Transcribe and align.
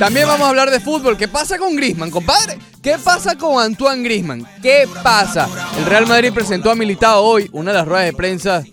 También 0.00 0.26
vamos 0.26 0.46
a 0.46 0.48
hablar 0.48 0.70
de 0.70 0.80
fútbol. 0.80 1.18
¿Qué 1.18 1.28
pasa 1.28 1.58
con 1.58 1.76
Grisman, 1.76 2.10
compadre? 2.10 2.58
¿Qué 2.82 2.96
pasa 2.96 3.36
con 3.36 3.62
Antoine 3.62 4.02
Grisman? 4.02 4.48
¿Qué 4.62 4.88
pasa? 5.02 5.46
El 5.76 5.84
Real 5.84 6.06
Madrid 6.06 6.32
presentó 6.32 6.70
a 6.70 6.74
Militao 6.74 7.22
hoy, 7.22 7.50
una 7.52 7.70
de 7.70 7.76
las 7.76 7.86
ruedas 7.86 8.06
de 8.06 8.14
prensa 8.14 8.64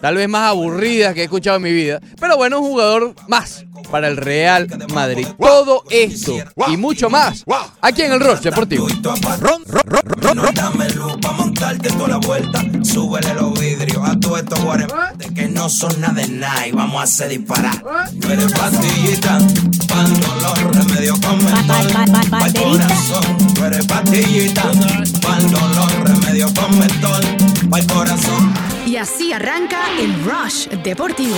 tal 0.00 0.16
vez 0.16 0.28
más 0.28 0.50
aburridas 0.50 1.14
que 1.14 1.20
he 1.20 1.24
escuchado 1.24 1.56
en 1.56 1.62
mi 1.62 1.72
vida. 1.72 2.00
Pero 2.20 2.36
bueno, 2.36 2.60
un 2.60 2.68
jugador 2.68 3.14
más 3.28 3.64
para 3.90 4.08
el 4.08 4.16
Real 4.16 4.68
Madrid. 4.92 5.26
Todo 5.38 5.84
esto 5.90 6.36
y 6.68 6.76
mucho 6.76 7.10
más 7.10 7.44
aquí 7.80 8.02
en 8.02 8.12
el 8.12 8.20
Rush 8.20 8.40
Deportivo. 8.40 8.88
Ron, 8.88 9.64
ron, 9.66 9.82
ron, 9.84 10.02
ron, 10.04 10.38
ron. 10.38 10.54
Dame 10.54 10.88
luz 10.90 11.16
pa' 11.20 11.32
montarte 11.32 11.90
toda 11.90 12.08
la 12.08 12.16
vuelta. 12.18 12.62
Súbele 12.82 13.34
los 13.34 13.58
vidrios 13.58 14.06
a 14.08 14.18
todos 14.18 14.40
estos 14.40 14.60
guaremotes 14.60 15.30
que 15.32 15.48
no 15.48 15.68
son 15.68 16.00
nada 16.00 16.14
de 16.14 16.28
nada 16.28 16.66
y 16.66 16.72
vamos 16.72 17.00
a 17.00 17.04
hacer 17.04 17.28
disparar. 17.30 17.82
Tú 18.20 18.28
eres 18.30 18.52
pastillita, 18.52 19.38
pa'l 19.88 20.20
dolor, 20.20 20.74
remedio 20.74 21.14
con 21.20 21.44
mentol, 21.44 22.30
pa'l 22.30 22.52
corazón. 22.54 23.54
Tú 23.54 23.64
eres 23.64 23.86
pastillita, 23.86 24.62
pa'l 25.22 25.50
dolor, 25.50 25.90
remedio 26.04 26.46
con 26.54 26.78
mentol, 26.78 27.22
corazón. 27.70 28.52
Y 28.86 28.96
así 28.96 29.32
arranca 29.32 29.78
el 30.00 30.14
Rush 30.24 30.68
Deportivo. 30.82 31.36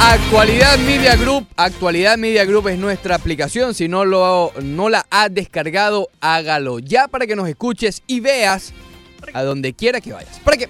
Actualidad 0.00 0.78
Media 0.78 1.16
Group. 1.16 1.46
Actualidad 1.56 2.16
Media 2.16 2.44
Group 2.46 2.68
es 2.68 2.78
nuestra 2.78 3.14
aplicación. 3.16 3.74
Si 3.74 3.88
no, 3.88 4.04
lo, 4.06 4.52
no 4.62 4.88
la 4.88 5.04
has 5.10 5.32
descargado, 5.32 6.08
hágalo 6.20 6.78
ya 6.78 7.08
para 7.08 7.26
que 7.26 7.36
nos 7.36 7.48
escuches 7.48 8.02
y 8.06 8.20
veas 8.20 8.72
a 9.34 9.42
donde 9.42 9.74
quiera 9.74 10.00
que 10.00 10.12
vayas. 10.12 10.40
¿Para 10.42 10.56
qué? 10.56 10.68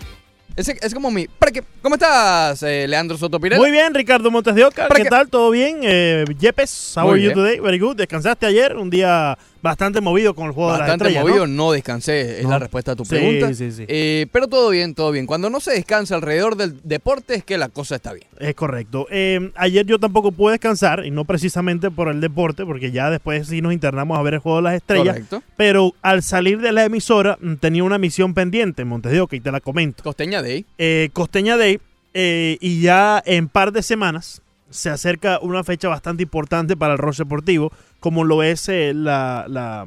Es, 0.57 0.69
es 0.69 0.93
como 0.93 1.13
mi. 1.13 1.29
¿Para 1.29 1.53
qué? 1.53 1.63
¿Cómo 1.81 1.95
estás, 1.95 2.61
eh, 2.65 2.87
Leandro 2.89 3.17
Soto 3.17 3.39
Pirela? 3.39 3.63
Muy 3.63 3.71
bien, 3.71 3.95
Ricardo 3.95 4.31
Montes 4.33 4.55
de 4.57 4.65
Oca. 4.65 4.89
¿Para 4.89 4.99
¿Qué 4.99 5.05
qué? 5.05 5.09
tal? 5.09 5.29
¿Todo 5.29 5.51
bien? 5.53 5.79
Eh, 5.85 6.25
Yepes, 6.39 6.95
how 6.97 7.05
Muy 7.05 7.13
are 7.13 7.23
you 7.23 7.29
bien. 7.29 7.35
today? 7.35 7.61
Very 7.61 7.79
good. 7.79 7.97
¿Descansaste 7.97 8.47
ayer? 8.47 8.77
Un 8.77 8.91
día 8.91 9.39
bastante 9.63 10.01
movido 10.01 10.35
con 10.35 10.47
el 10.47 10.53
juego 10.53 10.71
Bastante 10.71 10.91
de 10.93 10.97
las 10.97 11.01
estrellas, 11.23 11.25
movido, 11.25 11.47
¿no? 11.47 11.73
descansé, 11.73 12.39
es 12.39 12.45
No. 12.45 12.51
la 12.51 12.59
respuesta 12.59 12.93
a 12.93 12.97
tu 12.97 13.05
Sí, 13.05 13.11
pregunta. 13.11 13.55
sí, 13.55 13.73
sí. 13.73 13.85
Eh, 13.89 14.27
pero 14.33 14.47
todo 14.49 14.71
bien, 14.71 14.95
todo 14.95 15.11
bien. 15.13 15.27
Cuando 15.27 15.51
no 15.51 15.61
se 15.61 15.73
descansa 15.73 16.15
alrededor 16.15 16.57
del 16.57 16.81
deporte 16.85 17.35
es 17.35 17.45
que 17.45 17.59
la 17.59 17.69
cosa 17.69 17.97
está 17.97 18.13
bien. 18.13 18.27
Es 18.39 18.55
correcto. 18.55 19.07
Eh, 19.11 19.51
ayer 19.57 19.85
yo 19.87 19.99
tampoco 19.99 20.33
pude 20.33 20.53
descansar, 20.53 21.05
y 21.05 21.11
no 21.11 21.25
precisamente 21.25 21.91
por 21.91 22.09
el 22.09 22.21
deporte, 22.21 22.65
porque 22.65 22.91
ya 22.91 23.11
después 23.11 23.49
sí 23.49 23.61
nos 23.61 23.73
internamos 23.73 24.19
a 24.19 24.23
ver 24.23 24.35
el 24.35 24.41
juego 24.41 24.59
de 24.59 24.63
las 24.65 24.75
estrellas. 24.75 25.15
Correcto. 25.15 25.43
Pero 25.57 25.95
al 26.03 26.23
salir 26.23 26.61
de 26.61 26.73
la 26.73 26.85
emisora 26.85 27.39
mm, 27.41 27.55
tenía 27.57 27.85
una 27.85 27.99
misión 27.99 28.35
pendiente 28.35 28.83
en 28.83 28.89
Montes 28.89 29.13
de 29.13 29.21
Oca, 29.21 29.37
y 29.37 29.41
te 29.41 29.53
la 29.53 29.61
comento. 29.61 30.03
Costeña 30.03 30.43
Day. 30.43 30.65
Eh, 30.79 31.11
Costeña 31.13 31.57
Day, 31.57 31.81
eh, 32.15 32.57
y 32.61 32.81
ya 32.81 33.23
en 33.25 33.49
par 33.49 33.73
de 33.73 33.83
semanas 33.83 34.43
se 34.71 34.89
acerca 34.91 35.39
una 35.41 35.65
fecha 35.65 35.89
bastante 35.89 36.23
importante 36.23 36.77
para 36.77 36.93
el 36.95 36.99
Roche 36.99 37.25
Deportivo, 37.25 37.73
como 37.99 38.25
lo 38.25 38.43
es 38.43 38.69
eh, 38.69 38.93
la, 38.95 39.45
la, 39.49 39.87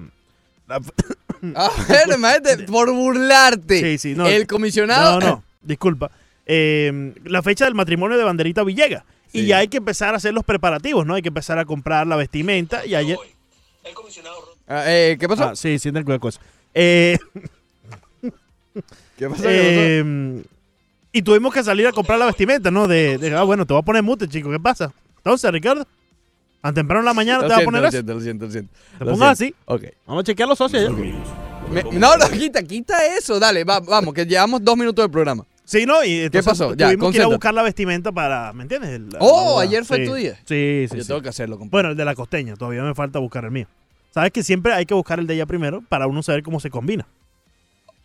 la- 0.68 0.82
A 1.56 1.70
ver, 1.90 2.18
maestro, 2.18 2.66
por 2.68 2.92
burlarte. 2.94 3.80
Sí, 3.80 3.98
sí, 3.98 4.16
no. 4.16 4.28
El 4.28 4.48
comisionado. 4.48 5.20
No, 5.20 5.26
no, 5.28 5.44
disculpa. 5.62 6.12
Eh, 6.46 7.14
la 7.24 7.42
fecha 7.42 7.66
del 7.66 7.76
matrimonio 7.76 8.18
de 8.18 8.24
Banderita 8.24 8.64
Villegas. 8.64 9.04
Y 9.36 9.48
ya 9.48 9.58
hay 9.58 9.68
que 9.68 9.78
empezar 9.78 10.14
a 10.14 10.18
hacer 10.18 10.32
los 10.34 10.44
preparativos, 10.44 11.08
¿no? 11.08 11.16
Hay 11.16 11.24
que 11.24 11.30
empezar 11.30 11.58
a 11.58 11.66
comprar 11.66 12.06
la 12.06 12.16
vestimenta. 12.16 12.86
Y 12.86 12.94
ayer. 12.94 13.18
Ah, 14.68 14.84
eh, 14.86 15.18
¿Qué 15.20 15.28
pasó? 15.28 15.46
Ah, 15.46 15.56
sí, 15.56 15.80
sí, 15.80 15.90
el 15.90 16.20
cosa. 16.20 16.40
Eh, 16.76 17.18
¿Qué 19.18 19.30
pasó? 19.30 19.44
eh, 19.48 20.44
y 21.14 21.22
tuvimos 21.22 21.54
que 21.54 21.64
salir 21.64 21.88
a 21.88 21.94
comprar 21.94 22.20
la 22.20 22.26
vestimenta, 22.26 22.70
¿no? 22.72 22.88
De, 22.88 23.18
de- 23.18 23.34
ah, 23.36 23.44
bueno, 23.44 23.66
te 23.66 23.74
voy 23.74 23.80
a 23.82 23.86
poner 23.86 24.04
mute, 24.04 24.28
chico. 24.28 24.52
¿Qué 24.52 24.60
pasa? 24.60 24.92
Entonces, 25.18 25.50
Ricardo, 25.52 25.88
tan 26.62 26.74
temprano 26.74 27.00
en 27.02 27.06
la 27.06 27.14
mañana 27.14 27.38
Lo 27.44 27.48
te 27.48 27.54
vas 27.54 27.62
a 27.62 27.66
poner 27.66 27.82
lo 27.82 27.88
eso. 27.88 27.96
siento, 27.98 28.14
lo 28.16 28.20
siento, 28.22 28.46
lo 28.46 28.52
siento. 28.52 28.74
Te 29.00 29.06
Lo 29.06 29.12
pongas 29.12 29.30
así. 29.32 29.56
Ok. 29.66 29.84
Vamos 30.06 30.22
a 30.22 30.24
chequear 30.26 30.50
los 30.50 30.58
socios. 30.58 30.92
Me- 31.72 31.84
no, 31.94 32.18
no, 32.18 32.30
quita, 32.30 32.62
quita 32.64 33.06
eso. 33.16 33.40
Dale, 33.40 33.64
va- 33.64 33.80
vamos, 33.80 34.14
que 34.14 34.26
llevamos 34.26 34.62
dos 34.64 34.76
minutos 34.76 35.04
del 35.04 35.12
programa. 35.12 35.46
Sí, 35.66 35.86
¿no? 35.86 36.04
Y 36.04 36.22
entonces 36.24 36.46
pasó? 36.46 36.74
Ya, 36.74 36.88
tuvimos 36.88 37.12
que 37.12 37.18
ir 37.20 37.24
a 37.24 37.28
buscar 37.28 37.54
la 37.54 37.64
vestimenta 37.64 38.12
para, 38.12 38.52
¿me 38.52 38.64
entiendes? 38.64 38.90
El- 38.90 39.10
Oh, 39.20 39.60
ayer 39.60 39.86
fue 39.86 39.98
Sí. 40.00 40.06
tu 40.06 40.14
día. 40.16 40.34
Sí, 40.46 40.88
sí, 40.90 40.98
Yo 40.98 41.04
sí. 41.04 41.08
tengo 41.08 41.22
que 41.22 41.30
hacerlo, 41.30 41.58
compadre. 41.58 41.72
Bueno, 41.84 41.90
el 41.92 41.98
de 41.98 42.04
la 42.06 42.16
costeña, 42.16 42.56
todavía 42.56 42.84
me 42.84 42.94
falta 42.94 43.20
buscar 43.20 43.46
el 43.46 43.52
mío. 43.52 43.68
Sabes 44.14 44.32
que 44.32 44.44
siempre 44.44 44.74
hay 44.74 44.86
que 44.86 44.94
buscar 44.94 45.20
el 45.20 45.26
de 45.28 45.36
ella 45.36 45.46
primero 45.46 45.82
para 45.88 46.06
uno 46.08 46.22
saber 46.22 46.44
cómo 46.44 46.60
se 46.60 46.70
combina. 46.70 47.08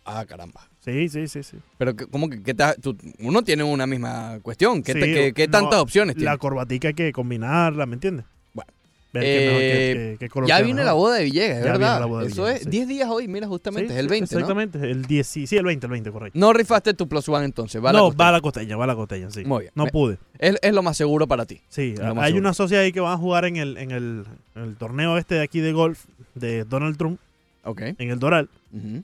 Ah, 0.05 0.23
caramba. 0.25 0.61
Sí, 0.79 1.09
sí, 1.09 1.27
sí, 1.27 1.43
sí. 1.43 1.57
Pero, 1.77 1.95
que- 1.95 2.07
¿cómo 2.07 2.29
que 2.29 2.41
qué 2.41 2.53
te- 2.53 2.75
tú- 2.81 2.97
uno 3.19 3.41
tiene 3.43 3.63
una 3.63 3.85
misma 3.85 4.39
cuestión? 4.41 4.81
¿Qué, 4.81 4.93
Sí, 4.93 4.99
te- 4.99 5.13
qué- 5.13 5.33
qué 5.33 5.47
no, 5.47 5.51
tantas 5.51 5.79
opciones 5.79 6.15
La 6.15 6.19
tiene? 6.21 6.37
corbatica 6.37 6.87
hay 6.89 6.93
que 6.93 7.11
combinarla, 7.11 7.85
¿me 7.85 7.95
entiendes? 7.95 8.25
Bueno. 8.53 8.71
Ver 9.11 9.23
qué 9.23 9.29
Eh, 9.29 9.49
qué- 9.49 9.93
qué- 10.11 10.17
qué 10.19 10.29
color 10.29 10.47
Ya 10.47 10.61
viene 10.61 10.83
la 10.83 10.93
boda 10.93 11.15
de 11.17 11.25
Villegas, 11.25 11.63
Ya 11.65 11.71
verdad. 11.73 11.99
la 11.99 12.05
boda 12.05 12.21
de 12.21 12.27
Eso 12.29 12.43
Villegas, 12.43 12.59
es 12.59 12.63
sí. 12.65 12.69
10 12.69 12.87
días 12.87 13.09
hoy, 13.09 13.27
mira, 13.27 13.47
justamente, 13.47 13.91
es 13.91 13.99
el 13.99 14.05
sí, 14.05 14.09
20, 14.11 14.35
¿no? 14.35 14.39
Exactamente, 14.39 14.79
el 14.91 15.05
10, 15.05 15.27
sí, 15.27 15.47
el 15.57 15.65
20, 15.65 15.85
el 15.87 15.91
20, 15.91 16.11
correcto. 16.11 16.39
No 16.39 16.53
rifaste 16.53 16.93
tu 16.93 17.07
plus 17.09 17.27
one 17.27 17.43
entonces, 17.43 17.83
va 17.83 17.91
la 17.91 17.99
no, 17.99 18.05
costeña. 18.05 18.23
va 18.23 18.29
a 18.29 18.31
la 18.31 18.41
costeña, 18.41 18.77
va 18.77 18.83
a 18.83 18.87
la 18.87 18.95
costeña, 18.95 19.31
sí. 19.31 19.43
Muy 19.45 19.61
bien. 19.63 19.71
No 19.75 19.85
Me- 19.85 19.91
pude. 19.91 20.17
Es, 20.37 20.55
es 20.61 20.73
lo 20.73 20.81
más 20.83 20.95
seguro 20.95 21.27
para 21.27 21.45
ti. 21.45 21.59
Sí, 21.69 21.95
hay 22.17 22.33
una 22.37 22.53
socia 22.53 22.79
ahí 22.79 22.91
que 22.93 22.99
van 23.01 23.13
a 23.13 23.17
jugar 23.17 23.45
en 23.45 23.57
el, 23.57 23.77
en 23.77 23.91
el, 23.91 24.25
en 24.55 24.61
el 24.63 24.75
torneo 24.77 25.17
este 25.17 25.35
de 25.35 25.41
aquí 25.41 25.59
de 25.59 25.73
golf 25.73 26.05
de 26.35 26.63
Donald 26.63 26.95
Trump, 26.97 27.19
Ok. 27.63 27.81
en 27.97 28.09
el 28.09 28.19
Doral, 28.19 28.49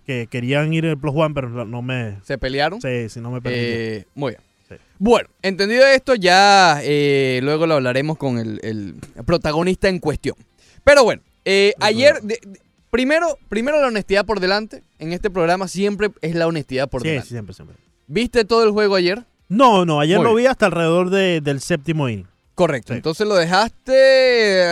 que 0.06 0.28
querían 0.28 0.74
ir 0.74 0.86
el 0.86 0.98
Plus 0.98 1.14
One, 1.16 1.34
pero 1.34 1.66
no- 1.66 1.82
me... 1.82 2.18
¿Se 2.24 2.38
pelearon? 2.38 2.82
Sí, 2.82 3.10
sí, 3.10 3.20
no 3.20 3.32
me 3.32 3.42
permitió. 3.42 3.66
Eh, 3.68 4.06
muy 4.16 4.32
bien. 4.32 4.42
Sí. 4.70 4.76
Bueno, 4.98 5.30
entendido 5.42 5.86
esto, 5.86 6.16
ya 6.16 6.80
eh, 6.84 7.40
luego 7.44 7.68
lo 7.68 7.76
hablaremos 7.76 8.18
con 8.18 8.38
el, 8.40 8.60
el 8.64 8.96
protagonista 9.26 9.90
en 9.90 10.00
cuestión. 10.00 10.36
Pero 10.84 11.04
bueno, 11.04 11.22
eh, 11.46 11.74
ayer, 11.82 12.22
de- 12.22 12.40
de- 12.44 12.60
primero, 12.90 13.38
primero 13.50 13.80
la 13.82 13.88
honestidad 13.88 14.26
por 14.26 14.40
delante. 14.40 14.82
En 15.00 15.14
este 15.14 15.30
programa 15.30 15.68
siempre 15.68 16.10
es 16.22 16.34
la 16.36 16.48
honestidad 16.48 16.90
por 16.90 17.02
sí, 17.02 17.10
delante. 17.10 17.28
sí, 17.28 17.34
siempre, 17.36 17.54
siempre. 17.54 17.76
¿Viste 18.08 18.46
todo 18.46 18.64
el 18.64 18.72
juego 18.72 18.96
ayer? 18.96 19.24
No, 19.50 19.86
no, 19.86 20.00
ayer 20.00 20.18
Muy 20.18 20.26
lo 20.28 20.34
vi 20.36 20.46
hasta 20.48 20.68
alrededor 20.68 21.10
de- 21.12 21.42
del 21.42 21.60
séptimo 21.62 22.10
inning. 22.10 22.26
Correcto. 22.56 22.94
Sí. 22.94 22.98
Entonces 22.98 23.28
lo 23.28 23.36
dejaste 23.36 23.94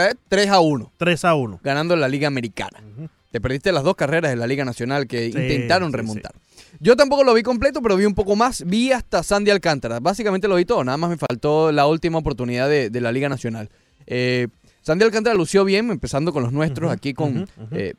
eh, 0.09 0.13
3 0.29 0.49
a 0.49 0.59
1, 0.61 0.91
3 0.97 1.25
a 1.25 1.35
1. 1.35 1.59
ganando 1.63 1.95
la 1.95 2.07
Liga 2.07 2.27
Americana. 2.27 2.81
Te 3.33 3.41
perdiste 3.41 3.71
las 3.71 3.81
dos 3.83 3.95
carreras 3.95 4.29
de 4.29 4.37
la 4.37 4.45
Liga 4.45 4.63
Nacional 4.63 5.07
que 5.07 5.31
Sí, 5.31 5.37
intentaron 5.37 5.89
sí, 5.89 5.97
remontar. 5.97 6.33
Yo 6.79 6.95
tampoco 6.95 7.23
lo 7.23 7.33
vi 7.33 7.41
completo, 7.41 7.81
pero 7.81 7.97
vi 7.97 8.05
un 8.05 8.13
poco 8.13 8.35
más. 8.35 8.63
Vi 8.63 8.91
hasta 8.91 9.23
Sandy 9.23 9.49
Alcántara. 9.49 9.99
Básicamente 9.99 10.47
lo 10.47 10.53
vi 10.53 10.65
todo. 10.65 10.83
Nada 10.83 10.97
más 10.99 11.09
me 11.09 11.17
faltó 11.17 11.71
la 11.71 11.87
última 11.87 12.19
oportunidad 12.19 12.69
de, 12.69 12.91
de 12.91 13.01
la 13.01 13.11
Liga 13.11 13.29
Nacional. 13.29 13.71
Eh, 14.05 14.49
Sandy 14.83 15.03
Alcántara 15.03 15.35
lució 15.35 15.65
bien, 15.65 15.89
empezando 15.89 16.31
con 16.31 16.43
los 16.43 16.51
nuestros, 16.53 16.91
aquí 16.91 17.15
con, 17.15 17.49
eh, 17.71 17.95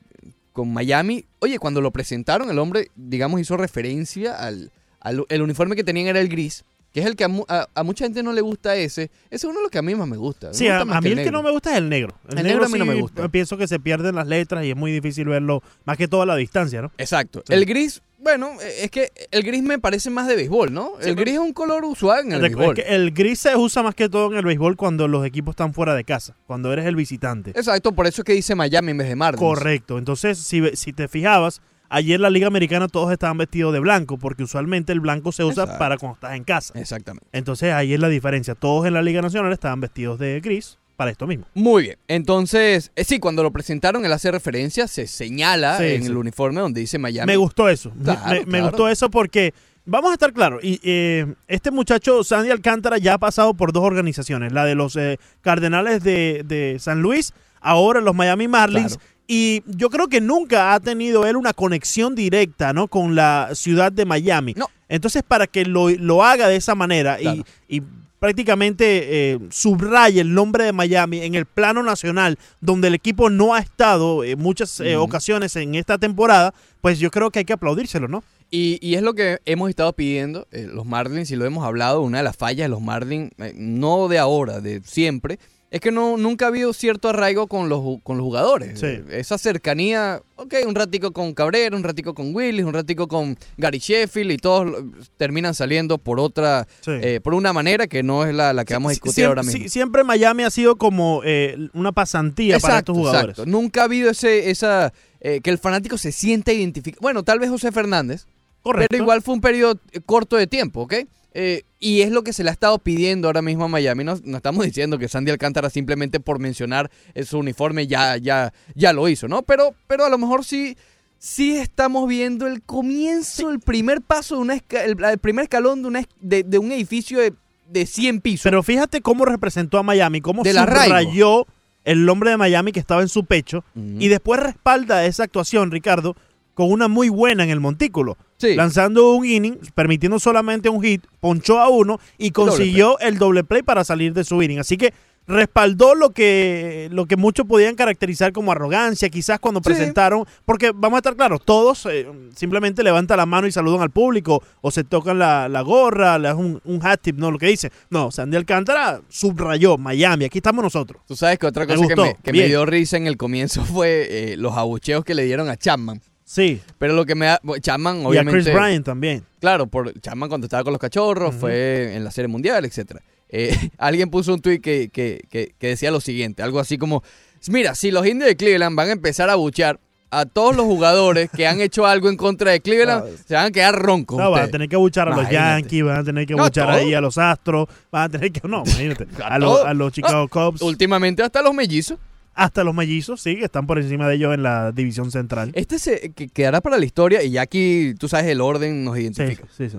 con 0.52 0.72
Miami. 0.72 1.25
Oye, 1.40 1.58
cuando 1.58 1.81
lo 1.81 1.90
presentaron, 1.90 2.48
el 2.48 2.60
hombre, 2.60 2.92
digamos, 2.94 3.40
hizo 3.40 3.56
referencia 3.56 4.34
al, 4.36 4.70
al- 5.00 5.26
el 5.31 5.42
uniforme 5.42 5.75
que 5.75 5.82
tenían 5.82 6.06
era 6.06 6.20
el 6.20 6.28
gris, 6.28 6.62
que 6.94 7.00
es 7.00 7.06
el 7.06 7.17
que 7.17 7.25
a, 7.25 7.29
mu- 7.29 7.44
a- 7.49 7.67
a 7.75 7.82
mucha 7.82 8.05
gente 8.06 8.23
no 8.23 8.32
le 8.32 8.41
gusta 8.41 8.75
ese. 8.76 9.11
Ese 9.29 9.37
es 9.37 9.44
uno 9.44 9.56
de 9.56 9.62
los 9.62 9.70
que 9.70 9.79
a 9.79 9.82
mí 9.82 9.94
más 9.96 10.08
me 10.08 10.17
gusta. 10.17 10.49
Me 10.49 10.55
Sí, 10.55 10.64
gusta 10.64 10.81
a, 10.81 10.85
más 10.87 10.96
a 10.96 11.00
mí 11.02 11.11
el 11.11 11.23
que 11.25 11.31
no 11.32 11.43
me 11.43 11.50
gusta 11.50 11.73
es 11.73 11.79
el 11.79 11.88
negro. 11.88 12.14
El, 12.31 12.38
El 12.38 12.44
negro 12.46 12.64
a 12.64 12.69
mí 12.69 12.79
no 12.79 12.87
me 12.87 12.94
gusta. 12.94 13.29
Pienso 13.29 13.56
que 13.58 13.67
se 13.69 13.79
pierden 13.81 14.14
las 14.14 14.26
letras 14.29 14.64
y 14.64 14.70
es 14.70 14.76
muy 14.76 14.93
difícil 14.93 15.26
verlo, 15.29 15.61
más 15.85 15.99
que 15.99 16.06
todo 16.08 16.23
a 16.23 16.26
la 16.26 16.37
distancia, 16.37 16.81
¿no? 16.81 16.93
Exacto. 16.96 17.43
Sí. 17.46 17.52
El 17.52 17.67
gris, 17.67 18.00
bueno, 18.19 18.52
eh, 18.62 18.85
es 18.85 18.91
que 18.93 19.11
el 19.32 19.43
gris 19.43 19.62
me 19.64 19.79
parece 19.81 20.08
más 20.08 20.29
de 20.29 20.37
béisbol, 20.37 20.73
¿no? 20.73 20.93
Sí, 21.00 21.08
el 21.11 21.17
gris 21.17 21.35
es 21.35 21.41
un 21.41 21.52
color 21.52 21.85
usual 21.85 22.26
en 22.26 22.32
el 22.32 22.41
béisbol. 22.43 22.79
es 22.79 22.85
que 22.85 22.94
el 22.94 23.11
gris 23.11 23.41
se 23.41 23.56
usa 23.56 23.82
más 23.82 23.96
que 23.96 24.08
todo 24.08 24.31
en 24.31 24.38
el 24.38 24.44
béisbol 24.44 24.76
cuando 24.76 25.08
los 25.08 25.26
equipos 25.26 25.52
están 25.55 25.75
fuera 25.75 25.94
de 25.96 26.05
casa, 26.05 26.37
cuando 26.46 26.73
eres 26.73 26.87
el 26.87 26.94
visitante. 26.94 27.50
Exacto, 27.50 27.91
por 27.93 28.06
eso 28.06 28.23
es 28.23 28.25
que 28.25 28.35
dice 28.35 28.55
Miami 28.55 28.93
en 28.93 28.99
vez 28.99 29.08
de 29.08 29.17
Marlins. 29.17 29.41
Correcto. 29.41 29.99
Entonces, 29.99 30.38
si, 30.38 30.62
si 30.76 30.93
te 30.93 31.08
fijabas, 31.08 31.61
ayer 31.94 32.20
la 32.20 32.31
Liga 32.31 32.46
Americana 32.46 32.88
todos 32.88 33.12
estaban 33.12 33.38
vestidos 33.38 33.73
de 33.73 33.81
blanco, 33.81 34.19
porque 34.19 34.43
usualmente 34.43 34.93
el 34.93 35.00
blanco 35.00 35.32
se 35.32 35.44
usa 35.44 35.64
Exacto. 35.64 35.79
para 35.79 35.96
cuando 35.99 36.14
estás 36.14 36.35
en 36.35 36.44
casa. 36.44 36.79
Exactamente. 36.79 37.26
Entonces, 37.32 37.73
ahí 37.73 37.94
es 37.94 38.00
la 38.00 38.08
diferencia. 38.08 38.55
Todos 38.55 38.87
en 38.87 38.94
la 38.94 39.02
Liga 39.02 39.23
Nacional 39.23 39.52
estaban 39.52 39.81
vestidos 39.81 40.19
de 40.19 40.41
gris 40.41 40.79
para 40.96 41.11
esto 41.11 41.26
mismo. 41.26 41.44
Muy 41.55 41.82
bien. 41.85 41.96
Entonces, 42.06 42.93
eh, 42.94 43.05
sí, 43.05 43.19
cuando 43.19 43.43
lo 43.43 43.50
presentaron, 43.52 44.05
él 44.05 44.12
hace 44.12 44.31
referencia, 44.31 44.87
se 44.87 45.06
señala 45.06 45.79
Sí, 45.79 45.85
en 45.85 46.02
sí. 46.02 46.08
el 46.08 46.17
uniforme 46.17 46.61
donde 46.61 46.81
dice 46.81 46.99
Miami. 46.99 47.26
Me 47.32 47.37
gustó 47.37 47.69
eso. 47.69 47.91
Me- 47.96 48.05
Claro, 48.44 48.62
gustó 48.69 48.88
eso 48.88 49.11
porque, 49.11 49.52
vamos 49.85 50.11
a 50.11 50.14
estar 50.14 50.32
claros, 50.32 50.62
y, 50.62 50.81
eh, 50.85 51.26
este 51.49 51.70
muchacho, 51.73 52.23
Sandy 52.23 52.50
Alcántara, 52.50 52.99
ya 52.99 53.14
ha 53.14 53.19
pasado 53.19 53.55
por 53.55 53.73
dos 53.73 53.82
organizaciones, 53.82 54.52
la 54.52 54.64
de 54.64 54.75
los 54.76 54.94
eh, 54.96 55.19
Cardenales 55.41 56.02
de, 56.05 56.43
de 56.44 56.76
San 56.79 57.02
Luis, 57.02 57.32
ahora 57.61 58.00
los 58.00 58.14
Miami 58.14 58.46
Marlins. 58.46 58.96
Claro. 58.96 59.13
Y 59.26 59.62
yo 59.67 59.88
creo 59.91 60.09
que 60.09 60.21
nunca 60.21 60.75
ha 60.75 60.81
tenido 60.81 61.26
él 61.26 61.37
una 61.37 61.55
conexión 61.55 62.15
directa 62.15 62.73
¿no? 62.73 62.88
con 62.88 63.15
la 63.15 63.50
ciudad 63.55 63.91
de 63.91 64.05
Miami. 64.05 64.55
No. 64.56 64.69
Entonces, 64.88 65.23
para 65.23 65.47
que 65.47 65.65
lo, 65.65 65.88
lo 65.91 66.23
haga 66.23 66.49
de 66.49 66.56
esa 66.56 66.75
manera 66.75 67.17
Claro. 67.17 67.43
y, 67.69 67.79
y 67.79 67.82
prácticamente 68.19 69.32
eh, 69.32 69.38
subraye 69.50 70.21
el 70.21 70.32
nombre 70.32 70.65
de 70.65 70.73
Miami 70.73 71.21
en 71.21 71.35
el 71.35 71.47
plano 71.47 71.82
nacional, 71.82 72.38
donde 72.61 72.88
el 72.88 72.94
equipo 72.94 73.29
no 73.31 73.55
ha 73.55 73.59
estado 73.61 74.25
en 74.25 74.38
muchas 74.38 74.81
eh, 74.81 74.97
ocasiones 74.97 75.56
en 75.56 75.75
esta 75.75 75.99
temporada, 75.99 76.55
pues 76.81 76.99
yo 76.99 77.11
creo 77.11 77.31
que 77.31 77.41
hay 77.41 77.44
que 77.44 77.53
aplaudírselo, 77.53 78.09
¿no? 78.09 78.25
Y, 78.50 78.79
y 78.81 78.94
es 78.94 79.03
lo 79.03 79.15
que 79.15 79.38
hemos 79.47 79.69
estado 79.69 79.93
pidiendo, 79.94 80.47
eh, 80.53 80.69
los 80.73 80.87
Marlins, 80.87 81.31
y 81.31 81.37
lo 81.37 81.44
hemos 81.44 81.65
hablado, 81.67 82.03
una 82.03 82.19
de 82.19 82.25
las 82.25 82.37
fallas 82.37 82.65
de 82.67 82.69
los 82.69 82.81
Marlins, 82.81 83.31
eh, 83.38 83.53
no 83.56 84.09
de 84.09 84.19
ahora, 84.19 84.61
de 84.61 84.81
siempre, 84.85 85.38
es 85.75 85.81
que 85.81 85.91
no, 85.91 86.17
nunca 86.17 86.44
ha 86.44 86.49
habido 86.49 86.73
cierto 86.73 87.09
arraigo 87.09 87.49
con 87.49 87.69
los, 87.69 87.82
con 88.05 88.17
los 88.17 88.23
jugadores. 88.25 88.79
Sí. 88.79 89.00
Esa 89.11 89.38
cercanía, 89.38 90.23
ok, 90.37 90.55
un 90.69 90.75
ratico 90.76 91.12
con 91.12 91.35
Cabrera, 91.35 91.76
un 91.76 91.82
ratico 91.82 92.15
con 92.15 92.32
Willis, 92.32 92.65
un 92.65 92.73
ratico 92.75 93.09
con 93.09 93.37
Gary 93.56 93.79
Sheffield, 93.81 94.31
y 94.31 94.37
todos 94.37 94.85
terminan 95.17 95.53
saliendo 95.53 95.99
por 95.99 96.21
otra, 96.21 96.69
Sí. 96.81 96.93
eh, 96.93 97.21
por 97.21 97.35
una 97.35 97.53
manera 97.53 97.88
que 97.88 98.05
no 98.05 98.25
es 98.25 98.32
la, 98.32 98.53
la 98.53 98.65
que 98.65 98.75
vamos 98.75 98.91
a 98.91 98.93
discutir 98.93 99.15
siempre, 99.15 99.29
ahora 99.29 99.43
mismo. 99.43 99.69
siempre 99.69 100.05
Miami 100.05 100.44
ha 100.44 100.50
sido 100.50 100.76
como 100.76 101.23
eh, 101.25 101.56
una 101.75 101.91
pasantía 101.91 102.61
para 102.61 102.79
estos 102.79 102.97
jugadores. 102.97 103.31
exacto. 103.31 103.50
Nunca 103.50 103.81
ha 103.81 103.85
habido 103.87 104.11
ese, 104.11 104.50
esa, 104.50 104.93
eh, 105.20 105.41
que 105.43 105.50
el 105.50 105.59
fanático 105.59 105.99
se 105.99 106.12
sienta 106.12 106.53
identificado. 106.53 107.00
Bueno, 107.03 107.25
tal 107.25 107.41
vez 107.41 107.50
José 107.50 107.73
Fernández, 107.73 108.27
Correcto. 108.62 108.87
pero 108.91 109.03
igual 109.03 109.23
fue 109.23 109.35
un 109.35 109.41
periodo 109.41 109.81
corto 110.06 110.37
de 110.37 110.47
tiempo, 110.47 110.82
¿ok? 110.82 110.94
Eh, 111.37 111.65
y 111.84 112.00
es 112.02 112.10
lo 112.10 112.22
que 112.25 112.32
se 112.32 112.42
le 112.44 112.48
ha 112.50 112.52
estado 112.52 112.78
pidiendo 112.78 113.28
ahora 113.28 113.42
mismo 113.42 113.64
a 113.64 113.69
Miami. 113.69 114.04
No, 114.04 114.19
no 114.25 114.36
estamos 114.38 114.64
diciendo 114.64 114.98
que 114.98 115.06
Sandy 115.08 115.31
Alcántara 115.31 115.69
simplemente 115.69 116.19
por 116.20 116.38
mencionar 116.38 116.90
su 117.26 117.38
uniforme 117.38 117.86
ya, 117.86 118.16
ya, 118.16 118.52
ya 118.75 118.92
lo 118.94 119.08
hizo, 119.08 119.28
¿no? 119.28 119.42
Pero, 119.42 119.75
pero 119.86 120.04
a 120.06 120.08
lo 120.08 120.16
mejor 120.16 120.44
sí, 120.44 120.76
sí 121.19 121.56
estamos 121.56 122.08
viendo 122.08 122.46
el 122.46 122.62
comienzo, 122.62 123.50
el 123.50 123.60
primer 123.60 124.00
paso 124.00 124.36
de 124.36 124.40
una 124.40 124.54
esca- 124.56 124.82
el, 124.84 125.02
el 125.04 125.19
primer 125.19 125.42
escalón 125.44 125.82
de, 125.82 125.88
una, 125.88 126.00
es- 126.00 126.08
de, 126.20 126.42
de 126.42 126.58
un 126.58 126.72
edificio 126.72 127.19
de, 127.20 127.34
de 127.69 127.86
100 127.86 128.20
pisos. 128.20 128.44
Pero 128.44 128.62
fíjate 128.62 129.00
cómo 129.02 129.25
representó 129.25 129.78
a 129.78 129.82
Miami, 129.82 130.20
cómo 130.20 130.42
arraigo. 130.62 130.84
subrayó 131.10 131.46
el 131.84 132.06
nombre 132.06 132.31
de 132.31 132.38
Miami 132.38 132.72
que 132.72 132.81
estaba 132.81 133.02
en 133.02 133.08
su 133.08 133.26
pecho 133.26 133.62
y 133.76 134.08
después 134.08 134.40
respalda 134.40 135.04
esa 135.04 135.25
actuación, 135.25 135.70
Ricardo, 135.70 136.16
con 136.54 136.70
una 136.70 136.88
muy 136.88 137.08
buena 137.10 137.44
en 137.44 137.50
el 137.50 137.60
montículo. 137.60 138.16
Sí. 138.44 138.55
Lanzando 138.55 139.12
un 139.14 139.25
inning, 139.25 139.58
permitiendo 139.75 140.19
solamente 140.19 140.69
un 140.69 140.82
hit, 140.82 141.05
ponchó 141.20 141.58
a 141.61 141.69
uno 141.69 141.99
y 142.19 142.31
consiguió 142.31 142.99
el 142.99 143.19
doble 143.19 143.44
play 143.44 143.62
para 143.62 143.85
salir 143.85 144.12
de 144.12 144.25
su 144.25 144.43
inning. 144.43 144.58
Así 144.58 144.76
que 144.76 144.93
respaldó 145.26 145.94
lo 145.94 146.11
que, 146.11 146.88
lo 146.93 147.06
que 147.06 147.17
muchos 147.17 147.46
podían 147.46 147.76
caracterizar 147.76 148.32
como 148.32 148.52
arrogancia, 148.52 149.08
quizás 149.08 149.41
cuando 149.41 149.61
Sí. 149.61 149.70
presentaron, 149.70 150.26
porque 150.44 150.73
vamos 150.75 150.96
a 150.96 150.99
estar 150.99 151.17
claros, 151.17 151.41
todos 151.43 151.87
eh, 151.91 152.06
simplemente 152.37 152.82
levantan 152.82 153.17
la 153.17 153.25
mano 153.25 153.46
y 153.46 153.52
saludan 153.52 153.81
al 153.81 153.88
público, 153.91 154.43
o 154.61 154.70
se 154.70 154.85
tocan 154.85 155.19
la, 155.19 155.49
la 155.49 155.62
gorra, 155.62 156.19
le 156.19 156.31
un, 156.35 156.61
un 156.64 156.81
hat 156.87 157.00
tip, 157.00 157.17
no 157.17 157.31
lo 157.31 157.38
que 157.38 157.46
dice. 157.46 157.73
No, 157.88 158.11
Sandy 158.11 158.37
Alcántara 158.37 159.00
subrayó 159.08 159.79
Miami, 159.79 160.26
aquí 160.26 160.38
estamos 160.38 160.62
nosotros. 160.62 161.00
Tú 161.08 161.17
sabes 161.17 161.38
que 161.38 161.46
otra 161.46 161.64
Me 161.64 161.75
cosa 161.75 161.88
que, 161.88 161.96
me, 161.96 162.17
que 162.23 162.32
me 162.32 162.46
dio 162.46 162.67
risa 162.67 162.99
en 162.99 163.06
el 163.06 163.17
comienzo 163.17 163.64
fue 163.64 164.06
eh, 164.11 164.37
los 164.37 164.52
abucheos 164.58 165.05
que 165.06 165.14
le 165.14 165.25
dieron 165.25 165.49
a 165.49 165.56
Chapman. 165.56 166.02
Sí, 166.34 166.60
Pero 166.78 166.94
lo 166.94 167.04
que 167.06 167.14
me 167.14 167.26
da. 167.26 167.38
bueno, 167.44 167.60
Chapman, 167.62 168.00
y 168.00 168.04
a 168.04 168.08
obviamente. 168.08 168.42
Chris 168.42 168.52
Bryant 168.54 168.84
también. 168.84 169.25
Claro, 169.40 169.69
por 169.69 169.92
Chapman 170.00 170.28
cuando 170.28 170.46
estaba 170.46 170.64
con 170.64 170.72
los 170.72 170.81
cachorros, 170.81 171.34
fue 171.34 171.94
en 171.94 172.02
la 172.02 172.10
Serie 172.10 172.26
Mundial, 172.28 172.64
etcétera. 172.64 173.02
Eh, 173.28 173.56
alguien 173.78 174.10
puso 174.10 174.34
un 174.34 174.40
tweet 174.40 174.58
que, 174.60 174.88
que, 174.92 175.22
que, 175.31 175.54
que 175.58 175.66
decía 175.69 175.90
lo 175.92 176.00
siguiente: 176.00 176.42
algo 176.42 176.58
así 176.58 176.76
como. 176.78 177.02
Mira, 177.48 177.75
si 177.75 177.90
los 177.92 178.04
indios 178.06 178.26
de 178.28 178.36
Cleveland 178.36 178.75
van 178.75 178.88
a 178.88 178.92
empezar 178.92 179.31
a 179.31 179.34
buchear 179.36 179.78
a 180.10 180.26
todos 180.26 180.56
los 180.56 180.64
jugadores 180.64 181.28
que 181.31 181.46
han 181.46 181.60
hecho 181.60 181.86
algo 181.86 182.08
en 182.08 182.16
contra 182.16 182.50
de 182.52 182.60
Cleveland, 182.60 183.04
No. 183.04 183.16
se 183.28 183.34
van 183.34 183.46
a 183.46 183.50
quedar 183.50 183.75
roncos. 183.76 184.16
No, 184.19 184.25
van 184.25 184.32
a 184.32 184.34
ustedes". 184.44 184.50
tener 184.52 184.69
que 184.69 184.76
buchar 184.76 185.08
a 185.08 185.14
los. 185.16 185.28
Yankees, 185.31 185.84
van 185.84 185.98
a 185.98 186.04
tener 186.04 186.26
que 186.26 186.34
No, 186.34 186.42
buchar 186.44 186.66
todo. 186.69 186.76
ahí 186.76 186.94
a 186.94 187.00
los 187.00 187.16
Astros, 187.19 187.69
van 187.92 188.02
a 188.04 188.08
tener 188.08 188.32
que, 188.32 188.40
no, 188.48 188.62
imagínate, 188.66 189.06
A 189.22 189.34
a, 189.34 189.38
los- 189.38 189.64
a 189.64 189.72
los 189.75 189.92
Chicago 189.92 190.26
Cubs, 190.28 190.62
Últimamente 190.62 191.22
hasta 191.22 191.42
los 191.42 191.52
mellizos. 191.54 191.98
Hasta 192.34 192.64
los 192.64 192.75
mellizos, 192.75 193.20
sí, 193.20 193.36
que 193.36 193.44
están 193.44 193.66
por 193.66 193.78
encima 193.78 194.08
de 194.08 194.16
ellos 194.16 194.34
en 194.34 194.42
la 194.42 194.72
división 194.72 195.10
central. 195.10 195.50
Este 195.54 195.78
se 195.78 196.10
que 196.12 196.28
quedará 196.28 196.60
para 196.60 196.78
la 196.78 196.84
historia 196.84 197.22
y 197.22 197.31
ya 197.31 197.42
aquí, 197.42 197.94
tú 197.98 198.08
sabes, 198.08 198.26
el 198.26 198.40
orden 198.40 198.84
nos 198.84 198.96
Sí, 198.96 199.02
identifica. 199.02 199.44
sí, 199.56 199.70
sí. 199.70 199.78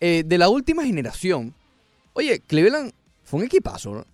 Eh, 0.00 0.24
de 0.26 0.38
la 0.38 0.48
última 0.48 0.84
generación, 0.84 1.54
oye, 2.14 2.40
Cleveland 2.46 2.92
fue 3.24 3.40
un 3.40 3.46
equipazo, 3.46 3.94
¿no? 3.94 4.06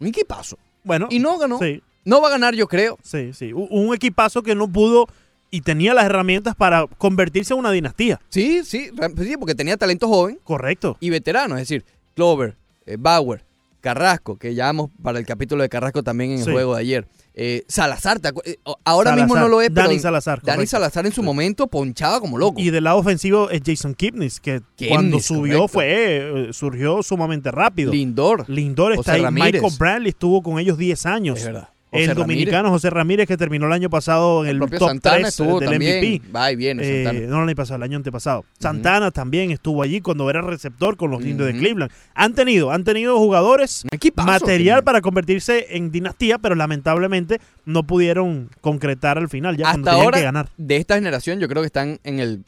Un 0.00 0.06
equipazo. 0.06 0.56
Bueno, 0.84 1.08
Y 1.10 1.18
no 1.18 1.38
ganó. 1.38 1.58
sí, 1.58 1.82
No 2.04 2.20
va 2.20 2.28
a 2.28 2.30
ganar, 2.32 2.54
yo 2.54 2.66
creo. 2.68 2.98
sí, 3.02 3.32
sí. 3.32 3.52
Un 3.52 3.94
equipazo 3.94 4.42
que 4.42 4.54
no 4.54 4.66
pudo 4.68 5.06
y 5.50 5.60
tenía 5.60 5.94
las 5.94 6.04
herramientas 6.06 6.54
para 6.56 6.86
convertirse 6.98 7.52
en 7.54 7.60
una 7.60 7.70
dinastía. 7.70 8.20
Sí, 8.30 8.62
sí, 8.64 8.90
pues 8.96 9.28
sí, 9.28 9.36
porque 9.36 9.54
tenía 9.54 9.76
talento 9.76 10.08
joven 10.08 10.38
Correcto. 10.44 10.96
y 11.00 11.10
veterano, 11.10 11.56
es 11.56 11.62
decir, 11.62 11.84
Clover, 12.14 12.56
eh, 12.86 12.96
Bauer, 12.98 13.44
Carrasco, 13.80 14.36
que 14.36 14.54
ya 14.54 14.66
vamos 14.66 14.90
para 15.02 15.18
el 15.18 15.26
capítulo 15.26 15.62
de 15.62 15.68
Carrasco 15.68 16.02
también 16.02 16.30
en 16.32 16.38
el 16.38 16.44
Sí. 16.44 16.50
juego 16.52 16.74
de 16.74 16.80
ayer. 16.80 17.06
Eh, 17.34 17.64
Salazar, 17.66 18.20
¿te 18.20 18.28
acu- 18.28 18.42
eh, 18.44 18.58
ahora 18.84 19.16
mismo 19.16 19.36
no 19.36 19.48
lo 19.48 19.62
es, 19.62 19.70
pero 19.70 19.88
Dani 19.88 19.98
Salazar, 19.98 20.40
Dani 20.42 20.56
correcto. 20.56 20.70
Salazar 20.70 21.06
en 21.06 21.12
su 21.12 21.22
momento 21.22 21.66
ponchaba 21.66 22.20
como 22.20 22.36
loco. 22.36 22.60
Y 22.60 22.68
del 22.70 22.84
lado 22.84 22.98
ofensivo 22.98 23.48
es 23.48 23.62
Jason 23.64 23.94
Kipnis, 23.94 24.38
que 24.38 24.60
cuando 24.88 25.18
subió 25.18 25.60
correcto. 25.60 25.68
fue 25.68 26.48
eh, 26.48 26.52
surgió 26.52 27.02
sumamente 27.02 27.50
rápido. 27.50 27.90
Lindor, 27.90 28.44
Lindor 28.50 28.92
está 28.92 29.02
José 29.02 29.10
ahí. 29.12 29.22
Ramírez. 29.22 29.62
Michael 29.62 29.78
Brantley 29.78 30.08
estuvo 30.10 30.42
con 30.42 30.58
ellos 30.58 30.76
10 30.76 31.06
años. 31.06 31.38
es 31.38 31.44
verdad. 31.46 31.68
El 31.92 32.14
dominicano 32.14 32.70
José 32.70 32.90
Ramírez, 32.90 33.28
que 33.28 33.36
terminó 33.36 33.66
el 33.66 33.72
año 33.72 33.90
pasado 33.90 34.44
en 34.44 34.50
el, 34.50 34.58
top 34.60 34.78
Santana 34.78 35.16
3 35.16 35.28
estuvo 35.28 35.60
del 35.60 35.70
también. 35.70 35.98
MVP. 35.98 36.32
Va 36.34 36.50
y 36.50 36.56
viene, 36.56 36.82
Eh, 36.84 37.04
Santana. 37.04 37.26
no 37.28 37.42
el 37.42 37.48
año 37.48 37.54
pasado, 37.56 37.76
el 37.76 37.82
año 37.82 37.96
antepasado. 37.98 38.44
Santana 38.58 39.10
también 39.10 39.50
estuvo 39.50 39.82
allí 39.82 40.00
cuando 40.00 40.28
era 40.30 40.40
receptor 40.42 40.96
con 40.96 41.10
los 41.10 41.22
indios 41.24 41.52
de. 41.52 41.58
Cleveland. 41.58 41.92
Han 42.14 42.34
tenido, 42.34 42.70
han 42.72 42.84
tenido 42.84 43.18
jugadores, 43.18 43.84
equipazo 43.90 44.26
material 44.28 44.82
para 44.84 45.00
convertirse 45.00 45.76
en 45.76 45.90
dinastía, 45.92 46.38
pero 46.38 46.54
lamentablemente 46.54 47.40
no 47.64 47.82
pudieron 47.84 48.50
concretar 48.60 49.18
al 49.18 49.28
final, 49.28 49.56
ya 49.56 49.64
cuando 49.70 49.90
Hasta 49.90 49.90
tenían 49.90 50.04
ahora, 50.06 50.18
que 50.18 50.24
ganar. 50.24 50.48
de 50.56 50.76
esta 50.76 50.94
generación, 50.94 51.40
yo 51.40 51.48
creo 51.48 51.62
que 51.62 51.66
están 51.66 52.00
en 52.04 52.20
el 52.20 52.44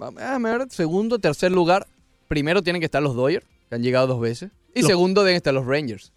a 0.00 0.38
ver, 0.38 0.66
segundo, 0.70 1.18
tercer 1.18 1.50
lugar. 1.50 1.86
Primero 2.28 2.62
tienen 2.62 2.80
que 2.80 2.86
estar 2.86 3.02
los 3.02 3.16
Dodgers, 3.16 3.44
que 3.68 3.74
han 3.74 3.82
llegado 3.82 4.06
dos 4.06 4.20
veces. 4.20 4.50
Y 4.74 4.80
Los- 4.82 4.88
segundo 4.88 5.24
deben 5.24 5.36
estar 5.36 5.52
los 5.52 5.66
Rangers, 5.66 6.12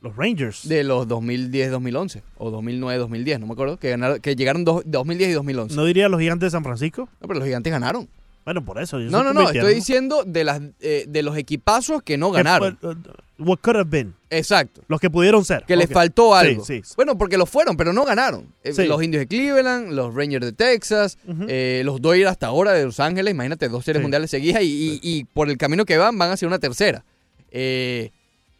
Los 0.00 0.14
Rangers. 0.16 0.68
de 0.68 0.84
los 0.84 1.06
2010-2011, 1.08 2.22
o 2.38 2.50
2009-2010, 2.50 3.40
no 3.40 3.46
me 3.46 3.52
acuerdo, 3.54 3.78
que, 3.78 3.90
ganaron, 3.90 4.20
que 4.20 4.36
llegaron 4.36 4.64
dos- 4.64 4.82
2010 4.86 5.30
y 5.30 5.32
2011. 5.32 5.74
No. 5.74 5.82
¿No 5.82 5.86
diría 5.86 6.08
los 6.08 6.20
gigantes 6.20 6.46
de 6.46 6.50
San 6.50 6.62
Francisco? 6.62 7.08
pero 7.20 7.34
los 7.34 7.44
gigantes 7.44 7.70
ganaron. 7.72 8.08
Bueno, 8.44 8.64
por 8.64 8.80
eso. 8.80 8.98
No, 9.00 9.24
no, 9.24 9.32
no, 9.32 9.50
estoy 9.50 9.74
diciendo 9.74 10.22
de, 10.24 10.44
las, 10.44 10.60
eh, 10.80 11.04
de 11.08 11.22
los 11.24 11.36
equipazos 11.36 12.00
que 12.02 12.16
no 12.16 12.30
ganaron. 12.30 12.78
uh, 12.80 12.94
what 13.42 13.58
could 13.58 13.74
have 13.76 13.90
been. 13.90 14.14
Exacto. 14.30 14.82
Los 14.86 15.00
que 15.00 15.10
pudieron 15.10 15.44
ser. 15.44 15.64
Que 15.66 15.74
les 15.74 15.86
Ok. 15.88 15.92
faltó 15.94 16.32
algo. 16.32 16.64
Sí, 16.64 16.80
sí. 16.84 16.92
Bueno, 16.94 17.18
porque 17.18 17.36
lo 17.38 17.46
fueron, 17.46 17.76
pero 17.76 17.92
no 17.92 18.04
ganaron. 18.04 18.46
Eh, 18.62 18.72
Sí. 18.72 18.84
Los 18.86 19.02
indios 19.02 19.22
de 19.22 19.26
Cleveland, 19.26 19.90
los 19.94 20.14
Rangers 20.14 20.44
de 20.46 20.52
Texas, 20.52 21.18
eh, 21.48 21.82
los 21.84 22.00
Dodgers 22.00 22.30
hasta 22.30 22.46
ahora 22.46 22.72
de 22.72 22.84
Los 22.84 23.00
Ángeles, 23.00 23.32
imagínate, 23.34 23.68
dos 23.68 23.84
series 23.84 24.00
mundiales 24.00 24.30
seguidas 24.30 24.62
y, 24.62 24.66
y- 24.66 25.00
y 25.02 25.24
por 25.24 25.50
el 25.50 25.58
camino 25.58 25.84
que 25.84 25.96
van 25.96 26.16
van 26.16 26.30
a 26.30 26.36
ser 26.36 26.46
una 26.46 26.60
tercera. 26.60 27.04
Eh, 27.50 28.10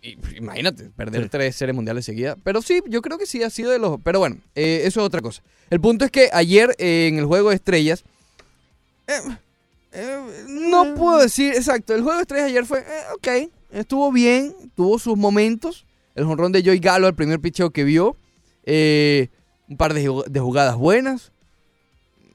imagínate, 0.02 0.90
perder 0.90 1.24
Sí. 1.24 1.28
tres 1.30 1.56
series 1.56 1.74
mundiales 1.74 2.04
seguidas. 2.04 2.36
Pero 2.44 2.62
sí, 2.62 2.80
yo 2.88 3.02
creo 3.02 3.18
que 3.18 3.26
sí 3.26 3.42
ha 3.42 3.50
sido 3.50 3.70
de 3.70 3.78
los. 3.78 3.98
Pero 4.02 4.18
bueno, 4.18 4.36
eh, 4.54 4.82
eso 4.84 5.00
es 5.00 5.06
otra 5.06 5.20
cosa. 5.20 5.42
El 5.70 5.80
punto 5.80 6.04
es 6.04 6.10
que 6.10 6.28
ayer 6.32 6.74
eh, 6.78 7.08
en 7.08 7.18
el 7.18 7.24
juego 7.26 7.50
de 7.50 7.56
estrellas. 7.56 8.04
eh, 9.08 9.20
eh, 9.92 10.44
no 10.48 10.94
puedo 10.94 11.18
decir. 11.18 11.54
Exacto, 11.54 11.94
el 11.94 12.02
juego 12.02 12.16
de 12.18 12.22
estrellas 12.22 12.48
ayer 12.48 12.64
fue. 12.66 12.80
eh, 12.80 13.02
ok, 13.16 13.50
estuvo 13.72 14.12
bien, 14.12 14.54
tuvo 14.74 14.98
sus 14.98 15.16
momentos. 15.16 15.86
El 16.14 16.24
jonrón 16.24 16.52
de 16.52 16.62
Joey 16.64 16.78
Galo, 16.78 17.08
el 17.08 17.14
primer 17.14 17.40
picheo 17.40 17.70
que 17.70 17.84
vio. 17.84 18.16
eh, 18.64 19.28
un 19.68 19.76
par 19.76 19.94
de, 19.94 20.00
de 20.28 20.40
jugadas 20.40 20.76
buenas. 20.76 21.32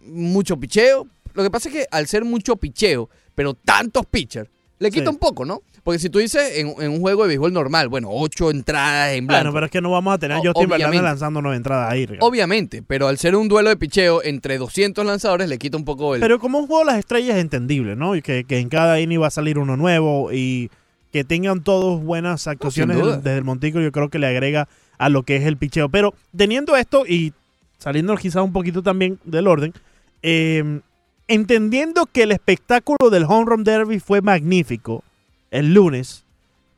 Mucho 0.03 0.57
picheo. 0.57 1.07
Lo 1.33 1.43
que 1.43 1.51
pasa 1.51 1.69
es 1.69 1.75
que 1.75 1.85
al 1.91 2.07
ser 2.07 2.25
mucho 2.25 2.55
picheo, 2.57 3.09
pero 3.35 3.53
tantos 3.53 4.05
pitchers, 4.05 4.49
le 4.79 4.89
quita 4.91 5.05
Sí. 5.05 5.09
un 5.11 5.17
poco, 5.17 5.45
¿no? 5.45 5.61
Porque 5.83 5.97
si 5.97 6.09
tú 6.09 6.19
dices 6.19 6.57
en, 6.57 6.73
en 6.79 6.91
un 6.91 6.99
juego 6.99 7.23
de 7.23 7.29
béisbol 7.29 7.51
normal, 7.51 7.87
bueno, 7.87 8.09
ocho 8.11 8.51
entradas 8.51 9.13
en 9.13 9.25
blanco. 9.25 9.43
Bueno, 9.45 9.53
pero 9.53 9.65
es 9.65 9.71
que 9.71 9.81
no 9.81 9.89
vamos 9.89 10.13
a 10.13 10.19
tener 10.19 10.37
a 10.37 10.41
Justin 10.41 10.69
Verlander 10.69 11.01
lanzando 11.01 11.41
nueve 11.41 11.57
entradas 11.57 11.91
ahí. 11.91 12.05
Ricardo. 12.05 12.27
Obviamente, 12.27 12.83
pero 12.83 13.07
al 13.07 13.17
ser 13.17 13.35
un 13.35 13.47
duelo 13.47 13.69
de 13.69 13.77
picheo 13.77 14.21
entre 14.23 14.59
200 14.59 15.03
lanzadores, 15.05 15.49
le 15.49 15.57
quita 15.57 15.77
un 15.77 15.85
poco 15.85 16.13
el... 16.13 16.21
Pero 16.21 16.39
como 16.39 16.59
un 16.59 16.67
juego 16.67 16.85
de 16.85 16.91
las 16.91 16.99
estrellas 16.99 17.35
es 17.35 17.41
entendible, 17.41 17.95
¿no? 17.95 18.15
Y 18.15 18.21
que, 18.21 18.43
que 18.43 18.59
en 18.59 18.69
cada 18.69 18.99
inning 18.99 19.21
va 19.21 19.27
a 19.27 19.31
salir 19.31 19.57
uno 19.57 19.75
nuevo 19.75 20.31
y 20.31 20.69
que 21.11 21.23
tengan 21.23 21.63
todos 21.63 22.01
buenas 22.03 22.47
actuaciones 22.47 22.97
desde 22.97 23.37
el 23.37 23.43
montículo, 23.43 23.83
yo 23.83 23.91
creo 23.91 24.09
que 24.09 24.19
le 24.19 24.27
agrega 24.27 24.67
a 24.97 25.09
lo 25.09 25.23
que 25.23 25.37
es 25.37 25.45
el 25.45 25.57
picheo. 25.57 25.89
Pero 25.89 26.13
teniendo 26.35 26.75
esto 26.75 27.05
y 27.07 27.33
saliendo 27.79 28.15
quizás 28.15 28.43
un 28.43 28.53
poquito 28.53 28.83
también 28.83 29.19
del 29.25 29.47
orden, 29.47 29.73
eh, 30.21 30.79
entendiendo 31.27 32.05
que 32.05 32.23
el 32.23 32.31
espectáculo 32.31 33.09
del 33.09 33.23
Home 33.23 33.45
Run 33.45 33.63
Derby 33.63 33.99
fue 33.99 34.21
magnífico 34.21 35.03
el 35.51 35.73
lunes 35.73 36.25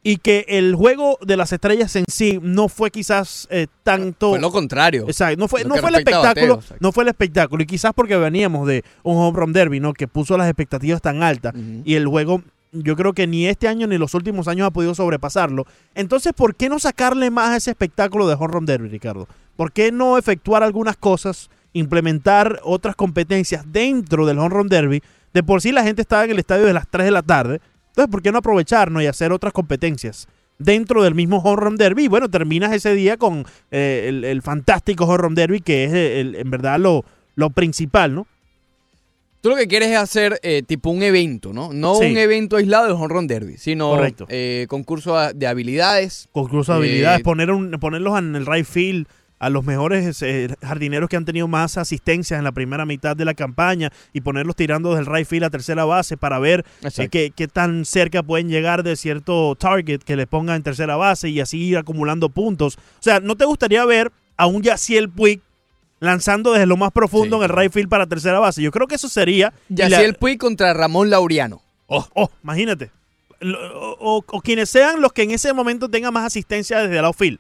y 0.04 0.18
que 0.18 0.46
el 0.50 0.76
juego 0.76 1.18
de 1.22 1.38
las 1.38 1.54
estrellas 1.54 1.96
en 1.96 2.04
sí 2.10 2.40
no 2.42 2.68
fue 2.68 2.92
quizás 2.92 3.48
eh, 3.50 3.68
tanto... 3.84 4.32
Fue 4.32 4.40
lo 4.40 4.52
contrario. 4.52 5.06
Exacto, 5.08 5.40
no 5.40 5.48
fue, 5.48 5.64
no 5.64 5.78
fue 5.78 5.90
el 5.90 5.96
espectáculo, 5.96 6.62
no 6.82 6.92
fue 6.92 7.06
el 7.06 7.08
espectáculo. 7.08 7.64
Y 7.64 7.66
quizás 7.66 7.94
porque 7.96 8.18
veníamos 8.18 8.68
de 8.68 8.84
un 9.04 9.16
home 9.16 9.40
run 9.40 9.54
derby, 9.54 9.80
¿no? 9.80 9.94
Que 9.94 10.10
puso 10.10 10.38
las 10.38 10.48
expectativas 10.48 11.02
tan 11.02 11.24
altas. 11.24 11.54
Y 11.86 11.96
el 11.96 12.06
juego, 12.06 12.44
yo 12.74 12.98
creo 12.98 13.14
que 13.14 13.28
ni 13.28 13.48
este 13.48 13.70
año 13.70 13.88
ni 13.88 13.98
los 13.98 14.14
últimos 14.14 14.50
años 14.50 14.68
ha 14.68 14.72
podido 14.72 14.94
sobrepasarlo. 14.94 15.66
Entonces, 15.96 16.34
¿por 16.34 16.56
qué 16.56 16.68
no 16.68 16.80
sacarle 16.80 17.32
más 17.32 17.52
a 17.52 17.56
ese 17.56 17.72
espectáculo 17.72 18.28
de 18.28 18.34
home 18.34 18.54
run 18.54 18.66
derby, 18.66 18.90
Ricardo? 18.90 19.30
¿Por 19.56 19.72
qué 19.72 19.94
no 19.94 20.18
efectuar 20.18 20.64
algunas 20.64 20.98
cosas, 20.98 21.50
implementar 21.72 22.60
otras 22.64 22.98
competencias 22.98 23.64
dentro 23.72 24.26
del 24.26 24.40
home 24.40 24.50
run 24.50 24.68
derby? 24.68 25.02
De 25.34 25.44
por 25.44 25.62
sí 25.62 25.72
la 25.72 25.84
gente 25.84 26.02
estaba 26.02 26.26
en 26.26 26.32
el 26.32 26.40
estadio 26.40 26.66
de 26.66 26.74
las 26.74 26.88
3 26.90 27.06
de 27.06 27.12
la 27.12 27.22
tarde. 27.22 27.62
Entonces, 27.94 28.12
¿por 28.12 28.22
qué 28.22 28.32
no 28.32 28.40
aprovecharnos 28.40 29.04
y 29.04 29.06
hacer 29.08 29.32
otras 29.32 29.54
competencias? 29.54 30.28
Dentro 30.60 31.04
del 31.04 31.16
mismo 31.16 31.38
home 31.38 31.56
run 31.62 31.76
derby, 31.78 32.06
y 32.06 32.08
bueno, 32.08 32.30
terminas 32.30 32.74
ese 32.74 32.94
día 32.96 33.18
con 33.18 33.46
eh, 33.72 34.06
el, 34.08 34.24
el 34.24 34.42
fantástico 34.42 35.06
home 35.06 35.18
run 35.18 35.36
derby, 35.36 35.60
que 35.62 35.86
es 35.86 35.94
eh, 35.94 36.20
el- 36.22 36.36
en 36.36 36.50
verdad 36.50 36.80
lo, 36.80 37.04
lo 37.36 37.50
principal, 37.50 38.16
¿no? 38.16 38.28
Tú 39.42 39.50
lo 39.50 39.56
que 39.58 39.68
quieres 39.68 39.90
es 39.90 39.98
hacer 39.98 40.40
eh, 40.42 40.64
tipo 40.66 40.90
un 40.90 41.04
evento, 41.04 41.52
¿no? 41.52 41.74
No 41.74 41.96
Sí. 41.96 42.06
un 42.06 42.18
evento 42.18 42.56
aislado 42.56 42.86
del 42.86 42.94
Home 42.96 43.10
Run 43.10 43.28
Derby, 43.28 43.58
sino 43.58 43.90
Correcto. 43.90 44.26
eh, 44.30 44.68
concurso 44.70 45.18
de 45.34 45.48
habilidades. 45.48 46.30
concurso 46.32 46.72
de 46.74 46.78
Eh, 46.80 46.82
habilidades, 46.90 47.22
poner 47.24 47.52
un, 47.52 47.72
ponerlos 47.72 48.18
en 48.18 48.36
el 48.38 48.46
right 48.46 48.66
field 48.66 49.06
a 49.46 49.50
los 49.50 49.64
mejores 49.66 50.22
eh, 50.22 50.48
jardineros 50.62 51.10
que 51.10 51.18
han 51.18 51.26
tenido 51.26 51.48
más 51.48 51.78
asistencias 51.78 52.38
en 52.38 52.44
la 52.44 52.52
primera 52.52 52.86
mitad 52.86 53.16
de 53.16 53.26
la 53.26 53.34
campaña 53.34 53.92
y 54.14 54.22
ponerlos 54.22 54.56
tirando 54.56 54.90
desde 54.96 55.02
el 55.02 55.16
right 55.16 55.28
field 55.28 55.44
a 55.46 55.50
tercera 55.50 55.86
base 55.86 56.18
para 56.18 56.40
ver 56.40 56.66
eh, 56.98 57.10
qué, 57.10 57.32
qué 57.36 57.48
tan 57.48 57.86
cerca 57.86 58.24
pueden 58.24 58.50
llegar 58.50 58.84
de 58.84 58.96
cierto 58.96 59.56
target 59.56 60.00
que 60.04 60.16
le 60.16 60.28
ponga 60.28 60.56
en 60.56 60.64
tercera 60.64 60.96
base 60.96 61.30
y 61.30 61.40
así 61.40 61.58
ir 61.62 61.78
acumulando 61.78 62.30
puntos. 62.30 62.78
O 62.78 63.02
sea, 63.02 63.20
¿no 63.20 63.36
te 63.36 63.46
gustaría 63.46 63.86
ver 63.86 64.12
a 64.38 64.46
un 64.48 64.62
Yaciel 64.62 65.10
Puig 65.10 65.42
lanzando 66.00 66.52
desde 66.54 66.66
lo 66.66 66.78
más 66.78 66.92
profundo 66.92 67.38
Sí. 67.40 67.46
en 67.46 67.52
el 67.52 67.58
right 67.58 67.72
field 67.72 67.90
para 67.90 68.08
tercera 68.08 68.40
base? 68.40 68.62
Yo 68.62 68.72
creo 68.72 68.88
que 68.88 68.96
eso 68.96 69.10
sería... 69.10 69.54
y 69.70 69.76
la- 69.76 69.90
Yaciel 69.90 70.16
Puig 70.16 70.38
contra 70.38 70.74
Ramón 70.74 71.10
Laureano. 71.10 71.62
Oh, 71.88 72.08
oh, 72.16 72.30
imagínate. 72.44 72.92
O, 73.42 73.98
o- 74.00 74.26
o 74.26 74.42
quienes 74.42 74.70
sean 74.70 75.02
los 75.02 75.12
que 75.12 75.24
en 75.24 75.32
ese 75.32 75.52
momento 75.54 75.90
tengan 75.90 76.14
más 76.14 76.26
asistencia 76.26 76.80
desde 76.80 76.98
el 77.00 77.06
outfield. 77.06 77.40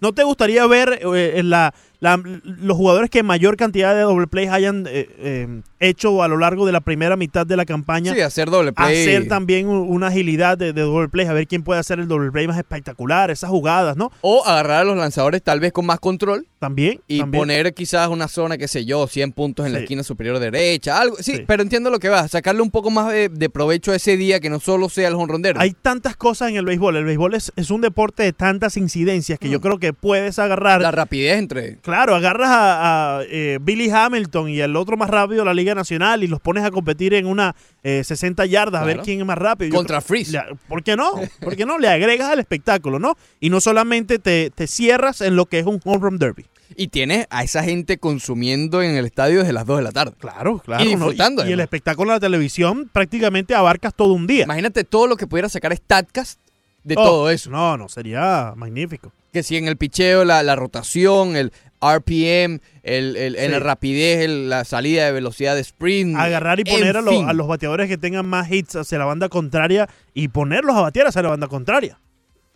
¿No 0.00 0.12
te 0.12 0.24
gustaría 0.24 0.66
ver 0.66 1.00
eh, 1.14 1.32
en 1.36 1.50
la, 1.50 1.74
la- 2.00 2.20
los 2.44 2.76
jugadores 2.76 3.10
que 3.10 3.22
mayor 3.22 3.56
cantidad 3.56 3.94
de 3.94 4.00
doble 4.02 4.26
plays 4.26 4.50
hayan 4.50 4.86
eh, 4.88 5.08
eh, 5.18 5.60
hecho 5.80 6.22
a 6.22 6.28
lo 6.28 6.36
largo 6.38 6.66
de 6.66 6.72
la 6.72 6.80
primera 6.80 7.16
mitad 7.16 7.46
de 7.46 7.56
la 7.56 7.64
campaña? 7.64 8.12
Sí, 8.14 8.20
hacer 8.20 8.50
doble 8.50 8.72
play. 8.72 9.02
hacer 9.02 9.28
también 9.28 9.68
una 9.68 10.08
agilidad 10.08 10.58
de, 10.58 10.72
de 10.72 10.82
doble 10.82 11.08
plays, 11.08 11.28
a 11.28 11.32
ver 11.32 11.46
quién 11.46 11.62
puede 11.62 11.80
hacer 11.80 12.00
el 12.00 12.08
doble 12.08 12.30
play 12.32 12.46
más 12.48 12.58
espectacular, 12.58 13.30
esas 13.30 13.50
jugadas, 13.50 13.96
¿no? 13.96 14.10
O 14.22 14.44
agarrar 14.46 14.80
a 14.80 14.84
los 14.84 14.96
lanzadores 14.96 15.42
tal 15.42 15.60
vez 15.60 15.72
con 15.72 15.86
más 15.86 16.00
control 16.00 16.46
También. 16.58 17.00
y 17.06 17.18
también. 17.20 17.40
poner 17.42 17.74
quizás 17.74 18.08
una 18.08 18.28
zona, 18.28 18.56
qué 18.58 18.66
sé 18.68 18.84
yo, 18.84 19.06
100 19.06 19.32
puntos 19.32 19.66
en 19.66 19.72
la 19.72 19.80
esquina 19.80 20.02
superior 20.02 20.38
derecha, 20.38 20.98
algo. 21.00 21.16
Sí, 21.20 21.36
Sí. 21.36 21.44
pero 21.46 21.62
entiendo 21.62 21.90
lo 21.90 21.98
que 21.98 22.08
va. 22.08 22.26
Sacarle 22.28 22.62
un 22.62 22.70
poco 22.70 22.90
más 22.90 23.12
de, 23.12 23.28
de 23.28 23.50
provecho 23.50 23.92
a 23.92 23.96
ese 23.96 24.16
día 24.16 24.40
que 24.40 24.50
no 24.50 24.58
solo 24.60 24.88
sea 24.88 25.08
el 25.08 25.14
honrondero. 25.14 25.60
Hay 25.60 25.72
tantas 25.80 26.16
cosas 26.16 26.50
en 26.50 26.56
el 26.56 26.64
béisbol. 26.64 26.96
El 26.96 27.04
béisbol 27.04 27.34
es, 27.34 27.52
es 27.56 27.70
un 27.70 27.80
deporte 27.80 28.22
de 28.22 28.32
tantas 28.32 28.76
incidencias 28.76 29.38
que 29.38 29.48
yo 29.48 29.60
creo 29.60 29.78
que 29.78 29.92
puedes 29.92 30.38
agarrar 30.38 30.80
La 30.82 30.90
rapidez 30.90 31.38
entre. 31.38 31.78
Claro, 31.90 32.14
agarras 32.14 32.48
a, 32.50 33.18
a, 33.18 33.22
eh, 33.24 33.58
Billy 33.60 33.90
Hamilton 33.90 34.48
y 34.48 34.60
al 34.60 34.76
otro 34.76 34.96
más 34.96 35.10
rápido 35.10 35.40
de 35.40 35.46
la 35.46 35.54
Liga 35.54 35.74
Nacional 35.74 36.22
y 36.22 36.28
los 36.28 36.40
pones 36.40 36.64
a 36.64 36.70
competir 36.70 37.14
en 37.14 37.26
una 37.26 37.54
eh, 37.82 38.02
60 38.04 38.46
yardas 38.46 38.82
a 38.82 38.84
ver 38.84 39.00
quién 39.00 39.20
es 39.20 39.26
más 39.26 39.38
rápido. 39.38 39.74
Contra 39.74 40.00
Freeze. 40.00 40.40
¿Por 40.68 40.82
qué 40.82 40.96
no? 40.96 41.12
¿Por 41.40 41.56
qué 41.56 41.66
no? 41.66 41.78
Le 41.78 41.88
agregas 41.88 42.30
al 42.30 42.38
espectáculo, 42.38 42.98
¿no? 42.98 43.16
Y 43.40 43.50
no 43.50 43.60
solamente 43.60 44.18
te, 44.18 44.50
te 44.50 44.66
cierras 44.66 45.20
en 45.20 45.36
lo 45.36 45.46
que 45.46 45.58
es 45.58 45.66
un 45.66 45.80
home 45.84 45.98
run 45.98 46.18
derby. 46.18 46.46
Y 46.76 46.88
tienes 46.88 47.26
a 47.30 47.42
esa 47.42 47.64
gente 47.64 47.98
consumiendo 47.98 48.82
en 48.82 48.94
el 48.94 49.04
estadio 49.04 49.40
desde 49.40 49.52
las 49.52 49.66
2 49.66 49.78
de 49.78 49.82
la 49.82 49.92
tarde. 49.92 50.12
Claro, 50.18 50.60
claro. 50.60 50.84
Y 50.84 50.94
¿no? 50.94 51.06
disfrutando, 51.06 51.46
Y, 51.46 51.52
el 51.52 51.60
espectáculo 51.60 52.12
de 52.12 52.16
la 52.16 52.20
televisión 52.20 52.88
prácticamente 52.92 53.54
abarcas 53.54 53.92
todo 53.94 54.12
un 54.12 54.26
día. 54.26 54.44
Imagínate 54.44 54.84
todo 54.84 55.08
lo 55.08 55.16
que 55.16 55.26
pudiera 55.26 55.48
sacar 55.48 55.76
Statcast 55.76 56.40
de 56.84 56.94
Oh, 56.96 57.04
todo 57.04 57.30
eso. 57.30 57.50
No, 57.50 57.76
no, 57.76 57.88
sería 57.88 58.54
magnífico. 58.56 59.12
Que 59.32 59.42
si 59.42 59.56
en 59.56 59.68
el 59.68 59.76
picheo, 59.76 60.24
la, 60.24 60.42
la 60.42 60.56
rotación, 60.56 61.36
el 61.36 61.52
RPM, 61.80 62.60
el, 62.82 63.16
el- 63.16 63.36
en 63.36 63.46
Sí. 63.46 63.50
la 63.52 63.58
rapidez, 63.58 64.20
el- 64.20 64.48
la 64.50 64.64
salida 64.64 65.06
de 65.06 65.12
velocidad 65.12 65.54
de 65.54 65.60
sprint. 65.62 66.16
Agarrar 66.16 66.60
y 66.60 66.64
poner 66.64 66.96
a, 66.96 67.00
lo- 67.00 67.10
fin. 67.10 67.28
a 67.28 67.32
los 67.32 67.46
bateadores 67.48 67.88
que 67.88 67.96
tengan 67.98 68.26
más 68.26 68.50
hits 68.50 68.76
hacia 68.76 68.98
la 68.98 69.04
banda 69.06 69.28
contraria 69.28 69.88
y 70.14 70.28
ponerlos 70.28 70.76
a 70.76 70.80
batear 70.82 71.06
hacia 71.06 71.22
la 71.22 71.30
banda 71.30 71.46
contraria. 71.48 71.98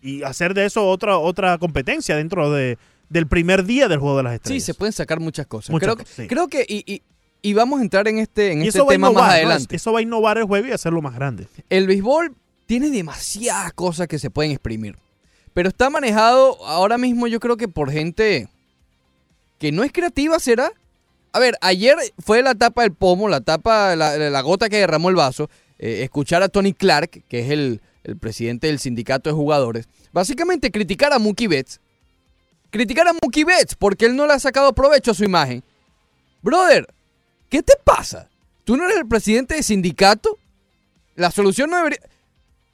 Y 0.03 0.23
hacer 0.23 0.53
de 0.55 0.67
eso 0.67 0.87
otra, 0.87 1.17
otra 1.19 1.57
competencia 1.59 2.17
dentro 2.17 2.51
de, 2.53 2.77
del 3.09 3.27
primer 3.27 3.65
día 3.65 3.89
del 3.89 3.99
juego 4.01 4.19
de 4.19 4.23
las 4.25 4.33
Sí, 4.33 4.37
estrellas. 4.37 4.65
se 4.65 4.75
pueden 4.75 4.93
sacar 4.93 5.21
muchas 5.21 5.47
cosas. 5.47 5.71
Muchas 5.71 5.87
creo, 5.87 5.97
cosas, 5.97 6.15
que, 6.17 6.23
sí. 6.23 6.29
creo 6.29 6.49
que, 6.49 6.67
y, 6.69 6.85
y- 6.93 7.03
y 7.41 7.53
vamos 7.55 7.81
a 7.81 7.83
entrar 7.83 8.09
en 8.09 8.19
este, 8.19 8.53
en 8.53 8.63
este 8.63 8.79
tema 8.81 8.95
innovar, 9.09 9.13
más 9.15 9.25
¿no? 9.27 9.31
adelante. 9.33 9.77
Eso 9.77 9.93
va 9.93 9.99
a 9.99 10.03
innovar 10.03 10.39
el 10.39 10.45
juego 10.45 10.67
y 10.69 10.73
hacerlo 10.73 11.01
más 11.03 11.15
grande. 11.15 11.47
El 11.71 11.87
béisbol 11.87 12.35
tiene 12.67 12.91
demasiadas 12.91 13.73
cosas 13.75 14.09
que 14.09 14.19
se 14.19 14.31
pueden 14.31 14.51
exprimir. 14.53 14.97
Pero 15.53 15.69
está 15.69 15.89
manejado 15.91 16.57
ahora 16.67 16.97
mismo 16.99 17.27
yo 17.27 17.41
creo 17.41 17.57
que 17.59 17.69
por 17.69 17.91
gente 17.91 18.49
que 19.65 19.73
no 19.73 19.83
es 19.83 19.93
creativa, 19.93 20.39
¿será? 20.41 20.71
A 21.33 21.39
ver, 21.39 21.57
ayer 21.63 21.97
fue 22.19 22.43
la 22.43 22.55
tapa 22.55 22.83
del 22.83 22.93
pomo, 22.93 23.31
la 23.31 23.41
tapa, 23.41 23.97
la, 23.97 24.19
la 24.19 24.41
gota 24.43 24.69
que 24.69 24.77
derramó 24.77 25.09
el 25.09 25.15
vaso. 25.15 25.49
eh, 25.79 26.03
escuchar 26.03 26.43
a 26.43 26.49
Tony 26.49 26.73
Clark, 26.73 27.25
que 27.29 27.41
es 27.41 27.51
el, 27.51 27.81
el 28.05 28.17
presidente 28.17 28.67
del 28.67 28.79
sindicato 28.79 29.31
de 29.31 29.35
jugadores, 29.35 29.89
básicamente 30.13 30.71
criticar 30.71 31.13
a 31.13 31.19
Mookie 31.19 31.47
Betts. 31.47 31.81
Criticar 32.71 33.09
a 33.09 33.13
Mookie 33.13 33.45
Betts 33.45 33.75
porque 33.75 34.07
él 34.07 34.17
no 34.17 34.27
le 34.27 34.33
ha 34.33 34.39
sacado 34.39 34.75
provecho 34.75 35.13
a 35.13 35.15
su 35.15 35.25
imagen. 35.25 35.63
Brother, 36.43 36.87
¿qué 37.49 37.63
te 37.63 37.75
pasa? 37.83 38.29
¿Tú 38.65 38.77
no 38.77 38.85
eres 38.85 38.99
el 38.99 39.09
presidente 39.09 39.55
del 39.55 39.65
sindicato? 39.65 40.39
La 41.15 41.31
solución 41.31 41.71
no 41.71 41.77
debería... 41.77 42.01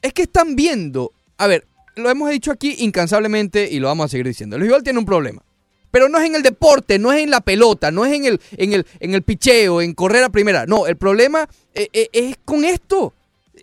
Es 0.03 0.13
que 0.13 0.23
están 0.23 0.57
viendo... 0.57 1.13
A 1.37 1.47
ver, 1.47 1.67
lo 1.97 2.11
hemos 2.11 2.31
dicho 2.31 2.51
aquí 2.51 2.77
incansablemente 2.79 3.69
y 3.71 3.79
lo 3.79 3.89
vamos 3.89 4.07
a 4.07 4.09
seguir 4.09 4.27
diciendo. 4.27 4.57
El 4.57 4.63
béisbol 4.63 4.83
tiene 4.83 4.99
un 4.99 5.05
problema. 5.05 5.43
Pero 5.91 6.09
no 6.09 6.19
es 6.19 6.27
en 6.27 6.35
el 6.35 6.43
deporte, 6.43 6.99
no 6.99 7.13
es 7.13 7.23
en 7.23 7.31
la 7.31 7.41
pelota, 7.41 7.91
no 7.91 8.05
es 8.05 8.13
en 8.13 8.25
el, 8.25 8.41
en 8.53 8.73
el, 8.73 8.87
en 9.01 9.15
el 9.15 9.23
picheo, 9.23 9.81
en 9.81 9.95
correr 9.95 10.23
a 10.23 10.31
primera. 10.31 10.67
No, 10.67 10.87
el 10.87 10.97
problema 10.97 11.49
eh, 11.75 11.89
eh, 11.93 12.09
es 12.13 12.37
con 12.45 12.65
esto. 12.65 13.15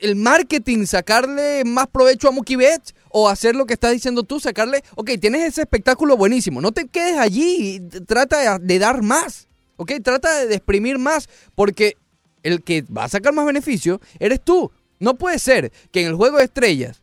El 0.01 0.15
marketing, 0.15 0.85
sacarle 0.85 1.63
más 1.65 1.87
provecho 1.87 2.27
a 2.27 2.31
Mookie 2.31 2.55
Betts 2.55 2.93
o 3.09 3.29
hacer 3.29 3.55
lo 3.55 3.65
que 3.65 3.73
estás 3.73 3.93
diciendo 3.93 4.23
tú, 4.23 4.39
sacarle... 4.39 4.83
Ok, 4.95 5.11
tienes 5.19 5.43
ese 5.43 5.61
espectáculo 5.61 6.17
buenísimo. 6.17 6.61
No 6.61 6.71
te 6.71 6.87
quedes 6.87 7.17
allí. 7.17 7.79
Trata 8.05 8.59
de, 8.59 8.65
de 8.65 8.79
dar 8.79 9.01
más. 9.01 9.47
Ok, 9.77 9.93
trata 10.03 10.45
de 10.45 10.53
exprimir 10.53 10.99
más. 10.99 11.29
Porque 11.55 11.97
el 12.43 12.63
que 12.63 12.83
va 12.83 13.05
a 13.05 13.09
sacar 13.09 13.33
más 13.33 13.45
beneficio 13.45 13.99
eres 14.19 14.41
tú. 14.43 14.71
No 14.99 15.17
puede 15.17 15.39
ser 15.39 15.71
que 15.91 16.01
en 16.01 16.07
el 16.07 16.15
juego 16.15 16.37
de 16.37 16.45
estrellas 16.45 17.01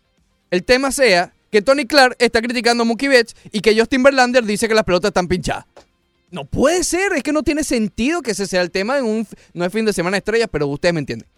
el 0.51 0.63
tema 0.63 0.93
sea 0.93 1.33
que 1.55 1.63
Tony 1.63 1.85
Clark 1.87 2.17
está 2.19 2.43
criticando 2.43 2.83
a 2.83 2.85
Mookie 2.85 3.07
Betts 3.07 3.37
y 3.53 3.61
que 3.61 3.79
Justin 3.79 4.03
Verlander 4.03 4.43
dice 4.43 4.67
que 4.67 4.75
las 4.75 4.83
pelotas 4.83 5.11
están 5.11 5.29
pinchadas. 5.29 5.67
No 6.33 6.45
puede 6.47 6.83
ser, 6.83 7.13
es 7.13 7.23
que 7.23 7.31
no 7.33 7.45
tiene 7.45 7.63
sentido 7.63 8.23
que 8.23 8.33
ese 8.33 8.49
sea 8.49 8.61
el 8.61 8.73
tema 8.73 8.99
en 8.99 9.05
un 9.05 9.25
no 9.53 9.65
es 9.65 9.73
fin 9.73 9.85
de 9.85 9.93
semana 9.93 10.17
de 10.17 10.19
estrellas, 10.19 10.49
pero 10.51 10.67
ustedes 10.67 10.93
me 10.93 10.99
entienden. 10.99 11.29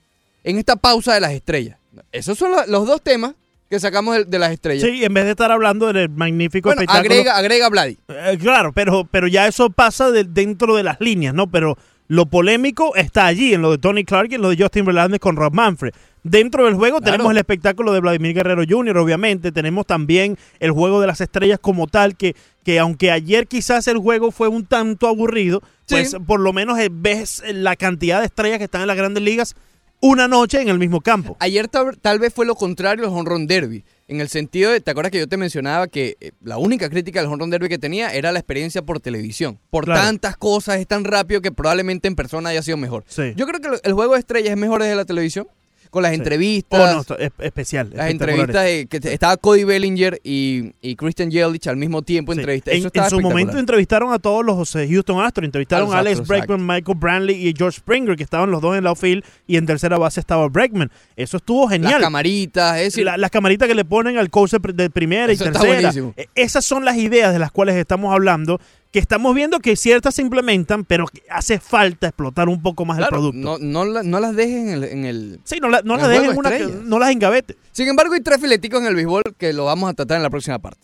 En 0.42 0.56
esta 0.56 0.76
pausa 0.76 1.12
de 1.12 1.20
las 1.20 1.32
estrellas. 1.32 1.76
Esos 2.12 2.38
son 2.38 2.50
lo- 2.52 2.64
los 2.66 2.87
dos 2.87 3.02
temas 3.02 3.35
que 3.68 3.78
sacamos 3.78 4.26
de, 4.26 4.38
las 4.38 4.52
estrellas. 4.52 4.88
Sí, 4.88 5.04
en 5.04 5.12
vez 5.12 5.25
de 5.26 5.32
estar 5.32 5.52
hablando 5.52 5.92
del 5.92 6.08
magnífico 6.08 6.70
bueno, 6.70 6.80
espectáculo. 6.80 7.12
agrega, 7.12 7.37
agrega 7.37 7.68
Vladi. 7.68 7.99
Eh, 8.08 8.38
claro, 8.40 8.73
pero, 8.73 9.06
pero 9.11 9.26
ya 9.28 9.46
eso 9.46 9.68
pasa 9.68 10.11
de- 10.11 10.25
dentro 10.25 10.76
de 10.76 10.82
las 10.82 10.99
líneas, 10.99 11.35
¿no? 11.35 11.46
Pero 11.50 11.76
lo 12.08 12.25
polémico 12.25 12.96
está 12.96 13.26
allí, 13.26 13.52
en 13.52 13.61
lo 13.61 13.73
de 13.73 13.76
Tony 13.76 14.04
Clark 14.06 14.28
y 14.32 14.37
en 14.37 14.40
lo 14.40 14.49
de 14.49 14.56
Justin 14.56 14.87
Verlander 14.87 15.20
con 15.20 15.37
Rob 15.37 15.52
Manfred. 15.52 15.92
Dentro 16.30 16.64
del 16.64 16.75
juego 16.75 16.99
Claro. 16.99 17.12
tenemos 17.12 17.30
el 17.33 17.38
espectáculo 17.38 17.92
de 17.92 18.00
Vladimir 18.00 18.35
Guerrero 18.35 18.62
Jr., 18.68 18.97
obviamente. 18.99 19.52
Tenemos 19.52 19.87
también 19.87 20.37
el 20.61 20.71
juego 20.73 21.00
de 21.00 21.06
las 21.06 21.21
estrellas 21.21 21.59
como 21.61 21.87
tal, 21.87 22.16
que, 22.16 22.35
que 22.64 22.78
aunque 22.78 23.11
ayer 23.11 23.47
quizás 23.47 23.87
el 23.88 23.99
juego 23.99 24.30
fue 24.30 24.49
un 24.49 24.66
tanto 24.66 25.06
aburrido, 25.09 25.62
pues 25.88 26.16
por 26.26 26.40
lo 26.40 26.52
menos 26.52 26.78
eh, 26.78 26.88
ves 26.90 27.42
la 27.52 27.76
cantidad 27.76 28.21
de 28.21 28.26
estrellas 28.26 28.59
que 28.59 28.64
están 28.64 28.80
en 28.83 28.88
las 28.88 28.97
grandes 28.97 29.23
ligas 29.23 29.54
una 30.00 30.28
noche 30.28 30.61
en 30.61 30.68
el 30.68 30.78
mismo 30.78 31.00
campo. 31.00 31.37
Ayer 31.40 31.68
tal, 31.68 31.97
tal 31.99 32.18
vez 32.18 32.33
fue 32.33 32.45
lo 32.45 32.54
contrario 32.54 33.04
al 33.06 33.11
home 33.12 33.28
run 33.30 33.47
derby. 33.47 33.83
En 34.09 34.21
el 34.21 34.28
sentido 34.28 34.71
de, 34.71 34.80
¿te 34.80 34.90
acuerdas 34.90 35.11
que 35.11 35.18
yo 35.18 35.26
te 35.26 35.37
mencionaba 35.38 35.88
que 35.88 36.16
eh, 36.21 36.33
la 36.45 36.59
única 36.59 36.90
crítica 36.90 37.21
del 37.21 37.28
home 37.28 37.38
run 37.40 37.50
derby 37.50 37.68
que 37.68 37.78
tenía 37.78 38.12
era 38.12 38.30
la 38.30 38.38
experiencia 38.38 38.83
por 38.83 39.00
televisión? 39.00 39.59
Por 39.71 39.85
Claro. 39.87 40.02
tantas 40.02 40.37
cosas, 40.37 40.78
es 40.80 40.87
tan 40.87 41.04
rápido 41.04 41.40
que 41.40 41.50
probablemente 41.50 42.09
en 42.09 42.14
persona 42.14 42.50
haya 42.50 42.62
sido 42.62 42.76
mejor. 42.76 43.04
Sí. 43.09 43.33
Yo 43.37 43.47
creo 43.47 43.61
que 43.61 43.80
el 43.88 43.92
juego 43.95 44.12
de 44.12 44.18
estrellas 44.21 44.50
es 44.50 44.56
mejor 44.59 44.83
desde 44.83 44.97
la 44.97 45.06
televisión. 45.06 45.49
Con 45.96 46.02
las 46.02 46.12
Sí. 46.12 46.18
entrevistas. 46.18 46.78
Oh, 47.08 47.14
no, 47.14 47.16
es 47.18 47.30
especial. 47.38 47.90
Las 47.94 48.10
entrevistas 48.10 48.64
de, 48.64 48.86
que 48.86 48.98
estaba 49.12 49.38
Cody 49.38 49.64
Bellinger 49.64 50.20
y, 50.22 50.72
y 50.82 50.94
Christian 50.94 51.30
Yelich 51.30 51.66
al 51.68 51.78
mismo 51.78 52.02
tiempo 52.02 52.34
Sí. 52.34 52.40
entrevistas. 52.40 52.74
En, 52.74 52.80
Eso 52.80 52.90
en 52.92 53.08
su 53.08 53.20
momento 53.22 53.58
entrevistaron 53.58 54.12
a 54.12 54.18
todos 54.18 54.44
los 54.44 54.70
Houston 54.72 55.20
Astros, 55.24 55.46
entrevistaron 55.46 55.94
A 55.94 56.00
Alex 56.00 56.26
Bregman, 56.28 56.66
Michael 56.66 56.98
Brantley 56.98 57.48
y 57.48 57.54
George 57.56 57.78
Springer, 57.78 58.14
que 58.14 58.22
estaban 58.24 58.50
los 58.50 58.60
dos 58.60 58.76
en 58.76 58.84
la 58.84 58.90
outfield 58.90 59.24
y 59.46 59.56
en 59.56 59.64
tercera 59.64 59.96
base 59.96 60.20
estaba 60.20 60.46
Bregman. 60.48 60.90
Eso 61.16 61.38
estuvo 61.38 61.62
Las 61.62 61.72
genial. 61.72 62.00
camaritas, 62.02 62.76
es 62.76 62.84
decir, 62.84 63.04
La- 63.06 63.16
las 63.16 63.30
camaritas 63.30 63.66
que 63.66 63.74
le 63.74 63.86
ponen 63.86 64.18
al 64.18 64.28
coach 64.28 64.50
de 64.50 64.60
pr- 64.60 64.74
de 64.74 64.90
primera 64.90 65.32
y 65.32 65.36
está 65.36 65.46
tercera. 65.46 65.72
buenísimo. 65.80 66.12
Eh, 66.18 66.26
Esas 66.34 66.64
son 66.66 66.84
las 66.84 66.98
ideas 66.98 67.32
de 67.32 67.38
las 67.38 67.50
cuales 67.52 67.74
estamos 67.76 68.12
hablando, 68.12 68.60
que 68.96 69.00
estamos 69.00 69.34
viendo 69.34 69.60
que 69.60 69.76
ciertas 69.76 70.14
se 70.14 70.22
implementan, 70.22 70.82
pero 70.86 71.04
que 71.06 71.22
hace 71.28 71.60
falta 71.60 72.06
explotar 72.06 72.48
un 72.48 72.62
poco 72.62 72.86
más 72.86 72.96
el 72.98 73.04
producto. 73.08 73.38
no, 73.38 73.58
no, 73.58 73.84
la- 73.84 74.02
no 74.02 74.20
las 74.20 74.34
dejes 74.34 74.54
en 74.56 74.68
el, 74.70 74.84
en 74.84 75.04
el- 75.04 75.40
sí, 75.44 75.58
no, 75.60 75.68
la- 75.68 75.82
no 75.82 75.96
el 75.96 76.00
las 76.00 76.08
dejen 76.08 76.30
de 76.32 76.38
una, 76.38 76.50
no 76.82 76.98
las 76.98 77.10
engavete. 77.10 77.56
Sin 77.72 77.88
embargo, 77.88 78.14
hay 78.14 78.22
tres 78.22 78.40
fileticos 78.40 78.80
en 78.80 78.86
el 78.86 78.94
béisbol 78.94 79.22
que 79.36 79.52
lo 79.52 79.66
vamos 79.66 79.90
a 79.90 79.92
tratar 79.92 80.16
en 80.16 80.22
la 80.22 80.30
próxima 80.30 80.58
parte. 80.58 80.80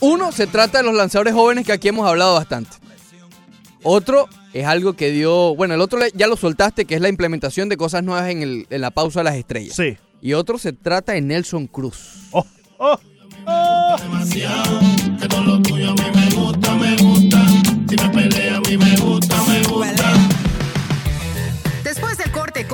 Uno, 0.00 0.32
se 0.32 0.46
trata 0.46 0.78
de 0.78 0.84
los 0.84 0.94
lanzadores 0.94 1.34
jóvenes 1.34 1.66
que 1.66 1.72
aquí 1.72 1.88
hemos 1.88 2.08
hablado 2.08 2.32
bastante. 2.32 2.70
Otro 3.82 4.26
es 4.54 4.64
algo 4.64 4.94
que 4.94 5.10
dio, 5.10 5.54
bueno, 5.54 5.74
el 5.74 5.82
otro 5.82 6.00
ya 6.14 6.28
lo 6.28 6.36
soltaste, 6.38 6.86
que 6.86 6.94
es 6.94 7.02
la 7.02 7.10
implementación 7.10 7.68
de 7.68 7.76
cosas 7.76 8.02
nuevas 8.02 8.30
en, 8.30 8.42
el- 8.42 8.66
en 8.70 8.80
la 8.80 8.90
pausa 8.90 9.20
de 9.20 9.24
las 9.24 9.34
estrellas. 9.36 9.76
Sí. 9.76 9.98
Y 10.22 10.32
otro 10.32 10.56
se 10.56 10.72
trata 10.72 11.12
de 11.12 11.20
Nelson 11.20 11.66
Cruz. 11.66 12.20
Oh, 12.30 12.46
oh, 12.78 12.98
oh. 13.44 13.96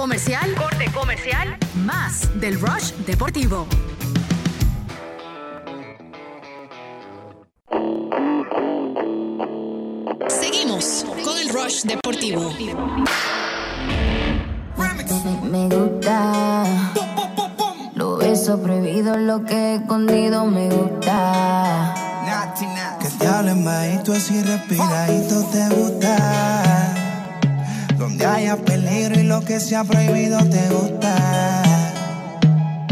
Comercial, 0.07 0.55
corte 0.55 0.89
comercial, 0.93 1.59
más 1.85 2.31
del 2.39 2.61
Rush 2.61 2.93
Deportivo. 3.07 3.67
Seguimos 10.29 11.05
con 11.25 11.37
el 11.39 11.49
Rush 11.49 11.83
Deportivo. 11.83 12.53
Me 15.51 15.69
gusta. 15.69 16.63
Lo 17.97 18.17
beso 18.19 18.63
prohibido, 18.63 19.17
lo 19.17 19.45
que 19.45 19.55
he 19.55 19.75
escondido 19.75 20.47
me 20.47 20.69
gusta. 20.69 21.95
Que 23.01 23.09
te 23.09 23.27
hablen 23.27 23.65
bajito 23.65 24.13
así 24.13 24.41
respiradito 24.41 25.45
te 25.47 25.69
gusta. 25.75 26.96
Donde 28.07 28.25
haya 28.25 28.57
peligro 28.57 29.19
y 29.19 29.25
lo 29.25 29.41
que 29.45 29.59
sea 29.59 29.83
prohibido 29.83 30.39
te 30.49 30.69
gusta. 30.69 31.63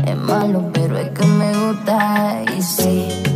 Es 0.04 0.16
malo, 0.16 0.72
pero 0.72 0.98
es 0.98 1.08
que 1.10 1.24
me 1.24 1.52
gusta. 1.56 2.42
Y 2.58 2.60
sí. 2.60 3.33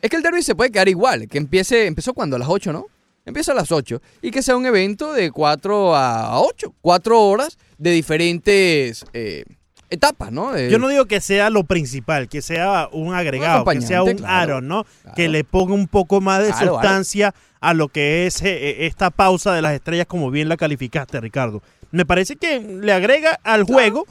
es 0.00 0.10
que 0.10 0.16
el 0.16 0.22
derby 0.22 0.42
se 0.42 0.54
puede 0.54 0.70
quedar 0.70 0.88
igual, 0.88 1.28
que 1.28 1.38
empiece, 1.38 1.86
empezó 1.86 2.14
cuando, 2.14 2.36
a 2.36 2.38
las 2.38 2.48
8, 2.48 2.72
¿no? 2.72 2.86
Empieza 3.24 3.52
a 3.52 3.54
las 3.54 3.70
8 3.70 4.00
y 4.22 4.30
que 4.30 4.42
sea 4.42 4.56
un 4.56 4.64
evento 4.64 5.12
de 5.12 5.30
4 5.30 5.94
a 5.94 6.40
8, 6.40 6.74
4 6.80 7.20
horas 7.20 7.58
de 7.76 7.90
diferentes 7.90 9.04
eh, 9.12 9.44
etapas, 9.90 10.32
¿no? 10.32 10.58
Yo 10.58 10.78
no 10.78 10.88
digo 10.88 11.04
que 11.04 11.20
sea 11.20 11.50
lo 11.50 11.64
principal, 11.64 12.28
que 12.28 12.40
sea 12.40 12.88
un 12.90 13.14
agregado, 13.14 13.64
que 13.64 13.80
sea 13.82 14.02
un 14.02 14.16
claro. 14.16 14.54
aro, 14.54 14.60
¿no? 14.60 14.84
Claro. 15.02 15.14
Que 15.14 15.28
le 15.28 15.44
ponga 15.44 15.74
un 15.74 15.88
poco 15.88 16.20
más 16.20 16.42
de 16.42 16.52
Claro, 16.52 16.74
sustancia 16.74 17.34
a 17.60 17.74
lo 17.74 17.88
que 17.88 18.26
es 18.26 18.40
eh, 18.42 18.48
eh, 18.48 18.86
esta 18.86 19.10
pausa 19.10 19.52
de 19.52 19.62
las 19.62 19.74
estrellas, 19.74 20.06
como 20.06 20.30
bien 20.30 20.48
la 20.48 20.56
calificaste, 20.56 21.20
Ricardo. 21.20 21.62
Me 21.90 22.06
parece 22.06 22.36
que 22.36 22.60
le 22.60 22.92
agrega 22.92 23.38
al 23.42 23.64
juego, 23.64 24.06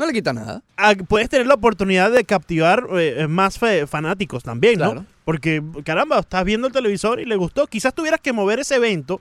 no 0.00 0.06
le 0.06 0.12
quita 0.12 0.32
nada. 0.32 0.62
a- 0.76 0.94
puedes 0.94 1.28
tener 1.28 1.46
la 1.46 1.54
oportunidad 1.54 2.10
de 2.10 2.24
captivar 2.24 2.86
eh, 2.98 3.26
más 3.28 3.58
fanáticos 3.86 4.42
también, 4.42 4.78
¿no? 4.80 4.86
Claro. 4.92 5.06
Porque, 5.24 5.62
caramba, 5.84 6.18
estás 6.18 6.44
viendo 6.44 6.66
el 6.66 6.72
televisor 6.72 7.20
y 7.20 7.24
le 7.24 7.36
gustó. 7.36 7.66
Quizás 7.68 7.94
tuvieras 7.94 8.20
que 8.20 8.32
mover 8.32 8.58
ese 8.60 8.74
evento, 8.76 9.20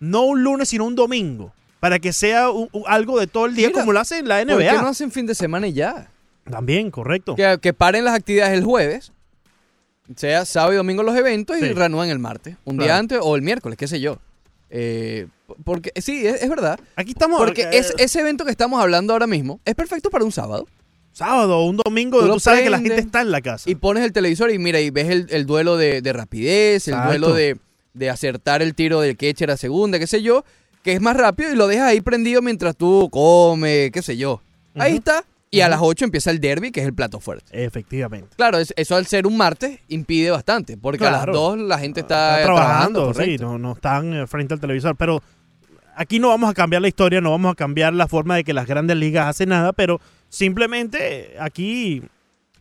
no 0.00 0.22
un 0.24 0.42
lunes, 0.42 0.68
sino 0.68 0.84
un 0.84 0.94
domingo, 0.94 1.52
para 1.80 1.98
que 1.98 2.12
sea 2.12 2.50
un- 2.50 2.68
un- 2.72 2.82
algo 2.86 3.18
de 3.18 3.26
todo 3.26 3.46
el 3.46 3.54
día 3.54 3.68
Mira, 3.68 3.80
como 3.80 3.92
lo 3.92 4.00
hace 4.00 4.18
en 4.18 4.28
la 4.28 4.38
¿Por 4.44 4.58
qué 4.58 4.64
NBA. 4.68 4.82
no 4.82 4.88
hacen 4.88 5.10
fin 5.10 5.24
de 5.26 5.34
semana 5.34 5.66
y 5.68 5.72
ya? 5.72 6.10
También, 6.50 6.90
correcto. 6.90 7.34
Que, 7.36 7.58
que 7.62 7.72
paren 7.72 8.04
las 8.04 8.14
actividades 8.14 8.56
el 8.58 8.64
jueves, 8.64 9.12
sea 10.14 10.44
sábado 10.44 10.74
y 10.74 10.76
domingo 10.76 11.02
los 11.02 11.16
eventos 11.16 11.56
y 11.56 11.60
Sí. 11.60 11.66
el 11.66 12.18
martes. 12.18 12.56
Un 12.64 12.76
día 12.78 12.96
antes 12.98 13.18
o 13.22 13.34
el 13.34 13.42
miércoles, 13.42 13.76
qué 13.78 13.88
sé 13.88 14.00
yo. 14.00 14.18
Eh, 14.70 15.26
porque 15.64 15.92
sí, 15.96 16.26
es, 16.26 16.42
es 16.42 16.48
verdad. 16.48 16.78
Aquí 16.96 17.10
estamos. 17.12 17.38
Porque 17.38 17.62
eh, 17.62 17.68
es, 17.78 17.94
ese 17.98 18.20
evento 18.20 18.44
que 18.44 18.50
estamos 18.50 18.80
hablando 18.80 19.12
ahora 19.12 19.26
mismo 19.26 19.60
es 19.64 19.74
perfecto 19.74 20.10
para 20.10 20.24
un 20.24 20.32
sábado. 20.32 20.66
sábado 21.12 21.58
o 21.58 21.66
un 21.66 21.76
domingo, 21.76 22.20
Tú 22.20 22.32
tú, 22.34 22.40
sabes 22.40 22.62
que 22.62 22.70
la 22.70 22.78
gente 22.78 22.98
está 22.98 23.20
en 23.20 23.30
la 23.30 23.40
casa. 23.40 23.70
Y 23.70 23.76
pones 23.76 24.04
el 24.04 24.12
televisor 24.12 24.50
y 24.50 24.58
mira, 24.58 24.80
y 24.80 24.90
ves 24.90 25.08
el, 25.08 25.26
el 25.30 25.46
duelo 25.46 25.76
de, 25.76 26.02
de 26.02 26.12
rapidez, 26.12 26.88
el 26.88 26.94
Exacto. 26.94 27.10
duelo 27.10 27.34
de, 27.34 27.56
de 27.94 28.10
acertar 28.10 28.60
el 28.62 28.74
tiro 28.74 29.00
del 29.00 29.16
catcher 29.16 29.50
a 29.50 29.56
segunda, 29.56 29.98
qué 29.98 30.06
sé 30.06 30.20
yo, 30.22 30.44
que 30.82 30.92
es 30.92 31.00
más 31.00 31.16
rápido 31.16 31.52
y 31.52 31.56
lo 31.56 31.66
dejas 31.68 31.88
ahí 31.88 32.00
prendido 32.00 32.42
mientras 32.42 32.76
tú 32.76 33.08
comes, 33.10 33.90
qué 33.92 34.02
sé 34.02 34.16
yo. 34.16 34.40
Ahí 34.74 34.96
está. 34.96 35.24
Y 35.50 35.60
a 35.60 35.68
las 35.68 35.78
8 35.80 36.04
empieza 36.04 36.30
el 36.30 36.40
derby, 36.40 36.70
que 36.72 36.80
es 36.80 36.86
el 36.86 36.92
plato 36.94 37.20
fuerte. 37.20 37.64
Efectivamente. 37.64 38.28
Claro, 38.36 38.58
es- 38.58 38.74
eso 38.76 38.96
al 38.96 39.06
ser 39.06 39.26
un 39.26 39.36
martes 39.36 39.78
impide 39.88 40.30
bastante, 40.30 40.76
porque 40.76 41.06
a 41.06 41.10
las 41.10 41.24
Claro. 41.24 41.32
2 41.32 41.58
la 41.58 41.78
gente 41.78 42.00
está, 42.00 42.40
Está 42.40 42.44
trabajando, 42.52 43.08
sí, 43.08 43.12
correcto. 43.14 43.44
no, 43.44 43.58
no 43.58 43.72
están 43.72 44.12
eh, 44.12 44.26
frente 44.26 44.54
al 44.54 44.60
televisor. 44.60 44.96
Pero 44.96 45.22
aquí 45.94 46.18
no 46.18 46.28
vamos 46.28 46.50
a 46.50 46.54
cambiar 46.54 46.82
la 46.82 46.88
historia, 46.88 47.20
no 47.20 47.30
vamos 47.30 47.52
a 47.52 47.54
cambiar 47.54 47.94
la 47.94 48.08
forma 48.08 48.34
de 48.36 48.44
que 48.44 48.52
las 48.52 48.66
grandes 48.66 48.96
ligas 48.96 49.26
hacen 49.28 49.48
nada, 49.50 49.72
pero 49.72 50.00
simplemente 50.28 51.36
aquí 51.40 52.02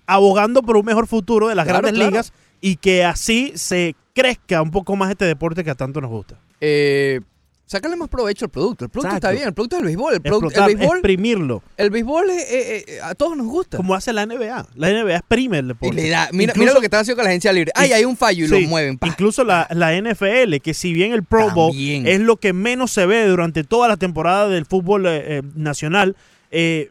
abogando 0.06 0.62
por 0.62 0.78
un 0.78 0.86
mejor 0.86 1.08
futuro 1.08 1.48
de 1.50 1.56
las 1.56 1.66
Claro, 1.66 1.80
grandes 1.82 1.98
claro. 2.00 2.12
ligas 2.12 2.34
y 2.62 2.76
que 2.78 3.04
así 3.04 3.52
se 3.56 3.96
crezca 4.14 4.62
un 4.62 4.72
poco 4.72 4.96
más 4.96 5.10
este 5.10 5.26
deporte 5.26 5.64
que 5.64 5.72
a 5.72 5.76
tanto 5.76 6.00
nos 6.02 6.10
gusta. 6.12 6.38
Eh, 6.62 7.20
sácale 7.66 7.96
más 7.96 8.10
provecho 8.10 8.46
al 8.46 8.52
producto. 8.52 8.86
El 8.86 8.90
producto 8.92 9.08
Exacto. 9.16 9.28
está 9.28 9.32
bien, 9.36 9.48
el 9.48 9.54
producto 9.54 9.76
es 9.78 9.80
el 9.82 9.86
béisbol. 9.86 10.14
El, 10.14 10.22
producto- 10.22 10.66
el 10.66 10.76
béisbol, 10.76 10.98
exprimirlo, 10.98 11.64
el 11.78 11.90
béisbol 11.90 12.30
es- 12.30 12.52
eh, 12.52 12.86
eh, 12.88 13.00
a 13.04 13.16
todos 13.16 13.36
nos 13.36 13.48
gusta. 13.48 13.78
como 13.78 13.96
hace 13.96 14.14
la 14.14 14.26
NBA. 14.26 14.68
La 14.76 14.90
NBA 14.90 15.16
exprime 15.18 15.60
el 15.60 15.66
Y 15.66 15.68
deporte. 15.70 15.96
le 15.96 16.10
da- 16.10 16.30
mira, 16.32 16.52
Incluso- 16.52 16.60
mira 16.60 16.74
lo 16.74 16.80
que 16.80 16.86
están 16.86 17.02
haciendo 17.02 17.18
con 17.18 17.24
la 17.26 17.30
agencia 17.32 17.52
libre. 17.54 17.72
Ay, 17.76 17.92
hay 17.94 18.06
un 18.06 18.16
fallo 18.18 18.46
y 18.46 18.48
Sí, 18.48 18.62
lo 18.62 18.68
mueven. 18.70 18.98
pa. 18.98 19.08
Incluso 19.08 19.44
la, 19.44 19.68
la 19.72 19.94
NFL, 19.96 20.60
que 20.62 20.74
si 20.74 20.94
bien 20.94 21.12
el 21.14 21.24
Pro 21.24 21.50
Bowl 21.52 21.72
También. 21.72 22.08
es 22.08 22.20
lo 22.20 22.38
que 22.38 22.54
menos 22.54 22.92
se 22.92 23.06
ve 23.06 23.26
durante 23.28 23.64
toda 23.64 23.88
la 23.88 23.98
temporada 23.98 24.48
del 24.48 24.66
fútbol 24.66 25.06
eh, 25.08 25.38
eh, 25.38 25.42
nacional, 25.56 26.16
eh, 26.52 26.90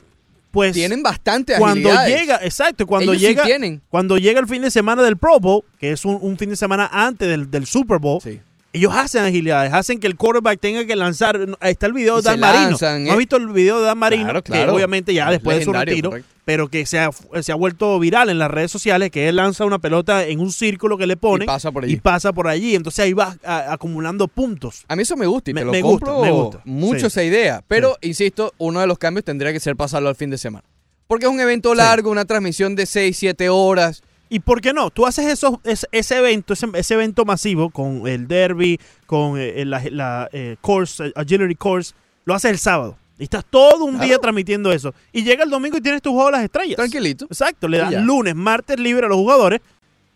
pues 0.50 0.72
Tienen 0.72 1.02
bastante 1.02 1.56
cuando 1.58 1.88
agilidades. 1.90 2.20
llega, 2.20 2.36
exacto, 2.44 2.86
cuando 2.86 3.12
Ellos 3.12 3.22
llega, 3.22 3.44
cuando 3.90 4.18
llega 4.18 4.38
el 4.38 4.46
fin 4.46 4.62
de 4.62 4.70
semana 4.70 5.02
del 5.02 5.16
Pro 5.16 5.40
Bowl, 5.40 5.64
que 5.80 5.90
es 5.90 6.04
un, 6.04 6.16
un 6.20 6.38
fin 6.38 6.48
de 6.50 6.54
semana 6.56 6.88
antes 6.92 7.28
del, 7.28 7.50
del 7.50 7.66
Super 7.66 7.98
Bowl, 7.98 8.20
Sí. 8.22 8.40
Ellos 8.74 8.92
hacen 8.92 9.24
agilidades, 9.24 9.72
hacen 9.72 10.00
que 10.00 10.08
el 10.08 10.16
quarterback 10.16 10.58
tenga 10.58 10.84
que 10.84 10.96
lanzar. 10.96 11.38
Ahí 11.60 11.70
está 11.72 11.86
el 11.86 11.92
video 11.92 12.16
de 12.16 12.22
Dan 12.22 12.40
Marino. 12.40 12.70
lanzan, 12.70 13.04
¿No 13.04 13.10
has 13.10 13.14
eh. 13.14 13.18
visto 13.18 13.36
el 13.36 13.46
video 13.48 13.78
de 13.78 13.86
Dan 13.86 13.96
Marino? 13.98 14.24
Claro, 14.24 14.42
Que 14.42 14.50
claro. 14.52 14.74
obviamente 14.74 15.14
ya 15.14 15.26
Es 15.26 15.30
después 15.30 15.58
de 15.60 15.64
su 15.64 15.72
retiro, 15.72 16.10
correcto. 16.10 16.28
pero 16.44 16.66
que 16.68 16.84
se 16.84 16.98
ha, 16.98 17.10
se 17.40 17.52
ha 17.52 17.54
vuelto 17.54 17.96
viral 18.00 18.30
en 18.30 18.40
las 18.40 18.50
redes 18.50 18.72
sociales, 18.72 19.12
que 19.12 19.28
él 19.28 19.36
lanza 19.36 19.64
una 19.64 19.78
pelota 19.78 20.24
en 20.26 20.40
un 20.40 20.50
círculo 20.50 20.98
que 20.98 21.06
le 21.06 21.16
ponen 21.16 21.44
Y 21.44 21.46
pasa 21.46 21.70
por 21.70 21.84
allí. 21.84 21.92
y 21.92 21.96
pasa 21.98 22.32
por 22.32 22.48
allí. 22.48 22.74
Entonces 22.74 23.04
ahí 23.04 23.12
va 23.12 23.36
a- 23.44 23.72
acumulando 23.72 24.26
puntos. 24.26 24.84
A 24.88 24.96
mí 24.96 25.02
eso 25.02 25.16
me 25.16 25.26
gusta 25.26 25.52
y 25.52 25.54
Me- 25.54 25.60
te 25.60 25.66
lo 25.66 25.70
me 25.72 25.80
gusta, 25.80 26.12
me 26.20 26.30
gusta. 26.32 26.60
mucho 26.64 26.98
Sí. 27.02 27.06
esa 27.06 27.22
idea. 27.22 27.62
Pero, 27.68 27.96
insisto, 28.02 28.52
uno 28.58 28.80
de 28.80 28.88
los 28.88 28.98
cambios 28.98 29.24
tendría 29.24 29.52
que 29.52 29.60
ser 29.60 29.76
pasarlo 29.76 30.08
al 30.08 30.16
fin 30.16 30.30
de 30.30 30.38
semana. 30.38 30.64
Porque 31.06 31.26
es 31.26 31.30
un 31.30 31.38
evento 31.38 31.70
Sí. 31.70 31.76
largo, 31.76 32.10
una 32.10 32.24
transmisión 32.24 32.74
de 32.74 32.86
6, 32.86 33.16
7 33.16 33.48
horas. 33.50 34.02
¿Y 34.28 34.40
por 34.40 34.60
qué 34.60 34.72
no? 34.72 34.90
Tú 34.90 35.06
haces 35.06 35.26
esos, 35.26 35.58
ese, 35.64 35.86
ese 35.92 36.18
evento, 36.18 36.54
ese, 36.54 36.66
ese 36.74 36.94
evento 36.94 37.24
masivo 37.24 37.70
con 37.70 38.06
el 38.08 38.26
derby, 38.26 38.80
con 39.06 39.38
eh, 39.38 39.64
la, 39.64 39.82
la, 39.90 40.28
eh, 40.32 40.56
course, 40.60 41.06
eh, 41.06 41.12
agility 41.14 41.54
course, 41.54 41.94
lo 42.24 42.34
haces 42.34 42.50
el 42.50 42.58
sábado. 42.58 42.96
Y 43.18 43.24
estás 43.24 43.44
todo 43.48 43.84
un 43.84 43.92
Claro. 43.92 44.06
día 44.06 44.18
transmitiendo 44.18 44.72
eso. 44.72 44.92
Y 45.12 45.22
llega 45.22 45.44
el 45.44 45.50
domingo 45.50 45.76
y 45.76 45.80
tienes 45.80 46.02
tu 46.02 46.10
juego 46.12 46.26
de 46.26 46.32
las 46.32 46.44
estrellas. 46.44 46.76
Tranquilito. 46.76 47.26
Exacto, 47.26 47.68
le 47.68 47.78
das 47.78 47.92
lunes, 48.02 48.34
martes 48.34 48.78
libre 48.80 49.06
a 49.06 49.08
los 49.08 49.18
jugadores 49.18 49.60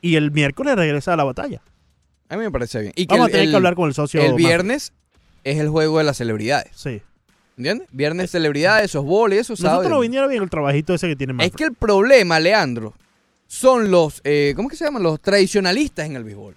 y 0.00 0.16
el 0.16 0.32
miércoles 0.32 0.74
regresa 0.74 1.12
a 1.12 1.16
la 1.16 1.24
batalla. 1.24 1.60
A 2.28 2.36
mí 2.36 2.42
me 2.42 2.50
parece 2.50 2.80
bien. 2.80 2.92
Y 2.96 3.06
que 3.06 3.14
Vamos 3.14 3.28
el- 3.28 3.30
a 3.30 3.32
tener 3.32 3.44
el- 3.46 3.50
que 3.52 3.56
hablar 3.56 3.74
con 3.76 3.88
el 3.88 3.94
socio. 3.94 4.20
El 4.20 4.34
viernes 4.34 4.92
es 5.44 5.58
el 5.58 5.68
juego 5.68 5.98
de 5.98 6.04
las 6.04 6.16
celebridades. 6.16 6.72
Sí. 6.74 7.00
¿Entiendes? 7.56 7.88
Viernes 7.92 8.30
celebridades, 8.30 8.90
softball, 8.90 9.32
eso, 9.32 9.52
Nosotros 9.52 9.72
¿sabes? 9.74 9.90
nos 9.90 10.00
viniera 10.00 10.26
bien 10.26 10.42
el 10.42 10.50
trabajito 10.50 10.92
ese 10.94 11.08
que 11.08 11.16
tiene 11.16 11.32
más. 11.34 11.46
Es 11.46 11.52
que 11.52 11.64
el 11.64 11.74
problema, 11.74 12.38
Leandro, 12.40 12.94
son 13.48 13.90
los, 13.90 14.20
eh, 14.24 14.52
¿cómo 14.54 14.68
que 14.68 14.76
se 14.76 14.84
llaman? 14.84 15.02
Los 15.02 15.20
tradicionalistas 15.20 16.06
en 16.06 16.14
el 16.16 16.22
béisbol. 16.22 16.54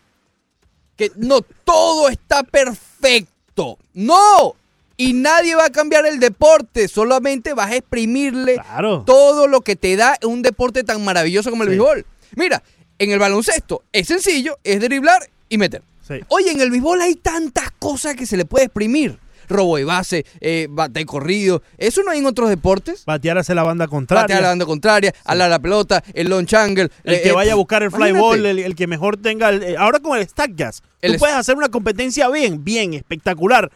Que 0.95 1.11
no 1.15 1.41
todo 1.41 2.09
está 2.09 2.43
perfecto. 2.43 3.79
No. 3.93 4.55
Y 4.97 5.13
nadie 5.13 5.55
va 5.55 5.65
a 5.65 5.69
cambiar 5.71 6.05
el 6.05 6.19
deporte. 6.19 6.87
Solamente 6.87 7.53
vas 7.53 7.71
a 7.71 7.77
exprimirle 7.77 8.55
Claro. 8.55 9.03
todo 9.05 9.47
lo 9.47 9.61
que 9.61 9.75
te 9.75 9.95
da 9.95 10.17
un 10.23 10.41
deporte 10.43 10.83
tan 10.83 11.03
maravilloso 11.03 11.49
como 11.49 11.63
el 11.63 11.69
Sí. 11.69 11.71
béisbol. 11.77 12.05
Mira, 12.35 12.61
en 12.99 13.11
el 13.11 13.17
baloncesto 13.19 13.83
es 13.91 14.07
sencillo, 14.07 14.59
es 14.63 14.79
driblar 14.79 15.27
y 15.49 15.57
meter. 15.57 15.81
Sí. 16.07 16.15
Oye, 16.27 16.51
en 16.51 16.61
el 16.61 16.69
béisbol 16.69 17.01
hay 17.01 17.15
tantas 17.15 17.71
cosas 17.71 18.15
que 18.15 18.25
se 18.25 18.37
le 18.37 18.45
puede 18.45 18.65
exprimir. 18.65 19.17
Robo 19.51 19.77
de 19.77 19.83
base, 19.85 20.25
eh, 20.39 20.67
bate 20.69 21.05
corrido. 21.05 21.61
Eso 21.77 22.01
no 22.03 22.11
hay 22.11 22.19
en 22.19 22.25
otros 22.25 22.49
deportes. 22.49 23.05
Batear 23.05 23.37
hacia 23.37 23.53
la 23.55 23.63
banda 23.63 23.87
contraria. 23.87 24.23
Patear 24.23 24.39
a 24.39 24.41
la 24.43 24.47
banda 24.49 24.65
contraria, 24.65 25.13
alar 25.25 25.49
la 25.49 25.59
pelota, 25.59 26.03
el 26.13 26.29
launch 26.29 26.53
angle. 26.53 26.89
El 27.03 27.13
eh, 27.15 27.21
que 27.21 27.29
eh, 27.29 27.33
vaya 27.33 27.53
a 27.53 27.55
buscar 27.55 27.83
el 27.83 27.91
fly 27.91 28.11
ball, 28.13 28.45
el, 28.45 28.59
el 28.59 28.75
que 28.75 28.87
mejor 28.87 29.17
tenga. 29.17 29.49
el- 29.49 29.63
eh, 29.63 29.75
ahora 29.77 29.99
con 29.99 30.17
el 30.17 30.27
stack 30.27 30.51
gas, 30.55 30.81
El 31.01 31.11
tú 31.11 31.15
es- 31.15 31.19
puedes 31.19 31.35
hacer 31.35 31.55
una 31.55 31.69
competencia 31.69 32.27
bien, 32.29 32.63
bien, 32.63 32.93
espectacular. 32.93 33.69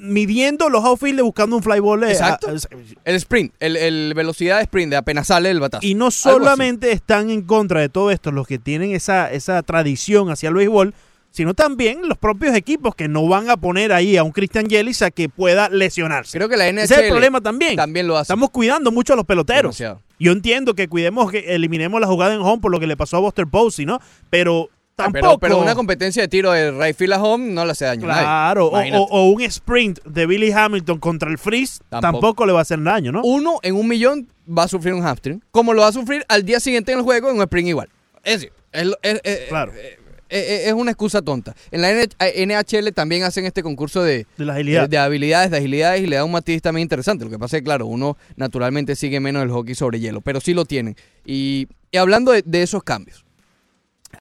Midiendo 0.00 0.68
los 0.68 0.84
outfields 0.84 1.22
buscando 1.22 1.56
un 1.56 1.62
fly 1.62 1.80
ball. 1.80 2.04
eh, 2.04 2.12
Exacto. 2.12 2.48
a- 2.48 2.52
a- 2.52 2.78
El 3.04 3.16
sprint, 3.16 3.52
el, 3.58 3.76
el 3.76 4.12
velocidad 4.14 4.58
de 4.58 4.62
sprint, 4.62 4.90
de 4.90 4.96
apenas 4.96 5.26
sale 5.26 5.50
el 5.50 5.58
batazo. 5.58 5.84
y 5.84 5.94
no 5.96 6.12
solamente 6.12 6.92
están 6.92 7.30
en 7.30 7.42
contra 7.42 7.80
de 7.80 7.88
todo 7.88 8.12
esto 8.12 8.30
los 8.30 8.46
que 8.46 8.58
tienen 8.60 8.92
esa, 8.92 9.32
esa 9.32 9.60
tradición 9.64 10.30
hacia 10.30 10.50
el 10.50 10.54
béisbol, 10.54 10.94
sino 11.38 11.54
también 11.54 12.00
los 12.08 12.18
propios 12.18 12.54
equipos 12.54 12.94
que 12.94 13.08
no 13.08 13.26
van 13.28 13.48
a 13.48 13.56
poner 13.56 13.92
ahí 13.92 14.16
a 14.16 14.22
un 14.24 14.32
Christian 14.32 14.66
Yelich 14.66 15.00
a 15.02 15.10
que 15.10 15.28
pueda 15.30 15.68
lesionarse. 15.70 16.36
Creo 16.36 16.48
que 16.48 16.56
la 16.58 16.66
NHL 16.70 16.80
Ese 16.84 16.94
es 16.94 17.00
el 17.00 17.08
problema 17.10 17.40
también. 17.40 17.76
también 17.76 18.06
lo 18.06 18.16
hace. 18.16 18.24
Estamos 18.32 18.50
cuidando 18.50 18.92
mucho 18.92 19.14
a 19.14 19.16
los 19.16 19.24
peloteros. 19.24 19.62
Demasiado. 19.78 20.02
Yo 20.18 20.32
entiendo 20.32 20.74
que 20.74 20.88
cuidemos, 20.88 21.30
que 21.30 21.54
eliminemos 21.54 22.00
la 22.00 22.06
jugada 22.06 22.34
en 22.34 22.40
home 22.40 22.60
por 22.60 22.70
lo 22.70 22.78
que 22.80 22.86
le 22.86 22.96
pasó 22.96 23.16
a 23.16 23.20
Buster 23.20 23.46
Posey, 23.46 23.86
¿no? 23.86 24.00
Pero 24.30 24.68
Ah, 25.00 25.04
tampoco. 25.04 25.38
Pero, 25.38 25.38
pero 25.38 25.58
una 25.58 25.76
competencia 25.76 26.22
de 26.22 26.26
tiro 26.28 26.50
de 26.50 26.72
right 26.72 26.96
field 26.96 27.12
a 27.12 27.22
home 27.22 27.52
no 27.52 27.64
le 27.64 27.70
hace 27.70 27.84
daño. 27.84 28.02
Claro, 28.02 28.66
o, 28.66 28.70
Imagínate. 28.72 29.00
o- 29.00 29.06
o 29.06 29.28
un 29.30 29.40
sprint 29.42 30.00
de 30.04 30.26
Billy 30.26 30.50
Hamilton 30.50 30.98
contra 30.98 31.30
el 31.30 31.38
Freeze 31.38 31.78
tampoco, 31.88 32.00
Tampoco. 32.12 32.46
le 32.46 32.52
va 32.52 32.58
a 32.58 32.62
hacer 32.62 32.82
daño, 32.82 33.12
¿no? 33.12 33.22
Uno 33.22 33.60
en 33.62 33.76
un 33.76 33.86
millón 33.86 34.26
va 34.48 34.64
a 34.64 34.68
sufrir 34.68 34.94
un 34.94 35.06
hamstring, 35.06 35.40
como 35.52 35.72
lo 35.72 35.82
va 35.82 35.86
a 35.88 35.92
sufrir 35.92 36.24
al 36.28 36.42
día 36.44 36.58
siguiente 36.58 36.90
en 36.90 36.98
el 36.98 37.04
juego 37.04 37.30
en 37.30 37.36
un 37.36 37.42
sprint 37.42 37.68
igual. 37.68 37.88
Es 38.24 38.40
decir, 38.40 38.52
es, 38.72 38.92
es- 39.02 39.20
es- 39.22 39.40
Claro. 39.48 39.72
eh, 39.76 39.98
es 40.28 40.72
una 40.72 40.90
excusa 40.90 41.22
tonta. 41.22 41.54
En 41.70 41.80
la 41.82 41.90
NH- 41.92 42.46
NHL 42.46 42.92
también 42.92 43.22
hacen 43.22 43.44
este 43.46 43.62
concurso 43.62 44.02
de, 44.02 44.26
de 44.36 44.44
la 44.44 44.54
agilidad. 44.54 44.82
de, 44.82 44.88
de 44.88 44.98
habilidades, 44.98 45.50
de 45.50 45.56
agilidades 45.58 46.02
y 46.02 46.06
le 46.06 46.16
da 46.16 46.24
un 46.24 46.32
matiz 46.32 46.60
también 46.62 46.82
interesante. 46.84 47.24
Lo 47.24 47.30
que 47.30 47.38
pasa 47.38 47.56
es 47.56 47.62
que, 47.62 47.64
claro, 47.64 47.86
uno 47.86 48.16
naturalmente 48.36 48.94
sigue 48.96 49.20
menos 49.20 49.42
el 49.42 49.50
hockey 49.50 49.74
sobre 49.74 50.00
hielo, 50.00 50.20
pero 50.20 50.40
sí 50.40 50.54
lo 50.54 50.64
tienen. 50.64 50.96
Y, 51.24 51.68
y 51.90 51.96
hablando 51.96 52.32
de, 52.32 52.42
de 52.44 52.62
esos 52.62 52.82
cambios, 52.82 53.24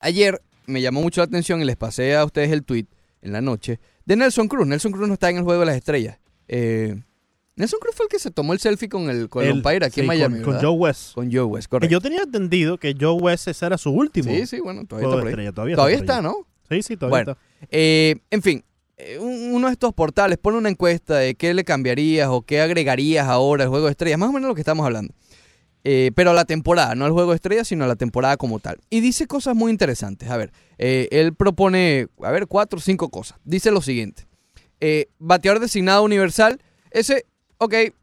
ayer 0.01 0.41
me 0.65 0.81
llamó 0.81 1.01
mucho 1.01 1.21
la 1.21 1.25
atención 1.25 1.61
y 1.61 1.65
les 1.65 1.75
pasé 1.77 2.15
a 2.15 2.25
ustedes 2.25 2.51
el 2.51 2.63
tweet 2.63 2.85
en 3.21 3.31
la 3.33 3.41
noche 3.41 3.79
de 4.05 4.15
Nelson 4.15 4.47
Cruz. 4.47 4.67
Nelson 4.67 4.91
Cruz 4.91 5.07
no 5.07 5.13
está 5.13 5.29
en 5.29 5.37
el 5.37 5.43
juego 5.43 5.61
de 5.61 5.65
las 5.65 5.75
estrellas. 5.75 6.17
Eh, 6.47 6.95
Nelson 7.57 7.79
Cruz 7.81 7.95
fue 7.95 8.05
el 8.05 8.09
que 8.09 8.19
se 8.19 8.31
tomó 8.31 8.53
el 8.53 8.59
selfie 8.59 8.87
con 8.87 9.09
el, 9.09 9.27
con 9.29 9.43
el 9.43 9.51
umpire 9.51 9.85
aquí 9.85 9.95
sí, 9.95 9.99
en 10.01 10.07
Miami. 10.07 10.41
Con. 10.41 10.55
Joe 10.61 10.69
West. 10.69 11.13
Con 11.13 11.29
Joe 11.31 11.43
West, 11.43 11.65
Que 11.65 11.69
correcto. 11.71 11.91
yo 11.91 11.99
tenía 12.01 12.21
entendido 12.21 12.77
que 12.77 12.95
Joe 12.99 13.13
West 13.19 13.47
ese 13.49 13.65
era 13.65 13.77
su 13.77 13.89
último. 13.91 14.31
Sí, 14.31 14.45
sí, 14.45 14.59
bueno, 14.61 14.85
todavía 14.85 15.07
está 15.09 15.17
por 15.19 15.27
ahí. 15.27 15.31
estrella, 15.31 15.51
todavía 15.51 15.73
está 15.97 16.05
Todavía. 16.05 16.21
¿no? 16.29 16.47
Sí, 16.69 16.81
sí, 16.83 16.97
todavía 16.97 17.23
Bueno. 17.25 17.31
está. 17.31 17.67
Eh, 17.71 18.15
en 18.31 18.41
fin, 18.41 18.63
eh, 18.97 19.17
un- 19.19 19.53
uno 19.53 19.67
de 19.67 19.73
estos 19.73 19.93
portales 19.93 20.37
pone 20.37 20.57
una 20.57 20.69
encuesta 20.69 21.17
de 21.17 21.35
qué 21.35 21.53
le 21.53 21.63
cambiarías 21.63 22.29
o 22.29 22.41
qué 22.43 22.61
agregarías 22.61 23.27
ahora 23.27 23.63
al 23.63 23.69
juego 23.69 23.85
de 23.85 23.91
estrellas, 23.91 24.19
más 24.19 24.29
o 24.29 24.33
menos 24.33 24.47
lo 24.47 24.55
que 24.55 24.61
estamos 24.61 24.85
hablando. 24.85 25.13
Eh, 25.83 26.11
pero 26.15 26.31
a 26.31 26.33
la 26.33 26.43
temporada, 26.45 26.95
no 26.95 27.05
al 27.05 27.11
juego 27.11 27.31
de 27.31 27.35
estrellas, 27.35 27.67
sino 27.69 27.85
a 27.85 27.87
la 27.87 27.95
temporada 27.95 28.35
como 28.35 28.59
tal. 28.59 28.77
Y 28.89 28.99
dice 28.99 29.25
cosas 29.25 29.55
muy 29.55 29.71
interesantes. 29.71 30.29
A 30.29 30.35
ver, 30.37 30.51
eh, 30.77 31.07
él 31.11 31.33
propone, 31.33 32.07
a 32.21 32.31
ver, 32.31 32.47
cuatro 32.47 32.77
o 32.77 32.81
cinco 32.81 33.09
cosas. 33.09 33.39
Dice 33.45 33.71
lo 33.71 33.81
siguiente. 33.81 34.27
Eh, 34.81 35.07
bateador 35.17 35.59
designado 35.61 36.03
universal, 36.03 36.59
ese, 36.91 37.25
ok, 37.59 37.73
eh, 37.73 37.93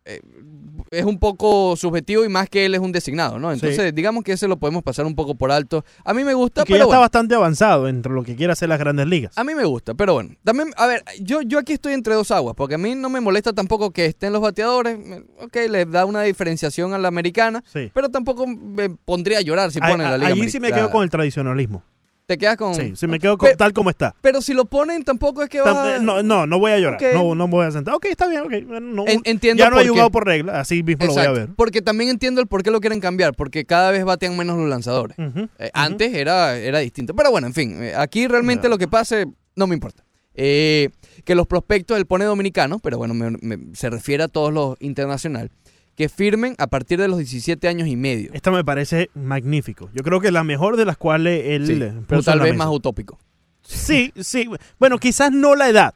es 0.90 1.04
un 1.04 1.18
poco 1.18 1.76
subjetivo 1.76 2.24
y 2.24 2.28
más 2.28 2.48
que 2.48 2.66
él 2.66 2.74
es 2.74 2.80
un 2.80 2.92
designado, 2.92 3.38
¿no? 3.38 3.52
Entonces, 3.52 3.94
digamos 3.94 4.22
que 4.22 4.32
ese 4.32 4.46
lo 4.48 4.58
podemos 4.58 4.82
pasar 4.82 5.06
un 5.06 5.14
poco 5.14 5.34
por 5.34 5.50
alto. 5.50 5.84
A 6.04 6.12
mí 6.14 6.24
me 6.24 6.34
gusta, 6.34 6.62
Y 6.62 6.64
que 6.64 6.72
ya 6.72 6.74
pero 6.76 6.84
está 6.84 6.96
bueno. 6.96 7.00
bastante 7.00 7.34
avanzado 7.34 7.88
entre 7.88 8.12
lo 8.12 8.22
que 8.22 8.36
quiere 8.36 8.52
hacer 8.52 8.68
las 8.68 8.78
grandes 8.78 9.06
ligas. 9.06 9.36
A 9.36 9.44
mí 9.44 9.54
me 9.54 9.64
gusta, 9.64 9.94
pero 9.94 10.14
bueno. 10.14 10.30
También, 10.44 10.70
a 10.76 10.86
ver, 10.86 11.02
yo, 11.20 11.42
yo 11.42 11.58
aquí 11.58 11.72
estoy 11.72 11.94
entre 11.94 12.14
dos 12.14 12.30
aguas, 12.30 12.54
porque 12.56 12.74
a 12.74 12.78
mí 12.78 12.94
no 12.94 13.08
me 13.08 13.20
molesta 13.20 13.52
tampoco 13.52 13.90
que 13.92 14.06
estén 14.06 14.32
los 14.32 14.42
bateadores. 14.42 14.98
Ok, 15.40 15.56
les 15.68 15.90
da 15.90 16.04
una 16.04 16.22
diferenciación 16.22 16.92
a 16.94 16.98
la 16.98 17.08
americana, 17.08 17.64
Sí. 17.72 17.90
pero 17.94 18.08
tampoco 18.10 18.46
me 18.46 18.90
pondría 18.90 19.38
a 19.38 19.42
llorar 19.42 19.72
si 19.72 19.78
A- 19.82 19.88
ponen 19.88 20.06
la 20.08 20.14
a- 20.14 20.18
liga 20.18 20.30
allí 20.30 20.50
sí 20.50 20.60
me 20.60 20.70
quedo 20.72 20.90
con 20.90 21.02
el 21.02 21.10
tradicionalismo. 21.10 21.82
Te 22.26 22.38
quedas 22.38 22.56
con... 22.56 22.74
Sí, 22.74 22.92
sí 22.96 23.06
me 23.06 23.18
quedo 23.18 23.36
con, 23.36 23.50
tal 23.58 23.74
como 23.74 23.90
está. 23.90 24.14
Pero 24.22 24.40
si 24.40 24.54
lo 24.54 24.64
ponen, 24.64 25.04
tampoco 25.04 25.42
es 25.42 25.50
que 25.50 25.60
va... 25.60 25.98
No, 25.98 26.22
no, 26.22 26.46
no 26.46 26.58
voy 26.58 26.72
a 26.72 26.78
llorar. 26.78 26.98
No, 27.12 27.34
no 27.34 27.46
me 27.48 27.52
voy 27.52 27.66
a 27.66 27.70
sentar. 27.70 27.94
Ok, 27.94 28.06
está 28.06 28.26
bien, 28.28 28.40
ok. 28.42 28.52
no- 28.80 29.04
En- 29.06 29.20
entiendo 29.24 29.62
ya 29.62 29.68
no 29.68 29.78
he 29.78 29.82
qué. 29.82 29.90
jugado 29.90 30.10
por 30.10 30.24
regla, 30.24 30.58
así 30.58 30.82
mismo 30.82 31.04
lo 31.04 31.12
voy 31.12 31.24
a 31.24 31.30
ver. 31.32 31.48
Porque 31.54 31.82
también 31.82 32.08
entiendo 32.08 32.40
el 32.40 32.46
por 32.46 32.62
qué 32.62 32.70
lo 32.70 32.80
quieren 32.80 33.00
cambiar, 33.00 33.34
porque 33.34 33.66
cada 33.66 33.90
vez 33.90 34.04
batean 34.04 34.38
menos 34.38 34.56
los 34.56 34.68
lanzadores. 34.70 35.18
Eh. 35.18 35.70
Antes 35.74 36.14
era, 36.14 36.56
era 36.56 36.78
distinto. 36.78 37.14
Pero 37.14 37.30
bueno, 37.30 37.46
en 37.46 37.52
fin, 37.52 37.82
eh, 37.82 37.92
aquí 37.94 38.26
realmente 38.26 38.70
lo 38.70 38.78
que 38.78 38.88
pase 38.88 39.26
no 39.54 39.66
me 39.66 39.74
importa. 39.74 40.02
Eh, 40.34 40.88
que 41.24 41.34
los 41.34 41.46
prospectos 41.46 41.96
él 41.98 42.06
pone 42.06 42.24
dominicanos, 42.24 42.80
pero 42.82 42.96
bueno, 42.96 43.12
me- 43.12 43.36
me- 43.42 43.74
se 43.76 43.90
refiere 43.90 44.22
a 44.24 44.28
todos 44.28 44.50
los 44.52 44.76
internacional, 44.80 45.50
que 45.96 46.08
firmen 46.08 46.54
a 46.58 46.66
partir 46.66 46.98
de 47.00 47.08
los 47.08 47.18
17 47.18 47.68
años 47.68 47.88
y 47.88 47.96
medio. 47.96 48.30
Esta 48.32 48.50
me 48.50 48.64
parece 48.64 49.10
magnífico. 49.14 49.90
Yo 49.94 50.02
creo 50.02 50.20
que 50.20 50.30
la 50.32 50.42
mejor 50.44 50.76
de 50.76 50.84
las 50.84 50.96
cuales 50.96 51.42
él 51.46 51.66
Sí, 51.66 51.72
eh, 51.74 51.92
pero 52.06 52.20
puso 52.20 52.30
tal 52.30 52.40
vez 52.40 52.56
más 52.56 52.68
utópico. 52.68 53.18
Sí, 53.62 54.12
sí. 54.20 54.48
Bueno, 54.78 54.98
quizás 54.98 55.30
no 55.32 55.54
la 55.54 55.68
edad, 55.68 55.94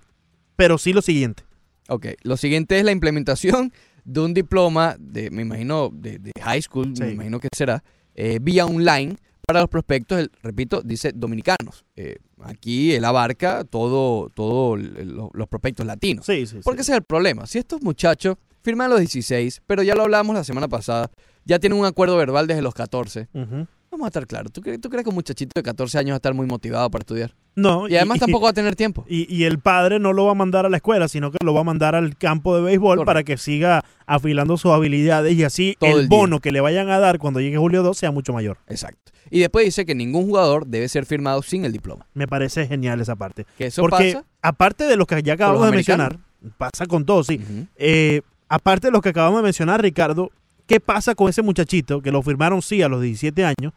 pero 0.56 0.78
sí 0.78 0.92
lo 0.92 1.02
siguiente. 1.02 1.42
Ok, 1.88 2.06
lo 2.22 2.36
siguiente 2.36 2.78
es 2.78 2.84
la 2.84 2.92
implementación 2.92 3.72
de 4.04 4.20
un 4.20 4.34
diploma 4.34 4.96
de, 4.98 5.30
me 5.30 5.42
imagino, 5.42 5.90
de, 5.92 6.18
de 6.18 6.32
high 6.42 6.62
school, 6.62 6.92
me 6.98 7.10
imagino 7.12 7.40
que 7.40 7.48
será, 7.54 7.82
eh, 8.14 8.38
vía 8.40 8.64
online 8.66 9.16
para 9.46 9.60
los 9.60 9.68
prospectos, 9.68 10.18
el- 10.18 10.30
repito, 10.42 10.82
dice 10.82 11.12
dominicanos. 11.14 11.84
Eh, 11.96 12.18
aquí 12.42 12.92
él 12.92 13.04
abarca 13.04 13.64
todo, 13.64 14.28
todo 14.30 14.74
el- 14.76 14.96
el- 14.98 15.08
los, 15.14 15.30
los 15.32 15.48
prospectos 15.48 15.86
latinos. 15.86 16.24
Sí, 16.26 16.46
sí. 16.46 16.58
Porque 16.62 16.82
sí. 16.82 16.90
ese 16.90 16.92
es 16.92 16.98
el 16.98 17.04
problema. 17.04 17.46
Si 17.46 17.58
estos 17.58 17.82
muchachos 17.82 18.36
firman 18.62 18.86
a 18.86 18.90
los 18.90 19.00
16, 19.00 19.62
pero 19.66 19.82
ya 19.82 19.94
lo 19.94 20.02
hablamos 20.02 20.34
la 20.34 20.44
semana 20.44 20.68
pasada, 20.68 21.10
ya 21.44 21.58
tienen 21.58 21.78
un 21.78 21.86
acuerdo 21.86 22.16
verbal 22.16 22.46
desde 22.46 22.62
los 22.62 22.74
14, 22.74 23.28
Ujú. 23.32 23.66
vamos 23.90 24.04
a 24.04 24.08
estar 24.08 24.26
claros. 24.26 24.52
¿Tú, 24.52 24.60
crees- 24.60 24.80
¿Tú 24.80 24.90
crees 24.90 25.04
que 25.04 25.08
un 25.08 25.14
muchachito 25.14 25.52
de 25.54 25.62
14 25.62 25.98
años 25.98 26.10
va 26.12 26.16
a 26.16 26.18
estar 26.18 26.34
muy 26.34 26.46
motivado 26.46 26.90
para 26.90 27.02
estudiar? 27.02 27.34
No, 27.54 27.88
Y 27.88 27.96
además 27.96 28.20
tampoco 28.20 28.44
va 28.44 28.50
a 28.50 28.52
tener 28.52 28.76
tiempo. 28.76 29.04
Y, 29.08 29.26
y 29.34 29.42
el 29.44 29.58
padre 29.58 29.98
no 29.98 30.12
lo 30.12 30.26
va 30.26 30.30
a 30.30 30.34
mandar 30.34 30.64
a 30.64 30.68
la 30.68 30.76
escuela, 30.76 31.08
sino 31.08 31.32
que 31.32 31.38
lo 31.44 31.54
va 31.54 31.62
a 31.62 31.64
mandar 31.64 31.96
al 31.96 32.16
campo 32.16 32.54
de 32.54 32.62
béisbol 32.62 32.98
Correcto. 32.98 33.04
para 33.06 33.24
que 33.24 33.36
siga 33.36 33.84
afilando 34.06 34.56
sus 34.56 34.70
habilidades 34.70 35.34
y 35.34 35.42
así 35.42 35.74
Todo 35.80 35.98
el, 35.98 36.06
bono 36.06 36.38
que 36.38 36.52
le 36.52 36.60
vayan 36.60 36.88
a 36.90 37.00
dar 37.00 37.18
cuando 37.18 37.40
llegue 37.40 37.56
julio 37.56 37.82
2 37.82 37.98
sea 37.98 38.12
mucho 38.12 38.32
mayor. 38.32 38.58
Exacto. 38.68 39.10
Y 39.30 39.40
después 39.40 39.64
dice 39.64 39.84
que 39.84 39.94
ningún 39.96 40.26
jugador 40.26 40.66
debe 40.68 40.88
ser 40.88 41.04
firmado 41.04 41.42
sin 41.42 41.64
el 41.64 41.72
diploma. 41.72 42.06
Me 42.14 42.28
parece 42.28 42.66
genial 42.68 43.00
esa 43.00 43.16
parte. 43.16 43.44
Que 43.58 43.66
eso 43.66 43.82
Porque 43.82 44.12
pasa. 44.12 44.24
aparte 44.40 44.84
de 44.84 44.96
lo 44.96 45.04
que 45.06 45.20
ya 45.24 45.32
acabamos 45.32 45.60
los 45.62 45.70
de 45.70 45.76
mencionar, 45.76 46.18
pasa 46.58 46.86
con 46.86 47.04
todo, 47.04 47.24
sí. 47.24 47.40
Eh, 47.76 48.22
aparte 48.48 48.88
de 48.88 48.92
lo 48.92 49.00
que 49.00 49.10
acabamos 49.10 49.38
de 49.40 49.44
mencionar, 49.44 49.82
Ricardo, 49.82 50.30
¿qué 50.66 50.80
pasa 50.80 51.14
con 51.14 51.28
ese 51.28 51.42
muchachito 51.42 52.00
que 52.02 52.10
lo 52.12 52.22
firmaron 52.22 52.62
sí 52.62 52.82
a 52.82 52.88
los 52.88 53.00
17 53.02 53.44
años, 53.44 53.72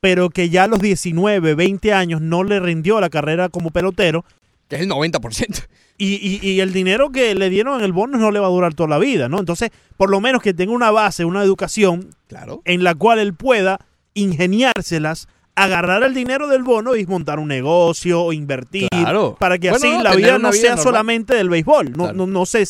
pero 0.00 0.30
que 0.30 0.50
ya 0.50 0.64
a 0.64 0.68
los 0.68 0.80
19, 0.80 1.54
20 1.54 1.92
años 1.92 2.20
no 2.20 2.44
le 2.44 2.60
rindió 2.60 3.00
la 3.00 3.10
carrera 3.10 3.48
como 3.48 3.70
pelotero 3.70 4.24
que 4.68 4.74
es 4.76 4.82
el 4.82 4.88
90%. 4.88 5.64
Y, 5.98 6.14
y- 6.16 6.46
y 6.50 6.60
el 6.60 6.72
dinero 6.72 7.10
que 7.10 7.34
le 7.36 7.48
dieron 7.50 7.78
en 7.78 7.84
el 7.84 7.92
bono 7.92 8.18
no 8.18 8.30
le 8.32 8.40
va 8.40 8.46
a 8.48 8.50
durar 8.50 8.74
toda 8.74 8.88
la 8.88 8.98
vida, 8.98 9.28
¿no? 9.28 9.38
Entonces, 9.38 9.70
por 9.96 10.10
lo 10.10 10.20
menos 10.20 10.42
que 10.42 10.52
tenga 10.52 10.72
una 10.72 10.90
base, 10.90 11.24
una 11.24 11.42
educación 11.42 12.10
Claro. 12.26 12.62
en 12.64 12.82
la 12.84 12.94
cual 12.96 13.18
él 13.20 13.32
pueda 13.32 13.78
ingeniárselas, 14.14 15.28
agarrar 15.56 16.02
el 16.02 16.14
dinero 16.14 16.46
del 16.48 16.62
bono 16.62 16.94
y 16.96 17.06
montar 17.06 17.38
un 17.38 17.48
negocio 17.48 18.22
o 18.22 18.32
invertir 18.32 18.88
Claro. 18.90 19.36
para 19.40 19.58
que 19.58 19.70
Bueno, 19.70 19.86
así 19.88 19.96
no, 19.96 20.02
la 20.02 20.14
vida 20.14 20.38
no 20.38 20.50
vida 20.50 20.60
sea 20.60 20.70
normal. 20.70 20.84
solamente 20.84 21.34
del 21.34 21.48
béisbol, 21.48 21.90
no, 21.92 21.96
Claro. 22.04 22.12
no, 22.12 22.26
no 22.26 22.46
se, 22.46 22.64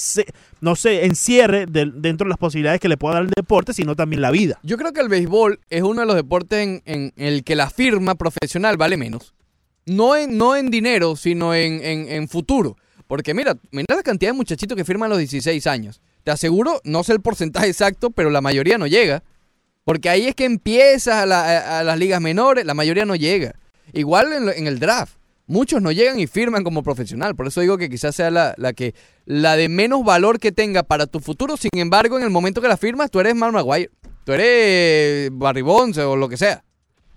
no 0.61 0.77
se 0.77 1.05
encierre 1.05 1.67
del- 1.67 2.01
dentro 2.01 2.25
de 2.25 2.29
las 2.31 2.39
posibilidades 2.39 2.81
que 2.81 2.89
le 2.89 2.97
pueda 2.97 3.15
dar 3.17 3.25
el 3.25 3.31
deporte, 3.31 3.73
sino 3.75 3.97
también 3.97 4.23
la 4.23 4.31
vida. 4.31 4.59
Yo 4.63 4.77
creo 4.79 4.93
que 4.93 5.01
el 5.01 5.09
béisbol 5.09 5.59
es 5.69 5.83
uno 5.83 6.01
de 6.03 6.07
los 6.07 6.17
deportes 6.17 6.61
en, 6.61 6.83
en 6.87 7.13
el 7.17 7.43
que 7.45 7.57
la 7.57 7.69
firma 7.71 8.15
profesional 8.15 8.77
vale 8.77 8.97
menos. 8.97 9.35
No 9.85 10.17
en, 10.17 10.39
no 10.39 10.57
en 10.57 10.71
dinero, 10.71 11.17
sino 11.17 11.55
en, 11.55 11.85
en- 11.85 12.09
en 12.09 12.29
futuro. 12.29 12.77
Porque 13.09 13.35
mira, 13.35 13.57
mira 13.71 13.95
la 13.95 14.03
cantidad 14.03 14.31
de 14.31 14.37
muchachitos 14.37 14.77
que 14.77 14.85
firman 14.85 15.07
a 15.07 15.11
los 15.11 15.19
16 15.19 15.67
años. 15.67 16.01
Te 16.25 16.31
aseguro, 16.33 16.81
no 16.85 17.05
sé 17.05 17.13
el 17.13 17.21
porcentaje 17.21 17.69
exacto, 17.69 18.11
pero 18.11 18.31
la 18.31 18.41
mayoría 18.41 18.79
no 18.79 18.87
llega. 18.89 19.23
Porque 19.87 20.11
ahí 20.11 20.27
es 20.27 20.35
que 20.35 20.45
empiezas 20.45 21.15
a, 21.15 21.25
la- 21.27 21.41
a- 21.45 21.79
a 21.79 21.83
las 21.85 21.99
ligas 21.99 22.21
menores, 22.21 22.67
la 22.67 22.75
mayoría 22.75 23.07
no 23.07 23.15
llega. 23.17 23.55
Igual 23.95 24.33
en, 24.35 24.49
en 24.51 24.67
el 24.67 24.79
draft. 24.79 25.15
Muchos 25.47 25.81
no 25.81 25.93
llegan 25.93 26.19
y 26.19 26.27
firman 26.27 26.65
como 26.65 26.83
profesional. 26.83 27.37
Por 27.37 27.47
eso 27.47 27.61
digo 27.61 27.79
que 27.79 27.89
quizás 27.89 28.17
sea 28.17 28.31
la, 28.33 28.55
que 28.75 28.95
la 29.27 29.55
de 29.57 29.69
menos 29.69 30.05
valor 30.05 30.41
que 30.41 30.51
tenga 30.51 30.83
para 30.83 31.07
tu 31.07 31.21
futuro. 31.21 31.57
Sin 31.57 31.71
embargo, 31.75 32.19
en 32.19 32.25
el 32.25 32.31
momento 32.31 32.61
que 32.61 32.67
la 32.67 32.77
firmas, 32.77 33.13
tú 33.13 33.21
eres 33.21 33.35
Mark 33.37 33.53
Maguire. 33.55 33.91
Tú 34.25 34.33
eres 34.33 35.31
Barry 35.33 35.63
Bonds 35.63 35.97
o 35.99 36.17
lo 36.17 36.29
que 36.29 36.37
sea. 36.37 36.65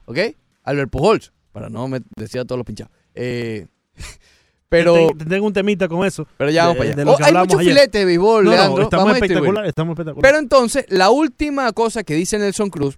¿Ok? 0.06 0.20
Albert 0.64 0.92
Pujols. 0.92 1.34
Para 1.52 1.70
no 1.70 1.88
me 1.88 2.02
decir 2.16 2.40
a 2.40 2.46
todos 2.46 2.60
los 2.60 2.68
pinchados. 2.68 2.94
Eh, 3.16 3.66
pero, 4.70 5.10
Te- 5.10 5.16
te- 5.24 5.26
tengo 5.26 5.48
un 5.48 5.54
temita 5.54 5.88
con 5.88 6.06
eso. 6.06 6.28
pero 6.38 6.50
ya 6.52 6.68
vamos 6.68 6.76
de- 6.76 6.80
para 6.80 6.90
allá. 6.90 6.96
de 6.98 7.06
lo 7.06 7.14
Oh, 7.14 7.18
que 7.18 7.24
hay 7.26 7.34
muchos 7.34 7.60
ayer. 7.60 7.74
filetes 7.74 8.00
de 8.02 8.06
béisbol, 8.06 8.46
No, 8.46 8.52
estamos 8.54 8.90
Vamos 8.92 9.14
espectaculares, 9.16 9.70
estamos 9.70 9.94
espectaculares. 9.94 10.30
Pero 10.32 10.40
entonces, 10.40 10.86
la 10.90 11.10
última 11.10 11.72
cosa 11.74 12.04
que 12.04 12.14
dice 12.16 12.38
Nelson 12.40 12.70
Cruz, 12.70 12.98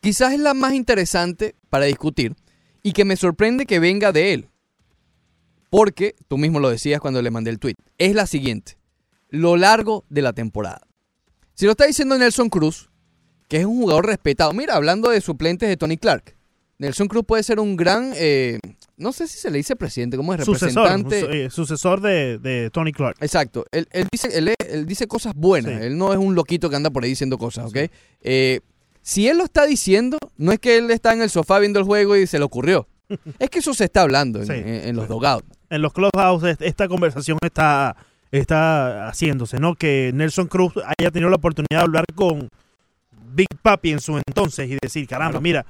quizás 0.00 0.32
es 0.34 0.40
la 0.40 0.54
más 0.54 0.74
interesante 0.74 1.54
para 1.70 1.86
discutir 1.86 2.34
y 2.82 2.92
que 2.92 3.04
me 3.04 3.16
sorprende 3.16 3.66
que 3.66 3.78
venga 3.80 4.12
de 4.12 4.32
él. 4.34 4.48
Porque, 5.70 6.16
tú 6.28 6.36
mismo 6.36 6.58
lo 6.60 6.68
decías 6.70 7.00
cuando 7.00 7.22
le 7.22 7.30
mandé 7.30 7.50
el 7.50 7.58
tweet, 7.58 7.74
es 7.98 8.14
la 8.14 8.26
siguiente. 8.26 8.76
Lo 9.28 9.56
largo 9.56 10.04
de 10.08 10.22
la 10.22 10.32
temporada. 10.32 10.80
Si 11.54 11.64
lo 11.66 11.72
está 11.72 11.86
diciendo 11.86 12.18
Nelson 12.18 12.48
Cruz, 12.48 12.90
que 13.48 13.58
es 13.58 13.64
un 13.66 13.78
jugador 13.80 14.06
respetado. 14.06 14.52
Mira, 14.52 14.74
hablando 14.74 15.10
de 15.10 15.20
suplentes 15.20 15.68
de 15.68 15.76
Tony 15.76 15.96
Clark. 15.96 16.36
Nelson 16.78 17.06
Cruz 17.08 17.24
puede 17.26 17.42
ser 17.42 17.60
un 17.60 17.76
gran, 17.76 18.12
eh, 18.16 18.58
no 19.00 19.12
sé 19.12 19.26
si 19.26 19.38
se 19.38 19.50
le 19.50 19.58
dice 19.58 19.74
presidente, 19.76 20.16
¿cómo 20.16 20.32
es? 20.34 20.44
sucesor, 20.44 20.84
Representante. 20.84 21.20
su- 21.20 21.26
eh, 21.30 21.50
sucesor 21.50 22.00
de, 22.00 22.38
de 22.38 22.70
Tony 22.70 22.92
Clark. 22.92 23.16
Exacto. 23.20 23.64
Él, 23.72 23.88
él 23.90 24.06
dice, 24.12 24.28
él, 24.36 24.86
dice 24.86 25.08
cosas 25.08 25.34
buenas. 25.34 25.78
Sí. 25.80 25.86
Él 25.86 25.98
no 25.98 26.12
es 26.12 26.18
un 26.18 26.34
loquito 26.34 26.70
que 26.70 26.76
anda 26.76 26.90
por 26.90 27.02
ahí 27.04 27.10
diciendo 27.10 27.36
cosas, 27.38 27.66
¿ok? 27.66 27.90
Eh, 28.22 28.60
si 29.02 29.26
él 29.28 29.38
lo 29.38 29.44
está 29.44 29.66
diciendo, 29.66 30.18
no 30.36 30.52
es 30.52 30.58
que 30.58 30.76
él 30.78 30.90
está 30.90 31.12
en 31.12 31.22
el 31.22 31.30
sofá 31.30 31.58
viendo 31.58 31.78
el 31.80 31.84
juego 31.86 32.16
y 32.16 32.26
se 32.26 32.38
le 32.38 32.44
ocurrió. 32.44 32.86
es 33.38 33.50
que 33.50 33.58
eso 33.58 33.74
se 33.74 33.84
está 33.84 34.02
hablando 34.02 34.40
en, 34.40 34.46
Sí, 34.46 34.52
en- 34.52 34.68
en 34.88 34.96
los 34.96 35.08
dogouts. 35.08 35.46
En 35.70 35.82
los 35.82 35.92
clubhouse 35.92 36.44
est- 36.44 36.62
esta 36.62 36.86
conversación 36.86 37.38
está, 37.42 37.96
está 38.30 39.08
haciéndose, 39.08 39.58
¿no? 39.58 39.74
Que 39.74 40.10
Nelson 40.14 40.46
Cruz 40.48 40.74
haya 40.98 41.10
tenido 41.10 41.30
la 41.30 41.36
oportunidad 41.36 41.78
de 41.78 41.82
hablar 41.84 42.04
con 42.14 42.48
Big 43.32 43.48
Papi 43.62 43.92
en 43.92 44.00
su 44.00 44.16
entonces 44.18 44.68
y 44.70 44.76
decir, 44.82 45.06
caramba, 45.08 45.40
mira, 45.40 45.64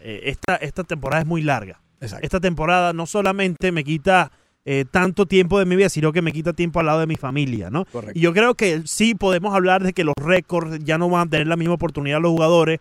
eh, 0.00 0.20
esta, 0.24 0.56
esta 0.56 0.84
temporada 0.84 1.22
es 1.22 1.26
muy 1.26 1.42
larga. 1.42 1.80
Exacto. 2.00 2.24
Esta 2.24 2.40
temporada 2.40 2.92
no 2.92 3.06
solamente 3.06 3.72
me 3.72 3.84
quita 3.84 4.30
eh, 4.64 4.84
tanto 4.90 5.26
tiempo 5.26 5.58
de 5.58 5.64
mi 5.64 5.76
vida, 5.76 5.88
sino 5.88 6.12
que 6.12 6.22
me 6.22 6.32
quita 6.32 6.52
tiempo 6.52 6.80
al 6.80 6.86
lado 6.86 7.00
de 7.00 7.06
mi 7.06 7.16
familia, 7.16 7.70
¿no? 7.70 7.84
Correcto. 7.86 8.18
Y 8.18 8.22
yo 8.22 8.32
creo 8.32 8.54
que 8.54 8.82
sí 8.84 9.14
podemos 9.14 9.54
hablar 9.54 9.82
de 9.84 9.92
que 9.92 10.02
los 10.04 10.14
récords 10.20 10.80
ya 10.84 10.98
no 10.98 11.08
van 11.08 11.28
a 11.28 11.30
tener 11.30 11.46
la 11.46 11.56
misma 11.56 11.74
oportunidad 11.74 12.20
los 12.20 12.32
jugadores, 12.32 12.80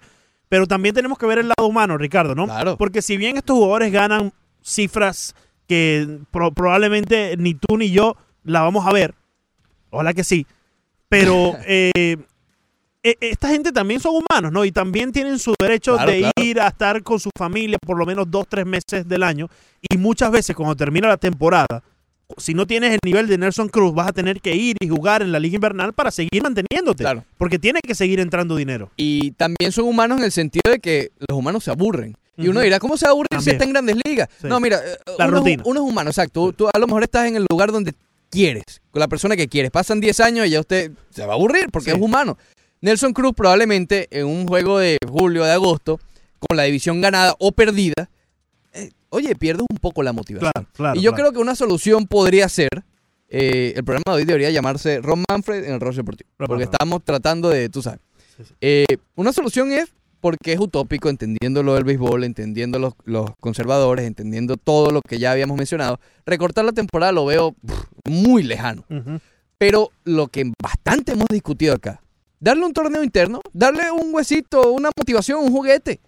pero 0.49 0.65
también 0.67 0.95
tenemos 0.95 1.17
que 1.17 1.25
ver 1.27 1.37
el 1.39 1.47
lado 1.49 1.67
humano, 1.67 1.97
Ricardo, 1.97 2.33
¿no? 2.35 2.45
Claro. 2.45 2.75
Porque 2.77 3.01
si 3.01 3.17
bien 3.17 3.37
estos 3.37 3.55
jugadores 3.55 3.91
ganan 3.91 4.33
cifras 4.61 5.35
que 5.67 6.19
pro- 6.31 6.51
probablemente 6.51 7.35
ni 7.37 7.53
tú 7.53 7.77
ni 7.77 7.91
yo 7.91 8.15
la 8.43 8.61
vamos 8.61 8.85
a 8.87 8.91
ver, 8.91 9.13
ojalá 9.91 10.13
que 10.13 10.23
sí, 10.23 10.45
pero 11.09 11.53
eh, 11.67 12.17
esta 13.19 13.49
gente 13.49 13.71
también 13.71 13.99
son 13.99 14.15
humanos, 14.15 14.51
¿no? 14.51 14.65
Y 14.65 14.71
también 14.71 15.11
tienen 15.11 15.37
su 15.39 15.53
derecho 15.59 15.95
Claro, 15.95 16.11
de 16.11 16.19
claro. 16.19 16.33
ir 16.43 16.59
a 16.59 16.67
estar 16.69 17.03
con 17.03 17.19
su 17.19 17.29
familia 17.37 17.77
por 17.85 17.97
lo 17.97 18.05
menos 18.05 18.29
dos, 18.29 18.47
tres 18.49 18.65
meses 18.65 19.07
del 19.07 19.23
año. 19.23 19.49
Y 19.89 19.97
muchas 19.97 20.31
veces 20.31 20.55
cuando 20.55 20.75
termina 20.75 21.07
la 21.07 21.17
temporada, 21.17 21.83
si 22.37 22.53
no 22.55 22.65
tienes 22.65 22.91
el 22.93 22.99
nivel 23.05 23.27
de 23.27 23.37
Nelson 23.37 23.69
Cruz, 23.69 23.93
vas 23.93 24.07
a 24.07 24.13
tener 24.13 24.41
que 24.41 24.55
ir 24.55 24.75
y 24.79 24.87
jugar 24.87 25.21
en 25.21 25.31
la 25.31 25.39
liga 25.39 25.55
invernal 25.55 25.93
para 25.93 26.09
seguir 26.09 26.41
manteniéndote. 26.41 27.03
Claro. 27.03 27.23
Porque 27.37 27.59
tiene 27.59 27.79
que 27.85 27.93
seguir 27.93 28.19
entrando 28.19 28.55
dinero. 28.55 28.89
Y 28.97 29.31
también 29.31 29.71
son 29.71 29.85
humanos 29.85 30.17
en 30.17 30.23
el 30.23 30.31
sentido 30.31 30.71
de 30.71 30.79
que 30.79 31.11
los 31.29 31.37
humanos 31.37 31.63
se 31.63 31.71
aburren. 31.71 32.17
Y 32.37 32.47
uno 32.49 32.59
dirá, 32.61 32.79
¿cómo 32.79 32.97
se 32.97 33.07
aburre 33.07 33.27
si 33.31 33.35
También. 33.37 33.55
está 33.55 33.63
en 33.65 33.69
grandes 33.71 33.95
ligas? 34.05 34.27
Sí. 34.41 34.47
No, 34.47 34.59
mira, 34.59 34.77
eh, 34.79 34.97
La 35.17 35.27
uno, 35.27 35.37
es- 35.37 35.43
rutina. 35.43 35.63
uno 35.65 35.79
es 35.85 35.89
humano, 35.91 36.09
exacto. 36.09 36.47
Tú, 36.47 36.53
tú 36.53 36.67
a 36.73 36.77
lo 36.79 36.87
mejor 36.87 37.03
estás 37.03 37.27
en 37.27 37.35
el 37.37 37.45
lugar 37.49 37.71
donde 37.71 37.93
quieres, 38.29 38.63
con 38.91 38.99
la 38.99 39.07
persona 39.07 39.37
que 39.37 39.47
quieres. 39.47 39.71
Pasan 39.71 40.01
10 40.01 40.19
años 40.19 40.47
y 40.47 40.49
ya 40.49 40.59
usted 40.59 40.91
se 41.11 41.25
va 41.25 41.33
a 41.33 41.35
aburrir 41.35 41.67
porque 41.71 41.91
Sí. 41.91 41.95
es 41.95 42.01
humano. 42.01 42.37
Nelson 42.85 43.13
Cruz 43.13 43.33
probablemente 43.35 44.07
en 44.11 44.27
un 44.27 44.47
juego 44.47 44.77
de 44.77 44.99
julio 45.09 45.41
o 45.41 45.45
de 45.45 45.51
agosto, 45.51 45.99
con 46.37 46.55
la 46.55 46.63
división 46.63 47.01
ganada 47.01 47.35
o 47.39 47.51
perdida, 47.51 48.11
eh, 48.73 48.91
oye, 49.09 49.35
pierdes 49.35 49.65
un 49.67 49.77
poco 49.77 50.03
la 50.03 50.13
motivación. 50.13 50.51
Claro, 50.51 50.69
claro. 50.71 50.99
y 50.99 51.01
yo 51.01 51.11
claro. 51.11 51.23
creo 51.23 51.33
que 51.33 51.39
una 51.39 51.55
solución 51.55 52.05
podría 52.05 52.47
ser, 52.47 52.69
eh, 53.27 53.73
el 53.75 53.83
programa 53.83 54.15
de 54.15 54.17
hoy 54.17 54.25
debería 54.25 54.51
llamarse 54.51 55.01
Ron 55.01 55.23
Manfred 55.27 55.63
en 55.63 55.73
el 55.73 55.79
Roche 55.79 55.97
Deportivo. 55.97 56.29
Porque 56.37 56.65
estamos 56.65 57.03
tratando 57.03 57.49
de, 57.49 57.69
tú 57.69 57.81
sabes. 57.81 58.01
Eh, 58.61 58.85
una 59.15 59.33
solución 59.33 59.71
es, 59.71 59.91
porque 60.21 60.53
es 60.53 60.59
utópico, 60.59 61.09
entendiendo 61.09 61.63
lo 61.63 61.73
del 61.73 61.85
béisbol, 61.85 62.23
entendiendo 62.23 62.77
los, 62.77 62.93
los 63.05 63.31
conservadores, 63.39 64.05
entendiendo 64.05 64.57
todo 64.57 64.91
lo 64.91 65.01
que 65.01 65.17
ya 65.17 65.31
habíamos 65.31 65.57
mencionado, 65.57 65.99
recortar 66.23 66.63
la 66.63 66.71
temporada 66.71 67.11
lo 67.11 67.25
veo 67.25 67.53
pff, 67.53 67.85
muy 68.07 68.43
lejano. 68.43 68.85
Pero 69.57 69.89
lo 70.03 70.27
que 70.27 70.51
bastante 70.61 71.13
hemos 71.13 71.27
discutido 71.29 71.73
acá, 71.73 72.01
darle 72.45 72.63
un 72.63 72.73
torneo 72.73 73.03
interno, 73.03 73.41
darle 73.53 73.89
un 73.89 74.13
huesito, 74.13 74.71
una 74.71 74.91
motivación, 74.95 75.43
un 75.43 75.51
juguete, 75.51 75.99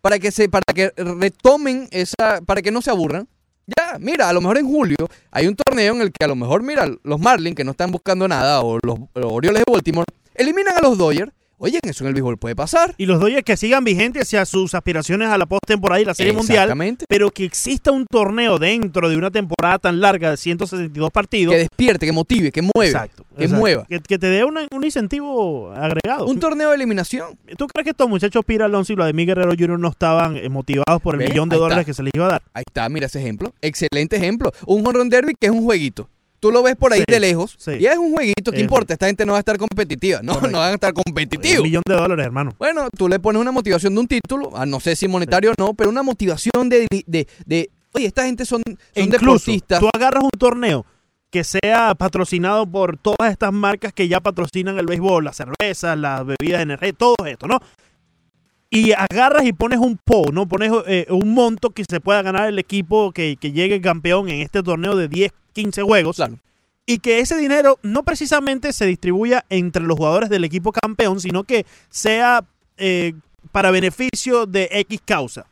para 0.00 0.18
que 0.18 0.32
se, 0.32 0.48
para 0.48 0.64
que 0.74 0.90
retomen 0.96 1.88
esa, 1.90 2.40
para 2.40 2.62
que 2.62 2.70
no 2.70 2.80
se 2.80 2.90
aburran. 2.90 3.28
Ya, 3.66 3.98
mira, 3.98 4.30
a 4.30 4.32
lo 4.32 4.40
mejor 4.40 4.56
en 4.56 4.66
julio 4.66 4.96
hay 5.30 5.46
un 5.46 5.54
torneo 5.54 5.94
en 5.94 6.00
el 6.00 6.10
que 6.10 6.24
a 6.24 6.28
lo 6.28 6.36
mejor, 6.36 6.62
mira, 6.62 6.86
los 7.02 7.20
Marlins 7.20 7.54
que 7.54 7.64
no 7.64 7.72
están 7.72 7.92
buscando 7.92 8.26
nada, 8.26 8.62
o 8.62 8.78
los, 8.82 8.98
los 9.14 9.30
Orioles 9.30 9.62
de 9.62 9.70
Baltimore, 9.70 10.06
eliminan 10.34 10.78
a 10.78 10.80
los 10.80 10.96
Dodgers. 10.96 11.32
Oye, 11.58 11.78
eso 11.82 12.04
en 12.04 12.08
el 12.08 12.14
béisbol 12.14 12.36
puede 12.36 12.56
pasar. 12.56 12.94
Y 12.98 13.06
los 13.06 13.20
Dodgers 13.20 13.44
que 13.44 13.56
sigan 13.56 13.84
vigentes 13.84 14.22
hacia 14.22 14.44
sus 14.44 14.74
aspiraciones 14.74 15.28
a 15.28 15.38
la 15.38 15.46
postemporada 15.46 16.00
y 16.00 16.04
la 16.04 16.14
Serie 16.14 16.32
Mundial. 16.32 16.64
Exactamente. 16.64 17.06
Pero 17.08 17.30
que 17.30 17.44
exista 17.44 17.90
un 17.92 18.06
torneo 18.10 18.58
dentro 18.58 19.08
de 19.08 19.16
una 19.16 19.30
temporada 19.30 19.78
tan 19.78 20.00
larga 20.00 20.30
de 20.30 20.36
162 20.36 21.10
partidos. 21.10 21.52
Que 21.54 21.58
despierte, 21.60 22.06
que 22.06 22.12
motive, 22.12 22.50
que 22.52 22.60
mueve. 22.62 22.90
Exacto, 22.90 23.24
que 23.36 23.44
exacto. 23.44 23.60
mueva. 23.60 23.84
Que, 23.86 24.00
que 24.00 24.18
te 24.18 24.26
dé 24.26 24.44
una- 24.44 24.66
un 24.72 24.84
incentivo 24.84 25.70
agregado. 25.72 26.26
Un 26.26 26.38
torneo 26.40 26.70
de 26.70 26.76
eliminación. 26.76 27.38
¿Tú 27.56 27.66
crees 27.68 27.84
que 27.84 27.90
estos 27.90 28.08
muchachos 28.08 28.44
Pira 28.44 28.64
Alonso 28.66 28.92
y 28.92 28.96
Vladimir 28.96 29.26
Guerrero 29.28 29.50
Jr. 29.58 29.78
no 29.78 29.88
estaban 29.88 30.36
eh, 30.36 30.48
motivados 30.48 31.00
por 31.02 31.14
el 31.14 31.20
¿Ves? 31.20 31.30
millón 31.30 31.48
de 31.48 31.56
Ahí 31.56 31.60
dólares 31.60 31.82
está. 31.82 31.86
que 31.90 31.94
se 31.94 32.02
les 32.02 32.12
iba 32.14 32.26
a 32.26 32.30
dar? 32.30 32.42
Ahí 32.52 32.64
está, 32.66 32.88
mira 32.88 33.06
ese 33.06 33.20
ejemplo. 33.20 33.52
Excelente 33.62 34.16
ejemplo. 34.16 34.52
Un 34.66 34.80
home 34.86 34.98
run 34.98 35.08
derby 35.08 35.34
que 35.38 35.46
es 35.46 35.52
un 35.52 35.62
jueguito. 35.64 36.08
Tú 36.44 36.52
lo 36.52 36.62
ves 36.62 36.76
por 36.76 36.92
ahí 36.92 36.98
Sí, 37.00 37.04
de 37.10 37.20
lejos 37.20 37.54
sí. 37.58 37.70
y 37.80 37.86
es 37.86 37.96
un 37.96 38.12
jueguito. 38.12 38.52
¿Qué 38.52 38.60
importa? 38.60 38.92
Esta 38.92 39.06
gente 39.06 39.24
no 39.24 39.32
va 39.32 39.38
a 39.38 39.40
estar 39.40 39.56
competitiva. 39.56 40.20
No, 40.22 40.34
no 40.42 40.58
van 40.58 40.72
a 40.72 40.74
estar 40.74 40.92
Un 40.94 41.02
competitivos. 41.02 41.62
millón 41.64 41.82
de 41.88 41.94
dólares, 41.94 42.26
hermano. 42.26 42.52
Bueno, 42.58 42.88
tú 42.94 43.08
le 43.08 43.18
pones 43.18 43.40
una 43.40 43.50
motivación 43.50 43.94
de 43.94 44.00
un 44.00 44.06
título, 44.06 44.50
ah, 44.54 44.66
no 44.66 44.78
sé 44.78 44.94
si 44.94 45.08
monetario 45.08 45.52
o 45.52 45.54
no, 45.56 45.72
pero 45.72 45.88
una 45.88 46.02
motivación 46.02 46.68
de, 46.68 46.86
de, 47.06 47.26
de- 47.46 47.70
oye, 47.92 48.04
esta 48.06 48.26
gente 48.26 48.44
son, 48.44 48.60
son 48.66 48.76
incluso, 49.04 49.50
deportistas. 49.50 49.80
tú 49.80 49.88
agarras 49.94 50.22
un 50.22 50.30
torneo 50.38 50.84
que 51.30 51.44
sea 51.44 51.94
patrocinado 51.94 52.66
por 52.70 52.98
todas 52.98 53.30
estas 53.32 53.50
marcas 53.50 53.94
que 53.94 54.06
ya 54.06 54.20
patrocinan 54.20 54.78
el 54.78 54.84
béisbol, 54.84 55.24
las 55.24 55.36
cervezas, 55.36 55.96
las 55.98 56.24
bebidas 56.26 56.60
energéticas, 56.60 56.98
todo 56.98 57.26
esto, 57.26 57.46
¿no? 57.48 57.58
Y 58.74 58.90
agarras 58.90 59.44
y 59.44 59.52
pones 59.52 59.78
un 59.78 59.96
po, 59.96 60.32
¿no? 60.32 60.48
Pones 60.48 60.72
eh, 60.88 61.06
un 61.08 61.32
monto 61.32 61.70
que 61.70 61.84
se 61.88 62.00
pueda 62.00 62.22
ganar 62.22 62.48
el 62.48 62.58
equipo 62.58 63.12
que, 63.12 63.36
que 63.40 63.52
llegue 63.52 63.80
campeón 63.80 64.28
en 64.28 64.40
este 64.40 64.64
torneo 64.64 64.96
de 64.96 65.06
10, 65.06 65.30
15 65.52 65.82
juegos. 65.82 66.16
Claro. 66.16 66.40
Y 66.84 66.98
que 66.98 67.20
ese 67.20 67.36
dinero 67.36 67.78
no 67.82 68.02
precisamente 68.02 68.72
se 68.72 68.86
distribuya 68.86 69.44
entre 69.48 69.84
los 69.84 69.96
jugadores 69.96 70.28
del 70.28 70.42
equipo 70.42 70.72
campeón, 70.72 71.20
sino 71.20 71.44
que 71.44 71.66
sea 71.88 72.44
eh, 72.76 73.14
para 73.52 73.70
beneficio 73.70 74.44
de 74.44 74.68
X 74.72 75.00
causa. 75.04 75.46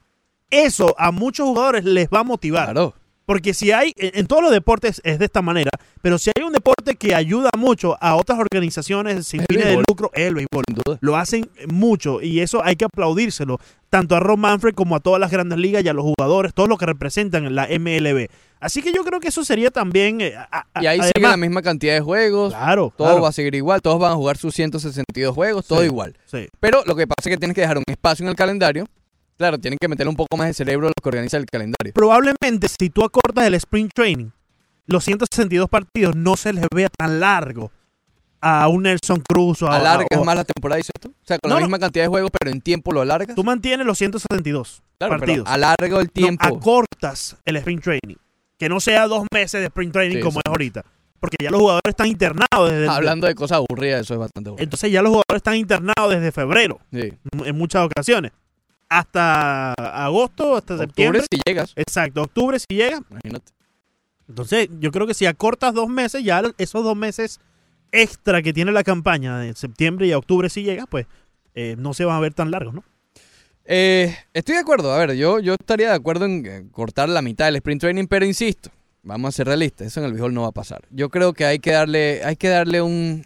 Eso 0.51 0.97
a 0.99 1.13
muchos 1.13 1.47
jugadores 1.47 1.85
les 1.85 2.09
va 2.09 2.21
a 2.21 2.25
motivar. 2.25 2.73
Claro. 2.73 2.95
Porque 3.25 3.55
si 3.55 3.71
hay, 3.71 3.93
en 3.97 4.27
todos 4.27 4.43
los 4.43 4.51
deportes 4.51 5.01
es 5.05 5.19
de 5.19 5.25
esta 5.27 5.43
manera, 5.43 5.71
pero 6.03 6.19
si 6.19 6.31
hay 6.37 6.43
un 6.43 6.53
deporte 6.53 6.97
que 6.97 7.15
ayuda 7.15 7.51
mucho 7.57 7.97
a 8.01 8.17
otras 8.17 8.39
organizaciones 8.39 9.27
sin 9.27 9.45
fines 9.49 9.65
de 9.67 9.77
lucro, 9.89 10.11
es 10.13 10.27
el 10.27 10.35
béisbol. 10.35 10.65
Lo 11.01 11.17
hacen 11.17 11.49
mucho 11.69 12.21
y 12.21 12.41
eso 12.41 12.63
hay 12.65 12.75
que 12.77 12.85
aplaudírselo, 12.85 13.59
tanto 13.91 14.17
a 14.17 14.21
Ron 14.21 14.41
Manfred 14.41 14.75
como 14.75 14.97
a 14.97 15.01
todas 15.01 15.21
las 15.21 15.31
grandes 15.31 15.59
ligas 15.59 15.85
y 15.85 15.89
a 15.89 15.93
los 15.93 16.05
jugadores, 16.05 16.53
todos 16.53 16.69
los 16.69 16.79
que 16.79 16.87
representan 16.87 17.45
en 17.47 17.55
la 17.55 17.69
MLB. 17.69 18.27
Así 18.59 18.83
que 18.83 18.93
yo 18.93 19.05
creo 19.05 19.21
que 19.21 19.29
eso 19.29 19.45
sería 19.45 19.71
también... 19.71 20.21
eh, 20.21 20.35
a- 20.37 20.67
a- 20.75 20.83
Y 20.83 20.87
ahí 20.87 20.99
sigue 21.01 21.13
además- 21.17 21.31
la 21.33 21.37
misma 21.37 21.63
cantidad 21.63 21.95
de 21.95 22.01
juegos. 22.01 22.53
Claro, 22.55 22.93
Todo 22.97 23.09
claro. 23.09 23.23
va 23.23 23.29
a 23.29 23.33
seguir 23.33 23.55
igual. 23.55 23.83
Todos 23.83 23.99
van 24.01 24.13
a 24.13 24.15
jugar 24.15 24.37
sus 24.37 24.55
162 24.55 25.35
juegos. 25.35 25.67
Todo 25.67 25.81
Sí, 25.81 25.87
igual. 25.87 26.17
sí. 26.27 26.47
Pero 26.61 26.83
lo 26.87 26.95
que 26.95 27.07
pasa 27.07 27.29
es 27.29 27.35
que 27.35 27.39
tienes 27.39 27.55
que 27.55 27.61
dejar 27.63 27.79
un 27.79 27.85
espacio 27.89 28.25
en 28.25 28.31
el 28.31 28.37
calendario. 28.37 28.87
Claro, 29.37 29.59
tienen 29.59 29.79
que 29.81 29.88
meterle 29.88 30.11
un 30.11 30.16
poco 30.16 30.37
más 30.37 30.47
de 30.49 30.55
cerebro 30.55 30.87
a 30.87 30.90
los 30.90 30.95
que 31.03 31.09
organizan 31.09 31.40
el 31.40 31.47
calendario. 31.47 31.92
Probablemente 31.95 32.68
si 32.68 32.90
tú 32.90 33.03
acortas 33.05 33.45
el 33.47 33.55
Spring 33.55 33.88
Training, 33.92 34.31
los 34.87 35.05
162 35.05 35.68
partidos 35.68 36.14
no 36.14 36.37
se 36.37 36.53
les 36.53 36.66
vea 36.75 36.88
tan 36.97 37.18
largo 37.21 37.71
a 38.40 38.66
un 38.68 38.83
Nelson 38.83 39.21
Cruz 39.29 39.62
o 39.62 39.68
a... 39.68 39.77
Alargas 39.77 40.18
o- 40.18 40.25
más 40.25 40.35
la 40.37 40.45
temporada, 40.45 40.77
dices 40.77 40.92
tú. 41.01 41.09
O 41.11 41.25
sea, 41.25 41.38
con 41.38 41.49
No, 41.49 41.55
la 41.57 41.61
no. 41.61 41.66
misma 41.66 41.79
cantidad 41.79 42.05
de 42.05 42.09
juegos, 42.09 42.31
pero 42.38 42.51
en 42.51 42.61
tiempo 42.61 42.92
lo 42.92 43.01
alargas. 43.01 43.35
Tú 43.37 43.45
mantienes 43.45 43.87
los 43.87 43.97
172 43.99 44.83
Claro, 44.99 45.16
partidos. 45.18 45.45
pero 45.45 45.55
alargo 45.55 46.01
el 46.01 46.07
No, 46.07 46.12
tiempo. 46.12 46.45
acortas 46.47 47.37
el 47.45 47.57
Spring 47.57 47.81
Training. 47.81 48.16
Que 48.59 48.68
no 48.68 48.81
sea 48.81 49.07
dos 49.07 49.27
meses 49.33 49.61
de 49.61 49.66
Spring 49.66 49.90
Training 49.92 50.16
Sí, 50.16 50.23
como 50.23 50.40
es 50.40 50.45
ahorita. 50.47 50.85
Porque 51.21 51.37
ya 51.40 51.51
los 51.51 51.61
jugadores 51.61 51.88
están 51.90 52.09
internados 52.09 52.71
desde... 52.71 52.88
Hablando 52.88 53.29
de 53.29 53.35
cosas 53.37 53.59
aburridas, 53.59 54.01
eso 54.03 54.14
es 54.14 54.21
bastante 54.21 54.49
aburrido. 54.51 54.64
Entonces 54.64 54.90
ya 54.90 55.03
los 55.03 55.11
jugadores 55.11 55.37
están 55.37 55.55
internados 55.57 56.11
desde 56.11 56.33
febrero, 56.33 56.81
Sí. 56.92 57.12
en 57.45 57.57
muchas 57.57 57.85
ocasiones. 57.87 58.33
Hasta 58.99 59.73
agosto, 59.75 60.57
hasta 60.57 60.75
Octubre 60.75 60.87
septiembre. 60.87 61.23
si 61.31 61.41
llegas, 61.47 61.73
Exacto, 61.77 62.23
octubre 62.23 62.59
si 62.59 62.67
llega. 62.75 63.01
imagínate. 63.11 63.53
Entonces, 64.29 64.69
yo 64.81 64.91
creo 64.93 65.07
que 65.07 65.15
si 65.15 65.27
acortas 65.27 65.75
dos 65.75 65.89
meses, 65.89 66.23
ya 66.25 66.43
esos 66.59 66.85
dos 66.85 66.97
meses 66.97 67.41
extra 67.91 68.41
que 68.43 68.53
tiene 68.53 68.73
la 68.73 68.83
campaña 68.85 69.39
de 69.39 69.55
septiembre 69.55 70.07
y 70.07 70.13
a 70.13 70.19
octubre 70.19 70.49
si 70.49 70.63
llega, 70.63 70.87
pues 70.87 71.07
eh, 71.55 71.75
no 71.79 71.93
se 71.95 72.05
van 72.05 72.17
a 72.17 72.21
ver 72.21 72.33
tan 72.35 72.51
largos, 72.51 72.75
¿no? 72.75 72.85
Eh, 73.65 74.17
estoy 74.35 74.55
de 74.57 74.61
acuerdo, 74.61 74.93
a 74.93 74.99
ver, 74.99 75.15
yo, 75.17 75.39
yo 75.41 75.55
estaría 75.55 75.89
de 75.91 75.95
acuerdo 75.95 76.25
en 76.25 76.45
eh, 76.47 76.65
cortar 76.73 77.09
la 77.09 77.23
mitad 77.23 77.45
del 77.47 77.57
sprint 77.57 77.81
training, 77.83 78.07
pero 78.07 78.25
insisto, 78.27 78.71
vamos 79.03 79.29
a 79.29 79.33
ser 79.37 79.47
realistas, 79.47 79.87
eso 79.87 80.01
en 80.01 80.07
el 80.07 80.13
béisbol 80.13 80.35
no 80.35 80.43
va 80.43 80.49
a 80.49 80.53
pasar. 80.53 80.83
Yo 80.91 81.11
creo 81.11 81.33
que 81.33 81.45
hay 81.45 81.59
que 81.59 81.71
darle, 81.73 82.23
hay 82.25 82.37
que 82.37 82.49
darle 82.49 82.83
un, 82.83 83.25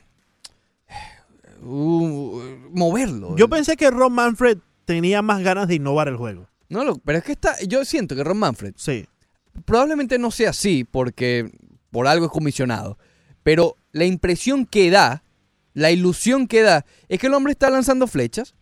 un- 1.63 2.71
moverlo. 2.73 3.37
Yo 3.37 3.49
pensé 3.49 3.77
que 3.77 3.91
Ron 3.91 4.13
Manfred 4.13 4.59
tenía 4.87 5.21
más 5.21 5.43
ganas 5.43 5.69
de 5.69 5.75
innovar 5.75 6.09
el 6.09 6.17
juego. 6.17 6.49
No, 6.71 6.83
lo- 6.85 6.97
pero 6.97 7.19
es 7.19 7.25
que 7.25 7.33
está, 7.33 7.61
yo 7.63 7.85
siento 7.85 8.17
que 8.17 8.25
Ron 8.25 8.39
Manfred 8.39 8.73
Sí. 8.77 9.07
probablemente 9.67 10.19
no 10.19 10.31
sea 10.31 10.51
así 10.51 10.85
porque 10.85 11.51
por 11.91 12.07
algo 12.07 12.27
es 12.27 12.33
comisionado, 12.33 12.99
pero 13.43 13.77
la 13.93 14.05
impresión 14.07 14.65
que 14.67 14.91
da, 14.91 15.23
la 15.75 15.91
ilusión 15.91 16.47
que 16.49 16.63
da, 16.63 16.85
es 17.09 17.19
que 17.21 17.27
el 17.27 17.35
hombre 17.35 17.53
está 17.53 17.69
lanzando 17.71 18.07
flechas. 18.07 18.55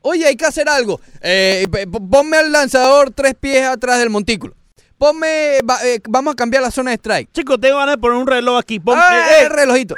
Oye, 0.00 0.24
hay 0.26 0.36
que 0.36 0.46
hacer 0.46 0.68
algo. 0.68 1.00
Eh, 1.20 1.66
ponme 2.10 2.36
al 2.38 2.52
lanzador 2.52 3.10
tres 3.10 3.34
pies 3.34 3.64
atrás 3.66 3.98
del 3.98 4.08
montículo. 4.10 4.54
Ponme, 4.98 5.58
va- 5.68 5.84
eh, 5.84 6.00
vamos 6.08 6.32
a 6.32 6.36
cambiar 6.36 6.62
la 6.62 6.70
zona 6.70 6.90
de 6.92 6.96
strike. 6.96 7.30
Chicos, 7.32 7.60
tengo 7.60 7.76
ganas 7.76 7.96
de 7.96 8.00
poner 8.00 8.16
un 8.18 8.26
reloj 8.26 8.58
aquí. 8.58 8.80
¡Ah, 8.88 9.10
eh, 9.12 9.42
eh, 9.42 9.44
el 9.46 9.50
relojito! 9.50 9.94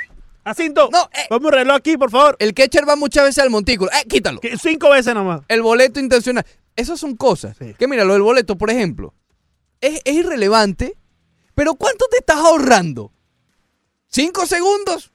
Jacinto, 0.49 0.89
No, 0.93 1.09
eh. 1.13 1.35
un 1.35 1.53
reloj 1.53 1.77
aquí, 1.77 1.97
por 1.97 2.11
favor. 2.11 2.37
El 2.39 2.55
catcher 2.55 2.89
va 2.89 2.97
muchas 2.97 3.25
veces 3.25 3.43
al 3.43 3.51
montículo. 3.51 3.91
¡Eh, 3.93 4.07
quítalo! 4.09 4.41
Que 4.41 4.57
cinco 4.57 4.91
veces 4.91 5.15
nomás. 5.15 5.43
El 5.49 5.63
boleto 5.63 6.01
intencional. 6.01 6.45
Esas 6.75 6.99
son 7.01 7.17
cosas. 7.17 7.57
Sí. 7.59 7.75
Que 7.79 7.87
mira, 7.89 8.05
lo 8.05 8.15
del 8.15 8.23
boleto, 8.23 8.57
por 8.57 8.71
ejemplo, 8.71 9.15
es, 9.81 10.01
es 10.05 10.15
irrelevante, 10.15 10.97
pero 11.55 11.75
¿cuánto 11.75 12.07
te 12.11 12.19
estás 12.19 12.39
ahorrando? 12.39 13.13
¿Cinco 14.07 14.47
segundos? 14.47 15.13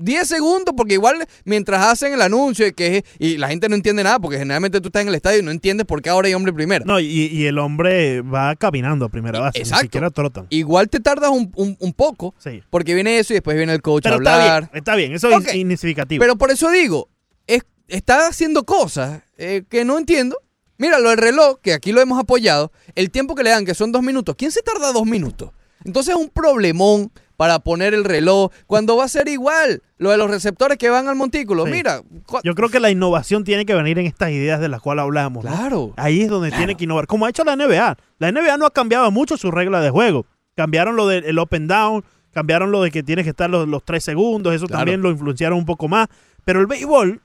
¿Diez 0.00 0.26
segundos? 0.28 0.74
Porque 0.76 0.94
igual 0.94 1.26
mientras 1.44 1.84
hacen 1.84 2.12
el 2.14 2.22
anuncio 2.22 2.66
y, 2.66 2.72
que, 2.72 3.04
y 3.18 3.36
la 3.36 3.48
gente 3.48 3.68
no 3.68 3.74
entiende 3.74 4.02
nada, 4.02 4.18
porque 4.18 4.38
generalmente 4.38 4.80
tú 4.80 4.88
estás 4.88 5.02
en 5.02 5.08
el 5.08 5.14
estadio 5.14 5.40
y 5.40 5.42
no 5.42 5.50
entiendes 5.50 5.86
por 5.86 6.00
qué 6.02 6.08
ahora 6.10 6.28
hay 6.28 6.34
hombre 6.34 6.52
primero. 6.52 6.84
No, 6.86 6.98
y, 6.98 7.06
y 7.06 7.46
el 7.46 7.58
hombre 7.58 8.22
va 8.22 8.56
caminando 8.56 9.04
a 9.04 9.08
primera 9.10 9.40
base. 9.40 9.58
Exacto. 9.58 9.82
Ni 9.82 9.86
siquiera 9.88 10.10
trotan. 10.10 10.46
Igual 10.50 10.88
te 10.88 11.00
tardas 11.00 11.30
un, 11.30 11.52
un- 11.54 11.76
un 11.78 11.92
poco, 11.92 12.34
Sí. 12.38 12.62
porque 12.70 12.94
viene 12.94 13.18
eso 13.18 13.32
y 13.32 13.36
después 13.36 13.56
viene 13.56 13.72
el 13.74 13.82
coach 13.82 14.02
Pero 14.04 14.16
a 14.16 14.18
está 14.18 14.34
hablar. 14.34 14.62
bien, 14.62 14.78
está 14.78 14.94
bien. 14.96 15.12
Eso 15.12 15.28
es 15.30 15.36
insignificativo. 15.54 16.20
Pero 16.20 16.36
por 16.36 16.50
eso 16.50 16.70
digo, 16.70 17.08
es- 17.46 17.64
está 17.88 18.26
haciendo 18.28 18.64
cosas 18.64 19.22
eh, 19.36 19.64
que 19.68 19.84
no 19.84 19.98
entiendo. 19.98 20.36
Mira, 20.78 20.98
lo 20.98 21.10
del 21.10 21.18
reloj, 21.18 21.58
que 21.60 21.74
aquí 21.74 21.92
lo 21.92 22.00
hemos 22.00 22.18
apoyado, 22.18 22.72
el 22.94 23.10
tiempo 23.10 23.34
que 23.34 23.42
le 23.42 23.50
dan, 23.50 23.66
que 23.66 23.74
son 23.74 23.92
dos 23.92 24.02
minutos. 24.02 24.34
¿Quién 24.38 24.50
se 24.50 24.62
tarda 24.62 24.92
dos 24.92 25.04
minutos? 25.04 25.50
Entonces 25.84 26.14
es 26.14 26.20
un 26.20 26.30
problemón 26.30 27.12
para 27.40 27.58
poner 27.58 27.94
el 27.94 28.04
reloj, 28.04 28.50
cuando 28.66 28.98
va 28.98 29.04
a 29.04 29.08
ser 29.08 29.26
igual. 29.26 29.82
Lo 29.96 30.10
de 30.10 30.18
los 30.18 30.28
receptores 30.30 30.76
que 30.76 30.90
van 30.90 31.08
al 31.08 31.16
montículo. 31.16 31.64
Sí. 31.64 31.72
Mira, 31.72 32.02
Yo 32.44 32.54
creo 32.54 32.68
que 32.68 32.80
la 32.80 32.90
innovación 32.90 33.44
tiene 33.44 33.64
que 33.64 33.74
venir 33.74 33.98
en 33.98 34.04
estas 34.04 34.28
ideas 34.30 34.60
de 34.60 34.68
las 34.68 34.82
cuales 34.82 35.04
hablamos. 35.04 35.42
¿no? 35.42 35.50
claro. 35.50 35.94
Ahí 35.96 36.20
es 36.20 36.28
donde 36.28 36.50
tiene 36.50 36.74
que 36.74 36.84
innovar. 36.84 37.06
Como 37.06 37.24
ha 37.24 37.30
hecho 37.30 37.42
la 37.42 37.56
NBA. 37.56 37.96
La 38.18 38.30
NBA 38.30 38.58
no 38.58 38.66
ha 38.66 38.70
cambiado 38.70 39.10
mucho 39.10 39.38
su 39.38 39.50
regla 39.50 39.80
de 39.80 39.88
juego. 39.88 40.26
Cambiaron 40.54 40.96
lo 40.96 41.06
del 41.06 41.38
up 41.38 41.48
and 41.52 41.66
down, 41.70 42.04
cambiaron 42.30 42.70
lo 42.72 42.82
de 42.82 42.90
que 42.90 43.02
tienes 43.02 43.24
que 43.24 43.30
estar 43.30 43.48
los, 43.48 43.66
los 43.66 43.82
tres 43.86 44.04
segundos, 44.04 44.54
eso 44.54 44.66
Claro. 44.66 44.80
también 44.80 45.00
lo 45.00 45.10
influenciaron 45.10 45.56
un 45.56 45.64
poco 45.64 45.88
más. 45.88 46.08
Pero 46.44 46.60
el 46.60 46.66
béisbol 46.66 47.22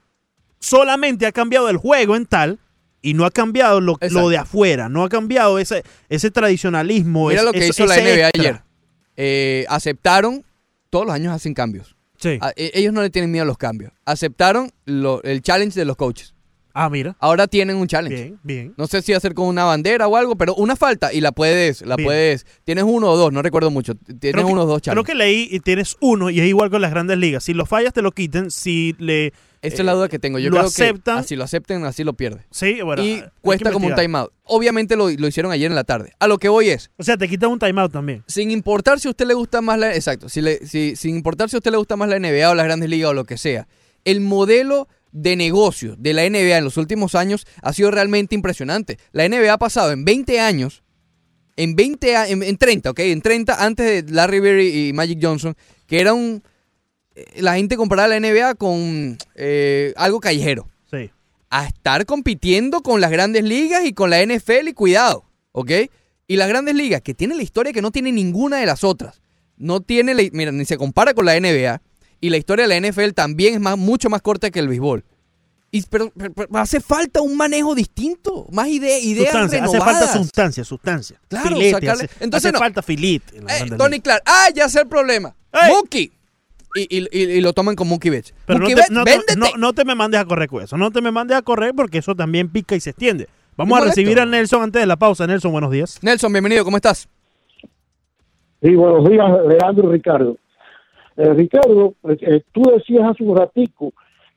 solamente 0.58 1.26
ha 1.26 1.32
cambiado 1.32 1.68
el 1.68 1.76
juego 1.76 2.16
en 2.16 2.24
tal 2.24 2.58
y 3.02 3.12
no 3.12 3.26
ha 3.26 3.30
cambiado 3.30 3.82
lo, 3.82 3.98
lo 4.10 4.28
de 4.30 4.38
afuera, 4.38 4.88
no 4.88 5.04
ha 5.04 5.10
cambiado 5.10 5.58
ese, 5.58 5.84
ese 6.08 6.30
tradicionalismo. 6.30 7.28
Mira 7.28 7.42
ese- 7.42 7.44
lo 7.46 7.52
que 7.52 7.66
hizo 7.68 7.84
la 7.86 7.96
NBA 7.96 8.28
extra. 8.28 8.40
ayer. 8.40 8.65
Eh, 9.16 9.64
aceptaron, 9.68 10.44
todos 10.90 11.06
los 11.06 11.14
años 11.14 11.32
hacen 11.34 11.54
cambios. 11.54 11.96
Sí. 12.18 12.38
A- 12.40 12.52
e- 12.56 12.70
ellos 12.74 12.92
no 12.92 13.02
le 13.02 13.10
tienen 13.10 13.30
miedo 13.30 13.42
a 13.42 13.46
los 13.46 13.58
cambios. 13.58 13.92
Aceptaron 14.04 14.70
lo- 14.84 15.22
el 15.22 15.42
challenge 15.42 15.78
de 15.78 15.84
los 15.84 15.96
coaches. 15.96 16.34
Ah, 16.78 16.90
mira. 16.90 17.16
Ahora 17.20 17.46
tienen 17.46 17.76
un 17.76 17.86
challenge. 17.86 18.16
Bien, 18.22 18.40
bien. 18.42 18.74
No 18.76 18.86
sé 18.86 19.00
si 19.00 19.14
hacer 19.14 19.32
con 19.32 19.46
una 19.48 19.64
bandera 19.64 20.08
o 20.08 20.16
algo, 20.16 20.36
pero 20.36 20.54
una 20.56 20.76
falta 20.76 21.10
y 21.10 21.22
la 21.22 21.32
puedes, 21.32 21.80
la 21.80 21.96
Bien. 21.96 22.06
puedes. 22.06 22.44
Tienes 22.64 22.84
uno 22.86 23.08
o 23.10 23.16
dos, 23.16 23.32
no 23.32 23.40
recuerdo 23.40 23.70
mucho. 23.70 23.94
Tienes 23.94 24.32
Creo 24.34 24.46
uno 24.46 24.62
o 24.64 24.66
dos 24.66 24.82
Creo 24.82 24.92
challenges. 25.02 25.06
que 25.10 25.14
leí 25.14 25.48
y 25.50 25.60
tienes 25.60 25.96
uno 26.00 26.28
y 26.28 26.38
es 26.40 26.46
igual 26.46 26.68
con 26.68 26.82
las 26.82 26.90
grandes 26.90 27.16
ligas. 27.16 27.44
Si 27.44 27.54
lo 27.54 27.64
fallas 27.64 27.94
te 27.94 28.02
lo 28.02 28.12
quiten, 28.12 28.50
si 28.50 28.94
le... 28.98 29.32
Esta 29.62 29.82
es 29.82 29.86
la 29.86 29.92
duda 29.94 30.08
que 30.08 30.18
tengo. 30.18 30.38
Yo 30.38 30.50
lo 30.50 30.56
creo 30.56 30.66
aceptan. 30.68 31.16
que 31.16 31.20
así 31.20 31.34
lo 31.36 31.44
acepten, 31.44 31.84
así 31.84 32.04
lo 32.04 32.12
pierde. 32.14 32.44
Sí, 32.50 32.80
bueno. 32.82 33.02
y 33.04 33.22
cuesta 33.40 33.72
como 33.72 33.88
un 33.88 33.94
timeout. 33.94 34.32
Obviamente 34.44 34.96
lo, 34.96 35.10
lo 35.10 35.26
hicieron 35.28 35.50
ayer 35.52 35.70
en 35.70 35.74
la 35.74 35.84
tarde. 35.84 36.12
A 36.20 36.28
lo 36.28 36.38
que 36.38 36.48
voy 36.48 36.68
es, 36.68 36.90
O 36.98 37.02
sea, 37.02 37.16
te 37.16 37.28
quitan 37.28 37.50
un 37.50 37.58
timeout 37.58 37.90
también. 37.92 38.22
sin 38.28 38.50
importar 38.50 39.00
si 39.00 39.08
a 39.08 39.10
usted 39.10 39.26
le 39.26 39.34
gusta 39.34 39.60
más 39.60 39.78
la... 39.78 39.94
Exacto, 39.94 40.28
si 40.28 40.40
le- 40.40 40.64
si- 40.66 40.94
sin 40.96 41.16
importar 41.16 41.48
si 41.50 41.56
a 41.56 41.58
usted 41.58 41.70
le 41.72 41.78
gusta 41.78 41.96
más 41.96 42.08
la 42.08 42.18
NBA 42.18 42.50
o 42.50 42.54
las 42.54 42.66
grandes 42.66 42.88
ligas 42.88 43.10
o 43.10 43.14
lo 43.14 43.24
que 43.24 43.38
sea, 43.38 43.66
el 44.04 44.20
modelo 44.20 44.86
de 45.10 45.34
negocio 45.34 45.96
de 45.98 46.12
la 46.12 46.28
NBA 46.28 46.58
en 46.58 46.64
los 46.64 46.76
últimos 46.76 47.14
años 47.14 47.46
ha 47.62 47.72
sido 47.72 47.90
realmente 47.90 48.34
impresionante. 48.34 48.98
La 49.12 49.26
NBA 49.28 49.52
ha 49.52 49.58
pasado 49.58 49.90
en 49.92 50.04
20 50.04 50.38
años, 50.40 50.82
en 51.56 51.74
20 51.74 52.16
a- 52.16 52.28
en, 52.28 52.42
en 52.42 52.56
30, 52.58 52.90
¿ok? 52.90 52.98
En 53.00 53.22
30 53.22 53.64
antes 53.64 54.04
de 54.06 54.12
Larry 54.12 54.40
Bird 54.40 54.60
y 54.60 54.92
Magic 54.92 55.18
Johnson, 55.20 55.56
que 55.86 56.00
era 56.00 56.12
un... 56.12 56.42
La 57.36 57.54
gente 57.56 57.76
comparaba 57.76 58.08
la 58.08 58.20
NBA 58.20 58.54
con 58.56 59.16
eh, 59.34 59.92
algo 59.96 60.20
callejero 60.20 60.68
Sí. 60.90 61.10
a 61.50 61.66
estar 61.66 62.04
compitiendo 62.06 62.82
con 62.82 63.00
las 63.00 63.10
grandes 63.10 63.42
ligas 63.44 63.84
y 63.84 63.92
con 63.92 64.10
la 64.10 64.20
NFL 64.22 64.68
y 64.68 64.72
cuidado, 64.74 65.24
¿ok? 65.52 65.70
Y 66.28 66.36
las 66.36 66.48
grandes 66.48 66.74
ligas, 66.74 67.00
que 67.02 67.14
tienen 67.14 67.36
la 67.36 67.42
historia 67.42 67.72
que 67.72 67.80
no 67.82 67.90
tiene 67.90 68.12
ninguna 68.12 68.58
de 68.58 68.66
las 68.66 68.84
otras. 68.84 69.20
No 69.56 69.80
tiene, 69.80 70.14
la- 70.14 70.28
mira, 70.32 70.52
ni 70.52 70.64
se 70.64 70.76
compara 70.76 71.14
con 71.14 71.24
la 71.24 71.34
NBA. 71.40 71.80
Y 72.20 72.30
la 72.30 72.36
historia 72.36 72.66
de 72.66 72.68
la 72.80 72.88
NFL 72.88 73.12
también 73.14 73.54
es 73.54 73.60
más, 73.60 73.78
mucho 73.78 74.10
más 74.10 74.20
corta 74.22 74.50
que 74.50 74.58
el 74.58 74.68
béisbol. 74.68 75.04
Y, 75.70 75.82
pero, 75.82 76.10
pero- 76.16 76.32
pero 76.32 76.48
hace 76.58 76.80
falta 76.80 77.20
un 77.22 77.36
manejo 77.36 77.74
distinto, 77.74 78.46
más 78.52 78.68
ide- 78.68 79.00
ideas 79.00 79.30
Sustancia, 79.32 79.64
hace 79.64 79.72
renovadas. 79.72 80.00
falta 80.06 80.18
sustancia, 80.18 80.64
sustancia. 80.64 81.20
Claro, 81.28 81.48
Filete, 81.56 81.72
sacarle- 81.72 82.04
hace, 82.04 82.24
entonces 82.24 82.46
hace 82.48 82.52
no. 82.52 82.58
falta 82.58 82.82
filete. 82.82 83.38
en 83.38 83.48
Eh, 83.48 83.76
Tony. 83.76 84.00
Clark, 84.00 84.22
ah, 84.26 84.48
ya 84.54 84.68
sé 84.68 84.80
el 84.80 84.88
problema. 84.88 85.34
Mookie. 85.68 86.12
Y, 86.76 86.86
y- 86.90 87.08
y- 87.10 87.40
lo 87.40 87.52
toman 87.52 87.74
con 87.74 87.88
Mookie 87.88 88.10
Betts. 88.10 88.34
Pero 88.46 88.58
no 88.60 88.66
te, 88.66 88.74
Betts, 88.74 88.90
no, 88.90 89.04
te- 89.04 89.10
véndete. 89.12 89.36
no- 89.36 89.56
no 89.58 89.72
te 89.72 89.84
me 89.84 89.94
mandes 89.94 90.20
a 90.20 90.24
correr 90.26 90.48
con 90.48 90.62
eso. 90.62 90.76
No 90.76 90.90
te 90.90 91.00
me 91.00 91.10
mandes 91.10 91.36
a 91.36 91.42
correr 91.42 91.72
porque 91.74 91.98
eso 91.98 92.14
también 92.14 92.50
pica 92.50 92.74
y 92.76 92.80
se 92.80 92.90
extiende. 92.90 93.26
Vamos 93.56 93.80
a 93.80 93.84
recibir 93.84 94.20
a 94.20 94.26
Nelson 94.26 94.62
antes 94.62 94.82
de 94.82 94.86
la 94.86 94.96
pausa. 94.96 95.26
Nelson, 95.26 95.50
buenos 95.52 95.70
días. 95.70 95.98
Nelson, 96.02 96.30
bienvenido, 96.32 96.64
¿cómo 96.64 96.76
estás? 96.76 97.08
Sí, 98.62 98.74
buenos 98.74 99.08
días, 99.08 99.26
Leandro 99.48 99.88
y 99.90 99.92
Ricardo. 99.92 100.36
Eh, 101.16 101.32
Ricardo, 101.34 101.94
eh, 102.08 102.16
eh, 102.20 102.42
tú 102.52 102.62
decías 102.74 103.04
hace 103.10 103.24
un 103.24 103.36
ratico 103.36 103.92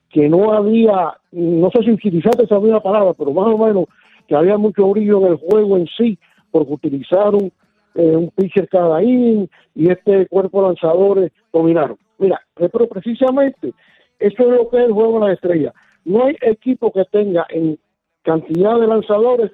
que 0.10 0.30
no 0.30 0.54
había, 0.54 1.18
no 1.32 1.70
sé 1.72 1.84
si 1.84 1.92
utilizaste 1.92 2.44
esa 2.46 2.60
misma 2.60 2.82
palabra, 2.82 3.14
pero 3.14 3.32
más 3.34 3.48
o 3.48 3.58
menos 3.58 3.86
que 4.28 4.36
había 4.36 4.58
mucho 4.58 4.88
brillo 4.88 5.20
en 5.26 5.34
el 5.34 5.38
juego 5.38 5.78
en 5.78 5.88
sí, 5.98 6.18
porque 6.52 6.74
utilizaron 6.74 7.52
eh, 7.96 8.16
un 8.16 8.30
pitcher 8.32 8.68
cada 8.70 9.02
inning 9.04 9.48
y 9.76 9.90
este 9.92 10.28
cuerpo 10.28 10.62
de 10.62 10.68
lanzadores 10.70 11.32
dominaron. 11.52 11.98
Mira, 12.20 12.42
pero 12.56 12.88
precisamente 12.88 13.74
eso 14.20 14.44
es 14.44 14.50
lo 14.50 14.70
que 14.70 14.78
es 14.78 14.84
el 14.84 14.92
juego 14.92 15.20
de 15.20 15.28
las 15.28 15.36
estrellas. 15.36 15.74
No 16.04 16.26
hay 16.26 16.36
equipo 16.42 16.92
que 16.92 17.06
tenga 17.06 17.48
en 17.50 17.80
cantidad 18.24 18.78
de 18.78 18.88
lanzadores, 18.88 19.52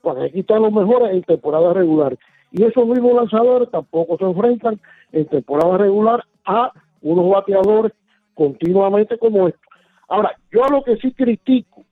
pues 0.00 0.16
aquí 0.18 0.40
están 0.40 0.62
los 0.62 0.72
mejores 0.72 1.12
en 1.12 1.22
temporada 1.22 1.74
regular. 1.74 2.16
Y 2.50 2.64
esos 2.64 2.86
mismos 2.86 3.14
lanzadores 3.14 3.70
tampoco 3.70 4.16
se 4.16 4.24
enfrentan 4.24 4.80
en 5.12 5.26
temporada 5.26 5.76
regular 5.76 6.24
a 6.46 6.72
unos 7.02 7.30
bateadores 7.30 7.92
continuamente 8.34 9.18
como 9.18 9.48
estos. 9.48 9.62
Ahora, 10.08 10.34
yo 10.50 10.62
lo 10.70 10.82
que 10.82 10.96
sí 10.96 11.12
critico 11.12 11.84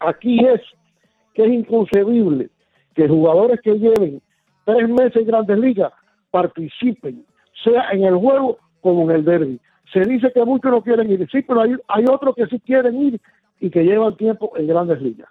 aquí 0.00 0.38
es 0.44 0.60
que 1.34 1.44
es 1.44 1.52
inconcebible 1.52 2.48
que 2.94 3.08
jugadores 3.08 3.60
que 3.60 3.78
lleven 3.78 4.22
tres 4.64 4.88
meses 4.88 5.16
en 5.16 5.26
grandes 5.26 5.58
ligas 5.58 5.92
participen, 6.30 7.24
sea 7.62 7.90
en 7.92 8.04
el 8.04 8.14
juego 8.16 8.58
como 8.86 9.10
en 9.10 9.16
el 9.16 9.24
derby. 9.24 9.60
Se 9.92 10.00
dice 10.00 10.28
que 10.34 10.44
muchos 10.44 10.70
no 10.70 10.82
quieren 10.82 11.10
ir, 11.10 11.26
sí, 11.30 11.42
pero 11.42 11.62
hay, 11.62 11.74
hay 11.88 12.04
otros 12.10 12.34
que 12.34 12.46
sí 12.46 12.60
quieren 12.60 13.00
ir 13.00 13.20
y 13.60 13.70
que 13.70 13.82
llevan 13.82 14.16
tiempo 14.16 14.52
en 14.56 14.66
grandes 14.66 15.00
ligas. 15.00 15.28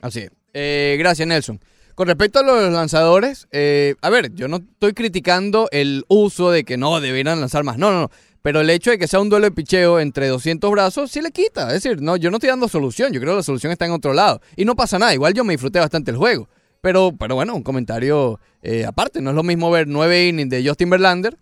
Así 0.00 0.20
es. 0.20 0.30
Eh, 0.54 0.96
gracias, 0.98 1.26
Nelson. 1.26 1.60
Con 1.94 2.06
respecto 2.06 2.38
a 2.38 2.42
los 2.44 2.72
lanzadores, 2.72 3.48
eh, 3.50 3.96
a 4.02 4.10
ver, 4.10 4.32
yo 4.34 4.46
no 4.46 4.58
estoy 4.58 4.92
criticando 4.92 5.68
el 5.72 6.04
uso 6.06 6.52
de 6.52 6.62
que 6.62 6.76
no 6.76 7.00
deberían 7.00 7.40
lanzar 7.40 7.64
más. 7.64 7.76
No, 7.76 7.90
no, 7.90 8.02
no. 8.02 8.10
Pero 8.40 8.60
el 8.60 8.70
hecho 8.70 8.92
de 8.92 8.98
que 8.98 9.08
sea 9.08 9.20
un 9.20 9.28
duelo 9.28 9.46
de 9.46 9.50
picheo 9.50 9.98
entre 9.98 10.28
200 10.28 10.70
brazos, 10.70 11.10
sí 11.10 11.20
le 11.20 11.32
quita. 11.32 11.66
Es 11.68 11.82
decir, 11.82 12.00
no, 12.00 12.16
yo 12.16 12.30
no 12.30 12.36
estoy 12.36 12.50
dando 12.50 12.68
solución. 12.68 13.12
Yo 13.12 13.20
creo 13.20 13.32
que 13.32 13.38
la 13.38 13.42
solución 13.42 13.72
está 13.72 13.84
en 13.84 13.92
otro 13.92 14.12
lado. 14.12 14.40
Y 14.54 14.64
no 14.64 14.76
pasa 14.76 14.98
nada. 14.98 15.12
Igual 15.12 15.34
yo 15.34 15.42
me 15.42 15.54
disfruté 15.54 15.80
bastante 15.80 16.12
el 16.12 16.16
juego. 16.16 16.48
Pero, 16.80 17.12
pero 17.18 17.34
bueno, 17.34 17.56
un 17.56 17.64
comentario 17.64 18.38
eh, 18.62 18.84
aparte. 18.86 19.20
No 19.20 19.30
es 19.30 19.36
lo 19.36 19.42
mismo 19.42 19.70
ver 19.70 19.88
nueve 19.88 20.28
innings 20.28 20.50
de 20.50 20.66
Justin 20.66 20.90
Verlander, 20.90 21.36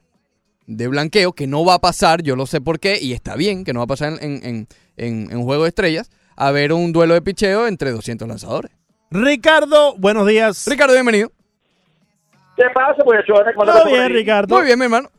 de 0.66 0.88
blanqueo, 0.88 1.32
que 1.32 1.46
no 1.46 1.64
va 1.64 1.74
a 1.74 1.78
pasar, 1.78 2.22
yo 2.22 2.36
lo 2.36 2.46
sé 2.46 2.60
por 2.60 2.80
qué, 2.80 2.98
y 3.00 3.12
está 3.12 3.36
bien 3.36 3.64
que 3.64 3.72
no 3.72 3.80
va 3.80 3.84
a 3.84 3.88
pasar 3.88 4.14
en, 4.20 4.44
en, 4.44 4.66
en, 4.96 5.30
en 5.30 5.42
Juego 5.42 5.62
de 5.64 5.68
Estrellas, 5.68 6.10
a 6.36 6.50
ver 6.50 6.72
un 6.72 6.92
duelo 6.92 7.14
de 7.14 7.22
picheo 7.22 7.66
entre 7.66 7.90
200 7.90 8.26
lanzadores. 8.26 8.72
Ricardo, 9.10 9.94
buenos 9.96 10.26
días. 10.26 10.66
Ricardo, 10.68 10.94
bienvenido. 10.94 11.30
¿Qué 12.56 12.64
pasa, 12.74 13.02
muchachones? 13.04 13.54
¿Cómo 13.54 13.70
Todo 13.70 13.86
bien? 13.86 14.12
Ricardo. 14.12 14.56
Muy 14.56 14.64
bien, 14.64 14.78
mi 14.78 14.86
hermano. 14.86 15.10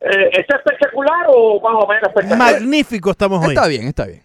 Eh, 0.00 0.30
¿Está 0.32 0.56
espectacular 0.56 1.26
o 1.28 1.60
más 1.60 1.74
o 1.82 1.86
menos 1.86 2.02
espectacular? 2.08 2.38
Magnífico 2.38 3.10
estamos 3.10 3.44
hoy. 3.44 3.54
Está 3.54 3.66
bien, 3.66 3.88
está 3.88 4.06
bien. 4.06 4.22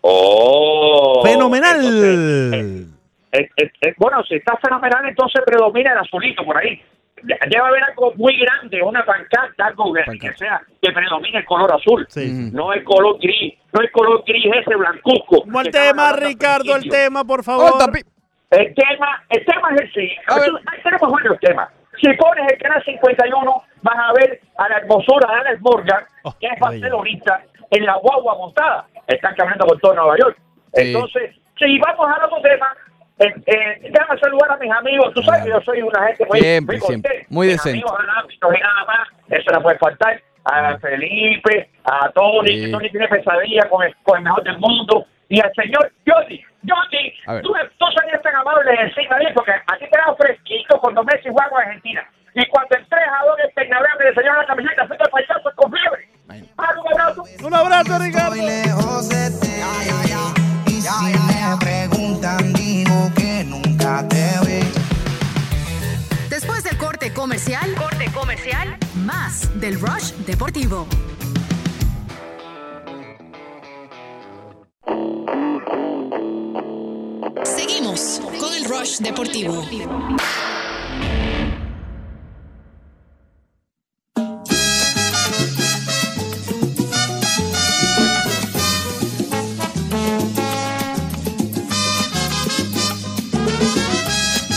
Oh. 0.00 1.22
Fenomenal. 1.24 1.76
Entonces, 1.76 2.88
eh, 3.32 3.48
eh, 3.56 3.70
eh, 3.80 3.94
bueno, 3.96 4.22
si 4.28 4.34
está 4.34 4.56
fenomenal, 4.62 5.08
entonces 5.08 5.42
predomina 5.46 5.92
el 5.92 5.98
azulito 5.98 6.44
por 6.44 6.56
ahí. 6.58 6.80
De- 7.24 7.38
Debe 7.48 7.64
haber 7.66 7.82
algo 7.84 8.12
muy 8.16 8.36
grande, 8.38 8.82
una 8.82 9.04
pancarta, 9.04 9.66
algo 9.66 9.92
que, 9.92 10.02
Pancarta. 10.04 10.32
que 10.32 10.38
sea, 10.38 10.62
que 10.80 10.92
predomine 10.92 11.38
el 11.38 11.44
color 11.44 11.72
azul. 11.72 12.06
Sí. 12.08 12.50
No 12.52 12.72
el 12.72 12.84
color 12.84 13.18
gris, 13.20 13.54
no 13.72 13.80
el 13.80 13.90
color 13.90 14.22
gris 14.26 14.44
ese 14.54 14.76
blancuzco. 14.76 15.36
Estaba 15.46 15.62
tema, 15.64 16.12
Ricardo, 16.12 16.76
el 16.76 16.88
tema, 16.88 17.24
por 17.24 17.40
Oh, 17.40 17.42
favor. 17.42 17.78
tapi- 17.78 18.02
El 18.50 18.74
tema, 18.74 19.24
el 19.30 19.44
tema 19.44 19.68
es 19.74 19.80
el 19.80 19.92
siguiente. 19.92 20.22
Ahí 20.28 20.80
tenemos 20.82 21.10
varios 21.10 21.40
temas. 21.40 21.68
Si 22.00 22.12
pones 22.14 22.52
el 22.52 22.58
canal 22.58 22.82
51, 22.84 23.62
vas 23.82 23.96
a 23.96 24.12
ver 24.12 24.40
a 24.58 24.68
la 24.68 24.76
hermosura 24.78 25.28
de 25.32 25.40
Alex 25.48 25.60
Morgan, 25.62 26.04
Oh, 26.24 26.34
que 26.38 26.46
es 26.46 26.60
barcelonista, 26.60 27.42
en 27.70 27.84
la 27.86 27.96
guagua 27.96 28.36
montada. 28.36 28.86
Están 29.06 29.34
caminando 29.34 29.66
por 29.66 29.78
todo 29.80 29.94
Nueva 29.94 30.16
York. 30.18 30.36
Sí. 30.74 30.82
Entonces, 30.92 31.36
si 31.58 31.78
vamos 31.78 32.06
a 32.08 32.24
otro 32.26 32.40
tema, 32.42 32.74
eh, 33.18 33.34
eh, 33.46 33.90
déjame 33.92 34.18
saludar 34.20 34.52
a 34.52 34.56
mis 34.56 34.70
amigos. 34.72 35.12
Tú 35.14 35.22
sabes 35.22 35.42
que 35.44 35.50
yo 35.50 35.60
soy 35.62 35.82
una 35.82 36.06
gente 36.08 36.26
muy, 36.26 36.40
Siempre, 36.40 36.76
muy 36.78 36.86
siempre. 36.86 37.26
Muy 37.28 37.46
Mis 37.48 37.56
decente. 37.56 37.78
amigos 37.78 37.98
nada 38.60 38.84
más, 38.86 39.08
eso 39.30 39.50
no 39.52 39.62
puede 39.62 39.78
faltar. 39.78 40.20
A 40.46 40.76
Felipe, 40.78 41.70
a 41.84 42.10
Tony, 42.10 42.48
Sí. 42.48 42.64
que 42.66 42.70
Tony 42.72 42.90
tiene 42.90 43.08
pesadilla 43.08 43.66
con 43.70 43.82
el, 43.82 43.96
con 44.02 44.18
el 44.18 44.24
mejor 44.24 44.42
del 44.44 44.58
mundo. 44.58 45.06
Y 45.30 45.40
al 45.40 45.50
señor 45.54 45.90
Johnny, 46.06 46.44
Johnny, 46.68 47.14
A 47.26 47.40
tú, 47.40 47.54
tú 47.78 47.86
serías 47.98 48.20
tan 48.22 48.34
amable 48.36 48.70
de 48.70 48.84
decirme 48.84 49.18
bien, 49.20 49.32
porque 49.34 49.52
aquí 49.52 49.86
te 49.90 49.96
da 49.98 50.14
fresquito 50.16 50.78
cuando 50.80 51.02
Messi 51.04 51.30
juega 51.30 51.48
con 51.48 51.62
Argentina. 51.62 52.06
Y 52.34 52.44
cuando 52.48 52.76
el 52.76 52.86
3 52.86 53.00
a 53.08 53.24
2 53.26 53.36
de 53.38 53.48
Peñarol 53.54 53.88
le 54.00 54.08
enseñaron 54.08 54.38
la 54.38 54.46
camiseta, 54.46 54.86
fuiste 54.86 55.08
payaso 55.08 55.50
con 55.56 55.72
fiebre. 55.72 56.08
Ah, 56.58 56.70
un 56.84 56.92
abrazo. 56.92 57.22
Un 57.46 57.54
abrazo, 57.54 57.98
Ricardo. 57.98 58.36
Si 60.84 61.18
me 61.18 61.56
preguntan, 61.60 62.52
digo 62.52 63.10
que 63.16 63.42
nunca 63.42 64.06
te 64.06 64.38
vi. 64.44 64.60
Después 66.28 66.62
del 66.62 66.76
corte 66.76 67.10
comercial, 67.10 67.74
corte 67.74 68.10
comercial, 68.12 68.76
más 68.96 69.48
del 69.58 69.80
Rush 69.80 70.12
Deportivo. 70.26 70.86
Seguimos 77.44 78.20
con 78.38 78.54
el 78.54 78.64
Rush 78.66 78.98
Deportivo. 78.98 79.64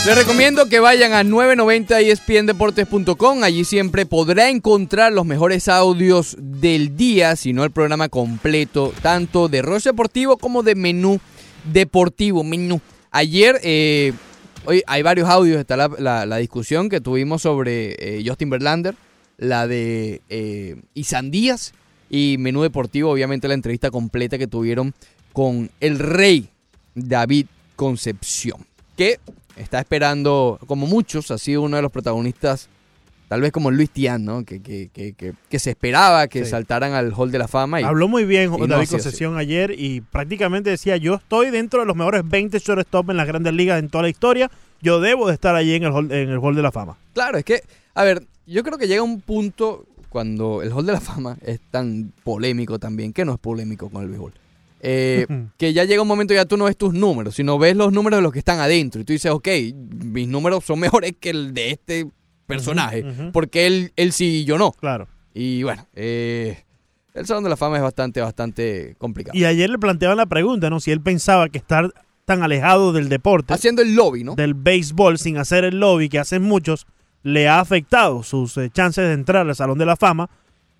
Les 0.08 0.16
recomiendo 0.16 0.68
que 0.70 0.80
vayan 0.80 1.12
a 1.12 1.22
990espndeportes.com. 1.22 3.42
Allí 3.42 3.66
siempre 3.66 4.06
podrá 4.06 4.48
encontrar 4.48 5.12
los 5.12 5.26
mejores 5.26 5.68
audios 5.68 6.34
del 6.40 6.96
día, 6.96 7.36
si 7.36 7.52
no 7.52 7.62
el 7.62 7.72
programa 7.72 8.08
completo, 8.08 8.94
tanto 9.02 9.48
de 9.48 9.60
Roche 9.60 9.90
Deportivo 9.90 10.38
como 10.38 10.62
de 10.62 10.76
Menú 10.76 11.20
Deportivo. 11.70 12.42
Menú. 12.42 12.80
Ayer, 13.10 13.60
eh, 13.62 14.14
hoy 14.64 14.82
hay 14.86 15.02
varios 15.02 15.28
audios. 15.28 15.60
Está 15.60 15.76
la, 15.76 16.36
discusión 16.38 16.88
que 16.88 17.02
tuvimos 17.02 17.42
sobre 17.42 17.94
eh, 17.98 18.24
Justin 18.26 18.48
Verlander, 18.48 18.94
la 19.36 19.66
de 19.66 20.22
eh, 20.30 20.76
Isan 20.94 21.30
Díaz 21.30 21.74
y 22.08 22.36
Menú 22.38 22.62
Deportivo. 22.62 23.10
Obviamente, 23.10 23.46
la 23.46 23.52
entrevista 23.52 23.90
completa 23.90 24.38
que 24.38 24.46
tuvieron 24.46 24.94
con 25.34 25.70
el 25.80 25.98
rey 25.98 26.48
David 26.94 27.44
Concepción. 27.76 28.66
Que 28.96 29.20
está 29.58 29.78
esperando, 29.80 30.58
como 30.66 30.86
muchos, 30.86 31.30
ha 31.30 31.38
sido 31.38 31.62
uno 31.62 31.76
de 31.76 31.82
los 31.82 31.92
protagonistas, 31.92 32.68
tal 33.28 33.40
vez 33.42 33.52
como 33.52 33.70
Luis 33.70 33.90
Tian, 33.90 34.24
¿no? 34.24 34.44
Que, 34.44 34.60
que, 34.62 34.88
que, 34.92 35.12
que, 35.12 35.34
que 35.50 35.58
se 35.58 35.70
esperaba 35.70 36.28
que 36.28 36.44
Sí. 36.44 36.50
saltaran 36.50 36.92
al 36.94 37.12
Hall 37.14 37.30
de 37.30 37.38
la 37.38 37.48
Fama. 37.48 37.80
Y, 37.80 37.84
Habló 37.84 38.08
muy 38.08 38.24
bien 38.24 38.50
no 38.50 38.66
David 38.66 38.86
sido 38.86 38.98
Concesión 38.98 39.36
ayer 39.36 39.74
y 39.78 40.00
prácticamente 40.00 40.70
decía, 40.70 40.96
yo 40.96 41.14
estoy 41.16 41.50
dentro 41.50 41.80
de 41.80 41.86
los 41.86 41.96
mejores 41.96 42.22
20 42.28 42.58
shortstop 42.58 43.10
en 43.10 43.16
las 43.18 43.26
grandes 43.26 43.52
ligas 43.52 43.78
en 43.80 43.88
toda 43.90 44.02
la 44.02 44.08
historia. 44.08 44.50
Yo 44.80 45.00
debo 45.00 45.26
de 45.28 45.34
estar 45.34 45.54
allí 45.54 45.74
en 45.74 45.82
el 45.84 45.92
hall, 45.92 46.10
en 46.12 46.28
el 46.30 46.38
hall 46.38 46.54
de 46.54 46.62
la 46.62 46.72
fama. 46.72 46.96
Claro, 47.12 47.36
es 47.38 47.44
que, 47.44 47.62
a 47.94 48.04
ver, 48.04 48.22
yo 48.46 48.62
creo 48.62 48.78
que 48.78 48.86
llega 48.88 49.02
un 49.02 49.20
punto 49.20 49.84
cuando 50.08 50.62
el 50.62 50.72
Hall 50.72 50.86
de 50.86 50.92
la 50.92 51.00
Fama 51.02 51.36
es 51.44 51.60
tan 51.70 52.14
polémico 52.24 52.78
también, 52.78 53.12
que 53.12 53.26
no 53.26 53.34
es 53.34 53.38
polémico 53.38 53.90
con 53.90 54.02
el 54.04 54.08
béisbol. 54.08 54.32
Eh, 54.80 55.26
que 55.56 55.72
ya 55.72 55.84
llega 55.84 56.02
un 56.02 56.08
momento 56.08 56.34
ya 56.34 56.44
tú 56.44 56.56
no 56.56 56.66
ves 56.66 56.76
tus 56.76 56.94
números, 56.94 57.34
sino 57.34 57.58
ves 57.58 57.76
los 57.76 57.92
números 57.92 58.18
de 58.18 58.22
los 58.22 58.32
que 58.32 58.38
están 58.38 58.60
adentro. 58.60 59.00
Y 59.00 59.04
tú 59.04 59.12
dices, 59.12 59.30
ok, 59.30 59.48
mis 60.04 60.28
números 60.28 60.64
son 60.64 60.78
mejores 60.80 61.14
que 61.18 61.30
el 61.30 61.54
de 61.54 61.70
este 61.70 62.06
personaje, 62.46 63.04
porque 63.32 63.66
él, 63.66 63.92
él 63.96 64.12
sí 64.12 64.40
y 64.40 64.44
yo 64.44 64.56
no. 64.58 64.72
Claro. 64.72 65.06
Y 65.34 65.62
bueno, 65.62 65.86
eh, 65.94 66.64
el 67.14 67.26
Salón 67.26 67.44
de 67.44 67.50
la 67.50 67.56
Fama 67.56 67.76
es 67.76 67.82
bastante, 67.82 68.20
bastante 68.20 68.94
complicado. 68.98 69.36
Y 69.36 69.44
ayer 69.44 69.68
le 69.68 69.78
planteaban 69.78 70.16
la 70.16 70.26
pregunta, 70.26 70.70
¿no? 70.70 70.80
Si 70.80 70.90
él 70.90 71.00
pensaba 71.00 71.48
que 71.48 71.58
estar 71.58 71.92
tan 72.24 72.42
alejado 72.42 72.92
del 72.92 73.08
deporte, 73.08 73.54
Haciendo 73.54 73.82
el 73.82 73.94
lobby, 73.94 74.24
¿no? 74.24 74.34
del 74.34 74.54
béisbol, 74.54 75.18
sin 75.18 75.38
hacer 75.38 75.64
el 75.64 75.80
lobby 75.80 76.08
que 76.08 76.18
hacen 76.18 76.42
muchos, 76.42 76.86
le 77.22 77.48
ha 77.48 77.60
afectado 77.60 78.22
sus 78.22 78.56
eh, 78.58 78.70
chances 78.70 79.06
de 79.06 79.14
entrar 79.14 79.48
al 79.48 79.56
Salón 79.56 79.78
de 79.78 79.86
la 79.86 79.96
Fama. 79.96 80.28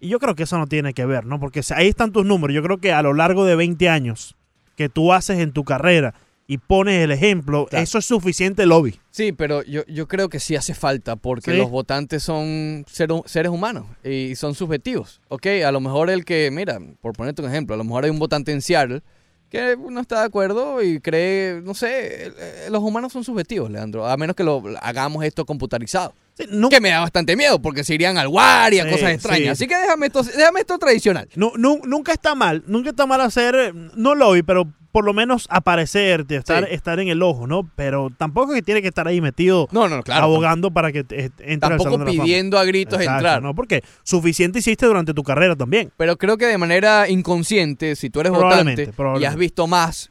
Y 0.01 0.09
yo 0.09 0.19
creo 0.19 0.35
que 0.35 0.45
eso 0.45 0.59
no 0.59 0.67
tiene 0.67 0.95
que 0.95 1.05
ver, 1.07 1.27
¿no? 1.27 1.41
Porque 1.41 1.61
ahí 1.75 1.89
están 1.89 2.13
tus 2.13 2.25
números. 2.25 2.55
Yo 2.55 2.63
creo 2.63 2.79
que 2.79 2.93
a 2.93 3.03
lo 3.03 3.15
largo 3.15 3.45
de 3.45 3.57
20 3.57 3.89
años 3.89 4.37
que 4.77 4.89
tú 4.89 5.13
haces 5.13 5.39
en 5.41 5.53
tu 5.53 5.65
carrera 5.65 6.15
y 6.47 6.59
pones 6.59 7.03
el 7.05 7.11
ejemplo, 7.11 7.67
Claro. 7.67 7.83
eso 7.83 7.99
es 7.99 8.07
suficiente 8.07 8.65
lobby. 8.65 8.99
Sí, 9.11 9.33
pero 9.33 9.63
yo, 9.65 9.83
yo 9.87 10.07
creo 10.09 10.29
que 10.29 10.41
sí 10.41 10.57
hace 10.57 10.73
falta 10.73 11.17
porque 11.17 11.51
Sí. 11.51 11.57
los 11.59 11.69
votantes 11.71 12.23
son 12.23 12.85
ser- 12.89 13.11
seres 13.27 13.51
humanos 13.53 13.87
y 14.05 14.35
son 14.37 14.55
subjetivos. 14.55 15.21
Ok, 15.29 15.47
a 15.67 15.73
lo 15.73 15.81
mejor 15.81 16.09
el 16.11 16.25
que, 16.25 16.49
mira, 16.51 16.79
por 17.03 17.13
ponerte 17.15 17.43
un 17.43 17.49
ejemplo, 17.49 17.75
a 17.75 17.77
lo 17.79 17.85
mejor 17.85 18.05
hay 18.05 18.11
un 18.11 18.19
votante 18.19 18.53
en 18.53 18.63
Seattle 18.63 19.03
que 19.51 19.77
no 19.91 20.01
está 20.01 20.21
de 20.21 20.27
acuerdo 20.27 20.83
y 20.83 21.01
cree, 21.01 21.61
no 21.63 21.75
sé, 21.75 22.29
eh, 22.29 22.69
los 22.71 22.83
humanos 22.83 23.13
son 23.13 23.25
subjetivos, 23.25 23.71
Leandro, 23.71 24.07
a 24.07 24.17
menos 24.17 24.37
que 24.37 24.45
lo 24.45 24.63
hagamos 24.81 25.25
esto 25.25 25.45
computarizado. 25.45 26.15
Sí, 26.39 26.69
Que 26.71 26.81
me 26.81 26.91
da 26.91 27.01
bastante 27.01 27.37
miedo 27.37 27.61
porque 27.61 27.85
se 27.85 27.95
irían 27.95 28.17
al 28.19 28.29
WAR 28.29 28.73
y 28.75 28.79
a 28.79 28.85
Sí, 28.85 28.91
cosas 28.91 29.11
extrañas. 29.11 29.59
sí. 29.59 29.65
Así 29.65 29.67
que 29.67 29.77
déjame 29.77 30.07
esto, 30.07 30.23
déjame 30.23 30.61
esto 30.61 30.79
tradicional. 30.79 31.29
nu- 31.35 31.53
nunca 31.85 32.13
está 32.13 32.35
mal, 32.35 32.63
nunca 32.67 32.91
está 32.91 33.07
mal 33.07 33.21
hacer, 33.21 33.75
no 33.97 34.15
lobby, 34.15 34.43
pero 34.43 34.67
por 34.93 35.05
lo 35.05 35.13
menos 35.13 35.47
aparecerte, 35.51 36.37
estar, 36.37 36.65
Sí. 36.67 36.75
estar 36.75 36.99
en 36.99 37.09
el 37.09 37.23
ojo, 37.23 37.47
¿no? 37.47 37.71
Pero 37.77 38.11
tampoco 38.17 38.53
que 38.55 38.63
tiene 38.63 38.81
que 38.83 38.89
estar 38.89 39.07
ahí 39.07 39.21
metido 39.21 39.69
No, 39.71 39.87
no, 39.89 40.03
claro. 40.03 40.25
abogando 40.25 40.71
para 40.71 40.93
que 40.93 41.05
te- 41.05 41.25
entre 41.41 41.53
al 41.53 41.61
Tampoco 41.61 41.85
Salón 41.91 42.01
de 42.01 42.07
la 42.07 42.13
Fama. 42.13 42.25
pidiendo 42.25 42.59
a 42.59 42.65
gritos 42.65 42.99
Exacto, 42.99 43.17
entrar. 43.19 43.43
No, 43.43 43.55
porque 43.55 43.83
suficiente 44.03 44.61
hiciste 44.61 44.87
durante 44.87 45.13
tu 45.15 45.23
carrera 45.23 45.55
también. 45.57 45.93
Pero 45.97 46.17
creo 46.17 46.37
que 46.39 46.47
de 46.47 46.57
manera 46.59 47.09
inconsciente, 47.09 47.97
si 47.97 48.09
tú 48.11 48.21
eres 48.21 48.33
Probablemente, 48.33 48.87
votante 48.87 49.21
y 49.21 49.25
has 49.27 49.37
visto 49.37 49.67
más 49.67 50.11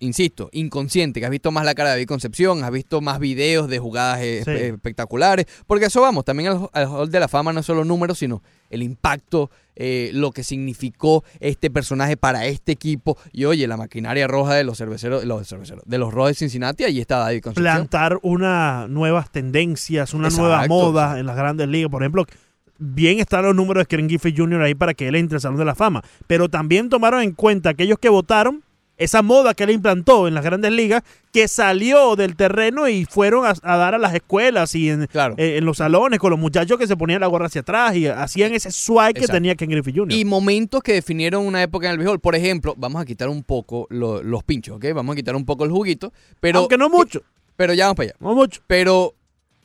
insisto, 0.00 0.48
inconsciente, 0.52 1.20
que 1.20 1.26
has 1.26 1.30
visto 1.30 1.50
más 1.50 1.64
la 1.64 1.74
cara 1.74 1.90
de 1.90 1.96
David 1.96 2.06
Concepción, 2.08 2.64
has 2.64 2.70
visto 2.70 3.00
más 3.00 3.18
videos 3.18 3.68
de 3.68 3.78
jugadas 3.78 4.20
eh, 4.22 4.42
Sí. 4.44 4.50
espectaculares, 4.50 5.46
porque 5.66 5.86
eso 5.86 6.00
vamos, 6.00 6.24
también 6.24 6.48
al, 6.50 6.68
al 6.72 6.86
Hall 6.86 7.10
de 7.10 7.20
la 7.20 7.28
Fama 7.28 7.52
no 7.52 7.62
solo 7.62 7.84
números, 7.84 8.18
sino 8.18 8.42
el 8.70 8.82
impacto, 8.82 9.50
eh, 9.76 10.10
lo 10.14 10.32
que 10.32 10.44
significó 10.44 11.24
este 11.40 11.70
personaje 11.70 12.16
para 12.16 12.46
este 12.46 12.72
equipo, 12.72 13.16
y 13.32 13.44
oye, 13.44 13.66
la 13.66 13.76
maquinaria 13.76 14.26
roja 14.26 14.54
de 14.54 14.64
los 14.64 14.78
cerveceros, 14.78 15.24
los 15.24 15.46
cerveceros, 15.48 15.82
de 15.86 15.98
los 15.98 16.12
Rojos 16.12 16.30
de 16.30 16.34
Cincinnati, 16.34 16.84
allí 16.84 17.00
está 17.00 17.18
David 17.18 17.42
Concepción. 17.42 17.64
plantar 17.76 18.18
unas 18.22 18.88
nuevas 18.88 19.30
tendencias, 19.30 20.14
una 20.14 20.28
nueva 20.30 20.66
moda 20.66 21.18
en 21.18 21.26
las 21.26 21.36
grandes 21.36 21.68
ligas. 21.68 21.90
Por 21.90 22.02
ejemplo, 22.02 22.24
bien 22.78 23.20
están 23.20 23.44
los 23.44 23.54
números 23.54 23.82
de 23.82 23.86
Keren 23.86 24.08
Giffey 24.08 24.34
Jr. 24.36 24.62
ahí 24.62 24.74
para 24.74 24.94
que 24.94 25.06
él 25.08 25.14
entre 25.16 25.36
al 25.36 25.40
Salón 25.40 25.58
de 25.58 25.64
la 25.64 25.74
Fama. 25.74 26.02
Pero 26.26 26.48
también 26.48 26.88
tomaron 26.88 27.22
en 27.22 27.32
cuenta 27.32 27.70
aquellos 27.70 27.98
que 27.98 28.08
votaron 28.08 28.62
esa 29.02 29.22
moda 29.22 29.54
que 29.54 29.64
él 29.64 29.70
implantó 29.70 30.28
en 30.28 30.34
las 30.34 30.44
grandes 30.44 30.72
ligas, 30.72 31.02
que 31.32 31.48
salió 31.48 32.14
del 32.16 32.36
terreno 32.36 32.88
y 32.88 33.04
fueron 33.06 33.46
a, 33.46 33.54
a 33.62 33.76
dar 33.76 33.94
a 33.94 33.98
las 33.98 34.14
escuelas 34.14 34.74
y 34.74 34.90
en, 34.90 35.06
Claro. 35.06 35.34
eh, 35.38 35.56
en 35.58 35.64
los 35.64 35.78
salones 35.78 36.18
con 36.18 36.30
los 36.30 36.38
muchachos 36.38 36.78
que 36.78 36.86
se 36.86 36.96
ponían 36.96 37.20
la 37.20 37.26
gorra 37.26 37.46
hacia 37.46 37.62
atrás 37.62 37.96
y 37.96 38.06
hacían 38.06 38.52
ese 38.52 38.70
swag 38.70 39.14
que 39.14 39.26
tenía 39.26 39.54
Ken 39.54 39.70
Griffey 39.70 39.94
Jr. 39.94 40.12
Y 40.12 40.24
momentos 40.24 40.82
que 40.82 40.92
definieron 40.92 41.46
una 41.46 41.62
época 41.62 41.86
en 41.86 41.92
el 41.92 41.98
béisbol. 41.98 42.20
Por 42.20 42.34
ejemplo, 42.36 42.74
vamos 42.76 43.00
a 43.00 43.04
quitar 43.04 43.28
un 43.28 43.42
poco 43.42 43.86
lo- 43.90 44.22
los 44.22 44.42
pinchos, 44.44 44.76
¿ok? 44.76 44.86
Vamos 44.94 45.14
a 45.14 45.16
quitar 45.16 45.34
un 45.36 45.44
poco 45.44 45.64
el 45.64 45.70
juguito. 45.70 46.12
Pero, 46.40 46.58
Aunque 46.60 46.76
no 46.78 46.88
mucho, 46.90 47.22
Pero 47.56 47.72
ya 47.74 47.84
vamos 47.86 47.96
para 47.96 48.08
allá. 48.10 48.16
no 48.20 48.34
mucho. 48.34 48.60
Pero 48.66 49.14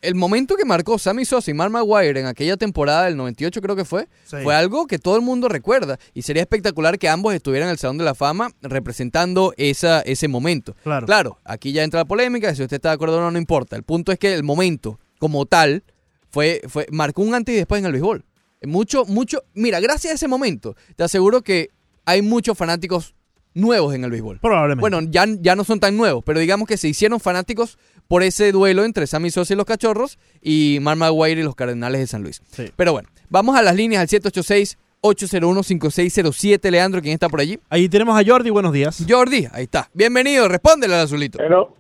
el 0.01 0.15
momento 0.15 0.55
que 0.55 0.65
marcó 0.65 0.99
Sammy 0.99 1.25
Sosa 1.25 1.49
y 1.51 1.53
Mark 1.53 1.71
Maguire 1.71 2.19
en 2.19 2.25
aquella 2.27 2.55
temporada 2.57 3.05
del 3.05 3.17
98 3.17 3.61
creo 3.61 3.75
que 3.75 3.85
fue, 3.85 4.07
Sí. 4.25 4.37
fue 4.43 4.53
algo 4.55 4.85
que 4.87 4.99
todo 4.99 5.15
el 5.15 5.21
mundo 5.21 5.49
recuerda. 5.49 5.97
Y 6.13 6.21
sería 6.21 6.43
espectacular 6.43 6.99
que 6.99 7.09
ambos 7.09 7.33
estuvieran 7.33 7.67
en 7.69 7.71
el 7.73 7.77
Salón 7.79 7.97
de 7.97 8.03
la 8.05 8.15
Fama 8.15 8.49
representando 8.61 9.53
esa, 9.57 10.01
ese 10.01 10.27
momento. 10.27 10.75
Claro. 10.83 11.05
Claro, 11.05 11.39
aquí 11.43 11.71
ya 11.71 11.83
entra 11.83 12.01
la 12.01 12.05
polémica, 12.05 12.53
si 12.55 12.61
usted 12.61 12.75
está 12.77 12.89
de 12.89 12.95
acuerdo 12.95 13.17
o 13.17 13.21
no, 13.21 13.31
no 13.31 13.37
importa. 13.37 13.75
El 13.75 13.83
punto 13.83 14.11
es 14.11 14.19
que 14.19 14.33
el 14.33 14.43
momento 14.43 14.99
como 15.19 15.45
tal 15.45 15.83
fue, 16.29 16.61
fue, 16.67 16.85
marcó 16.91 17.21
un 17.23 17.33
antes 17.33 17.53
y 17.53 17.57
después 17.57 17.79
en 17.79 17.85
el 17.85 17.91
béisbol. 17.93 18.23
Mucho, 18.63 19.05
mucho, 19.05 19.43
mira, 19.53 19.79
gracias 19.79 20.11
a 20.11 20.15
ese 20.15 20.27
momento, 20.27 20.75
te 20.95 21.03
aseguro 21.03 21.41
que 21.41 21.69
hay 22.05 22.21
muchos 22.21 22.57
fanáticos 22.57 23.13
nuevos 23.57 23.93
en 23.95 24.03
el 24.03 24.11
béisbol. 24.11 24.39
Probablemente. 24.39 24.81
Bueno, 24.81 24.99
ya, 25.09 25.25
ya 25.41 25.55
no 25.55 25.63
son 25.63 25.79
tan 25.79 25.97
nuevos, 25.97 26.23
pero 26.25 26.39
digamos 26.39 26.67
que 26.67 26.77
se 26.77 26.87
hicieron 26.87 27.19
fanáticos 27.19 27.77
por 28.07 28.21
ese 28.23 28.51
duelo 28.51 28.83
entre 28.85 29.05
Sammy 29.07 29.29
Sosa 29.31 29.53
y 29.53 29.57
los 29.57 29.65
Cachorros 29.65 30.17
y 30.41 30.77
Mark 30.81 30.97
Maguire 30.97 31.41
y 31.41 31.43
los 31.43 31.55
Cardenales 31.55 31.99
de 32.01 32.07
San 32.07 32.23
Luis. 32.23 32.41
Sí. 32.51 32.65
Pero 32.75 32.93
bueno, 32.93 33.09
vamos 33.29 33.55
a 33.57 33.61
las 33.61 33.75
líneas 33.75 34.01
al 34.01 34.07
786-801-5607. 34.07 36.71
Leandro, 36.71 37.01
¿quién 37.01 37.13
está 37.13 37.29
por 37.29 37.39
allí? 37.41 37.59
Ahí 37.69 37.87
tenemos 37.89 38.19
a 38.19 38.23
Jordi, 38.25 38.49
buenos 38.49 38.73
días. 38.73 39.05
Jordi, 39.07 39.47
ahí 39.51 39.63
está. 39.63 39.89
Bienvenido, 39.93 40.47
respóndele 40.47 40.95
al 40.95 41.01
azulito. 41.01 41.37
Pero, 41.37 41.75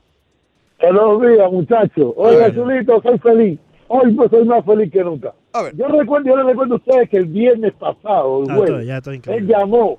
buenos 0.79 1.21
días, 1.21 1.51
muchachos. 1.51 2.13
A 2.17 2.21
Oye, 2.21 2.37
ver. 2.37 2.51
Azulito, 2.51 3.01
soy 3.01 3.17
feliz. 3.19 3.59
Hoy 3.89 4.13
pues 4.15 4.29
soy 4.29 4.43
más 4.45 4.65
feliz 4.65 4.91
que 4.91 5.01
nunca. 5.01 5.33
A 5.53 5.61
ver. 5.63 5.73
Yo 5.77 5.87
recuerdo, 5.87 6.27
yo 6.27 6.35
les 6.35 6.45
recuerdo 6.45 6.73
a 6.73 6.77
ustedes 6.77 7.09
que 7.09 7.15
el 7.17 7.25
viernes 7.27 7.71
pasado, 7.79 8.43
el 8.43 8.51
Ah, 8.51 8.55
jueves, 8.55 8.69
estoy- 8.71 8.85
ya 8.85 8.97
estoy 8.97 9.21
él 9.33 9.47
llamó 9.47 9.97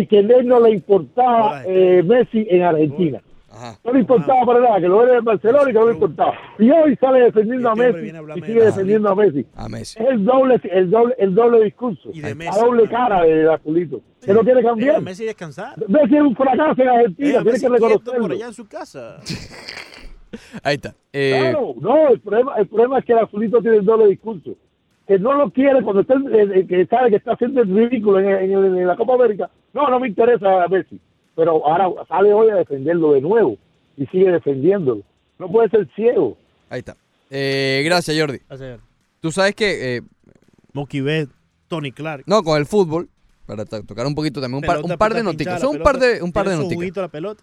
y 0.00 0.06
que 0.06 0.18
a 0.18 0.20
él 0.20 0.46
no 0.46 0.60
le 0.60 0.70
importaba 0.70 1.62
eh, 1.66 2.02
Messi 2.04 2.46
en 2.50 2.62
Argentina. 2.62 3.20
Ajá. 3.50 3.76
No 3.82 3.92
le 3.92 4.00
importaba 4.00 4.44
para 4.46 4.60
nada, 4.60 4.80
que 4.80 4.86
lo 4.88 5.02
era 5.04 5.18
en 5.18 5.24
Barcelona 5.24 5.64
y 5.64 5.72
que 5.72 5.78
no 5.80 5.86
le 5.88 5.94
importaba. 5.94 6.34
Y 6.58 6.70
hoy 6.70 6.94
sale 7.00 7.20
defendiendo 7.22 7.70
a 7.70 7.74
Messi 7.74 8.06
y 8.36 8.40
sigue 8.42 8.58
la- 8.60 8.64
defendiendo 8.66 9.08
a 9.08 9.14
Messi. 9.16 9.46
A 9.56 9.68
Messi. 9.68 10.00
Es 10.00 10.08
el 10.10 10.24
doble, 10.24 10.60
el 10.70 10.90
doble, 10.90 11.14
el 11.18 11.34
doble 11.34 11.64
discurso. 11.64 12.10
Y 12.12 12.20
de 12.20 12.28
la 12.28 12.34
Messi. 12.36 12.60
doble 12.60 12.88
cara 12.88 13.22
de 13.24 13.52
Azulito. 13.52 14.00
Que 14.24 14.32
no 14.34 14.40
quiere 14.42 14.62
cambiar. 14.62 14.88
Deja 14.90 14.98
a 14.98 15.00
Messi 15.00 15.24
descansar. 15.24 15.74
Messi 15.88 16.14
es 16.16 16.22
un 16.22 16.36
fracaso 16.36 16.82
en 16.82 16.88
Argentina, 16.88 17.40
a 17.40 17.42
tiene 17.42 17.58
que 17.58 17.68
reconocerlo. 17.68 18.20
por 18.22 18.32
allá 18.32 18.46
en 18.46 18.54
su 18.54 18.68
casa. 18.68 19.16
Ahí 20.62 20.74
está. 20.76 20.94
Eh, 21.12 21.38
Claro, 21.40 21.74
no, 21.80 22.08
el 22.10 22.20
problema, 22.20 22.54
el 22.58 22.66
problema 22.68 22.98
es 22.98 23.04
que 23.06 23.12
el 23.12 23.18
azulito 23.20 23.60
tiene 23.62 23.78
el 23.78 23.84
doble 23.84 24.06
discurso. 24.08 24.50
Que 25.08 25.18
no 25.18 25.32
lo 25.32 25.50
quiere 25.50 25.82
cuando 25.82 26.02
está, 26.02 26.14
eh, 26.14 26.48
eh, 26.54 26.66
que 26.68 26.86
sabe 26.86 27.10
que 27.10 27.16
está 27.16 27.32
haciendo 27.32 27.62
el 27.62 27.74
ridículo 27.74 28.20
en, 28.20 28.28
en- 28.28 28.76
en 28.78 28.86
la 28.86 28.94
Copa 28.94 29.14
América. 29.14 29.50
No, 29.72 29.88
no 29.88 29.98
me 29.98 30.06
interesa 30.08 30.62
a 30.62 30.68
Messi. 30.68 31.00
Pero 31.34 31.66
ahora 31.66 31.88
sale 32.08 32.32
hoy 32.32 32.50
a 32.50 32.56
defenderlo 32.56 33.12
de 33.14 33.20
nuevo 33.22 33.56
y 33.96 34.06
sigue 34.06 34.30
defendiéndolo. 34.30 35.02
No 35.38 35.50
puede 35.50 35.68
ser 35.70 35.88
ciego. 35.96 36.36
ahí 36.70 36.80
está. 36.80 36.94
Eh, 37.30 37.82
gracias, 37.84 38.16
Jordi. 38.18 38.38
Tú 39.20 39.32
sabes 39.32 39.54
que, 39.54 39.96
eh, 39.96 40.02
Tony 41.68 41.90
Clark. 41.92 42.24
no, 42.26 42.42
con 42.42 42.58
el 42.58 42.66
fútbol, 42.66 43.08
para 43.46 43.64
to- 43.64 43.82
tocar 43.84 44.06
un 44.06 44.14
poquito 44.14 44.40
también, 44.40 44.62
un 44.62 44.66
par, 44.66 44.82
un 44.82 44.96
par 44.96 45.14
de 45.14 45.22
noticias. 45.22 45.60
Son 45.60 45.76
un 45.76 45.82
par 45.82 45.98
de, 45.98 46.22
un 46.22 46.32
par 46.32 46.48
de 46.48 46.54
noticias. 46.56 46.76
juguito 46.76 47.00
la 47.00 47.08
pelota. 47.08 47.42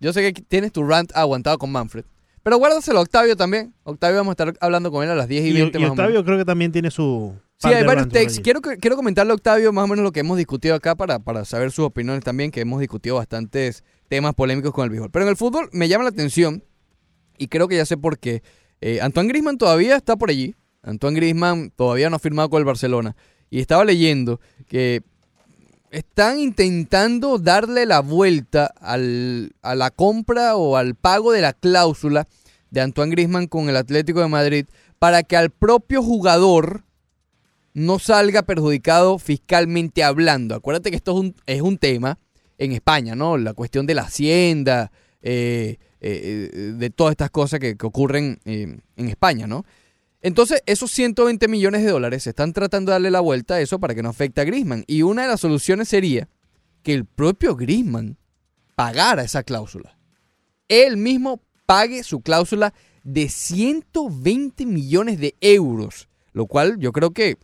Yo 0.00 0.12
sé 0.12 0.32
que 0.32 0.42
tienes 0.42 0.72
tu 0.72 0.82
rant 0.84 1.10
aguantado 1.14 1.56
con 1.58 1.70
Manfred. 1.72 2.04
Pero 2.44 2.58
guárdaselo 2.58 3.00
a 3.00 3.02
Octavio 3.02 3.36
también. 3.36 3.74
Octavio 3.82 4.18
vamos 4.18 4.32
a 4.32 4.44
estar 4.44 4.54
hablando 4.60 4.92
con 4.92 5.02
él 5.02 5.10
a 5.10 5.14
las 5.16 5.26
10 5.26 5.44
y 5.44 5.48
Y, 5.48 5.52
20 5.54 5.78
y 5.78 5.80
más 5.80 5.90
o 5.90 5.94
menos. 5.94 5.98
Octavio 5.98 6.24
creo 6.24 6.38
que 6.38 6.44
también 6.44 6.70
tiene 6.70 6.90
su... 6.92 7.34
Sí, 7.56 7.68
hay 7.68 7.84
varios 7.84 8.06
allí. 8.14 8.42
Quiero, 8.42 8.60
quiero 8.60 8.96
comentarle 8.96 9.32
a 9.32 9.34
Octavio 9.34 9.72
más 9.72 9.84
o 9.84 9.88
menos 9.88 10.04
lo 10.04 10.12
que 10.12 10.20
hemos 10.20 10.36
discutido 10.36 10.74
acá 10.74 10.94
para, 10.94 11.18
para 11.18 11.44
saber 11.46 11.72
sus 11.72 11.86
opiniones 11.86 12.22
también, 12.22 12.50
que 12.50 12.60
hemos 12.60 12.78
discutido 12.80 13.16
bastantes 13.16 13.82
temas 14.08 14.34
polémicos 14.34 14.72
con 14.72 14.84
el 14.84 14.90
béisbol. 14.90 15.10
Pero 15.10 15.24
en 15.24 15.30
el 15.30 15.36
fútbol 15.36 15.70
me 15.72 15.88
llama 15.88 16.04
la 16.04 16.10
atención, 16.10 16.62
y 17.38 17.48
creo 17.48 17.66
que 17.66 17.76
ya 17.76 17.86
sé 17.86 17.96
por 17.96 18.18
qué. 18.18 18.42
Eh, 18.80 19.00
Antoine 19.00 19.28
Grisman 19.28 19.58
todavía 19.58 19.96
está 19.96 20.16
por 20.16 20.30
allí. 20.30 20.54
Antoine 20.82 21.16
Grisman 21.16 21.70
todavía 21.70 22.10
no 22.10 22.16
ha 22.16 22.18
firmado 22.18 22.50
con 22.50 22.58
el 22.58 22.64
Barcelona. 22.64 23.16
Y 23.50 23.60
estaba 23.60 23.84
leyendo 23.84 24.40
que 24.66 25.02
están 25.94 26.40
intentando 26.40 27.38
darle 27.38 27.86
la 27.86 28.00
vuelta 28.00 28.66
al- 28.80 29.52
a 29.62 29.74
la 29.74 29.90
compra 29.90 30.56
o 30.56 30.76
al 30.76 30.94
pago 30.96 31.30
de 31.32 31.40
la 31.40 31.52
cláusula 31.52 32.26
de 32.70 32.80
Antoine 32.80 33.12
Grisman 33.12 33.46
con 33.46 33.68
el 33.68 33.76
Atlético 33.76 34.20
de 34.20 34.28
Madrid 34.28 34.66
para 34.98 35.22
que 35.22 35.36
al 35.36 35.50
propio 35.50 36.02
jugador 36.02 36.82
no 37.74 37.98
salga 37.98 38.42
perjudicado 38.42 39.18
fiscalmente 39.18 40.02
hablando. 40.02 40.54
Acuérdate 40.54 40.90
que 40.90 40.96
esto 40.96 41.12
es 41.12 41.18
un, 41.18 41.34
es 41.46 41.62
un 41.62 41.78
tema 41.78 42.18
en 42.58 42.72
España, 42.72 43.14
¿no? 43.14 43.36
La 43.36 43.52
cuestión 43.52 43.86
de 43.86 43.94
la 43.94 44.02
hacienda, 44.02 44.90
eh, 45.22 45.76
eh, 46.00 46.50
eh, 46.52 46.56
de 46.76 46.90
todas 46.90 47.12
estas 47.12 47.30
cosas 47.30 47.60
que, 47.60 47.76
ocurren 47.82 48.38
eh, 48.44 48.78
en 48.96 49.08
España, 49.08 49.46
¿no? 49.46 49.64
Entonces, 50.24 50.62
esos 50.64 50.90
120 50.90 51.48
millones 51.48 51.84
de 51.84 51.90
dólares 51.90 52.22
se 52.22 52.30
están 52.30 52.54
tratando 52.54 52.90
de 52.90 52.94
darle 52.94 53.10
la 53.10 53.20
vuelta 53.20 53.56
a 53.56 53.60
eso 53.60 53.78
para 53.78 53.94
que 53.94 54.02
no 54.02 54.08
afecte 54.08 54.40
a 54.40 54.44
Grisman. 54.44 54.82
Y 54.86 55.02
una 55.02 55.20
de 55.20 55.28
las 55.28 55.40
soluciones 55.40 55.86
sería 55.90 56.30
que 56.82 56.94
el 56.94 57.04
propio 57.04 57.54
Grisman 57.54 58.16
pagara 58.74 59.22
esa 59.22 59.42
cláusula. 59.42 59.98
Él 60.66 60.96
mismo 60.96 61.42
pague 61.66 62.02
su 62.02 62.22
cláusula 62.22 62.72
de 63.02 63.28
120 63.28 64.64
millones 64.64 65.20
de 65.20 65.36
euros. 65.42 66.08
Lo 66.32 66.46
cual 66.46 66.78
yo 66.78 66.90
creo 66.92 67.10
que, 67.10 67.36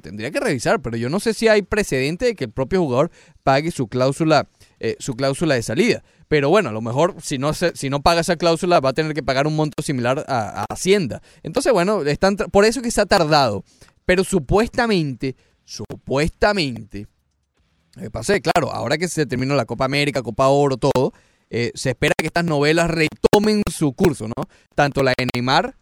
tendría 0.00 0.30
que 0.30 0.40
revisar, 0.40 0.80
pero 0.80 0.96
yo 0.96 1.10
no 1.10 1.20
sé 1.20 1.34
si 1.34 1.48
hay 1.48 1.60
precedente 1.60 2.24
de 2.24 2.34
que 2.34 2.44
el 2.44 2.52
propio 2.52 2.80
jugador 2.80 3.10
pague 3.42 3.70
su 3.70 3.86
cláusula, 3.86 4.48
eh, 4.86 4.96
su 4.98 5.14
cláusula 5.14 5.54
de 5.54 5.62
salida. 5.62 6.04
Pero 6.28 6.50
bueno, 6.50 6.68
a 6.68 6.72
lo 6.72 6.82
mejor 6.82 7.14
si 7.22 7.38
no, 7.38 7.54
si 7.54 7.88
no 7.88 8.02
paga 8.02 8.20
esa 8.20 8.36
cláusula 8.36 8.80
va 8.80 8.90
a 8.90 8.92
tener 8.92 9.14
que 9.14 9.22
pagar 9.22 9.46
un 9.46 9.56
monto 9.56 9.82
similar 9.82 10.26
a, 10.28 10.60
a 10.60 10.64
Hacienda. 10.68 11.22
Entonces, 11.42 11.72
bueno, 11.72 12.02
están 12.02 12.36
por 12.36 12.66
eso 12.66 12.82
que 12.82 12.90
se 12.90 13.00
ha 13.00 13.06
tardado. 13.06 13.64
Pero 14.04 14.24
supuestamente, 14.24 15.36
supuestamente, 15.64 17.06
me 17.96 18.10
pasé, 18.10 18.42
claro, 18.42 18.72
ahora 18.72 18.98
que 18.98 19.08
se 19.08 19.24
terminó 19.24 19.54
la 19.54 19.64
Copa 19.64 19.86
América, 19.86 20.22
Copa 20.22 20.48
Oro, 20.48 20.76
todo, 20.76 21.14
eh, 21.48 21.72
se 21.74 21.88
espera 21.90 22.12
que 22.18 22.26
estas 22.26 22.44
novelas 22.44 22.90
retomen 22.90 23.62
su 23.72 23.94
curso, 23.94 24.28
¿no? 24.28 24.44
Tanto 24.74 25.02
la 25.02 25.14
de 25.16 25.28
Neymar, 25.32 25.76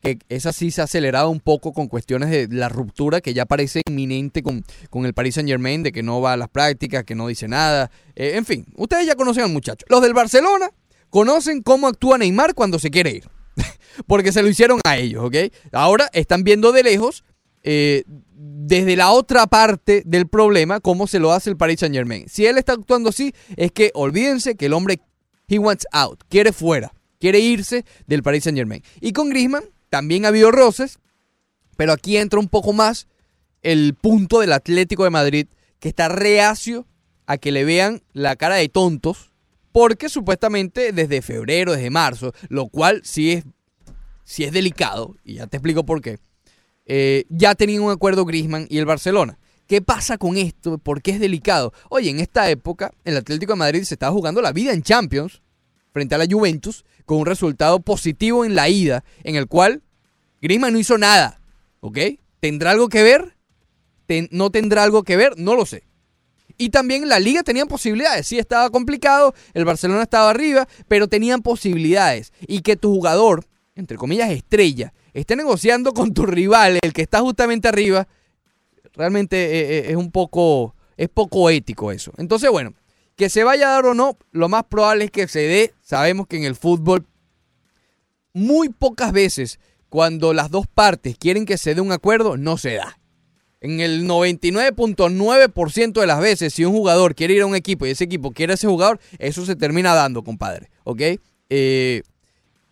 que 0.00 0.18
esa 0.28 0.52
sí 0.52 0.70
se 0.70 0.80
ha 0.80 0.84
acelerado 0.84 1.30
un 1.30 1.40
poco 1.40 1.72
con 1.72 1.88
cuestiones 1.88 2.30
de 2.30 2.48
la 2.50 2.68
ruptura 2.68 3.20
que 3.20 3.34
ya 3.34 3.46
parece 3.46 3.82
inminente 3.88 4.42
con, 4.42 4.64
con 4.90 5.06
el 5.06 5.14
Paris 5.14 5.34
Saint 5.34 5.48
Germain, 5.48 5.82
de 5.82 5.92
que 5.92 6.02
no 6.02 6.20
va 6.20 6.34
a 6.34 6.36
las 6.36 6.48
prácticas, 6.48 7.04
que 7.04 7.14
no 7.14 7.26
dice 7.26 7.48
nada. 7.48 7.90
Eh, 8.14 8.32
en 8.36 8.44
fin, 8.44 8.66
ustedes 8.76 9.06
ya 9.06 9.16
conocen 9.16 9.44
al 9.44 9.52
muchacho. 9.52 9.84
Los 9.88 10.02
del 10.02 10.14
Barcelona 10.14 10.70
conocen 11.10 11.62
cómo 11.62 11.88
actúa 11.88 12.18
Neymar 12.18 12.54
cuando 12.54 12.78
se 12.78 12.90
quiere 12.90 13.10
ir. 13.10 13.28
Porque 14.06 14.32
se 14.32 14.42
lo 14.42 14.48
hicieron 14.48 14.80
a 14.84 14.96
ellos, 14.96 15.24
¿ok? 15.24 15.34
Ahora 15.72 16.08
están 16.12 16.44
viendo 16.44 16.72
de 16.72 16.84
lejos, 16.84 17.24
eh, 17.62 18.04
desde 18.06 18.96
la 18.96 19.10
otra 19.10 19.46
parte 19.46 20.02
del 20.06 20.28
problema, 20.28 20.78
cómo 20.78 21.06
se 21.08 21.18
lo 21.18 21.32
hace 21.32 21.50
el 21.50 21.56
Paris 21.56 21.80
Saint 21.80 21.94
Germain. 21.94 22.28
Si 22.28 22.46
él 22.46 22.56
está 22.56 22.74
actuando 22.74 23.10
así, 23.10 23.34
es 23.56 23.72
que 23.72 23.90
olvídense 23.94 24.54
que 24.54 24.66
el 24.66 24.74
hombre, 24.74 25.00
he 25.48 25.58
wants 25.58 25.86
out, 25.90 26.22
quiere 26.28 26.52
fuera, 26.52 26.92
quiere 27.18 27.40
irse 27.40 27.84
del 28.06 28.22
Paris 28.22 28.44
Saint 28.44 28.56
Germain. 28.56 28.82
Y 29.00 29.12
con 29.12 29.28
Griezmann 29.30 29.64
también 29.90 30.24
ha 30.24 30.28
habido 30.28 30.50
roces, 30.50 30.98
pero 31.76 31.92
aquí 31.92 32.16
entra 32.16 32.40
un 32.40 32.48
poco 32.48 32.72
más 32.72 33.06
el 33.62 33.94
punto 33.94 34.40
del 34.40 34.52
Atlético 34.52 35.04
de 35.04 35.10
Madrid, 35.10 35.46
que 35.80 35.88
está 35.88 36.08
reacio 36.08 36.86
a 37.26 37.38
que 37.38 37.52
le 37.52 37.64
vean 37.64 38.02
la 38.12 38.36
cara 38.36 38.56
de 38.56 38.68
tontos, 38.68 39.32
porque 39.72 40.08
supuestamente 40.08 40.92
desde 40.92 41.22
febrero, 41.22 41.72
desde 41.72 41.90
marzo, 41.90 42.32
lo 42.48 42.68
cual 42.68 43.02
sí 43.04 43.32
es, 43.32 43.44
sí 44.24 44.44
es 44.44 44.52
delicado, 44.52 45.16
y 45.24 45.34
ya 45.34 45.46
te 45.46 45.58
explico 45.58 45.84
por 45.84 46.00
qué, 46.00 46.18
eh, 46.86 47.24
ya 47.28 47.54
tenían 47.54 47.82
un 47.82 47.90
acuerdo 47.90 48.24
Griezmann 48.24 48.66
y 48.70 48.78
el 48.78 48.86
Barcelona. 48.86 49.38
¿Qué 49.66 49.82
pasa 49.82 50.16
con 50.16 50.38
esto? 50.38 50.78
¿Por 50.78 51.02
qué 51.02 51.10
es 51.10 51.20
delicado? 51.20 51.74
Oye, 51.90 52.08
en 52.08 52.20
esta 52.20 52.48
época, 52.48 52.90
el 53.04 53.18
Atlético 53.18 53.52
de 53.52 53.58
Madrid 53.58 53.82
se 53.82 53.94
estaba 53.94 54.12
jugando 54.12 54.40
la 54.40 54.52
vida 54.52 54.72
en 54.72 54.82
Champions 54.82 55.42
frente 55.92 56.14
a 56.14 56.18
la 56.18 56.26
Juventus 56.30 56.84
con 57.04 57.18
un 57.18 57.26
resultado 57.26 57.80
positivo 57.80 58.44
en 58.44 58.54
la 58.54 58.68
ida, 58.68 59.04
en 59.24 59.36
el 59.36 59.46
cual 59.46 59.82
Griezmann 60.40 60.72
no 60.72 60.78
hizo 60.78 60.98
nada. 60.98 61.40
¿Ok? 61.80 61.98
¿Tendrá 62.40 62.72
algo 62.72 62.88
que 62.88 63.02
ver? 63.02 63.36
¿No 64.30 64.50
tendrá 64.50 64.84
algo 64.84 65.02
que 65.02 65.16
ver? 65.16 65.34
No 65.36 65.54
lo 65.54 65.66
sé. 65.66 65.84
Y 66.56 66.70
también 66.70 67.08
la 67.08 67.20
liga 67.20 67.42
tenían 67.42 67.68
posibilidades. 67.68 68.26
Sí, 68.26 68.38
estaba 68.38 68.70
complicado, 68.70 69.34
el 69.54 69.64
Barcelona 69.64 70.02
estaba 70.02 70.30
arriba, 70.30 70.66
pero 70.88 71.06
tenían 71.06 71.42
posibilidades. 71.42 72.32
Y 72.46 72.62
que 72.62 72.76
tu 72.76 72.92
jugador, 72.92 73.46
entre 73.76 73.96
comillas, 73.96 74.30
estrella, 74.30 74.92
esté 75.14 75.36
negociando 75.36 75.92
con 75.92 76.12
tu 76.12 76.26
rival, 76.26 76.78
el 76.82 76.92
que 76.92 77.02
está 77.02 77.20
justamente 77.20 77.68
arriba, 77.68 78.08
realmente 78.94 79.36
eh, 79.36 79.78
eh, 79.78 79.90
es 79.90 79.96
un 79.96 80.10
poco, 80.10 80.74
es 80.96 81.08
poco 81.08 81.48
ético 81.48 81.92
eso. 81.92 82.12
Entonces, 82.18 82.50
bueno, 82.50 82.74
que 83.18 83.28
se 83.28 83.42
vaya 83.42 83.68
a 83.68 83.72
dar 83.72 83.84
o 83.84 83.94
no, 83.94 84.16
lo 84.30 84.48
más 84.48 84.62
probable 84.64 85.06
es 85.06 85.10
que 85.10 85.26
se 85.26 85.40
dé. 85.40 85.74
Sabemos 85.82 86.28
que 86.28 86.36
en 86.36 86.44
el 86.44 86.54
fútbol, 86.54 87.04
muy 88.32 88.68
pocas 88.68 89.10
veces, 89.10 89.58
cuando 89.88 90.32
las 90.32 90.52
dos 90.52 90.68
partes 90.68 91.18
quieren 91.18 91.44
que 91.44 91.58
se 91.58 91.74
dé 91.74 91.80
un 91.80 91.90
acuerdo, 91.90 92.36
no 92.36 92.56
se 92.58 92.74
da. 92.74 92.96
En 93.60 93.80
el 93.80 94.06
99.9% 94.06 96.00
de 96.00 96.06
las 96.06 96.20
veces, 96.20 96.54
si 96.54 96.64
un 96.64 96.72
jugador 96.72 97.16
quiere 97.16 97.34
ir 97.34 97.42
a 97.42 97.46
un 97.46 97.56
equipo 97.56 97.86
y 97.86 97.90
ese 97.90 98.04
equipo 98.04 98.30
quiere 98.30 98.52
a 98.52 98.54
ese 98.54 98.68
jugador, 98.68 99.00
eso 99.18 99.44
se 99.44 99.56
termina 99.56 99.94
dando, 99.94 100.22
compadre. 100.22 100.70
¿Ok? 100.84 101.02
Eh, 101.50 102.02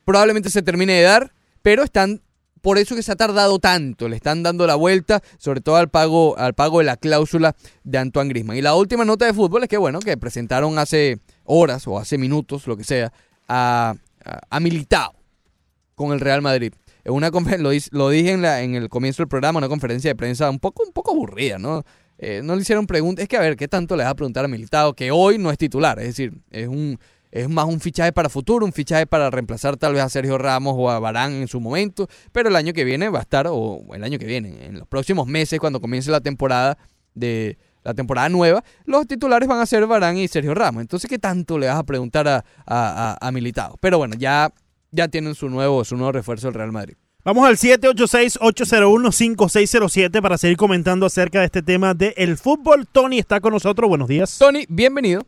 probablemente 0.04 0.48
se 0.50 0.62
termine 0.62 0.92
de 0.92 1.02
dar, 1.02 1.32
pero 1.60 1.82
están. 1.82 2.22
Por 2.62 2.78
eso 2.78 2.96
que 2.96 3.02
se 3.02 3.12
ha 3.12 3.16
tardado 3.16 3.58
tanto, 3.58 4.08
le 4.08 4.16
están 4.16 4.42
dando 4.42 4.66
la 4.66 4.74
vuelta, 4.74 5.22
sobre 5.38 5.60
todo 5.60 5.76
al 5.76 5.88
pago, 5.88 6.36
al 6.38 6.54
pago 6.54 6.78
de 6.78 6.84
la 6.84 6.96
cláusula 6.96 7.54
de 7.84 7.98
Antoine 7.98 8.28
Grisman. 8.30 8.56
Y 8.56 8.62
la 8.62 8.74
última 8.74 9.04
nota 9.04 9.26
de 9.26 9.34
fútbol 9.34 9.62
es 9.62 9.68
que, 9.68 9.76
bueno, 9.76 10.00
que 10.00 10.16
presentaron 10.16 10.78
hace 10.78 11.18
horas 11.44 11.86
o 11.86 11.98
hace 11.98 12.18
minutos, 12.18 12.66
lo 12.66 12.76
que 12.76 12.84
sea, 12.84 13.12
a, 13.48 13.94
a, 14.50 14.60
Militao 14.60 15.14
con 15.94 16.12
el 16.12 16.20
Real 16.20 16.42
Madrid. 16.42 16.72
En 17.04 17.12
una 17.12 17.30
lo, 17.30 17.70
lo 17.90 18.08
dije 18.10 18.32
en, 18.32 18.42
la, 18.42 18.62
en 18.62 18.74
el 18.74 18.88
comienzo 18.88 19.22
del 19.22 19.28
programa, 19.28 19.58
una 19.58 19.68
conferencia 19.68 20.10
de 20.10 20.16
prensa 20.16 20.50
un 20.50 20.58
poco, 20.58 20.82
un 20.84 20.92
poco 20.92 21.12
aburrida, 21.12 21.58
¿no? 21.58 21.84
Eh, 22.18 22.40
no 22.42 22.54
le 22.56 22.62
hicieron 22.62 22.86
preguntas. 22.86 23.24
Es 23.24 23.28
que, 23.28 23.36
a 23.36 23.40
ver, 23.40 23.56
¿qué 23.56 23.68
tanto 23.68 23.96
le 23.96 24.02
vas 24.02 24.12
a 24.12 24.16
preguntar 24.16 24.44
a 24.44 24.48
Militao? 24.48 24.94
Que 24.94 25.10
hoy 25.10 25.38
no 25.38 25.50
es 25.50 25.58
titular. 25.58 25.98
Es 25.98 26.06
decir, 26.06 26.32
es 26.50 26.66
un 26.66 26.98
es 27.32 27.48
más 27.48 27.66
un 27.66 27.80
fichaje 27.80 28.12
para 28.12 28.28
futuro, 28.28 28.64
un 28.66 28.72
fichaje 28.72 29.06
para 29.06 29.30
reemplazar 29.30 29.76
tal 29.76 29.94
vez 29.94 30.02
a 30.02 30.08
Sergio 30.08 30.38
Ramos 30.38 30.74
o 30.76 30.90
a 30.90 30.98
Barán 30.98 31.32
en 31.32 31.48
su 31.48 31.60
momento. 31.60 32.08
Pero 32.32 32.48
el 32.48 32.56
año 32.56 32.72
que 32.72 32.84
viene 32.84 33.08
va 33.08 33.18
a 33.18 33.22
estar, 33.22 33.46
o 33.50 33.80
el 33.94 34.02
año 34.04 34.18
que 34.18 34.26
viene, 34.26 34.66
en 34.66 34.78
los 34.78 34.88
próximos 34.88 35.26
meses, 35.26 35.58
cuando 35.60 35.80
comience 35.80 36.10
la 36.10 36.20
temporada 36.20 36.78
de 37.14 37.58
la 37.84 37.94
temporada 37.94 38.28
nueva, 38.28 38.64
los 38.84 39.06
titulares 39.06 39.48
van 39.48 39.60
a 39.60 39.66
ser 39.66 39.86
Barán 39.86 40.16
y 40.16 40.26
Sergio 40.28 40.54
Ramos. 40.54 40.80
Entonces, 40.80 41.08
¿qué 41.08 41.18
tanto 41.20 41.56
le 41.58 41.68
vas 41.68 41.78
a 41.78 41.84
preguntar 41.84 42.26
a, 42.26 42.44
a, 42.66 43.16
a- 43.20 43.28
a 43.28 43.32
Militao? 43.32 43.76
Pero 43.80 43.98
bueno, 43.98 44.16
ya, 44.18 44.52
ya 44.90 45.06
tienen 45.08 45.34
su 45.36 45.48
nuevo, 45.48 45.84
su 45.84 45.96
nuevo 45.96 46.10
refuerzo 46.12 46.48
el 46.48 46.54
Real 46.54 46.72
Madrid. 46.72 46.94
Vamos 47.24 47.46
al 47.46 47.56
786-801-5607 47.56 50.22
para 50.22 50.38
seguir 50.38 50.56
comentando 50.56 51.06
acerca 51.06 51.40
de 51.40 51.46
este 51.46 51.62
tema 51.62 51.94
del 51.94 52.36
fútbol. 52.38 52.86
Tony 52.86 53.18
está 53.18 53.40
con 53.40 53.52
nosotros. 53.52 53.88
Buenos 53.88 54.06
días. 54.08 54.38
Tony, 54.38 54.64
bienvenido. 54.68 55.26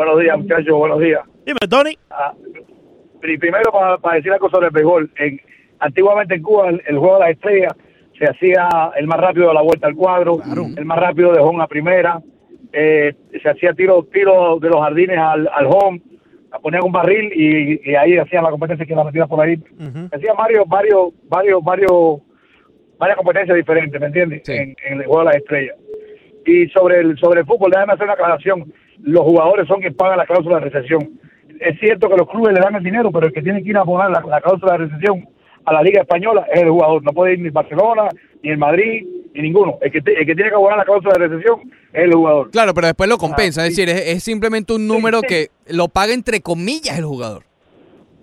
Buenos 0.00 0.18
días, 0.18 0.38
muchachos, 0.38 0.78
buenos 0.78 0.98
días. 0.98 1.20
Dime, 1.44 1.58
Tony. 1.68 1.98
Ah, 2.10 2.32
pri- 3.20 3.36
primero, 3.36 3.70
para, 4.00 4.16
decir 4.16 4.32
algo 4.32 4.48
sobre 4.48 4.68
el 4.68 4.72
béisbol. 4.72 5.10
En- 5.18 5.38
antiguamente 5.78 6.36
en 6.36 6.42
Cuba, 6.42 6.70
el, 6.70 6.80
el 6.86 6.96
juego 6.96 7.16
de 7.16 7.20
las 7.20 7.30
estrellas 7.32 7.74
se 8.18 8.24
hacía 8.24 8.66
el 8.96 9.06
más 9.06 9.20
rápido 9.20 9.48
de 9.48 9.52
la 9.54 9.60
vuelta 9.60 9.88
al 9.88 9.94
cuadro, 9.94 10.38
el 10.78 10.84
más 10.86 10.98
rápido 10.98 11.34
de 11.34 11.40
home 11.40 11.62
a 11.62 11.66
primera, 11.66 12.18
eh, 12.72 13.12
se 13.42 13.46
hacía 13.50 13.74
tiro, 13.74 14.02
tiro 14.10 14.58
de 14.58 14.70
los 14.70 14.80
jardines 14.80 15.18
al, 15.18 15.46
al 15.52 15.66
home, 15.66 16.00
ponían 16.62 16.82
un 16.82 16.92
barril 16.92 17.30
y, 17.34 17.90
y 17.90 17.94
ahí 17.94 18.16
hacían 18.16 18.44
la 18.44 18.50
competencia 18.52 18.86
que 18.86 18.94
la 18.94 19.04
metía 19.04 19.26
por 19.26 19.44
ahí. 19.44 19.62
Hacían 20.14 20.34
varios, 20.34 20.66
varios, 20.66 21.12
varios, 21.28 21.62
varios, 21.62 22.20
varias 22.98 23.18
competencias 23.18 23.54
diferentes, 23.54 24.00
¿me 24.00 24.06
entiendes? 24.06 24.48
En, 24.48 24.74
en 24.82 25.00
el 25.00 25.04
juego 25.04 25.18
de 25.20 25.24
las 25.26 25.36
estrellas. 25.36 25.76
Y 26.46 26.68
sobre 26.68 27.00
el, 27.00 27.18
sobre 27.18 27.40
el 27.40 27.46
fútbol, 27.46 27.70
déjame 27.70 27.92
hacer 27.92 28.04
una 28.04 28.14
aclaración. 28.14 28.72
Los 29.02 29.22
jugadores 29.24 29.66
son 29.66 29.80
quienes 29.80 29.96
pagan 29.96 30.18
la 30.18 30.26
cláusula 30.26 30.58
de 30.60 30.68
recesión. 30.70 31.10
Es 31.60 31.78
cierto 31.78 32.08
que 32.08 32.16
los 32.16 32.28
clubes 32.28 32.54
le 32.54 32.60
dan 32.60 32.74
el 32.74 32.82
dinero, 32.82 33.10
pero 33.12 33.26
el 33.26 33.32
que 33.32 33.42
tiene 33.42 33.62
que 33.62 33.70
ir 33.70 33.76
a 33.76 33.84
poner 33.84 34.10
la, 34.10 34.20
la 34.26 34.40
cláusula 34.40 34.72
de 34.72 34.78
recesión 34.86 35.28
a 35.64 35.72
la 35.74 35.82
Liga 35.82 36.00
Española 36.02 36.46
es 36.52 36.62
el 36.62 36.70
jugador. 36.70 37.02
No 37.02 37.12
puede 37.12 37.34
ir 37.34 37.40
ni 37.40 37.50
Barcelona, 37.50 38.08
ni 38.42 38.50
el 38.50 38.58
Madrid, 38.58 39.06
ni 39.34 39.42
ninguno. 39.42 39.78
El 39.82 39.92
que, 39.92 40.00
te- 40.00 40.18
el 40.18 40.26
que 40.26 40.34
tiene 40.34 40.48
que 40.50 40.56
abonar 40.56 40.78
la 40.78 40.84
cláusula 40.84 41.12
de 41.18 41.28
recesión 41.28 41.60
es 41.92 42.04
el 42.04 42.12
jugador. 42.14 42.50
Claro, 42.50 42.72
pero 42.74 42.86
después 42.86 43.08
lo 43.10 43.18
compensa. 43.18 43.62
Ah, 43.62 43.66
es 43.66 43.76
decir, 43.76 43.88
es, 43.88 44.06
es 44.16 44.22
simplemente 44.22 44.72
un 44.72 44.86
número 44.86 45.20
que 45.22 45.48
lo 45.68 45.88
paga 45.88 46.14
entre 46.14 46.40
comillas 46.40 46.98
el 46.98 47.04
jugador. 47.04 47.42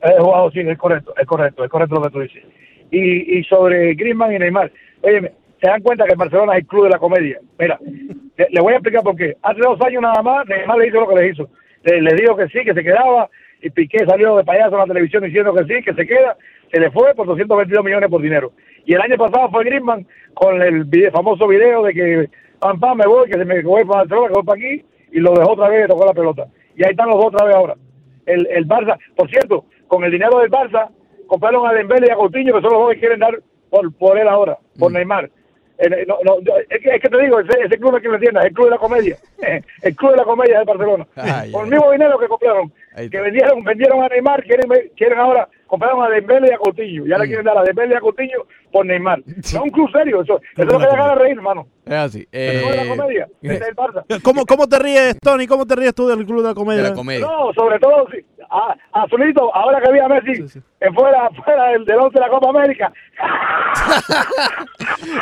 El 0.02 0.20
jugador, 0.20 0.52
sí, 0.54 0.60
es 0.62 0.78
correcto, 0.78 1.14
es 1.20 1.26
correcto, 1.28 1.64
es 1.64 1.70
correcto 1.70 1.96
lo 1.96 2.02
que 2.04 2.10
tú 2.10 2.20
dices. 2.22 2.44
Y, 2.92 3.38
y 3.40 3.44
sobre 3.44 3.94
Griezmann 3.96 4.34
y 4.34 4.40
Neymar, 4.40 4.72
oye, 5.02 5.32
se 5.62 5.68
dan 5.68 5.82
cuenta 5.82 6.06
que 6.06 6.12
el 6.12 6.18
Barcelona 6.18 6.54
es 6.54 6.60
el 6.60 6.68
club 6.68 6.84
de 6.86 6.90
la 6.92 7.00
comedia. 7.00 7.40
Mira, 7.60 7.80
le, 7.82 8.48
le 8.50 8.62
voy 8.62 8.74
a 8.74 8.78
explicar 8.78 9.04
por 9.04 9.16
qué. 9.16 9.36
Hace 9.42 9.60
dos 9.60 9.80
años 9.82 10.02
nada 10.02 10.22
más, 10.22 10.48
Neymar 10.48 10.78
le 10.78 10.88
hizo 10.88 11.00
lo 11.00 11.08
que 11.08 11.16
le 11.16 11.30
hizo. 11.30 11.50
Le, 11.84 12.02
le 12.02 12.16
dijo 12.16 12.36
que 12.36 12.48
sí, 12.48 12.64
que 12.64 12.74
se 12.74 12.84
quedaba, 12.84 13.30
y 13.62 13.70
Piqué 13.70 14.06
salió 14.06 14.38
de 14.38 14.44
payaso 14.44 14.74
en 14.74 14.80
la 14.80 14.86
televisión 14.86 15.24
diciendo 15.24 15.54
que 15.54 15.64
sí, 15.66 15.84
que 15.84 15.94
se 15.94 16.06
queda, 16.06 16.38
se 16.72 16.80
le 16.80 16.92
fue 16.92 17.14
por 17.16 17.26
222 17.28 17.84
millones 17.84 18.10
por 18.10 18.22
dinero. 18.22 18.52
Y 18.86 18.94
el 18.94 19.02
año 19.02 19.18
pasado 19.18 19.50
fue 19.50 19.66
Griezmann 19.66 20.06
con 20.34 20.62
el 20.62 20.88
famoso 21.12 21.48
video 21.48 21.84
de 21.84 21.94
que, 21.94 22.30
pam, 22.60 22.80
pam, 22.80 22.98
me 22.98 23.08
voy, 23.08 23.30
que 23.30 23.38
se 23.38 23.46
me 23.46 23.62
voy 23.62 23.84
para 23.86 24.02
Barcelona, 24.02 24.28
que 24.28 24.34
voy 24.34 24.44
para 24.44 24.60
aquí, 24.60 24.86
y 25.12 25.20
lo 25.20 25.34
dejó 25.34 25.52
otra 25.54 25.70
vez 25.70 25.86
y 25.86 25.88
tocó 25.88 26.06
la 26.06 26.14
pelota. 26.14 26.48
Y 26.76 26.84
ahí 26.86 26.92
están 26.92 27.10
los 27.10 27.18
dos 27.18 27.28
otra 27.28 27.46
vez 27.46 27.56
ahora. 27.56 27.76
El, 28.26 28.48
el 28.48 28.68
Barça, 28.68 28.98
por 29.16 29.30
cierto, 29.30 29.66
con 29.88 30.04
el 30.04 30.12
dinero 30.12 30.40
del 30.40 30.52
Barça, 30.52 30.90
compraron 31.28 31.68
a 31.68 31.74
Dembélé 31.74 32.08
y 32.08 32.12
a 32.12 32.16
Coutinho, 32.16 32.54
que 32.54 32.62
son 32.62 32.74
los 32.74 32.82
dos 32.82 32.94
que 32.94 33.00
quieren 33.00 33.20
dar 33.20 33.40
por, 33.70 33.94
por 33.96 34.18
él 34.18 34.28
ahora, 34.28 34.58
por 34.78 34.92
Neymar. 34.92 35.30
Eh, 35.80 36.06
no, 36.08 36.18
no, 36.24 36.38
es, 36.70 36.82
que, 36.82 36.96
es 36.96 37.02
que 37.02 37.10
te 37.10 37.22
digo, 37.22 37.40
ese, 37.40 37.60
ese 37.64 37.78
club 37.78 37.92
no 37.92 37.98
es 37.98 38.04
que 38.04 38.10
lo 38.10 38.16
entienda, 38.16 38.42
es 38.42 38.48
el 38.48 38.54
club 38.54 38.66
de 38.66 38.72
la 38.72 38.78
comedia. 38.78 39.18
el 39.82 39.96
club 39.96 40.12
de 40.12 40.18
la 40.18 40.24
comedia 40.24 40.60
de 40.60 40.66
Barcelona. 40.66 41.08
Ay, 41.16 41.52
Con 41.52 41.66
el 41.66 41.72
mismo 41.72 41.92
dinero 41.92 42.18
que 42.18 42.28
compraron, 42.28 42.72
que 42.96 43.22
vendieron 43.22 43.64
vendieron 43.64 44.04
a 44.04 44.08
Neymar, 44.08 44.44
quieren, 44.44 44.70
quieren 44.96 45.20
ahora, 45.20 45.48
compraron 45.68 46.04
a 46.04 46.10
Dembélé 46.10 46.48
y 46.50 46.54
a 46.54 46.58
Coutinho. 46.58 47.06
Y 47.06 47.12
ahora 47.12 47.26
Mm. 47.26 47.28
quieren 47.28 47.46
dar 47.46 47.58
a 47.58 47.64
Dembélé 47.64 47.94
y 47.94 47.98
a 47.98 48.02
Coutinho 48.02 48.40
por 48.72 48.86
Neymar. 48.86 49.20
Es 49.38 49.54
un 49.54 49.70
club 49.70 49.90
serio, 49.92 50.22
eso, 50.22 50.40
eso 50.56 50.62
es 50.64 50.66
lo 50.72 50.80
que 50.80 50.86
ganas 50.86 51.10
de 51.10 51.16
reír, 51.16 51.38
hermano. 51.38 51.68
Es 51.86 51.94
así. 51.94 52.28
El 52.32 52.60
club 52.62 52.72
de 52.72 52.76
la 52.78 52.84
Eh, 52.84 52.88
comedia, 52.98 53.28
es 53.42 53.62
el 53.62 53.76
Barça. 53.76 54.22
¿Cómo, 54.24 54.46
¿Cómo 54.46 54.68
te 54.68 54.78
ríes, 54.80 55.18
Tony? 55.22 55.48
¿Cómo 55.48 55.66
te 55.66 55.76
ríes 55.76 55.94
tú 55.96 56.08
del 56.08 56.26
Club 56.26 56.42
de 56.42 56.50
la 56.50 56.54
Comedia? 56.56 56.84
de 56.84 56.90
la 56.90 56.96
comedia. 56.96 57.26
No, 57.26 57.54
sobre 57.54 57.80
todo, 57.80 58.06
sí, 58.12 58.18
a, 58.50 58.76
Azulito, 59.04 59.54
ahora 59.56 59.80
que 59.82 59.92
vi 59.94 60.00
a 60.00 60.08
Messi 60.10 60.60
en 60.80 60.94
fuera, 60.94 61.30
fuera 61.44 61.68
del, 61.70 61.86
del 61.86 61.98
once 61.98 62.20
de 62.20 62.26
la 62.26 62.30
Copa 62.30 62.50
América, 62.50 62.92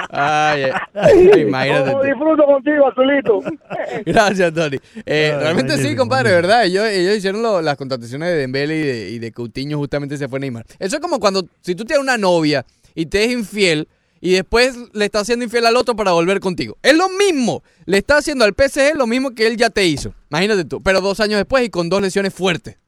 Ay, 0.10 0.64
ay, 0.94 1.30
ay, 1.34 1.42
imagínate. 1.42 1.92
como 1.92 2.04
disfruto 2.04 2.44
contigo, 2.46 2.88
Azulito. 2.88 3.40
Gracias, 4.06 4.54
Tony. 4.54 4.78
Eh, 5.06 5.32
Ay, 5.34 5.40
realmente 5.40 5.78
sí, 5.78 5.96
compadre, 5.96 6.32
¿verdad? 6.32 6.66
Ellos, 6.66 6.86
ellos 6.86 7.16
hicieron 7.18 7.42
lo- 7.42 7.62
las 7.62 7.78
contrataciones 7.78 8.30
de 8.30 8.36
Dembélé 8.36 8.76
y 8.76 8.82
de, 8.84 9.10
y 9.12 9.20
de 9.20 9.32
Coutinho, 9.32 9.78
justamente 9.78 10.18
se 10.18 10.28
fue 10.28 10.35
Neymar. 10.40 10.66
Eso 10.80 10.96
es 10.96 11.02
como 11.02 11.20
cuando, 11.20 11.46
si 11.62 11.76
tú 11.76 11.86
tienes 11.86 12.04
una 12.04 12.18
novia 12.18 12.66
y 12.94 13.06
te 13.08 13.24
es 13.26 13.32
infiel 13.32 13.88
y 14.22 14.34
después 14.34 14.76
le 14.94 15.06
estás 15.06 15.24
haciendo 15.24 15.46
infiel 15.46 15.66
al 15.66 15.76
otro 15.78 15.96
para 15.96 16.12
volver 16.12 16.40
contigo. 16.40 16.78
Es 16.82 16.96
lo 16.96 17.10
mismo. 17.10 17.64
Le 17.86 17.98
está 17.98 18.18
haciendo 18.18 18.46
al 18.46 18.54
PSG 18.54 18.96
lo 18.96 19.08
mismo 19.08 19.32
que 19.36 19.46
él 19.48 19.58
ya 19.58 19.70
te 19.70 19.86
hizo. 19.86 20.14
Imagínate 20.32 20.66
tú. 20.66 20.82
Pero 20.82 21.02
dos 21.02 21.20
años 21.20 21.38
después 21.38 21.64
y 21.66 21.70
con 21.70 21.90
dos 21.90 22.02
lesiones 22.02 22.34
fuertes. 22.34 22.80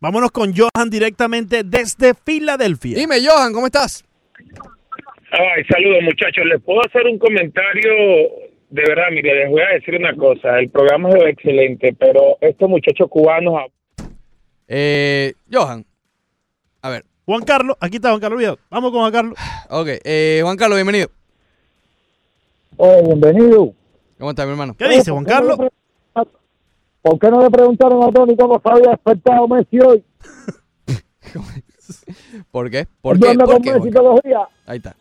Vámonos 0.00 0.30
con 0.30 0.54
Johan 0.54 0.90
directamente 0.90 1.62
desde 1.64 2.14
Filadelfia. 2.14 2.96
Dime, 2.96 3.16
Johan, 3.26 3.52
¿cómo 3.52 3.66
estás? 3.66 4.04
Ay, 5.32 5.64
saludos 5.68 6.02
muchachos. 6.02 6.44
Les 6.46 6.62
puedo 6.62 6.80
hacer 6.86 7.06
un 7.06 7.18
comentario 7.18 7.90
de 8.70 8.82
verdad, 8.82 9.04
mire, 9.12 9.34
les 9.34 9.50
voy 9.50 9.62
a 9.62 9.74
decir 9.74 9.94
una 9.94 10.14
cosa. 10.14 10.58
El 10.58 10.70
programa 10.70 11.10
es 11.10 11.26
excelente, 11.26 11.94
pero 11.98 12.36
estos 12.40 12.68
muchachos 12.68 13.08
cubanos 13.08 13.70
Eh, 14.68 15.34
Johan. 15.50 15.84
A 16.86 16.88
ver. 16.88 17.04
Juan 17.24 17.42
Carlos, 17.42 17.76
aquí 17.80 17.96
está 17.96 18.10
Juan 18.10 18.20
Carlos 18.20 18.38
Viejo. 18.38 18.58
Vamos 18.70 18.92
con 18.92 19.00
Juan 19.00 19.12
Carlos. 19.12 19.34
Ok, 19.70 19.88
eh, 20.04 20.38
Juan 20.44 20.56
Carlos, 20.56 20.76
bienvenido. 20.76 21.08
Oh, 22.76 23.02
bienvenido. 23.04 23.72
¿Cómo 24.16 24.30
estás, 24.30 24.46
mi 24.46 24.52
hermano? 24.52 24.76
¿Qué 24.78 24.88
dice 24.90 25.10
Juan 25.10 25.24
Carlos? 25.24 25.58
¿Por 27.02 27.18
qué 27.18 27.28
no 27.28 27.42
le 27.42 27.50
preguntaron 27.50 28.04
a 28.04 28.12
Tony 28.12 28.36
cómo 28.36 28.62
se 28.62 28.70
había 28.70 28.90
despertado 28.90 29.48
Messi 29.48 29.80
hoy? 29.80 30.04
¿Por 32.52 32.70
qué? 32.70 32.86
¿Por 33.00 33.18
qué? 33.18 33.34
¿Por 33.34 33.46
con 33.46 33.62
qué, 33.62 33.74
Messi 33.74 33.90
todos 33.90 34.14
los 34.14 34.22
días. 34.22 34.42
Ahí 34.64 34.76
está. 34.76 34.94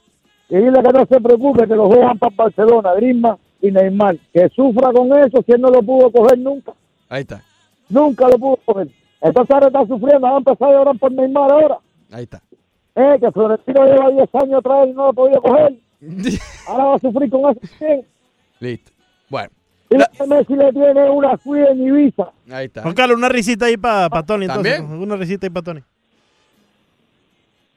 Y 0.50 0.56
dile 0.56 0.82
que 0.82 0.92
no 0.92 1.06
se 1.06 1.22
preocupe, 1.22 1.68
que 1.68 1.76
los 1.76 1.90
dejan 1.92 2.18
para 2.18 2.36
Barcelona, 2.36 2.96
Griezmann 2.96 3.38
y 3.62 3.70
Neymar. 3.70 4.18
Que 4.34 4.50
sufra 4.50 4.92
con 4.92 5.16
eso 5.20 5.44
si 5.46 5.52
él 5.52 5.62
no 5.62 5.70
lo 5.70 5.84
pudo 5.84 6.12
coger 6.12 6.40
nunca. 6.40 6.74
Ahí 7.10 7.22
está. 7.22 7.44
Nunca 7.90 8.28
lo 8.28 8.40
pudo 8.40 8.58
coger. 8.66 8.88
Entonces 9.26 9.54
ahora 9.56 9.68
está 9.68 9.88
sufriendo, 9.88 10.22
va 10.22 10.36
a 10.36 10.38
empezar 10.38 10.70
a 10.70 10.72
llorar 10.72 11.00
por 11.00 11.12
Neymar 11.12 11.52
ahora. 11.52 11.78
Ahí 12.12 12.24
está. 12.24 12.42
Eh, 12.96 13.18
que 13.20 13.32
Florentino 13.32 13.86
lleva 13.86 14.10
10 14.12 14.36
años 14.36 14.60
atrás 14.60 14.88
y 14.88 14.92
no 14.94 15.04
lo 15.04 15.10
ha 15.10 15.14
podido 15.14 15.42
coger. 15.42 15.74
Ahora 16.68 16.84
va 16.86 16.96
a 16.96 17.00
sufrir 17.00 17.30
con 17.32 17.42
eso. 17.52 17.60
¿sí? 17.80 18.06
Listo. 18.60 18.92
Bueno, 19.30 19.50
Dile 19.90 20.06
que 20.18 20.28
Messi 20.28 20.56
le 20.56 20.72
tiene 20.72 21.10
una 21.10 21.38
cuida 21.38 21.72
en 21.72 21.82
Ibiza. 21.88 22.32
ahí 22.52 22.66
está. 22.68 22.84
Juan 22.84 22.94
Carlos, 22.94 23.18
una 23.18 23.30
risita 23.30 23.66
ahí 23.66 23.78
para 23.78 24.10
Tony. 24.24 24.46
Entonces, 24.46 24.78
¿También? 24.78 25.02
una 25.02 25.16
risita 25.16 25.48
ahí 25.48 25.50
para 25.50 25.64
Tony. 25.64 25.82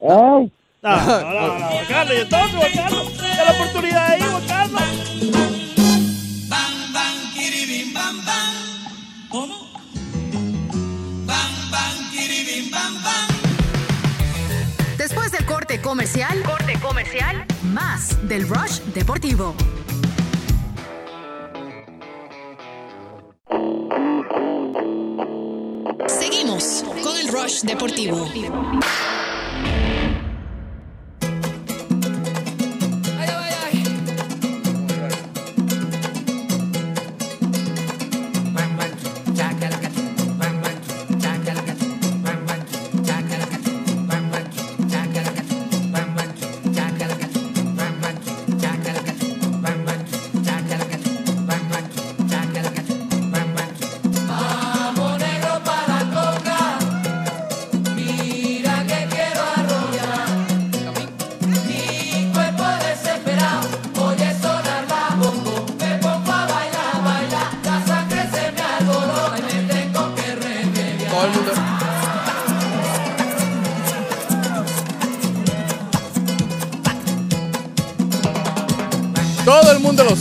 Ay, 0.03 0.53
No, 0.83 0.97
no, 0.97 1.21
no, 1.33 1.59
no, 1.59 1.69
Carlos, 1.89 2.15
y 2.15 2.21
entonces, 2.21 2.55
Juan 2.55 2.71
Carlos, 2.77 3.23
la 3.47 3.53
oportunidad 3.53 4.11
ahí, 4.11 4.21
Juan 4.21 4.47
Carlos. 4.47 5.38
Más 17.73 18.29
del 18.29 18.47
Rush 18.47 18.81
Deportivo. 18.95 19.55
Seguimos 26.07 26.85
con 27.03 27.17
el 27.17 27.29
Rush 27.29 27.63
Deportivo. 27.63 28.29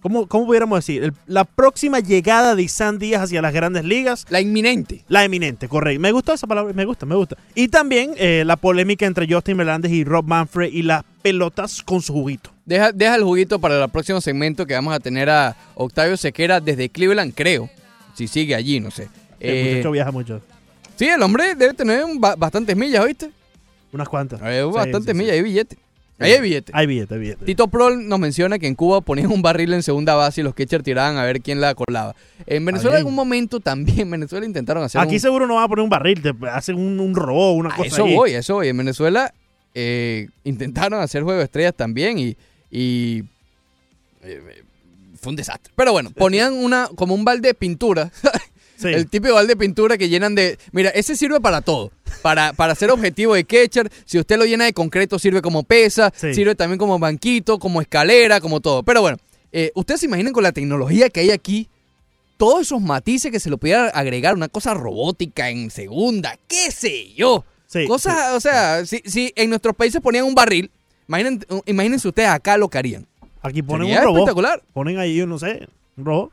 ¿cómo, 0.00 0.26
¿Cómo 0.26 0.46
pudiéramos 0.46 0.78
decir? 0.78 1.04
El- 1.04 1.12
la 1.26 1.44
próxima 1.44 2.00
llegada 2.00 2.54
de 2.54 2.62
Isan 2.62 2.98
Díaz 2.98 3.22
hacia 3.22 3.40
las 3.40 3.52
grandes 3.54 3.84
ligas. 3.84 4.26
La 4.30 4.40
inminente. 4.40 5.04
La 5.08 5.24
eminente, 5.24 5.68
correcto. 5.68 6.00
Me 6.00 6.12
gustó 6.12 6.32
esa 6.32 6.46
palabra, 6.46 6.72
me 6.72 6.84
gusta, 6.84 7.06
me 7.06 7.14
gusta. 7.14 7.36
Y 7.54 7.68
también 7.68 8.12
eh, 8.16 8.42
la 8.44 8.56
polémica 8.56 9.06
entre 9.06 9.32
Justin 9.32 9.56
Meléndez 9.56 9.92
y 9.92 10.04
Rob 10.04 10.24
Manfred 10.26 10.72
y 10.72 10.82
las 10.82 11.04
pelotas 11.22 11.82
con 11.82 12.02
su 12.02 12.12
juguito. 12.12 12.50
Deja, 12.68 12.92
deja 12.92 13.14
el 13.14 13.22
juguito 13.24 13.58
para 13.58 13.82
el 13.82 13.90
próximo 13.90 14.20
segmento 14.20 14.66
que 14.66 14.74
vamos 14.74 14.92
a 14.94 15.00
tener 15.00 15.30
a 15.30 15.56
Octavio 15.74 16.16
Sequera 16.18 16.60
desde 16.60 16.90
Cleveland, 16.90 17.32
creo. 17.34 17.70
Si 18.14 18.28
sigue 18.28 18.54
allí, 18.54 18.78
no 18.78 18.90
sé. 18.90 19.08
El 19.40 19.54
Eh, 19.54 19.70
muchacho 19.76 19.90
viaja 19.92 20.12
mucho. 20.12 20.40
sí, 20.96 21.06
el 21.08 21.22
hombre 21.22 21.54
debe 21.54 21.72
tener 21.72 22.04
un 22.04 22.20
ba- 22.20 22.36
bastantes 22.36 22.76
millas, 22.76 23.02
¿oíste? 23.02 23.30
Unas 23.92 24.06
cuantas. 24.08 24.42
Hay 24.42 24.62
bastantes 24.64 25.12
sí, 25.12 25.14
millas, 25.18 25.32
hay 25.32 25.42
billete. 25.42 25.78
Ahí 26.18 26.32
hay 26.32 26.40
billete. 26.42 26.72
Hay 26.74 26.86
billete, 26.86 27.14
hay 27.14 27.20
billete. 27.20 27.44
Tito 27.46 27.68
Prol 27.68 28.06
nos 28.06 28.18
menciona 28.18 28.58
que 28.58 28.66
en 28.66 28.74
Cuba 28.74 29.00
ponían 29.00 29.30
un 29.32 29.40
barril 29.40 29.72
en 29.72 29.82
segunda 29.84 30.14
base 30.16 30.40
y 30.40 30.44
los 30.44 30.52
catchers 30.52 30.82
tiraban 30.84 31.16
a 31.16 31.22
ver 31.24 31.40
quién 31.40 31.60
la 31.62 31.74
colaba. 31.74 32.14
En 32.44 32.64
Venezuela 32.66 32.96
en 32.96 32.98
algún 32.98 33.14
momento 33.14 33.60
también, 33.60 34.00
en 34.00 34.10
Venezuela 34.10 34.44
intentaron 34.44 34.82
hacer 34.82 35.00
Aquí 35.00 35.14
un- 35.14 35.20
seguro 35.20 35.46
no 35.46 35.54
va 35.54 35.62
a 35.64 35.68
poner 35.68 35.84
un 35.84 35.88
barril, 35.90 36.20
te 36.20 36.34
hacen 36.50 36.74
un, 36.76 37.00
un 37.00 37.14
robot, 37.14 37.56
una 37.56 37.72
A 37.72 37.76
cosa 37.76 37.86
eso 37.88 38.04
ahí. 38.04 38.14
voy, 38.14 38.32
eso 38.32 38.54
voy. 38.56 38.68
En 38.68 38.76
Venezuela 38.76 39.32
eh, 39.74 40.26
intentaron 40.44 41.00
hacer 41.00 41.22
Juego 41.22 41.38
de 41.38 41.44
Estrellas 41.44 41.72
también 41.76 42.18
y, 42.18 42.36
y, 42.70 43.24
eh, 44.22 44.62
fue 45.20 45.30
un 45.30 45.36
desastre. 45.36 45.72
Pero 45.76 45.92
bueno, 45.92 46.10
ponían 46.10 46.52
una 46.52 46.88
como 46.94 47.14
un 47.14 47.24
balde 47.24 47.48
de 47.48 47.54
pintura. 47.54 48.10
Sí. 48.78 48.86
El 48.86 49.08
típico 49.08 49.34
balde 49.34 49.54
de 49.54 49.56
pintura 49.56 49.98
que 49.98 50.08
llenan 50.08 50.36
de... 50.36 50.56
Mira, 50.70 50.90
ese 50.90 51.16
sirve 51.16 51.40
para 51.40 51.62
todo. 51.62 51.90
Para, 52.22 52.52
para 52.52 52.76
ser 52.76 52.92
objetivo 52.92 53.34
de 53.34 53.42
catcher. 53.42 53.90
Si 54.04 54.20
usted 54.20 54.38
lo 54.38 54.44
llena 54.44 54.66
de 54.66 54.72
concreto, 54.72 55.18
sirve 55.18 55.42
como 55.42 55.64
pesa. 55.64 56.12
Sí. 56.14 56.32
Sirve 56.32 56.54
también 56.54 56.78
como 56.78 56.96
banquito, 56.96 57.58
como 57.58 57.80
escalera, 57.80 58.40
como 58.40 58.60
todo. 58.60 58.84
Pero 58.84 59.00
bueno, 59.00 59.18
eh, 59.50 59.72
ustedes 59.74 60.00
se 60.00 60.06
imaginen 60.06 60.32
con 60.32 60.44
la 60.44 60.52
tecnología 60.52 61.08
que 61.08 61.18
hay 61.18 61.30
aquí, 61.32 61.68
todos 62.36 62.62
esos 62.62 62.80
matices 62.80 63.32
que 63.32 63.40
se 63.40 63.50
lo 63.50 63.58
pudiera 63.58 63.88
agregar, 63.88 64.34
una 64.34 64.48
cosa 64.48 64.74
robótica 64.74 65.50
en 65.50 65.70
segunda, 65.70 66.38
qué 66.46 66.70
sé 66.70 67.12
yo. 67.14 67.44
Sí, 67.66 67.86
Cosas, 67.86 68.34
o 68.34 68.40
sea, 68.40 68.86
si, 68.86 69.02
si 69.04 69.32
en 69.36 69.50
nuestros 69.50 69.74
países 69.74 70.00
ponían 70.00 70.24
un 70.24 70.34
barril, 70.34 70.70
imaginen, 71.08 71.40
imagínense 71.66 72.08
ustedes 72.08 72.28
acá 72.28 72.56
lo 72.56 72.68
que 72.68 72.78
harían. 72.78 73.06
Aquí 73.42 73.62
ponen 73.62 73.86
Sería 73.86 74.00
un 74.00 74.06
robot. 74.06 74.18
espectacular. 74.20 74.62
Ponen 74.72 74.98
ahí, 74.98 75.24
no 75.26 75.38
sé, 75.38 75.68
un 75.96 76.04
robot. 76.04 76.32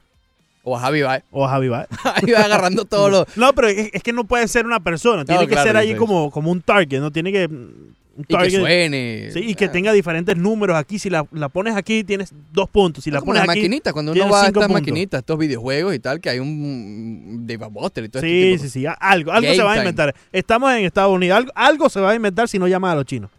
O 0.64 0.76
a 0.76 0.80
Javi 0.80 1.04
Baez. 1.04 1.24
O 1.32 1.46
a 1.46 1.50
Javi 1.50 1.68
Baez. 1.70 1.88
Ahí 2.16 2.32
va 2.32 2.40
agarrando 2.40 2.86
todos 2.86 3.12
los... 3.12 3.38
No, 3.38 3.54
pero 3.54 3.68
es, 3.68 3.92
es 3.94 4.02
que 4.02 4.12
no 4.12 4.24
puede 4.24 4.48
ser 4.48 4.66
una 4.66 4.80
persona. 4.80 5.24
Tiene 5.24 5.42
No, 5.44 5.48
que 5.48 5.54
claro, 5.54 5.68
ser 5.68 5.78
ahí 5.78 5.90
sí. 5.92 5.96
como, 5.96 6.32
como 6.32 6.52
un 6.52 6.60
target, 6.64 7.00
¿no? 7.00 7.12
Tiene 7.12 7.32
que. 7.32 7.46
Un 7.46 7.96
Y 8.18 8.24
que 8.24 8.34
target. 8.36 8.60
suene. 8.62 9.30
Sí, 9.32 9.42
y 9.46 9.54
que 9.54 9.70
tenga 9.70 9.94
diferentes 9.94 10.36
números 10.36 10.76
aquí. 10.76 10.98
Si 10.98 11.12
la, 11.12 11.28
la 11.34 11.50
pones 11.50 11.76
aquí, 11.76 12.04
tienes 12.04 12.34
dos 12.52 12.68
puntos. 12.68 13.04
Si 13.04 13.12
la 13.12 13.20
como 13.20 13.34
pones 13.34 13.42
las 13.42 13.50
aquí. 13.52 13.60
maquinitas, 13.60 13.94
cuando 13.94 14.12
uno 14.14 14.22
va 14.28 14.42
a 14.42 14.46
cinco 14.48 14.60
estas 14.62 14.68
puntos. 14.70 14.82
maquinitas, 14.82 15.20
estos 15.20 15.38
videojuegos 15.38 15.94
y 15.94 16.00
tal, 16.00 16.20
que 16.20 16.30
hay 16.32 16.40
un 16.40 17.46
de 17.46 17.58
Buster 17.58 18.04
y 18.06 18.10
todo 18.10 18.24
este 18.24 18.28
Sí, 18.28 18.52
tipo 18.54 18.64
sí, 18.64 18.70
sí. 18.72 18.86
Algo, 18.88 19.32
algo 19.32 19.44
Game 19.46 19.56
se 19.56 19.62
va 19.62 19.70
a 19.72 19.76
time. 19.76 19.84
inventar. 19.90 20.16
Estamos 20.32 20.72
en 20.74 20.86
Estados 20.86 21.14
Unidos. 21.14 21.38
Algo, 21.38 21.52
algo 21.54 21.90
se 21.90 22.00
va 22.00 22.10
a 22.10 22.16
inventar 22.16 22.48
si 22.50 22.58
no 22.58 22.68
llaman 22.68 22.90
a 22.90 22.96
los 22.96 23.06
chinos. 23.06 23.30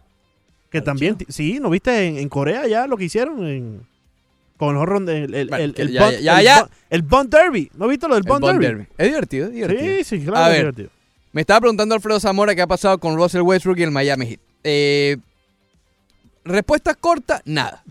Que 0.79 0.85
también. 0.85 1.17
Sí, 1.29 1.59
¿no 1.61 1.69
viste 1.69 2.05
en, 2.07 2.17
en 2.17 2.29
Corea 2.29 2.67
ya 2.67 2.87
lo 2.87 2.97
que 2.97 3.05
hicieron? 3.05 3.45
En, 3.47 3.87
con 4.57 4.69
el 4.71 4.77
horror 4.77 5.05
de- 5.05 5.23
el, 5.25 5.33
el, 5.35 5.47
Bueno, 5.49 5.73
ya, 5.75 6.01
Bond- 6.09 6.19
ya, 6.21 6.39
el 6.39 6.45
ya. 6.45 6.59
Bond- 6.61 6.69
el 6.89 7.01
Bond 7.03 7.29
Derby. 7.33 7.71
¿No 7.75 7.87
viste 7.87 8.07
lo 8.07 8.15
del 8.15 8.23
El 8.23 8.29
Bond, 8.29 8.41
Bond 8.41 8.59
Derby? 8.61 8.65
Derby. 8.77 8.87
Es 8.97 9.07
divertido, 9.07 9.45
es 9.47 9.53
divertido. 9.53 9.81
Sí, 9.97 10.03
sí, 10.03 10.19
claro. 10.25 10.37
A 10.37 10.47
es 10.47 10.51
ver, 10.53 10.59
divertido. 10.61 10.89
me 11.33 11.41
estaba 11.41 11.59
preguntando 11.61 11.93
Alfredo 11.95 12.19
Zamora 12.19 12.55
qué 12.55 12.61
ha 12.61 12.67
pasado 12.67 12.97
con 12.99 13.15
Russell 13.15 13.41
Westbrook 13.41 13.77
y 13.79 13.83
el 13.83 13.91
Miami 13.91 14.25
Heat. 14.25 14.39
Eh, 14.63 15.17
respuesta 16.43 16.93
corta, 16.95 17.41
nada. 17.45 17.83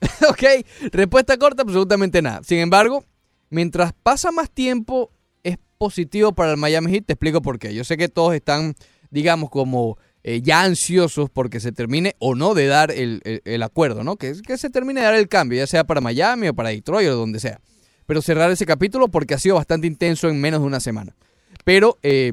ok, 0.28 0.42
respuesta 0.92 1.36
corta, 1.36 1.62
absolutamente 1.62 2.20
nada. 2.22 2.40
Sin 2.42 2.58
embargo, 2.58 3.04
mientras 3.50 3.92
pasa 4.02 4.32
más 4.32 4.50
tiempo, 4.50 5.10
es 5.44 5.56
positivo 5.78 6.32
para 6.32 6.50
el 6.52 6.56
Miami 6.56 6.90
Heat. 6.92 7.04
Te 7.06 7.12
explico 7.12 7.42
por 7.42 7.58
qué. 7.58 7.72
Yo 7.74 7.84
sé 7.84 7.96
que 7.96 8.08
todos 8.08 8.34
están, 8.34 8.74
digamos, 9.10 9.50
como 9.50 9.98
eh, 10.24 10.40
ya 10.42 10.62
ansiosos 10.62 11.30
porque 11.30 11.60
se 11.60 11.72
termine 11.72 12.14
o 12.18 12.34
no 12.34 12.54
de 12.54 12.66
dar 12.66 12.90
el, 12.90 13.20
el- 13.44 13.62
acuerdo, 13.62 14.04
¿no? 14.04 14.16
Que, 14.16 14.34
que 14.46 14.56
se 14.56 14.70
termine 14.70 15.00
de 15.00 15.06
dar 15.06 15.14
el 15.14 15.28
cambio, 15.28 15.58
ya 15.58 15.66
sea 15.66 15.84
para 15.84 16.00
Miami 16.00 16.48
o 16.48 16.54
para 16.54 16.68
Detroit 16.70 17.08
o 17.08 17.16
donde 17.16 17.40
sea. 17.40 17.60
Pero 18.06 18.22
cerrar 18.22 18.50
ese 18.50 18.66
capítulo 18.66 19.08
porque 19.08 19.34
ha 19.34 19.38
sido 19.38 19.56
bastante 19.56 19.86
intenso 19.86 20.28
en 20.28 20.40
menos 20.40 20.60
de 20.60 20.66
una 20.66 20.80
semana. 20.80 21.14
Pero, 21.64 21.98
eh, 22.02 22.32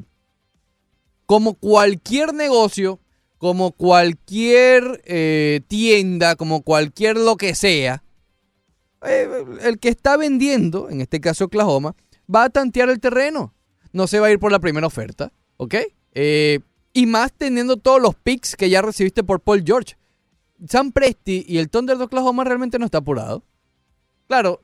como 1.26 1.54
cualquier 1.54 2.34
negocio, 2.34 3.00
como 3.38 3.72
cualquier 3.72 5.02
eh, 5.06 5.62
tienda, 5.68 6.36
como 6.36 6.62
cualquier 6.64 7.18
lo 7.18 7.38
que 7.38 7.56
sea, 7.56 8.04
el 9.62 9.80
que 9.80 9.90
está 9.90 10.18
vendiendo, 10.18 10.90
en 10.90 11.02
este 11.02 11.22
caso 11.22 11.46
Oklahoma, 11.46 11.96
va 12.34 12.46
a 12.46 12.50
tantear 12.50 12.90
el 12.90 13.00
terreno. 13.00 13.54
No 13.94 14.08
se 14.08 14.20
va 14.20 14.28
a 14.28 14.32
ir 14.32 14.40
por 14.40 14.52
la 14.52 14.60
primera 14.60 14.88
oferta, 14.88 15.32
¿ok? 15.58 15.76
Eh, 16.14 16.60
y 16.94 17.06
más 17.06 17.32
teniendo 17.34 17.78
todos 17.78 18.02
los 18.02 18.16
picks 18.16 18.56
que 18.56 18.70
ya 18.70 18.82
recibiste 18.82 19.24
por 19.24 19.40
Paul 19.42 19.64
George. 19.66 19.96
Sam 20.68 20.92
Presti 20.92 21.46
y 21.48 21.58
el 21.60 21.70
Thunder 21.70 21.98
de 21.98 22.04
Oklahoma 22.06 22.44
realmente 22.44 22.80
no 22.80 22.86
está 22.86 22.98
apurado. 23.00 23.44
Claro, 24.28 24.62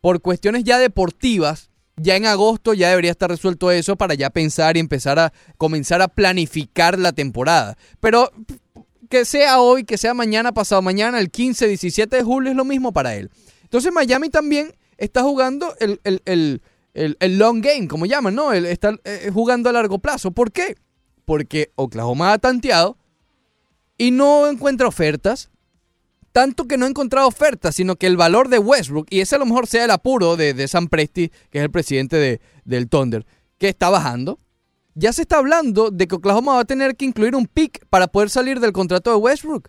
por 0.00 0.20
cuestiones 0.20 0.64
ya 0.64 0.78
deportivas, 0.78 1.70
ya 1.96 2.16
en 2.16 2.26
agosto 2.26 2.74
ya 2.74 2.90
debería 2.90 3.10
estar 3.10 3.28
resuelto 3.30 3.70
eso 3.70 3.96
para 3.96 4.14
ya 4.14 4.30
pensar 4.30 4.76
y 4.76 4.80
empezar 4.80 5.18
a 5.18 5.32
comenzar 5.58 6.00
a 6.02 6.08
planificar 6.08 6.98
la 6.98 7.12
temporada. 7.12 7.76
Pero 8.00 8.30
que 9.10 9.24
sea 9.24 9.60
hoy, 9.60 9.84
que 9.84 9.98
sea 9.98 10.14
mañana, 10.14 10.52
pasado 10.52 10.80
mañana, 10.80 11.18
el 11.18 11.30
15, 11.30 11.68
17 11.68 12.16
de 12.16 12.22
julio 12.22 12.50
es 12.50 12.56
lo 12.56 12.64
mismo 12.64 12.92
para 12.92 13.14
él. 13.14 13.30
Entonces 13.64 13.92
Miami 13.92 14.30
también 14.30 14.74
está 14.96 15.22
jugando 15.22 15.74
el, 15.80 16.00
el- 16.04 16.22
el- 16.24 16.62
el- 16.94 17.38
long 17.38 17.60
game, 17.60 17.88
como 17.88 18.06
llaman, 18.06 18.34
¿no? 18.34 18.52
Está 18.52 18.94
eh, 19.04 19.30
jugando 19.32 19.68
a 19.68 19.72
largo 19.72 19.98
plazo. 19.98 20.30
¿Por 20.30 20.52
qué? 20.52 20.76
Porque 21.24 21.70
Oklahoma 21.76 22.32
ha 22.32 22.38
tanteado 22.38 22.96
y 23.98 24.10
no 24.10 24.48
encuentra 24.48 24.88
ofertas. 24.88 25.50
Tanto 26.32 26.66
que 26.66 26.78
no 26.78 26.86
ha 26.86 26.88
encontrado 26.88 27.28
ofertas, 27.28 27.74
sino 27.74 27.96
que 27.96 28.06
el 28.06 28.16
valor 28.16 28.48
de 28.48 28.58
Westbrook, 28.58 29.06
y 29.10 29.20
ese 29.20 29.34
a 29.34 29.38
lo 29.38 29.44
mejor 29.44 29.66
sea 29.66 29.84
el 29.84 29.90
apuro 29.90 30.36
de, 30.36 30.54
de 30.54 30.66
Sam 30.66 30.88
Presti, 30.88 31.30
que 31.50 31.58
es 31.58 31.64
el 31.64 31.70
presidente 31.70 32.16
de- 32.16 32.40
del 32.64 32.88
Thunder, 32.88 33.26
que 33.58 33.68
está 33.68 33.90
bajando. 33.90 34.38
Ya 34.94 35.12
se 35.12 35.22
está 35.22 35.36
hablando 35.38 35.90
de 35.90 36.06
que 36.08 36.14
Oklahoma 36.14 36.54
va 36.54 36.60
a 36.60 36.64
tener 36.64 36.96
que 36.96 37.04
incluir 37.04 37.36
un 37.36 37.46
pick 37.46 37.86
para 37.90 38.06
poder 38.06 38.30
salir 38.30 38.60
del 38.60 38.72
contrato 38.72 39.10
de 39.10 39.16
Westbrook. 39.16 39.68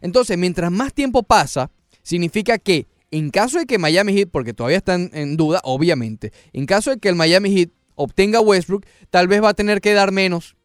Entonces, 0.00 0.36
mientras 0.36 0.72
más 0.72 0.92
tiempo 0.92 1.22
pasa, 1.22 1.70
significa 2.02 2.58
que 2.58 2.88
en 3.12 3.30
caso 3.30 3.58
de 3.58 3.66
que 3.66 3.78
Miami 3.78 4.12
Heat, 4.14 4.30
porque 4.32 4.52
todavía 4.52 4.78
están 4.78 5.10
en 5.12 5.36
duda, 5.36 5.60
obviamente, 5.62 6.32
en 6.52 6.66
caso 6.66 6.90
de 6.90 6.98
que 6.98 7.08
el 7.08 7.14
Miami 7.14 7.50
Heat 7.54 7.70
obtenga 7.94 8.40
Westbrook, 8.40 8.84
tal 9.10 9.28
vez 9.28 9.42
va 9.42 9.50
a 9.50 9.54
tener 9.54 9.80
que 9.80 9.92
dar 9.92 10.10
menos. 10.10 10.56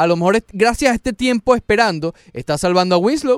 A 0.00 0.06
lo 0.06 0.16
mejor 0.16 0.42
gracias 0.52 0.92
a 0.92 0.94
este 0.94 1.12
tiempo 1.12 1.54
esperando, 1.54 2.14
está 2.32 2.56
salvando 2.58 2.94
a 2.94 2.98
Winslow. 2.98 3.36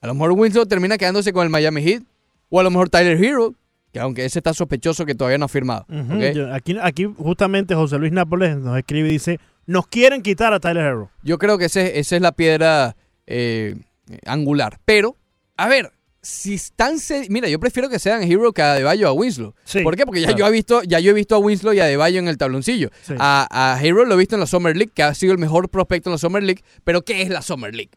A 0.00 0.06
lo 0.06 0.14
mejor 0.14 0.32
Winslow 0.32 0.66
termina 0.66 0.98
quedándose 0.98 1.32
con 1.32 1.44
el 1.44 1.50
Miami 1.50 1.82
Heat. 1.82 2.02
O 2.48 2.58
a 2.58 2.62
lo 2.64 2.70
mejor 2.70 2.88
Tyler 2.88 3.22
Hero, 3.22 3.54
que 3.92 4.00
aunque 4.00 4.24
ese 4.24 4.40
está 4.40 4.52
sospechoso 4.52 5.06
que 5.06 5.14
todavía 5.14 5.38
no 5.38 5.44
ha 5.44 5.48
firmado. 5.48 5.86
Aquí 6.82 7.04
justamente 7.16 7.74
José 7.76 7.96
Luis 7.98 8.10
Nápoles 8.12 8.56
nos 8.56 8.76
escribe 8.76 9.08
y 9.08 9.12
dice, 9.12 9.38
nos 9.66 9.86
quieren 9.86 10.22
quitar 10.22 10.52
a 10.52 10.58
Tyler 10.58 10.84
Hero. 10.84 11.10
Yo 11.22 11.38
creo 11.38 11.58
que 11.58 11.66
ese- 11.66 11.98
esa 12.00 12.16
es 12.16 12.22
la 12.22 12.32
piedra 12.32 12.96
eh, 13.28 13.76
angular. 14.26 14.80
Pero, 14.84 15.16
a 15.56 15.68
ver, 15.68 15.92
si 16.22 16.54
están... 16.54 16.96
Mira, 17.30 17.48
yo 17.48 17.58
prefiero 17.58 17.88
que 17.88 17.98
sean 17.98 18.22
Hero 18.22 18.52
que 18.52 18.60
a 18.62 18.72
Adebayo 18.72 19.08
a 19.08 19.12
Winslow. 19.12 19.54
Sí, 19.64 19.80
¿Por 19.82 19.96
qué? 19.96 20.04
Porque 20.04 20.20
ya, 20.20 20.26
claro. 20.28 20.38
yo 20.40 20.46
he 20.48 20.50
visto, 20.52 20.82
ya 20.82 21.00
yo 21.00 21.10
he 21.12 21.14
visto 21.14 21.34
a 21.34 21.38
Winslow 21.38 21.72
y 21.72 21.80
a 21.80 21.84
Adebayo 21.84 22.18
en 22.18 22.28
el 22.28 22.36
tabloncillo. 22.36 22.90
Sí. 23.02 23.14
A, 23.18 23.48
a 23.74 23.82
Hero 23.82 24.04
lo 24.04 24.14
he 24.14 24.18
visto 24.18 24.34
en 24.36 24.40
la 24.40 24.46
Summer 24.46 24.76
League, 24.76 24.92
que 24.94 25.02
ha 25.02 25.14
sido 25.14 25.32
el 25.32 25.38
mejor 25.38 25.68
prospecto 25.70 26.10
en 26.10 26.12
la 26.12 26.18
Summer 26.18 26.42
League. 26.42 26.62
Pero, 26.84 27.02
¿qué 27.02 27.22
es 27.22 27.30
la 27.30 27.40
Summer 27.42 27.74
League? 27.74 27.90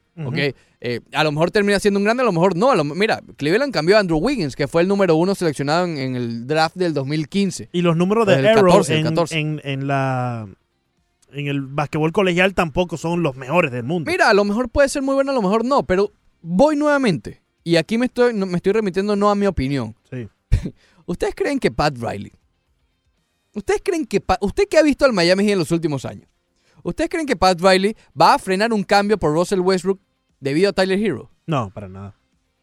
Eh, 0.86 0.99
a 1.13 1.24
lo 1.24 1.32
mejor 1.32 1.49
termina 1.51 1.80
siendo 1.80 1.97
un 1.97 2.03
grande, 2.03 2.24
a 2.24 2.26
lo 2.26 2.32
mejor 2.34 2.55
no. 2.57 2.71
A 2.71 2.76
lo- 2.76 2.84
mira, 2.84 3.21
Cleveland 3.38 3.74
cambió 3.74 3.95
a 3.97 3.99
Andrew 3.99 4.17
Wiggins, 4.19 4.55
que 4.55 4.67
fue 4.67 4.82
el 4.82 4.88
número 4.88 5.15
uno 5.15 5.34
seleccionado 5.34 5.86
en, 5.86 5.97
en 5.97 6.15
el 6.17 6.45
draft 6.47 6.76
del 6.76 6.93
2015. 6.93 7.69
Y 7.71 7.82
los 7.82 7.95
números 7.95 8.28
de 8.28 8.36
Arrow 8.49 8.65
14, 8.71 8.93
el 8.93 8.99
en, 8.99 9.05
14. 9.05 9.39
en- 9.39 9.61
en 9.63 9.88
la 9.88 10.47
en 11.32 11.47
el 11.47 11.61
basquetbol 11.61 12.11
colegial 12.11 12.53
tampoco 12.53 12.95
son 12.97 13.24
los 13.24 13.36
mejores 13.36 13.71
del 13.71 13.84
mundo. 13.84 14.11
Mira, 14.11 14.30
a 14.30 14.34
lo 14.34 14.43
mejor 14.43 14.69
puede 14.69 14.88
ser 14.89 15.01
muy 15.01 15.15
bueno, 15.15 15.32
a 15.32 15.34
lo 15.34 15.41
mejor 15.41 15.65
no, 15.65 15.84
pero 15.84 16.11
voy 16.41 16.76
nuevamente. 16.76 17.41
Y 17.64 17.76
aquí 17.78 17.97
me 17.97 18.07
estoy, 18.07 18.34
me 18.34 18.57
estoy 18.57 18.74
remitiendo 18.74 19.16
no 19.16 19.30
a 19.30 19.36
mi 19.36 19.45
opinión. 19.45 19.95
Sí. 20.09 20.28
¿Ustedes 21.05 21.34
creen 21.36 21.59
que 21.59 21.72
Pat 21.72 21.95
Riley? 21.97 22.32
¿Ustedes 23.55 23.82
creen 23.84 24.05
que 24.05 24.20
Pa- 24.20 24.38
usted 24.41 24.68
que 24.68 24.78
ha 24.78 24.84
visto 24.84 25.05
al 25.05 25.14
Miami 25.14 25.43
Heat 25.43 25.53
en 25.53 25.59
los 25.59 25.72
últimos 25.72 26.05
años? 26.05 26.28
¿Ustedes 26.84 27.09
creen 27.09 27.26
que 27.26 27.36
Pat 27.36 27.59
Riley 27.61 27.95
va 28.20 28.34
a 28.34 28.39
frenar 28.39 28.74
un 28.74 28.84
cambio 28.84 29.18
por 29.18 29.32
Russell 29.34 29.59
Westbrook 29.59 29.99
debido 30.39 30.70
a 30.70 30.74
Tyler 30.74 30.99
Hero? 30.99 31.30
No, 31.45 31.70
para 31.70 31.88
nada. 31.88 32.16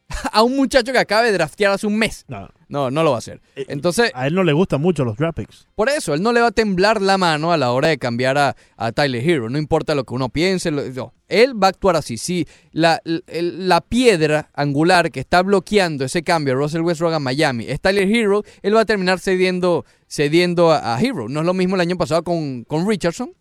a 0.33 0.43
un 0.43 0.57
muchacho 0.57 0.93
que 0.93 0.99
acaba 0.99 1.23
de 1.23 1.33
draftear 1.33 1.73
hace 1.73 1.87
un 1.87 1.97
mes. 1.97 2.25
No. 2.29 2.49
No, 2.71 2.89
no 2.91 3.03
lo 3.03 3.11
va 3.11 3.17
a 3.17 3.19
hacer. 3.19 3.41
Entonces, 3.57 4.13
A 4.15 4.29
él 4.29 4.35
no 4.35 4.45
le 4.45 4.53
gustan 4.53 4.81
mucho 4.81 5.05
los 5.05 5.17
draft 5.17 5.37
picks. 5.39 5.67
por 5.75 5.89
eso, 5.89 6.15
él 6.15 6.23
no 6.23 6.33
le 6.33 6.41
va 6.41 6.47
a 6.47 6.51
temblar 6.53 7.03
la 7.03 7.19
mano 7.19 7.53
a 7.53 7.57
la 7.57 7.73
hora 7.73 7.89
de 7.89 7.99
cambiar 7.99 8.39
a, 8.39 8.55
a 8.77 8.93
Tyler 8.93 9.29
Hero. 9.29 9.51
No 9.51 9.59
importa 9.59 9.95
lo 9.97 10.05
que 10.05 10.15
uno 10.15 10.29
piense. 10.29 10.71
lo- 10.71 10.89
no. 10.89 11.13
Él 11.29 11.61
va 11.61 11.67
a 11.67 11.71
actuar 11.71 11.97
así. 11.97 12.17
Si 12.17 12.47
la, 12.73 13.01
la 13.05 13.81
piedra 13.81 14.51
angular 14.55 15.11
que 15.11 15.19
está 15.21 15.43
bloqueando 15.43 16.05
ese 16.05 16.23
cambio 16.23 16.55
a 16.55 16.57
Russell 16.57 16.83
Westbrook 16.83 17.13
a 17.15 17.19
Miami 17.19 17.67
es 17.69 17.81
Tyler 17.81 18.09
Hero, 18.09 18.43
él 18.63 18.75
va 18.77 18.81
a 18.83 18.85
terminar 18.87 19.19
cediendo, 19.19 19.85
cediendo 20.09 20.71
a, 20.71 20.95
a 20.95 21.01
Hero. 21.01 21.29
No 21.29 21.41
es 21.41 21.47
lo 21.47 21.55
mismo 21.55 21.75
el 21.75 21.81
año 21.81 21.97
pasado 21.97 22.23
con, 22.25 22.63
con 22.65 22.89
Richardson, 22.89 23.33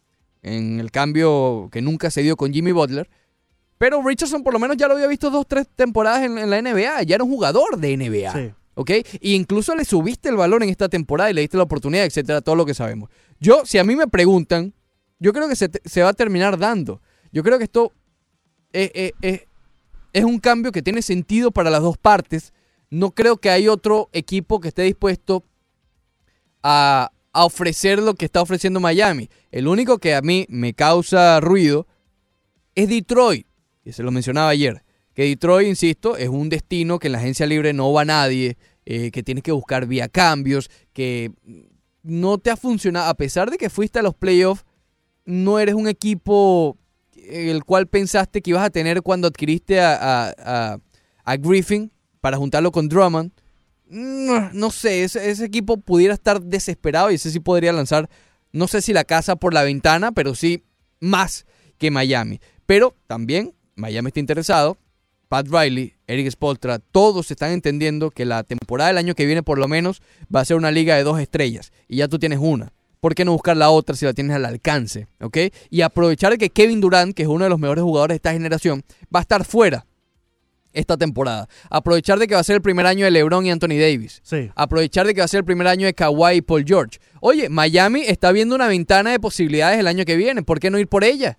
en 0.41 0.79
el 0.79 0.89
cambio 0.91 1.69
que 1.71 1.81
nunca 1.81 2.09
se 2.09 2.21
dio 2.23 2.35
con 2.35 2.51
Jimmy 2.53 2.71
Butler. 2.71 3.09
Pero 3.77 4.01
Richardson 4.05 4.43
por 4.43 4.53
lo 4.53 4.59
menos 4.59 4.75
ya 4.77 4.87
lo 4.87 4.93
había 4.95 5.07
visto 5.07 5.29
dos, 5.29 5.45
tres 5.47 5.67
temporadas 5.75 6.23
en, 6.23 6.37
en 6.37 6.49
la 6.49 6.61
NBA. 6.61 7.03
Ya 7.03 7.15
era 7.15 7.23
un 7.23 7.29
jugador 7.29 7.77
de 7.77 7.95
NBA. 7.95 8.33
Sí. 8.33 8.51
¿Ok? 8.81 8.91
Y 9.19 9.33
incluso 9.35 9.75
le 9.75 9.83
subiste 9.83 10.29
el 10.29 10.37
valor 10.37 10.63
en 10.63 10.69
esta 10.69 10.87
temporada 10.87 11.29
y 11.29 11.33
le 11.33 11.41
diste 11.41 11.57
la 11.57 11.63
oportunidad, 11.63 12.05
etcétera, 12.05 12.39
todo 12.39 12.55
lo 12.55 12.65
que 12.65 12.73
sabemos. 12.73 13.09
Yo, 13.37 13.63
si 13.65 13.77
a 13.77 13.83
mí 13.83 13.93
me 13.93 14.07
preguntan, 14.07 14.73
yo 15.19 15.33
creo 15.33 15.49
que 15.49 15.57
se, 15.57 15.69
se 15.83 16.01
va 16.01 16.07
a 16.09 16.13
terminar 16.13 16.57
dando. 16.57 17.01
Yo 17.33 17.43
creo 17.43 17.57
que 17.57 17.65
esto 17.65 17.91
es, 18.71 18.89
es- 18.93 19.11
es- 19.21 19.41
es 20.13 20.23
un 20.23 20.39
cambio 20.39 20.71
que 20.71 20.81
tiene 20.81 21.01
sentido 21.01 21.51
para 21.51 21.69
las 21.69 21.81
dos 21.81 21.97
partes. 21.97 22.53
No 22.89 23.11
creo 23.11 23.35
que 23.35 23.49
hay 23.49 23.67
otro 23.67 24.07
equipo 24.13 24.61
que 24.61 24.69
esté 24.69 24.83
dispuesto 24.83 25.43
a, 26.63 27.11
a 27.33 27.45
ofrecer 27.45 27.99
lo 28.01 28.13
que 28.15 28.23
está 28.23 28.41
ofreciendo 28.41 28.79
Miami. 28.79 29.29
El 29.51 29.67
único 29.67 29.97
que 29.97 30.15
a 30.15 30.21
mí 30.21 30.45
me 30.47 30.73
causa 30.73 31.41
ruido 31.41 31.85
es 32.75 32.87
Detroit. 32.87 33.45
Y 33.83 33.91
se 33.91 34.03
lo 34.03 34.11
mencionaba 34.11 34.49
ayer. 34.49 34.83
Que 35.13 35.23
Detroit, 35.23 35.67
insisto, 35.67 36.15
es 36.15 36.29
un 36.29 36.47
destino 36.47 36.97
que 36.97 37.07
en 37.07 37.11
la 37.13 37.17
agencia 37.17 37.45
libre 37.45 37.73
no 37.73 37.91
va 37.91 38.05
nadie, 38.05 38.57
eh, 38.85 39.11
que 39.11 39.23
tienes 39.23 39.43
que 39.43 39.51
buscar 39.51 39.85
vía 39.85 40.07
cambios, 40.09 40.69
que 40.93 41.31
no 42.03 42.37
te 42.37 42.49
ha 42.51 42.57
funcionado. 42.57 43.09
A 43.09 43.13
pesar 43.15 43.51
de 43.51 43.57
que 43.57 43.69
fuiste 43.69 43.99
a 43.99 44.01
los 44.01 44.15
playoffs, 44.15 44.65
no 45.25 45.59
eres 45.59 45.75
un 45.75 45.87
equipo 45.87 46.77
el 47.13 47.63
cual 47.63 47.87
pensaste 47.87 48.41
que 48.41 48.51
ibas 48.51 48.63
a 48.65 48.69
tener 48.69 49.01
cuando 49.03 49.27
adquiriste 49.27 49.79
a, 49.81 50.29
a- 50.33 50.79
a- 51.25 51.37
Griffin 51.37 51.91
para 52.21 52.37
juntarlo 52.37 52.71
con 52.71 52.89
Drummond. 52.89 53.31
No, 53.87 54.51
no 54.53 54.71
sé, 54.71 55.03
ese, 55.03 55.29
ese 55.29 55.45
equipo 55.45 55.77
pudiera 55.77 56.13
estar 56.13 56.41
desesperado 56.41 57.11
y 57.11 57.15
ese 57.15 57.29
sí 57.31 57.39
podría 57.39 57.71
lanzar, 57.73 58.09
no 58.51 58.67
sé 58.67 58.81
si 58.81 58.93
la 58.93 59.03
casa 59.03 59.35
por 59.35 59.53
la 59.53 59.63
ventana, 59.63 60.11
pero 60.11 60.33
sí 60.35 60.63
más 60.99 61.45
que 61.77 61.91
Miami. 61.91 62.39
Pero 62.65 62.95
también 63.07 63.53
Miami 63.75 64.07
está 64.07 64.19
interesado. 64.19 64.77
Pat 65.29 65.47
Riley, 65.47 65.93
Eric 66.07 66.31
Spoltra, 66.31 66.79
todos 66.79 67.29
están 67.29 67.51
entendiendo 67.51 68.09
que 68.09 68.25
la 68.25 68.43
temporada 68.43 68.87
del 68.87 68.97
año 68.97 69.13
que 69.13 69.27
viene 69.27 69.43
por 69.43 69.59
lo 69.59 69.67
menos 69.67 70.01
va 70.35 70.39
a 70.39 70.45
ser 70.45 70.57
una 70.57 70.71
liga 70.71 70.95
de 70.95 71.03
dos 71.03 71.19
estrellas 71.19 71.71
y 71.87 71.97
ya 71.97 72.07
tú 72.07 72.17
tienes 72.17 72.39
una. 72.41 72.73
¿Por 72.99 73.13
qué 73.13 73.23
no 73.25 73.33
buscar 73.33 73.55
la 73.55 73.69
otra 73.69 73.95
si 73.95 74.05
la 74.05 74.13
tienes 74.13 74.35
al 74.35 74.43
alcance? 74.43 75.07
¿Ok? 75.21 75.37
Y 75.69 75.81
aprovechar 75.81 76.35
que 76.39 76.49
Kevin 76.49 76.81
Durant, 76.81 77.13
que 77.13 77.23
es 77.23 77.29
uno 77.29 77.43
de 77.43 77.49
los 77.51 77.59
mejores 77.59 77.83
jugadores 77.83 78.13
de 78.13 78.17
esta 78.17 78.33
generación, 78.33 78.83
va 79.15 79.19
a 79.19 79.21
estar 79.21 79.45
fuera 79.45 79.85
esta 80.73 80.97
temporada. 80.97 81.47
Aprovechar 81.69 82.17
de 82.17 82.27
que 82.27 82.33
va 82.33 82.41
a 82.41 82.43
ser 82.43 82.55
el 82.55 82.61
primer 82.63 82.87
año 82.87 83.05
de 83.05 83.11
LeBron 83.11 83.45
y 83.45 83.51
Anthony 83.51 83.77
Davis. 83.79 84.21
Sí. 84.23 84.49
Aprovechar 84.55 85.05
de 85.05 85.13
que 85.13 85.21
va 85.21 85.25
a 85.25 85.29
ser 85.29 85.39
el 85.39 85.45
primer 85.45 85.67
año 85.67 85.85
de 85.85 85.93
Kawhi 85.93 86.37
y 86.37 86.41
Paul 86.41 86.65
George. 86.65 86.99
Oye, 87.21 87.49
Miami 87.49 88.01
está 88.01 88.31
viendo 88.31 88.55
una 88.55 88.67
ventana 88.67 89.11
de 89.11 89.19
posibilidades 89.19 89.79
el 89.79 89.87
año 89.87 90.05
que 90.05 90.15
viene. 90.15 90.41
¿Por 90.41 90.59
qué 90.59 90.71
no 90.71 90.79
ir 90.79 90.87
por 90.87 91.03
ella? 91.03 91.37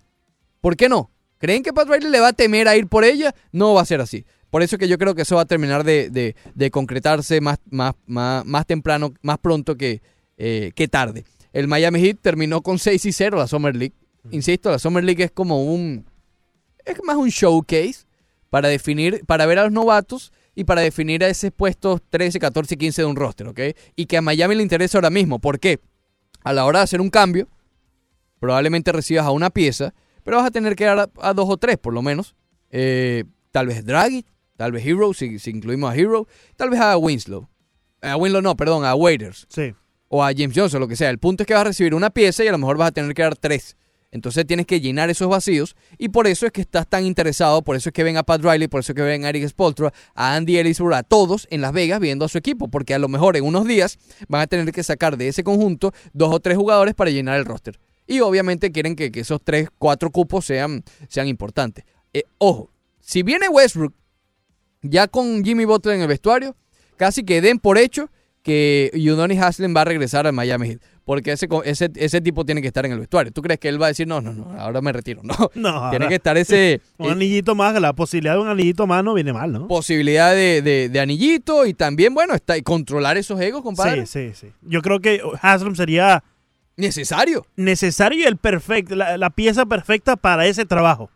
¿Por 0.61 0.77
qué 0.77 0.87
no? 0.87 1.11
¿Creen 1.41 1.63
que 1.63 1.73
Pat 1.73 1.89
Riley 1.89 2.09
le 2.09 2.19
va 2.21 2.29
a 2.29 2.33
temer 2.33 2.67
a 2.69 2.77
ir 2.77 2.87
por 2.87 3.03
ella? 3.03 3.35
No 3.51 3.73
va 3.73 3.81
a 3.81 3.85
ser 3.85 3.99
así. 3.99 4.25
Por 4.49 4.61
eso 4.63 4.77
que 4.77 4.87
yo 4.87 4.97
creo 4.97 5.15
que 5.15 5.23
eso 5.23 5.35
va 5.37 5.41
a 5.41 5.45
terminar 5.45 5.83
de, 5.83 6.09
de- 6.09 6.35
de 6.55 6.71
concretarse 6.71 7.41
más, 7.41 7.57
más, 7.69 7.93
más, 8.05 8.45
más 8.45 8.65
temprano, 8.65 9.13
más 9.21 9.37
pronto 9.39 9.75
que, 9.75 10.01
eh, 10.37 10.71
que 10.75 10.87
tarde. 10.87 11.25
El 11.51 11.67
Miami 11.67 11.99
Heat 11.99 12.19
terminó 12.21 12.61
con 12.61 12.79
6 12.79 13.03
y 13.05 13.11
0 13.11 13.37
la 13.37 13.47
Summer 13.47 13.75
League. 13.75 13.95
Insisto, 14.29 14.69
la 14.71 14.77
Summer 14.79 15.03
League 15.03 15.23
es 15.23 15.31
como 15.31 15.63
un... 15.65 16.05
Es 16.85 16.97
más 17.03 17.15
un 17.17 17.29
showcase 17.29 18.05
para 18.49 18.67
definir, 18.69 19.25
para 19.25 19.45
ver 19.45 19.59
a 19.59 19.63
los 19.63 19.71
novatos 19.71 20.31
y 20.53 20.63
para 20.65 20.81
definir 20.81 21.23
a 21.23 21.29
esos 21.29 21.51
puestos 21.51 22.01
13, 22.09 22.39
14 22.39 22.75
y 22.75 22.77
15 22.77 23.01
de 23.01 23.05
un 23.05 23.15
roster, 23.15 23.47
¿ok? 23.47 23.59
Y 23.95 24.05
que 24.05 24.17
a 24.17 24.21
Miami 24.21 24.55
le 24.55 24.63
interesa 24.63 24.97
ahora 24.97 25.09
mismo. 25.09 25.39
¿Por 25.39 25.59
qué? 25.59 25.79
A 26.43 26.53
la 26.53 26.65
hora 26.65 26.79
de 26.79 26.83
hacer 26.83 27.01
un 27.01 27.09
cambio, 27.09 27.47
probablemente 28.39 28.91
recibas 28.91 29.25
a 29.25 29.31
una 29.31 29.49
pieza, 29.49 29.93
pero 30.23 30.37
vas 30.37 30.47
a 30.47 30.51
tener 30.51 30.75
que 30.75 30.85
dar 30.85 30.99
a, 30.99 31.09
a 31.21 31.33
dos 31.33 31.49
o 31.49 31.57
tres 31.57 31.77
por 31.77 31.93
lo 31.93 32.01
menos. 32.01 32.35
Eh, 32.69 33.25
tal 33.51 33.67
vez 33.67 33.85
Draghi, 33.85 34.25
tal 34.57 34.71
vez 34.71 34.85
Hero, 34.85 35.13
si, 35.13 35.39
si 35.39 35.51
incluimos 35.51 35.91
a 35.91 35.95
Hero, 35.95 36.27
tal 36.55 36.69
vez 36.69 36.79
a 36.79 36.97
Winslow. 36.97 37.47
A 38.01 38.15
Winslow 38.15 38.41
no, 38.41 38.55
perdón, 38.55 38.85
a 38.85 38.95
Waiters. 38.95 39.45
Sí. 39.49 39.73
O 40.07 40.23
a 40.23 40.31
James 40.35 40.53
Johnson, 40.55 40.79
lo 40.79 40.87
que 40.87 40.95
sea. 40.95 41.09
El 41.09 41.19
punto 41.19 41.43
es 41.43 41.47
que 41.47 41.53
vas 41.53 41.61
a 41.61 41.65
recibir 41.65 41.93
una 41.93 42.09
pieza 42.09 42.43
y 42.43 42.47
a 42.47 42.51
lo 42.51 42.57
mejor 42.57 42.77
vas 42.77 42.89
a 42.89 42.91
tener 42.91 43.13
que 43.13 43.21
dar 43.21 43.35
tres. 43.35 43.77
Entonces 44.11 44.45
tienes 44.45 44.65
que 44.65 44.81
llenar 44.81 45.09
esos 45.09 45.29
vacíos 45.29 45.75
y 45.97 46.09
por 46.09 46.27
eso 46.27 46.45
es 46.45 46.51
que 46.51 46.59
estás 46.59 46.85
tan 46.85 47.05
interesado, 47.05 47.61
por 47.61 47.77
eso 47.77 47.89
es 47.89 47.93
que 47.93 48.03
ven 48.03 48.17
a 48.17 48.23
Pat 48.23 48.41
Riley, 48.41 48.67
por 48.67 48.81
eso 48.81 48.91
es 48.91 48.95
que 48.97 49.01
ven 49.01 49.23
a 49.23 49.29
Eric 49.29 49.47
Spoltra, 49.47 49.93
a 50.13 50.35
Andy 50.35 50.57
Ellisburg, 50.57 50.93
a 50.95 51.03
todos 51.03 51.47
en 51.49 51.61
Las 51.61 51.71
Vegas 51.71 52.01
viendo 52.01 52.25
a 52.25 52.27
su 52.27 52.37
equipo, 52.37 52.67
porque 52.67 52.93
a 52.93 52.99
lo 52.99 53.07
mejor 53.07 53.37
en 53.37 53.45
unos 53.45 53.65
días 53.65 53.97
van 54.27 54.41
a 54.41 54.47
tener 54.47 54.69
que 54.73 54.83
sacar 54.83 55.15
de 55.15 55.29
ese 55.29 55.45
conjunto 55.45 55.93
dos 56.11 56.33
o 56.33 56.41
tres 56.41 56.57
jugadores 56.57 56.93
para 56.93 57.09
llenar 57.09 57.39
el 57.39 57.45
roster. 57.45 57.79
Y 58.11 58.19
obviamente 58.21 58.71
quieren 58.71 58.95
que, 58.95 59.11
que 59.11 59.21
esos 59.21 59.39
tres, 59.43 59.69
cuatro 59.77 60.11
cupos 60.11 60.45
sean, 60.45 60.83
sean 61.07 61.27
importantes. 61.27 61.85
Eh, 62.13 62.23
ojo, 62.37 62.69
si 62.99 63.23
viene 63.23 63.47
Westbrook 63.49 63.93
ya 64.81 65.07
con 65.07 65.43
Jimmy 65.43 65.65
Butler 65.65 65.95
en 65.95 66.01
el 66.01 66.07
vestuario, 66.07 66.55
casi 66.97 67.23
que 67.23 67.41
den 67.41 67.59
por 67.59 67.77
hecho 67.77 68.09
que 68.43 68.91
Udonis 68.95 69.39
Haslem 69.39 69.75
va 69.75 69.81
a 69.81 69.85
regresar 69.85 70.25
al 70.25 70.33
Miami 70.33 70.69
Heat. 70.69 70.81
Porque 71.03 71.31
ese, 71.31 71.47
ese, 71.65 71.89
ese 71.95 72.21
tipo 72.21 72.43
tiene 72.45 72.61
que 72.61 72.67
estar 72.67 72.85
en 72.85 72.91
el 72.91 72.99
vestuario. 72.99 73.31
¿Tú 73.31 73.41
crees 73.41 73.59
que 73.59 73.69
él 73.69 73.81
va 73.81 73.85
a 73.87 73.89
decir, 73.89 74.07
no, 74.07 74.19
no, 74.21 74.33
no, 74.33 74.51
ahora 74.59 74.81
me 74.81 74.91
retiro? 74.91 75.21
No. 75.23 75.51
No, 75.55 75.89
tiene 75.89 76.07
que 76.07 76.15
estar 76.15 76.37
ese 76.37 76.81
Un 76.97 77.07
eh, 77.07 77.11
anillito 77.11 77.53
más, 77.55 77.79
la 77.79 77.93
posibilidad 77.93 78.33
de 78.35 78.39
un 78.41 78.47
anillito 78.47 78.87
más 78.87 79.03
no 79.03 79.13
viene 79.13 79.31
mal, 79.33 79.51
¿no? 79.51 79.67
posibilidad 79.67 80.31
de, 80.33 80.61
de- 80.61 80.89
de 80.89 80.99
anillito 80.99 81.65
y 81.65 81.73
también, 81.73 82.13
bueno, 82.13 82.33
está, 82.33 82.57
y 82.57 82.61
controlar 82.61 83.17
esos 83.17 83.39
egos, 83.41 83.61
compadre. 83.61 84.05
Sí, 84.05 84.31
sí, 84.33 84.47
sí. 84.47 84.53
Yo 84.61 84.81
creo 84.81 84.99
que 84.99 85.21
Haslam 85.41 85.75
sería 85.75 86.23
Necesario. 86.77 87.45
necesario 87.55 88.19
y 88.19 88.23
el 88.27 88.37
perfecto, 88.37 88.95
la, 88.95 89.17
la 89.17 89.29
pieza 89.29 89.65
perfecta 89.65 90.15
para 90.15 90.45
ese 90.45 90.65
trabajo. 90.65 91.09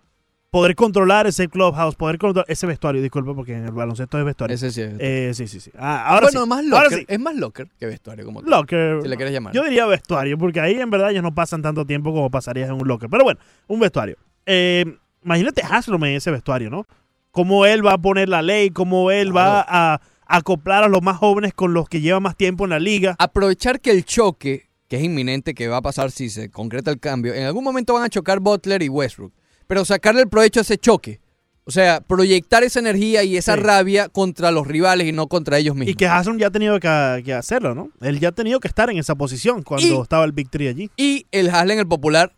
Poder 0.52 0.76
controlar 0.76 1.28
ese 1.28 1.50
clubhouse, 1.50 1.96
poder 1.96 2.18
controlar 2.18 2.46
ese 2.50 2.66
vestuario, 2.66 3.02
disculpa, 3.02 3.34
porque 3.34 3.54
en 3.56 3.66
el 3.66 3.72
baloncesto 3.72 4.18
es 4.18 4.24
vestuario. 4.24 4.56
Ese 4.56 4.72
sí 4.72 4.82
es 4.82 4.94
Eh, 5.00 5.32
sí, 5.34 5.48
sí, 5.50 5.60
sí. 5.60 5.70
Ah, 5.78 6.06
ahora 6.08 6.28
bueno, 6.28 6.44
sí. 6.44 6.48
más 6.50 6.60
Ahora 6.72 6.84
locker. 6.84 7.00
sí. 7.00 7.06
Es 7.10 7.20
más 7.20 7.36
locker 7.36 7.68
que 7.78 7.86
vestuario 7.88 8.26
como 8.26 8.42
tal, 8.42 8.52
Locker. 8.52 9.02
Si 9.02 9.08
le 9.10 9.16
quieres 9.18 9.34
llamar. 9.34 9.54
Yo 9.54 9.64
diría 9.66 9.86
vestuario, 9.86 10.38
porque 10.38 10.62
ahí 10.62 10.80
en 10.80 10.90
verdad 10.90 11.12
ellos 11.12 11.24
no 11.24 11.34
pasan 11.36 11.62
tanto 11.62 11.86
tiempo 11.86 12.14
como 12.14 12.30
pasarías 12.30 12.70
en 12.70 12.76
un 12.76 12.88
locker. 12.88 13.10
Pero 13.10 13.24
bueno, 13.26 13.40
un 13.68 13.80
vestuario. 13.82 14.16
Eh, 14.46 14.86
imagínate 15.26 15.62
Haslam 15.62 16.02
en 16.06 16.16
ese 16.16 16.32
vestuario, 16.32 16.70
¿no? 16.70 16.86
Cómo 17.32 17.66
él 17.66 17.86
va 17.86 17.94
a 17.94 17.98
poner 17.98 18.30
la 18.30 18.42
ley, 18.42 18.70
cómo 18.70 19.12
él 19.12 19.36
va 19.36 19.66
a 19.68 20.00
acoplar 20.26 20.86
a 20.86 20.88
los 20.88 21.02
más 21.02 21.18
jóvenes 21.18 21.54
con 21.54 21.74
los 21.74 21.90
que 21.90 22.00
llevan 22.00 22.24
más 22.24 22.38
tiempo 22.38 22.64
en 22.64 22.70
la 22.70 22.80
liga. 22.80 23.16
Aprovechar 23.20 23.82
que 23.82 23.92
el 23.92 24.06
choque, 24.06 24.70
que 24.96 25.00
es 25.02 25.06
inminente, 25.06 25.54
que 25.54 25.68
va 25.68 25.78
a 25.78 25.82
pasar 25.82 26.10
si 26.12 26.30
se 26.30 26.50
concreta 26.50 26.90
el 26.92 27.00
cambio, 27.00 27.34
en 27.34 27.44
algún 27.44 27.64
momento 27.64 27.94
van 27.94 28.04
a 28.04 28.10
chocar 28.10 28.40
Butler 28.40 28.82
y 28.82 28.90
Westbrook. 28.90 29.34
Pero 29.68 29.84
sacarle 29.84 30.22
el 30.22 30.30
provecho 30.30 30.60
a 30.60 30.62
ese 30.62 30.78
choque. 30.78 31.20
O 31.66 31.72
sea, 31.72 32.00
proyectar 32.02 32.64
esa 32.64 32.80
energía 32.80 33.24
y 33.24 33.38
esa 33.38 33.56
Sí. 33.56 33.60
rabia 33.62 34.08
contra 34.08 34.52
los 34.52 34.68
rivales 34.68 35.08
y 35.08 35.12
no 35.12 35.28
contra 35.28 35.58
ellos 35.58 35.76
mismos. 35.76 35.92
Y 35.92 35.96
que 35.96 36.06
Haslam 36.08 36.38
ya 36.38 36.48
ha 36.48 36.52
tenido 36.52 36.80
que, 36.80 37.22
que 37.26 37.34
hacerlo, 37.34 37.74
¿no? 37.74 37.90
Él 38.02 38.20
ya 38.20 38.30
ha 38.30 38.32
tenido 38.32 38.60
que 38.60 38.68
estar 38.68 38.90
en 38.92 38.98
esa 38.98 39.16
posición 39.16 39.64
cuando 39.64 39.88
Y- 39.88 40.02
estaba 40.02 40.24
el 40.26 40.32
Big 40.32 40.50
Three 40.50 40.68
allí. 40.68 40.92
Y 40.96 41.26
el 41.32 41.50
Harlem, 41.50 41.80
el 41.80 41.88
popular, 41.88 42.36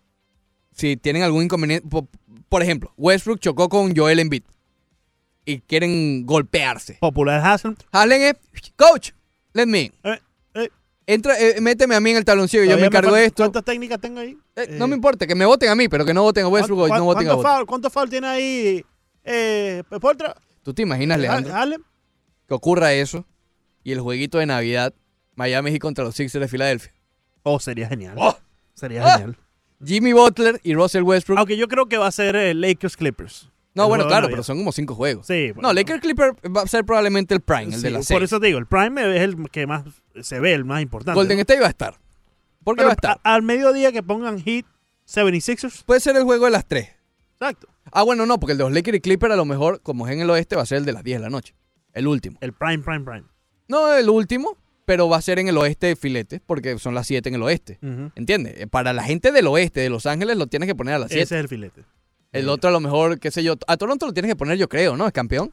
si 0.71 0.95
tienen 0.97 1.23
algún 1.23 1.43
inconveniente. 1.43 1.85
po- 1.87 2.07
Por 2.49 2.63
ejemplo, 2.63 2.93
Westbrook 2.97 3.39
chocó 3.41 3.67
con 3.67 3.93
Joel 3.95 4.19
Embiid 4.19 4.43
y 5.45 5.59
quieren 5.59 6.25
golpearse. 6.25 6.97
Popular 7.01 7.45
Haslam. 7.45 7.75
Harlem 7.91 8.21
es, 8.21 8.71
coach, 8.77 9.11
let 9.53 9.65
me 9.65 9.91
eh, 10.05 10.19
Entra, 11.09 11.39
eh, 11.39 11.61
méteme 11.61 11.95
a 11.95 12.01
mí 12.01 12.11
en 12.11 12.17
el 12.17 12.25
taloncillo, 12.25 12.65
yo 12.65 12.77
me 12.77 12.85
encargo 12.87 13.13
de 13.15 13.25
esto. 13.25 13.43
¿Cuántas 13.43 13.63
técnicas 13.63 13.99
tengo 14.01 14.19
ahí? 14.19 14.31
Eh, 14.57 14.67
Eh, 14.69 14.75
no 14.77 14.87
me 14.89 14.95
importa, 14.95 15.25
que 15.25 15.35
me 15.35 15.45
voten 15.45 15.69
a 15.69 15.75
mí, 15.75 15.87
pero 15.87 16.03
que 16.05 16.13
no 16.13 16.21
voten 16.23 16.43
a 16.43 16.47
Westbrook 16.49 16.87
¿cuán- 16.89 16.99
no 16.99 17.05
voten 17.05 17.27
a 17.27 17.29
¿Cuántos 17.31 17.37
Butler. 17.43 17.55
foul, 17.57 17.65
cuántos 17.65 17.93
foul 17.93 18.09
tiene 18.09 18.27
ahí 18.27 18.85
eh? 19.23 19.83
¿Tú 20.63 20.73
te 20.73 20.81
imaginas, 20.81 21.17
Leandro, 21.19 21.53
Harlem. 21.55 21.81
que 22.47 22.53
ocurra 22.53 22.93
eso 22.93 23.25
y 23.83 23.93
el 23.93 24.01
jueguito 24.01 24.37
de 24.37 24.45
Navidad, 24.45 24.93
Miami 25.35 25.71
Heat 25.71 25.79
contra 25.81 26.03
los 26.03 26.15
Sixers 26.15 26.41
de 26.41 26.47
Filadelfia? 26.49 26.93
Oh, 27.43 27.59
sería 27.59 27.87
genial. 27.87 28.15
Oh. 28.17 28.37
Sería 28.73 29.05
Ah. 29.05 29.11
genial. 29.17 29.37
Jimmy 29.85 30.11
Butler 30.11 30.59
y 30.63 30.73
Russell 30.73 31.03
Westbrook. 31.03 31.37
Aunque 31.39 31.55
yo 31.55 31.67
creo 31.67 31.85
que 31.87 31.97
va 31.97 32.07
a 32.07 32.11
ser 32.11 32.35
eh, 32.35 32.53
Lakers 32.53 32.97
Clippers. 32.97 33.49
no, 33.75 33.87
bueno, 33.87 34.07
claro, 34.07 34.27
pero 34.29 34.41
son 34.43 34.57
como 34.57 34.71
cinco 34.71 34.95
juegos. 34.95 35.27
Sí, 35.27 35.51
bueno. 35.51 35.69
no, 35.69 35.73
Lakers 35.73 36.01
Clipper 36.01 36.31
va 36.55 36.63
a 36.63 36.67
ser 36.67 36.83
probablemente 36.83 37.33
el 37.35 37.41
prime, 37.41 37.65
el 37.65 37.75
Sí, 37.75 37.81
de 37.83 37.91
la 37.91 37.99
por 37.99 38.05
serie. 38.05 38.25
eso 38.25 38.39
te 38.39 38.47
digo, 38.47 38.57
el 38.59 38.65
Prime 38.65 39.15
es 39.15 39.21
el 39.21 39.49
que 39.51 39.67
más 39.67 39.83
se 40.23 40.39
ve, 40.39 40.53
el 40.53 40.65
más 40.65 40.81
importante. 40.81 41.15
Golden 41.15 41.37
¿no? 41.37 41.41
State 41.41 41.59
va 41.59 41.67
a 41.67 41.69
estar. 41.69 41.93
¿Por 42.63 42.75
qué 42.75 42.79
Pero 42.79 42.87
va 42.87 42.91
a 42.91 42.95
estar? 42.95 43.19
a- 43.23 43.33
al 43.35 43.43
mediodía 43.43 43.91
que 43.91 44.03
pongan 44.03 44.39
Heat 44.41 44.65
76ers. 45.07 45.83
Puede 45.85 45.99
ser 45.99 46.15
el 46.17 46.23
juego 46.23 46.45
de 46.45 46.51
las 46.51 46.65
tres. 46.67 46.89
Exacto. 47.39 47.67
Ah, 47.91 48.03
bueno, 48.03 48.25
no, 48.25 48.39
porque 48.39 48.51
el 48.53 48.57
de 48.57 48.63
los 48.65 48.73
Lakers 48.73 48.97
y 48.97 49.01
Clippers 49.01 49.33
a 49.33 49.37
lo 49.37 49.45
mejor, 49.45 49.81
como 49.81 50.07
es 50.07 50.13
en 50.13 50.19
el 50.21 50.29
oeste, 50.29 50.55
va 50.55 50.63
a 50.63 50.65
ser 50.65 50.79
el 50.79 50.85
de 50.85 50.91
las 50.93 51.03
10 51.03 51.19
de 51.19 51.23
la 51.23 51.29
noche. 51.29 51.55
El 51.93 52.07
último. 52.07 52.37
El 52.41 52.53
Prime, 52.53 52.79
Prime, 52.83 53.01
Prime. 53.05 53.23
No 53.69 53.93
el 53.93 54.09
último, 54.09 54.57
pero 54.85 55.07
va 55.09 55.17
a 55.17 55.21
ser 55.21 55.39
en 55.39 55.47
el 55.47 55.57
oeste 55.57 55.87
de 55.87 55.95
filete, 55.95 56.41
porque 56.45 56.77
son 56.79 56.93
las 56.95 57.07
7 57.07 57.29
en 57.29 57.35
el 57.35 57.43
oeste. 57.43 57.79
Ujú. 57.81 58.11
¿Entiendes? 58.15 58.55
Eh, 58.57 58.67
Para 58.67 58.91
la 58.93 59.03
gente 59.03 59.31
del 59.31 59.47
oeste, 59.47 59.79
de 59.79 59.89
Los 59.89 60.05
Ángeles, 60.05 60.35
lo 60.37 60.47
tienes 60.47 60.67
que 60.67 60.75
poner 60.75 60.95
a 60.95 60.99
las 60.99 61.11
Ese 61.11 61.25
7. 61.25 61.35
es 61.35 61.41
el 61.41 61.47
filete. 61.47 61.83
El 62.33 62.49
otro 62.49 62.69
a 62.69 62.73
lo 62.73 62.79
mejor, 62.81 63.19
qué 63.19 63.31
sé 63.31 63.41
yo. 63.43 63.55
A 63.67 63.77
Toronto 63.77 64.05
lo 64.05 64.13
tienes 64.13 64.29
que 64.29 64.35
poner, 64.35 64.57
yo 64.57 64.67
creo, 64.67 64.97
¿no? 64.97 65.07
Es 65.07 65.13
campeón. 65.13 65.51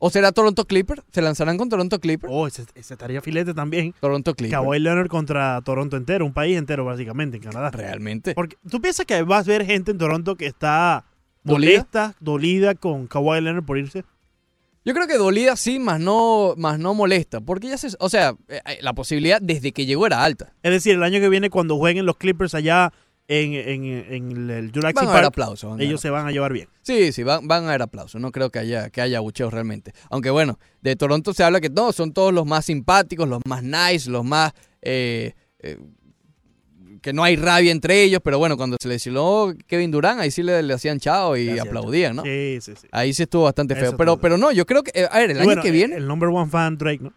¿O 0.00 0.10
será 0.10 0.30
Toronto 0.30 0.64
Clipper? 0.64 1.02
¿Se 1.10 1.20
lanzarán 1.20 1.58
con 1.58 1.68
Toronto 1.68 1.98
Clipper? 1.98 2.30
Oh, 2.32 2.46
ese, 2.46 2.64
ese 2.74 2.94
estaría 2.94 3.20
filete 3.20 3.52
también. 3.52 3.94
Toronto 4.00 4.34
Clipper. 4.34 4.60
Kawhi 4.60 4.78
Leonard 4.78 5.08
contra 5.08 5.60
Toronto 5.62 5.96
entero, 5.96 6.24
un 6.24 6.32
país 6.32 6.56
entero 6.56 6.84
básicamente 6.84 7.38
en 7.38 7.42
Canadá. 7.42 7.70
Realmente. 7.70 8.34
Porque 8.34 8.56
tú 8.70 8.80
piensas 8.80 9.06
que 9.06 9.20
vas 9.22 9.48
a 9.48 9.50
ver 9.50 9.66
gente 9.66 9.90
en 9.90 9.98
Toronto 9.98 10.36
que 10.36 10.46
está 10.46 11.04
molesta, 11.42 12.14
dolida 12.20 12.76
con 12.76 13.08
Kawhi 13.08 13.40
Leonard 13.40 13.64
por 13.64 13.76
irse. 13.76 14.04
Yo 14.84 14.94
creo 14.94 15.08
que 15.08 15.18
dolida 15.18 15.56
sí, 15.56 15.80
más 15.80 16.00
no, 16.00 16.54
más 16.56 16.78
no 16.78 16.94
molesta. 16.94 17.40
Porque 17.40 17.68
ya 17.68 17.76
se. 17.76 17.88
O 17.98 18.08
sea, 18.08 18.36
eh, 18.48 18.60
eh, 18.64 18.78
la 18.80 18.94
posibilidad 18.94 19.40
desde 19.40 19.72
que 19.72 19.84
llegó 19.84 20.06
era 20.06 20.22
alta. 20.22 20.54
Es 20.62 20.70
decir, 20.70 20.94
el 20.94 21.02
año 21.02 21.18
que 21.18 21.28
viene 21.28 21.50
cuando 21.50 21.76
jueguen 21.76 22.06
los 22.06 22.16
Clippers 22.16 22.54
allá 22.54 22.92
en, 23.28 23.52
en, 23.52 23.84
en 24.12 24.50
el 24.50 24.72
Jurassic 24.72 24.96
Van 24.96 25.06
a 25.06 25.10
haber 25.10 25.22
Park, 25.22 25.26
aplausos. 25.34 25.70
van 25.70 25.80
a 25.80 25.82
ellos 25.82 25.92
haber 25.92 26.00
se 26.00 26.10
van 26.10 26.26
a 26.26 26.32
llevar 26.32 26.52
bien. 26.52 26.68
Sí, 26.82 27.12
sí, 27.12 27.22
van, 27.22 27.46
van 27.46 27.64
a 27.64 27.68
haber 27.68 27.82
aplausos. 27.82 28.20
No 28.20 28.32
creo 28.32 28.50
que 28.50 28.58
haya, 28.58 28.88
que 28.90 29.00
haya 29.02 29.18
abucheos 29.18 29.52
realmente. 29.52 29.92
Aunque 30.10 30.30
bueno, 30.30 30.58
de 30.80 30.96
Toronto 30.96 31.32
se 31.34 31.44
habla 31.44 31.60
que 31.60 31.68
no, 31.68 31.92
son 31.92 32.12
todos 32.12 32.32
los 32.32 32.46
más 32.46 32.64
simpáticos, 32.64 33.28
los 33.28 33.40
más 33.46 33.62
nice, 33.62 34.10
los 34.10 34.24
más... 34.24 34.52
eh, 34.82 35.34
eh, 35.60 35.78
que 37.00 37.12
no 37.12 37.22
hay 37.22 37.36
rabia 37.36 37.70
entre 37.70 38.02
ellos, 38.02 38.20
pero 38.24 38.38
bueno, 38.38 38.56
cuando 38.56 38.76
se 38.80 38.88
lesionó 38.88 39.54
Kevin 39.68 39.92
Durant, 39.92 40.18
ahí 40.20 40.32
sí 40.32 40.42
le, 40.42 40.62
le 40.64 40.74
hacían 40.74 40.98
chao 40.98 41.36
y 41.36 41.44
Gracias, 41.46 41.66
aplaudían, 41.66 42.16
¿no? 42.16 42.22
Sí, 42.24 42.58
sí, 42.60 42.72
sí. 42.74 42.88
Ahí 42.90 43.12
sí 43.14 43.22
estuvo 43.22 43.44
bastante 43.44 43.76
feo. 43.76 43.88
Eso 43.90 43.96
Pero, 43.96 44.16
pero 44.18 44.36
no, 44.36 44.50
yo 44.50 44.66
creo 44.66 44.82
que, 44.82 44.90
eh, 45.02 45.08
a 45.08 45.18
ver, 45.18 45.30
el 45.30 45.36
Y 45.36 45.40
año 45.40 45.44
bueno, 45.46 45.62
que 45.62 45.70
viene, 45.70 45.94
El 45.94 46.08
number 46.08 46.28
one 46.28 46.50
fan, 46.50 46.76
Drake, 46.76 46.98
¿no? 47.00 47.12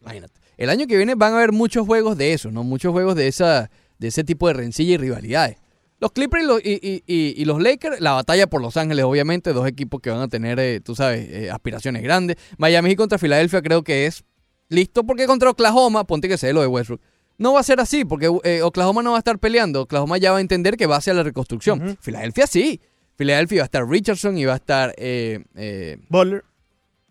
imagínate, 0.00 0.34
el 0.56 0.68
año 0.70 0.86
que 0.88 0.96
viene 0.96 1.14
van 1.14 1.32
a 1.32 1.36
haber 1.36 1.52
muchos 1.52 1.86
juegos 1.86 2.18
de 2.18 2.32
eso, 2.32 2.50
¿no? 2.50 2.64
Muchos 2.64 2.90
juegos 2.92 3.14
de 3.14 3.28
esa 3.28 3.70
de 4.02 4.08
ese 4.08 4.24
tipo 4.24 4.48
de 4.48 4.54
rencilla 4.54 4.94
y 4.94 4.96
rivalidades. 4.98 5.56
Los 6.00 6.10
Clippers 6.12 6.42
y 6.42 6.46
los, 6.46 6.60
y, 6.64 7.02
y- 7.06 7.44
los 7.44 7.62
Lakers, 7.62 8.00
la 8.00 8.12
batalla 8.12 8.48
por 8.48 8.60
Los 8.60 8.76
Ángeles, 8.76 9.04
obviamente, 9.04 9.52
dos 9.52 9.68
equipos 9.68 10.00
que 10.00 10.10
van 10.10 10.20
a 10.20 10.26
tener, 10.28 10.58
eh, 10.58 10.80
tú 10.80 10.96
sabes, 10.96 11.28
eh, 11.30 11.50
aspiraciones 11.50 12.02
grandes. 12.02 12.36
Miami 12.58 12.96
contra 12.96 13.18
Filadelfia 13.18 13.62
creo 13.62 13.84
que 13.84 14.06
es 14.06 14.24
listo, 14.68 15.04
porque 15.04 15.26
contra 15.26 15.50
Oklahoma, 15.50 16.02
ponte 16.04 16.28
que 16.28 16.36
sea 16.38 16.52
lo 16.52 16.60
de 16.60 16.66
Westbrook. 16.66 17.00
No 17.38 17.52
va 17.52 17.60
a 17.60 17.62
ser 17.62 17.78
así, 17.80 18.04
porque 18.04 18.28
eh, 18.42 18.62
Oklahoma 18.62 19.02
no 19.04 19.12
va 19.12 19.18
a 19.18 19.20
estar 19.20 19.38
peleando. 19.38 19.82
Oklahoma 19.82 20.18
ya 20.18 20.32
va 20.32 20.38
a 20.38 20.40
entender 20.40 20.76
que 20.76 20.86
va 20.86 20.96
hacia 20.96 21.14
la 21.14 21.22
reconstrucción. 21.22 21.96
Filadelfia 22.00 22.46
sí. 22.48 22.80
Filadelfia 23.14 23.58
va 23.60 23.62
a 23.62 23.66
estar 23.66 23.88
Richardson 23.88 24.36
y 24.38 24.44
va 24.44 24.54
a 24.54 24.56
estar, 24.56 24.94
eh, 24.98 25.98
Butler, 26.08 26.44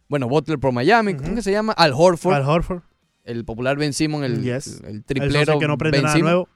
bueno, 0.10 0.28
Butler 0.28 0.60
por 0.60 0.74
Miami. 0.74 1.14
¿Cómo 1.16 1.36
que 1.36 1.42
se 1.42 1.52
llama? 1.54 1.72
Al 1.74 1.94
Horford 1.96 2.34
Al 2.36 2.44
Horford. 2.46 2.82
el 3.24 3.46
popular 3.46 3.78
Ben 3.78 3.94
Simon, 3.94 4.24
el, 4.26 4.44
Yes. 4.44 4.82
el, 4.82 4.86
el 4.86 4.96
El 4.98 5.04
triplero 5.06 5.46
socio 5.46 5.60
que 5.60 5.68
no 5.68 5.74
aprende 5.74 6.00
Ben 6.00 6.06
nada 6.06 6.18
nuevo. 6.18 6.50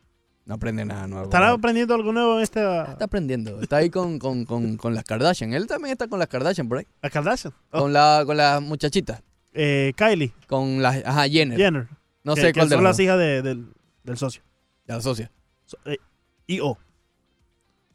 No 0.46 0.56
aprende 0.56 0.86
nada 0.86 1.08
nuevo. 1.08 1.24
¿Estará 1.26 1.52
aprendiendo 1.52 1.96
algo 1.96 2.14
nuevo 2.14 2.38
en 2.38 2.44
esta... 2.44 2.92
Está 2.92 3.06
aprendiendo. 3.06 3.60
Está 3.62 3.78
ahí 3.78 3.90
con, 3.90 4.20
con, 4.20 4.46
con, 4.46 4.78
con 4.78 4.94
las 4.94 5.04
Kardashian. 5.04 5.54
Él 5.54 5.66
también 5.66 5.94
está 5.94 6.08
con 6.08 6.20
las 6.20 6.28
Kardashian 6.28 6.70
por 6.70 6.78
ahí. 6.78 6.88
¿A 7.02 7.10
Kardashian? 7.10 7.52
Oh, 7.72 7.80
Con, 7.82 7.94
la, 7.94 8.22
con 8.28 8.38
las 8.38 8.62
muchachitas. 8.62 9.24
eh, 9.54 9.94
Kylie 9.98 10.34
Con 10.48 10.84
las... 10.84 11.04
Ajá, 11.04 11.28
Jenner. 11.28 11.58
Jenner. 11.58 11.88
No 12.24 12.36
que- 12.36 12.42
sé 12.42 12.48
que 12.54 12.60
cuál 12.60 12.70
de 12.70 12.76
son 12.76 12.84
las 12.84 12.92
las 12.92 13.00
hijas 13.00 13.18
de- 13.18 13.42
del, 13.42 13.74
del 14.04 14.18
socio. 14.18 14.44
De 14.86 14.94
la 14.94 15.02
socia. 15.02 15.32
So- 15.66 15.78
eh, 15.86 15.98
I.O. 16.46 16.78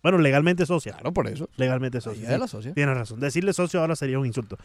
Bueno, 0.02 0.18
legalmente 0.18 0.66
socia. 0.66 0.92
Claro, 0.94 1.12
por 1.12 1.28
eso. 1.28 1.48
Legalmente 1.56 2.00
socia. 2.00 2.22
hija 2.22 2.32
de 2.32 2.38
la 2.38 2.48
socia. 2.48 2.72
Tienes 2.74 2.96
razón. 2.96 3.20
Decirle 3.20 3.52
socio 3.52 3.80
ahora 3.80 3.94
sería 3.94 4.18
un 4.18 4.26
insulto. 4.26 4.56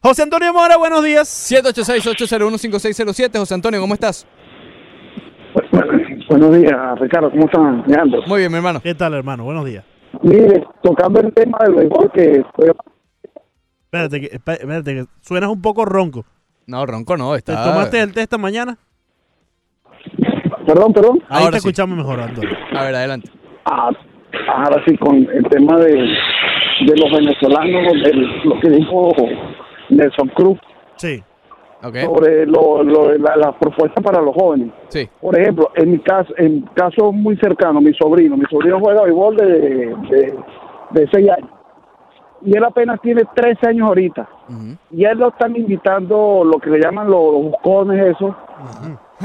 José 0.00 0.22
Antonio 0.22 0.52
Mora, 0.54 0.76
buenos 0.78 1.04
días. 1.04 1.28
786-801-5607. 1.52 3.36
José 3.38 3.54
Antonio, 3.54 3.80
¿cómo 3.80 3.94
estás? 3.94 4.26
Buenos 6.28 6.56
días, 6.56 6.98
Ricardo, 7.00 7.30
¿cómo 7.30 7.44
están, 7.46 7.84
Leandro? 7.86 8.22
Muy 8.26 8.40
bien, 8.40 8.50
mi 8.52 8.58
hermano. 8.58 8.80
¿Qué 8.80 8.94
tal, 8.94 9.14
hermano? 9.14 9.44
Buenos 9.44 9.64
días. 9.64 9.84
Mire, 10.22 10.64
tocando 10.82 11.20
el 11.20 11.32
tema 11.32 11.58
del 11.64 11.74
béisbol, 11.74 12.10
que 12.12 12.42
fue 12.54 12.72
Espérate, 13.84 14.20
que, 14.20 14.26
espé- 14.36 14.58
espérate, 14.60 14.94
que 14.94 15.04
suenas 15.22 15.48
un 15.50 15.62
poco 15.62 15.84
ronco. 15.86 16.24
No, 16.66 16.84
ronco 16.84 17.16
no. 17.16 17.30
¿Te 17.32 17.38
Está... 17.52 17.64
tomaste 17.64 18.00
el 18.00 18.12
té 18.12 18.22
esta 18.22 18.36
mañana? 18.36 18.76
Perdón, 20.66 20.92
perdón. 20.92 21.18
Ahí 21.30 21.44
Ahora 21.44 21.52
te 21.52 21.60
sí. 21.60 21.68
escuchamos 21.68 21.96
mejor, 21.96 22.20
Antonio. 22.20 22.50
A 22.76 22.82
ver, 22.84 22.94
adelante. 22.94 23.30
Ah, 23.64 23.90
ahora 24.54 24.82
sí, 24.86 24.96
con 24.98 25.16
el 25.16 25.44
tema 25.48 25.78
de, 25.78 25.92
de 25.94 26.96
los 26.96 27.10
venezolanos, 27.10 27.92
de 28.02 28.12
lo 28.44 28.60
que 28.60 28.68
dijo 28.70 29.12
Nelson 29.88 30.28
Cruz 30.34 30.58
Sí. 30.96 31.22
Sobre 32.06 32.44
lo, 32.46 32.82
lo- 32.82 33.16
la, 33.18 33.36
la 33.36 33.52
propuesta 33.52 34.00
para 34.00 34.20
los 34.20 34.34
jóvenes. 34.34 34.70
Sí. 34.88 35.08
Por 35.20 35.38
ejemplo, 35.38 35.70
en 35.76 35.92
mi 35.92 35.98
caso, 36.00 36.32
en 36.36 36.62
caso 36.74 37.12
muy 37.12 37.36
cercano, 37.36 37.80
mi 37.80 37.92
sobrino, 37.94 38.36
mi 38.36 38.44
sobrino 38.50 38.80
juega 38.80 39.02
béisbol 39.04 39.36
de, 39.36 39.46
de, 40.10 40.34
de 40.90 41.08
6 41.12 41.30
años. 41.30 41.50
Y 42.42 42.56
él 42.56 42.64
apenas 42.64 43.00
tiene 43.00 43.22
13 43.34 43.66
años 43.68 43.88
ahorita. 43.88 44.28
Ujú. 44.48 44.76
Y 44.92 45.04
a 45.04 45.10
él 45.12 45.18
lo 45.18 45.28
están 45.28 45.56
invitando, 45.56 46.42
lo 46.44 46.58
que 46.58 46.70
le 46.70 46.80
llaman 46.80 47.10
los, 47.10 47.32
los 47.32 47.42
buscones, 47.42 48.14
eso. 48.16 48.34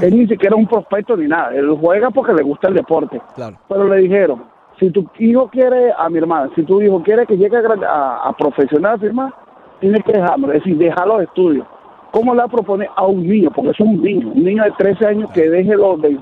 Él 0.01 0.17
ni 0.17 0.27
siquiera 0.27 0.55
es 0.55 0.59
un 0.61 0.67
prospecto 0.67 1.15
ni 1.15 1.27
nada. 1.27 1.53
Él 1.55 1.75
juega 1.79 2.09
porque 2.09 2.33
le 2.33 2.41
gusta 2.43 2.67
el 2.69 2.73
deporte. 2.75 3.21
Claro. 3.35 3.57
Pero 3.67 3.87
le 3.87 3.97
dijeron, 3.97 4.43
si 4.79 4.89
tu 4.89 5.05
hijo 5.19 5.47
quiere, 5.49 5.91
a 5.95 6.09
mi 6.09 6.17
hermana, 6.17 6.49
si 6.55 6.63
tu 6.63 6.81
hijo 6.81 7.01
quiere 7.03 7.25
que 7.27 7.37
llegue 7.37 7.55
a, 7.57 7.87
a, 7.87 8.29
a 8.29 8.33
profesional 8.33 8.95
a 8.95 8.97
firmar, 8.97 9.33
tienes 9.79 10.03
que 10.03 10.13
dejarlo, 10.13 10.47
es 10.47 10.53
decir, 10.63 10.77
dejar 10.77 11.07
los 11.07 11.21
estudios. 11.21 11.67
¿Cómo 12.13 12.33
le 12.33 12.39
va 12.39 12.45
a 12.45 12.47
proponer 12.47 12.87
a 12.95 13.05
un 13.05 13.27
niño? 13.27 13.49
Porque 13.53 13.71
es 13.71 13.79
un 13.81 14.01
niño, 14.01 14.29
un 14.29 14.43
niño 14.43 14.63
de 14.63 14.71
13 14.71 15.05
años 15.07 15.31
que 15.31 15.49
deje 15.49 15.75
los, 15.75 16.01
de- 16.01 16.17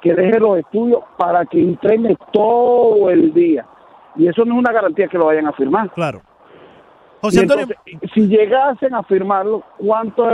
que 0.00 0.14
deje 0.14 0.38
los 0.38 0.58
estudios 0.58 1.00
para 1.18 1.44
que 1.44 1.60
entrene 1.60 2.16
todo 2.32 3.10
el 3.10 3.34
día. 3.34 3.66
Y 4.16 4.28
eso 4.28 4.44
no 4.44 4.54
es 4.54 4.60
una 4.60 4.72
garantía 4.72 5.08
que 5.08 5.18
lo 5.18 5.26
vayan 5.26 5.46
a 5.48 5.52
firmar. 5.52 5.90
Claro. 5.90 6.22
José 7.20 7.40
Antonio, 7.40 7.66
entonces, 7.86 8.10
si 8.14 8.26
llegasen 8.28 8.94
a 8.94 9.02
firmarlo, 9.02 9.62
¿cuánto 9.78 10.24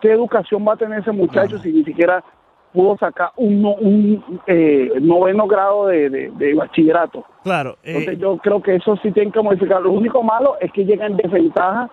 qué 0.00 0.12
educación 0.12 0.64
va 0.66 0.72
a 0.72 0.76
tener 0.76 1.00
ese 1.00 1.12
muchacho 1.12 1.58
si 1.58 1.70
ni 1.72 1.84
siquiera 1.84 2.24
pudo 2.72 2.96
sacar 2.96 3.30
un, 3.36 3.64
un 3.64 4.40
eh, 4.48 4.90
noveno 5.00 5.46
grado 5.46 5.86
de, 5.86 6.08
de- 6.10 6.30
de 6.30 6.54
bachillerato? 6.54 7.24
claro. 7.44 7.76
eh, 7.84 7.92
Entonces 7.98 8.18
yo 8.18 8.38
creo 8.38 8.60
que 8.62 8.74
eso 8.76 8.96
sí 9.02 9.12
tienen 9.12 9.32
que 9.32 9.40
modificar. 9.42 9.80
Lo 9.82 9.92
único 9.92 10.22
malo 10.22 10.56
es 10.60 10.72
que 10.72 10.84
llega 10.84 11.06
en 11.06 11.16
desventaja, 11.18 11.90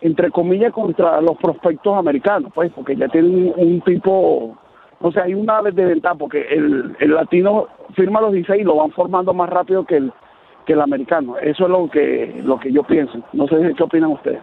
entre 0.00 0.30
comillas, 0.30 0.72
contra 0.72 1.20
los 1.20 1.36
prospectos 1.38 1.96
americanos, 1.96 2.52
pues, 2.54 2.72
porque 2.72 2.96
ya 2.96 3.08
tienen 3.08 3.52
un, 3.56 3.80
tipo, 3.82 4.58
o 5.00 5.12
sea, 5.12 5.24
hay 5.24 5.34
una 5.34 5.62
desventaja, 5.62 6.14
porque 6.14 6.40
el, 6.50 6.96
el 6.98 7.14
latino 7.14 7.66
firma 7.94 8.20
los 8.20 8.32
16 8.32 8.62
y 8.62 8.64
lo 8.64 8.76
van 8.76 8.90
formando 8.92 9.34
más 9.34 9.50
rápido 9.50 9.84
que 9.84 9.96
el 9.96 10.12
que 10.66 10.72
el 10.74 10.80
americano. 10.80 11.38
Eso 11.38 11.64
es 11.64 11.70
lo 11.70 11.90
que 11.90 12.40
lo 12.44 12.58
que 12.58 12.72
yo 12.72 12.82
pienso. 12.82 13.24
No 13.32 13.46
sé 13.46 13.56
qué 13.76 13.82
opinan 13.82 14.10
ustedes. 14.10 14.40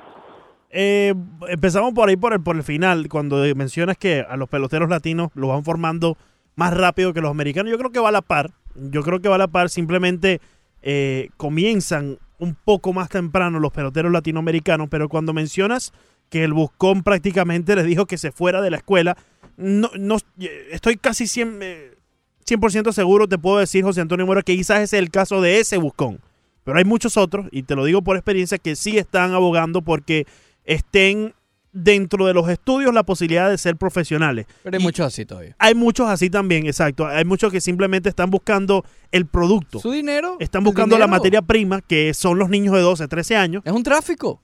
Eh, 0.70 1.14
empezamos 1.49 1.93
por 1.93 2.10
ahí 2.10 2.18
por 2.18 2.34
el, 2.34 2.41
por 2.41 2.55
el 2.55 2.64
final, 2.64 3.08
cuando 3.10 3.38
mencionas 3.55 3.97
que 3.97 4.26
a 4.28 4.36
los 4.36 4.49
peloteros 4.49 4.89
latinos 4.89 5.30
los 5.34 5.49
van 5.49 5.64
formando 5.64 6.18
más 6.55 6.76
rápido 6.76 7.14
que 7.14 7.22
los 7.22 7.32
americanos. 7.32 7.72
Yo 7.72 7.78
creo 7.78 7.91
que 7.91 7.99
va 7.99 8.10
a 8.10 8.12
la 8.12 8.22
par. 8.22 8.51
Yo 8.76 9.01
creo 9.01 9.20
que 9.20 9.30
va 9.30 9.36
a 9.36 9.39
la 9.39 9.47
par. 9.47 9.70
Simplemente 9.70 10.41
eh, 10.82 11.30
comienzan 11.38 12.18
un 12.39 12.55
poco 12.55 12.93
más 12.93 13.09
temprano 13.09 13.59
los 13.59 13.71
peloteros 13.71 14.11
latinoamericanos, 14.11 14.89
pero 14.89 15.09
cuando 15.09 15.33
mencionas 15.33 15.93
que 16.29 16.43
el 16.43 16.53
Buscón 16.53 17.03
prácticamente 17.03 17.75
les 17.75 17.85
dijo 17.85 18.05
que 18.05 18.17
se 18.17 18.31
fuera 18.31 18.61
de 18.61 18.71
la 18.71 18.77
escuela, 18.77 19.17
no, 19.55 19.89
no 19.97 20.17
estoy 20.71 20.97
casi 20.97 21.27
100, 21.27 21.59
eh, 21.61 21.95
100% 22.45 22.91
seguro, 22.91 23.27
te 23.27 23.38
puedo 23.38 23.57
decir, 23.57 23.83
José 23.83 24.01
Antonio 24.01 24.25
Mora, 24.25 24.41
que 24.41 24.55
quizás 24.55 24.81
es 24.81 24.93
el 24.93 25.09
caso 25.09 25.41
de 25.41 25.59
ese 25.59 25.77
Buscón. 25.77 26.19
Pero 26.63 26.77
hay 26.77 26.85
muchos 26.85 27.17
otros, 27.17 27.47
y 27.51 27.63
te 27.63 27.75
lo 27.75 27.85
digo 27.85 28.01
por 28.01 28.17
experiencia, 28.17 28.57
que 28.57 28.75
sí 28.75 28.97
están 28.97 29.33
abogando 29.33 29.81
porque 29.81 30.27
estén 30.65 31.33
dentro 31.72 32.26
de 32.26 32.34
los 32.34 32.49
estudios 32.49 32.93
la 32.93 33.03
posibilidad 33.03 33.49
de 33.49 33.57
ser 33.57 33.76
profesionales. 33.78 34.45
Pero 34.63 34.78
hay 34.78 34.84
muchos 34.84 35.05
así 35.05 35.26
todavía. 35.26 35.55
Hay 35.59 35.76
muchos 35.76 36.09
así 36.09 36.30
también, 36.30 36.65
exacto. 36.65 37.05
Hay 37.05 37.26
muchos 37.26 37.51
que 37.51 37.61
simplemente 37.61 38.09
están 38.09 38.30
buscando 38.30 38.84
el 39.11 39.26
producto. 39.26 39.80
Su 39.80 39.91
dinero. 39.91 40.38
Están 40.39 40.63
buscando 40.63 40.97
la 40.97 41.07
materia 41.07 41.41
prima, 41.41 41.82
que 41.82 42.13
son 42.13 42.39
los 42.39 42.49
niños 42.49 42.74
de 42.74 42.82
12, 42.82 43.07
13 43.07 43.36
años. 43.36 43.63
Es 43.65 43.74
un 43.74 43.84
tráfico. 43.84 44.41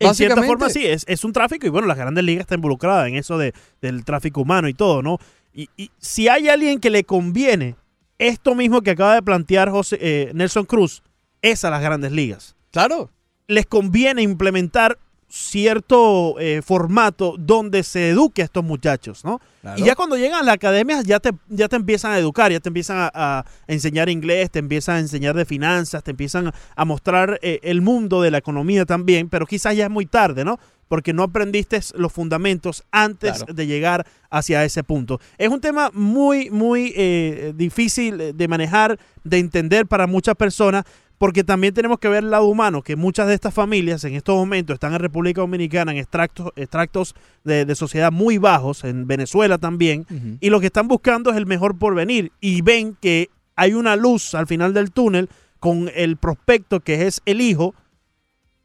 En 0.00 0.14
cierta 0.14 0.42
forma 0.42 0.70
sí, 0.70 0.86
es, 0.86 1.04
es 1.08 1.24
un 1.24 1.32
tráfico 1.32 1.66
y 1.66 1.70
bueno, 1.70 1.88
las 1.88 1.96
grandes 1.96 2.22
ligas 2.22 2.42
está 2.42 2.54
involucrada 2.54 3.08
en 3.08 3.16
eso 3.16 3.36
de, 3.36 3.52
del 3.80 4.04
tráfico 4.04 4.42
humano 4.42 4.68
y 4.68 4.74
todo, 4.74 5.02
¿no? 5.02 5.18
Y, 5.52 5.68
y 5.76 5.90
si 5.98 6.28
hay 6.28 6.48
alguien 6.48 6.78
que 6.78 6.88
le 6.88 7.02
conviene 7.02 7.74
esto 8.18 8.54
mismo 8.54 8.82
que 8.82 8.90
acaba 8.90 9.14
de 9.14 9.22
plantear 9.22 9.70
José, 9.70 9.98
eh, 10.00 10.30
Nelson 10.34 10.66
Cruz, 10.66 11.02
es 11.42 11.64
a 11.64 11.70
las 11.70 11.82
grandes 11.82 12.12
ligas. 12.12 12.56
Claro. 12.70 13.10
Les 13.46 13.66
conviene 13.66 14.22
implementar 14.22 14.98
cierto 15.28 16.36
eh, 16.38 16.62
formato 16.64 17.34
donde 17.38 17.82
se 17.82 18.10
eduque 18.10 18.42
a 18.42 18.44
estos 18.46 18.64
muchachos, 18.64 19.24
¿no? 19.24 19.40
Claro. 19.60 19.80
Y 19.80 19.84
ya 19.84 19.94
cuando 19.94 20.16
llegan 20.16 20.40
a 20.40 20.42
la 20.42 20.52
academia 20.52 21.02
ya 21.02 21.20
te, 21.20 21.32
ya 21.48 21.68
te 21.68 21.76
empiezan 21.76 22.12
a 22.12 22.18
educar, 22.18 22.50
ya 22.52 22.60
te 22.60 22.68
empiezan 22.68 22.96
a, 22.98 23.10
a 23.12 23.44
enseñar 23.66 24.08
inglés, 24.08 24.50
te 24.50 24.58
empiezan 24.58 24.96
a 24.96 25.00
enseñar 25.00 25.34
de 25.36 25.44
finanzas, 25.44 26.02
te 26.02 26.12
empiezan 26.12 26.52
a 26.76 26.84
mostrar 26.84 27.38
eh, 27.42 27.60
el 27.62 27.82
mundo 27.82 28.22
de 28.22 28.30
la 28.30 28.38
economía 28.38 28.84
también, 28.86 29.28
pero 29.28 29.46
quizás 29.46 29.76
ya 29.76 29.84
es 29.84 29.90
muy 29.90 30.06
tarde, 30.06 30.44
¿no? 30.44 30.58
Porque 30.88 31.12
no 31.12 31.22
aprendiste 31.24 31.78
los 31.96 32.10
fundamentos 32.12 32.82
antes 32.90 33.38
Claro. 33.38 33.52
de 33.52 33.66
llegar 33.66 34.06
hacia 34.30 34.64
ese 34.64 34.82
punto. 34.82 35.20
Es 35.36 35.50
un 35.50 35.60
tema 35.60 35.90
muy, 35.92 36.48
muy 36.48 36.94
eh, 36.96 37.52
difícil 37.54 38.34
de 38.34 38.48
manejar, 38.48 38.98
de 39.22 39.38
entender 39.38 39.86
para 39.86 40.06
muchas 40.06 40.34
personas, 40.36 40.84
porque 41.18 41.44
también 41.44 41.74
tenemos 41.74 41.98
que 41.98 42.08
ver 42.08 42.24
el 42.24 42.30
lado 42.30 42.46
humano, 42.46 42.82
que 42.82 42.96
muchas 42.96 43.26
de 43.26 43.34
estas 43.34 43.52
familias 43.52 44.04
en 44.04 44.14
estos 44.14 44.36
momentos 44.36 44.74
están 44.74 44.94
en 44.94 45.00
República 45.00 45.40
Dominicana 45.40 45.92
en 45.92 45.98
extractos, 45.98 46.52
extractos 46.56 47.14
de, 47.44 47.64
de 47.64 47.74
sociedad 47.74 48.12
muy 48.12 48.38
bajos, 48.38 48.84
en 48.84 49.06
Venezuela 49.06 49.58
también, 49.58 50.06
y 50.40 50.50
lo 50.50 50.60
que 50.60 50.66
están 50.66 50.88
buscando 50.88 51.30
es 51.30 51.36
el 51.36 51.46
mejor 51.46 51.76
porvenir, 51.76 52.32
y 52.40 52.62
ven 52.62 52.96
que 53.00 53.30
hay 53.56 53.74
una 53.74 53.96
luz 53.96 54.34
al 54.34 54.46
final 54.46 54.72
del 54.72 54.92
túnel 54.92 55.28
con 55.58 55.90
el 55.94 56.16
prospecto 56.16 56.80
que 56.80 57.06
es 57.06 57.20
el 57.26 57.40
hijo, 57.40 57.74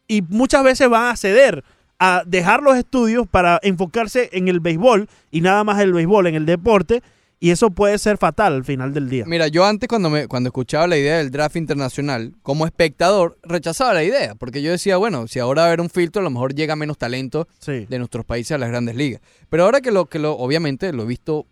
y 0.07 0.21
muchas 0.21 0.63
veces 0.63 0.87
van 0.89 1.05
a 1.05 1.17
ceder 1.17 1.63
a 1.97 2.23
dejar 2.25 2.61
los 2.61 2.75
estudios 2.75 3.27
para 3.27 3.59
enfocarse 3.63 4.29
en 4.33 4.47
el 4.47 4.59
béisbol 4.59 5.07
y 5.31 5.41
nada 5.41 5.63
más 5.63 5.79
el 5.79 5.93
béisbol, 5.93 6.27
en 6.27 6.35
el 6.35 6.45
deporte, 6.45 7.01
y 7.43 7.51
eso 7.51 7.71
puede 7.71 7.97
ser 7.97 8.17
fatal 8.17 8.53
al 8.53 8.63
final 8.63 8.93
del 8.93 9.09
día. 9.09 9.25
Mira, 9.27 9.49
yo 9.49 9.65
antes 9.65 9.89
cuando 9.89 10.09
me 10.09 10.27
cuando 10.29 10.47
escuchaba 10.47 10.87
la 10.87 10.97
idea 10.97 11.17
del 11.17 11.29
draft 11.29 11.57
internacional, 11.57 12.33
como 12.41 12.65
espectador, 12.65 13.37
rechazaba 13.43 13.93
la 13.93 14.03
idea, 14.05 14.33
porque 14.35 14.61
yo 14.61 14.71
decía, 14.71 14.95
bueno, 14.95 15.27
si 15.27 15.39
ahora 15.39 15.63
va 15.63 15.65
a 15.65 15.67
haber 15.67 15.81
un 15.81 15.89
filtro, 15.89 16.21
a 16.21 16.23
lo 16.23 16.29
mejor 16.29 16.55
llega 16.55 16.77
menos 16.77 16.97
talento 16.97 17.49
Sí. 17.59 17.85
de 17.89 17.97
nuestros 17.99 18.23
países 18.25 18.53
a 18.53 18.57
las 18.57 18.69
grandes 18.69 18.95
ligas. 18.95 19.19
Pero 19.49 19.65
ahora 19.65 19.81
que 19.81 19.91
lo 19.91 20.05
que 20.05 20.19
lo 20.19 20.37
obviamente 20.37 20.93
lo 20.93 21.03
he 21.03 21.05
visto 21.05 21.45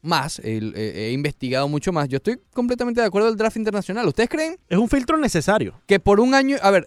más, 0.00 0.40
eh, 0.44 0.60
he 0.74 1.10
investigado 1.12 1.66
mucho 1.68 1.92
más, 1.92 2.08
yo 2.08 2.16
estoy 2.18 2.38
completamente 2.54 3.00
de 3.00 3.06
acuerdo 3.08 3.28
del 3.28 3.36
draft 3.36 3.56
internacional. 3.56 4.06
¿Ustedes 4.06 4.28
creen 4.28 4.56
Es 4.68 4.78
un 4.78 4.88
filtro 4.88 5.16
necesario. 5.16 5.74
que 5.86 5.98
por 5.98 6.20
un 6.20 6.34
año, 6.34 6.56
a 6.62 6.70
ver, 6.70 6.86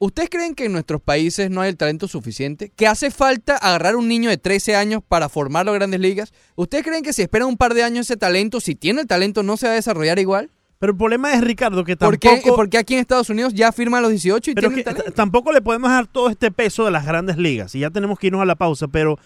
¿ustedes 0.00 0.28
creen 0.30 0.54
que 0.56 0.64
en 0.64 0.72
nuestros 0.72 1.00
países 1.00 1.50
no 1.50 1.60
hay 1.60 1.68
el 1.70 1.76
talento 1.76 2.08
suficiente? 2.08 2.72
¿Que 2.74 2.88
hace 2.88 3.10
falta 3.12 3.56
agarrar 3.56 3.94
un 3.94 4.08
niño 4.08 4.28
de 4.30 4.38
13 4.38 4.74
años 4.74 5.02
para 5.06 5.28
formarlo 5.28 5.70
a 5.70 5.74
grandes 5.74 6.00
ligas? 6.00 6.32
¿Ustedes 6.56 6.84
creen 6.84 7.04
que 7.04 7.12
si 7.12 7.22
esperan 7.22 7.46
un 7.48 7.56
par 7.56 7.74
de 7.74 7.84
años 7.84 8.06
ese 8.06 8.16
talento, 8.16 8.60
si 8.60 8.74
tiene 8.74 9.02
el 9.02 9.06
talento, 9.06 9.42
no 9.44 9.56
se 9.56 9.66
va 9.66 9.72
a 9.72 9.76
desarrollar 9.76 10.18
igual? 10.18 10.50
Pero 10.80 10.92
el 10.92 10.98
problema 10.98 11.34
es, 11.34 11.42
Ricardo, 11.42 11.84
que 11.84 11.94
¿Por 11.96 12.16
tampoco... 12.16 12.42
qué, 12.42 12.52
porque 12.56 12.78
aquí 12.78 12.94
en 12.94 13.00
Estados 13.00 13.28
Unidos 13.28 13.52
ya 13.52 13.70
firma 13.70 13.98
a 13.98 14.00
los 14.00 14.10
18 14.10 14.50
y 14.50 14.54
Pero 14.54 14.68
tiene 14.70 14.82
que 14.82 14.88
el 14.88 14.96
talento? 14.96 15.12
t- 15.12 15.14
tampoco 15.16 15.52
le 15.52 15.60
podemos 15.60 15.90
dar 15.90 16.06
todo 16.06 16.30
este 16.30 16.50
peso 16.50 16.86
de 16.86 16.90
las 16.90 17.04
grandes 17.04 17.36
ligas. 17.36 17.74
Y 17.74 17.80
ya 17.80 17.90
tenemos 17.90 18.18
que 18.18 18.28
irnos 18.28 18.40
a 18.40 18.46
la 18.46 18.54
pausa, 18.56 18.88
pero 18.88 19.18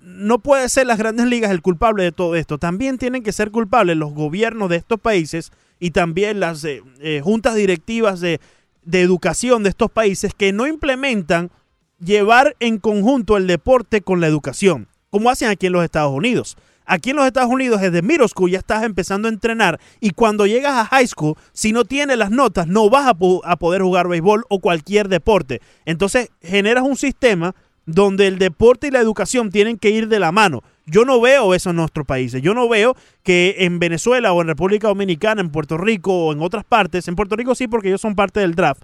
no 0.00 0.38
puede 0.38 0.70
ser 0.70 0.86
las 0.86 0.96
grandes 0.96 1.26
ligas 1.26 1.50
el 1.50 1.60
culpable 1.60 2.02
de 2.04 2.12
todo 2.12 2.34
esto. 2.34 2.56
También 2.56 2.96
tienen 2.96 3.22
que 3.22 3.32
ser 3.32 3.50
culpables 3.50 3.96
los 3.98 4.14
gobiernos 4.14 4.70
de 4.70 4.76
estos 4.76 4.98
países 5.00 5.52
y 5.78 5.90
también 5.90 6.40
las 6.40 6.64
eh, 6.64 6.82
eh, 7.00 7.20
juntas 7.22 7.56
directivas 7.56 8.20
de, 8.20 8.40
de 8.84 9.00
educación 9.00 9.62
de 9.62 9.70
estos 9.70 9.90
países 9.90 10.32
que 10.34 10.52
no 10.52 10.66
implementan 10.66 11.50
llevar 11.98 12.56
en 12.60 12.78
conjunto 12.78 13.36
el 13.36 13.46
deporte 13.46 14.02
con 14.02 14.20
la 14.20 14.26
educación, 14.26 14.88
como 15.10 15.30
hacen 15.30 15.48
aquí 15.48 15.66
en 15.66 15.72
los 15.72 15.84
Estados 15.84 16.12
Unidos. 16.12 16.56
Aquí 16.84 17.10
en 17.10 17.16
los 17.16 17.26
Estados 17.26 17.50
Unidos, 17.50 17.80
desde 17.80 18.02
middle 18.02 18.26
school 18.26 18.50
ya 18.50 18.58
estás 18.58 18.82
empezando 18.82 19.28
a 19.28 19.30
entrenar 19.30 19.80
y 20.00 20.10
cuando 20.10 20.46
llegas 20.46 20.72
a 20.74 20.84
high 20.86 21.06
school, 21.06 21.36
si 21.52 21.72
no 21.72 21.84
tienes 21.84 22.18
las 22.18 22.30
notas, 22.30 22.66
no 22.66 22.90
vas 22.90 23.06
a, 23.06 23.16
a 23.44 23.56
poder 23.56 23.82
jugar 23.82 24.08
béisbol 24.08 24.44
o 24.48 24.58
cualquier 24.58 25.08
deporte. 25.08 25.60
Entonces, 25.84 26.30
generas 26.42 26.82
un 26.82 26.96
sistema 26.96 27.54
donde 27.86 28.26
el 28.26 28.38
deporte 28.38 28.88
y 28.88 28.90
la 28.90 29.00
educación 29.00 29.50
tienen 29.50 29.78
que 29.78 29.90
ir 29.90 30.08
de 30.08 30.18
la 30.18 30.32
mano. 30.32 30.62
Yo 30.86 31.04
no 31.04 31.20
veo 31.20 31.54
eso 31.54 31.70
en 31.70 31.76
nuestros 31.76 32.06
países. 32.06 32.42
Yo 32.42 32.54
no 32.54 32.68
veo 32.68 32.96
que 33.22 33.56
en 33.60 33.78
Venezuela 33.78 34.32
o 34.32 34.40
en 34.40 34.48
República 34.48 34.88
Dominicana, 34.88 35.40
en 35.40 35.50
Puerto 35.50 35.78
Rico 35.78 36.12
o 36.12 36.32
en 36.32 36.40
otras 36.40 36.64
partes, 36.64 37.06
en 37.08 37.16
Puerto 37.16 37.36
Rico 37.36 37.54
sí 37.54 37.68
porque 37.68 37.88
ellos 37.88 38.00
son 38.00 38.14
parte 38.14 38.40
del 38.40 38.54
draft, 38.54 38.82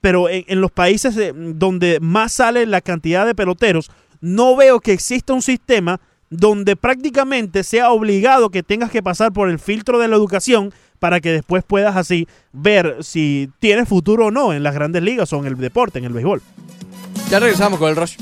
pero 0.00 0.28
en, 0.28 0.44
en 0.46 0.60
los 0.60 0.70
países 0.70 1.16
donde 1.34 1.98
más 2.00 2.32
sale 2.32 2.66
la 2.66 2.80
cantidad 2.80 3.26
de 3.26 3.34
peloteros, 3.34 3.90
no 4.20 4.56
veo 4.56 4.80
que 4.80 4.92
exista 4.92 5.32
un 5.32 5.42
sistema 5.42 6.00
donde 6.30 6.76
prácticamente 6.76 7.64
sea 7.64 7.90
obligado 7.90 8.50
que 8.50 8.62
tengas 8.62 8.90
que 8.90 9.02
pasar 9.02 9.32
por 9.32 9.48
el 9.48 9.58
filtro 9.58 9.98
de 9.98 10.08
la 10.08 10.16
educación 10.16 10.72
para 10.98 11.20
que 11.20 11.32
después 11.32 11.64
puedas 11.64 11.96
así 11.96 12.26
ver 12.52 12.98
si 13.00 13.50
tienes 13.60 13.88
futuro 13.88 14.26
o 14.26 14.30
no 14.30 14.52
en 14.52 14.62
las 14.62 14.74
grandes 14.74 15.02
ligas 15.02 15.32
o 15.32 15.38
en 15.38 15.46
el 15.46 15.56
deporte, 15.56 15.98
en 15.98 16.04
el 16.04 16.12
béisbol. 16.12 16.42
Ya 17.30 17.40
regresamos 17.40 17.78
con 17.78 17.90
el 17.90 17.96
rush. 17.96 18.16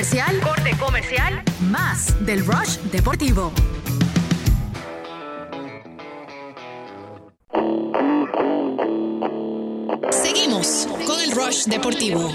comercial, 0.00 0.40
corte 0.40 0.70
comercial, 0.78 1.42
más 1.70 2.14
del 2.24 2.46
Rush 2.46 2.78
Deportivo. 2.90 3.52
Seguimos 10.10 10.88
con 11.06 11.20
el 11.20 11.32
Rush 11.32 11.64
Deportivo. 11.66 12.30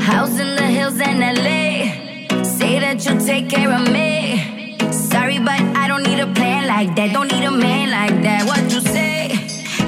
House 0.00 0.40
in 0.40 0.56
the 0.56 0.66
hills 0.66 0.98
in 0.98 1.20
LA. 1.20 2.44
Say 2.44 2.80
that 2.80 3.04
you'll 3.04 3.22
take 3.22 3.50
care 3.50 3.70
of 3.70 3.90
me. 3.90 4.78
Sorry, 4.90 5.38
but 5.38 5.60
I 5.76 5.86
don't 5.86 6.02
need 6.02 6.18
a 6.18 6.32
plan 6.32 6.66
like 6.66 6.94
that. 6.96 7.12
Don't 7.12 7.30
need 7.30 7.44
a 7.44 7.50
man 7.50 7.90
like 7.90 8.22
that. 8.22 8.46
What 8.46 8.72
you 8.72 8.80
say? 8.80 9.32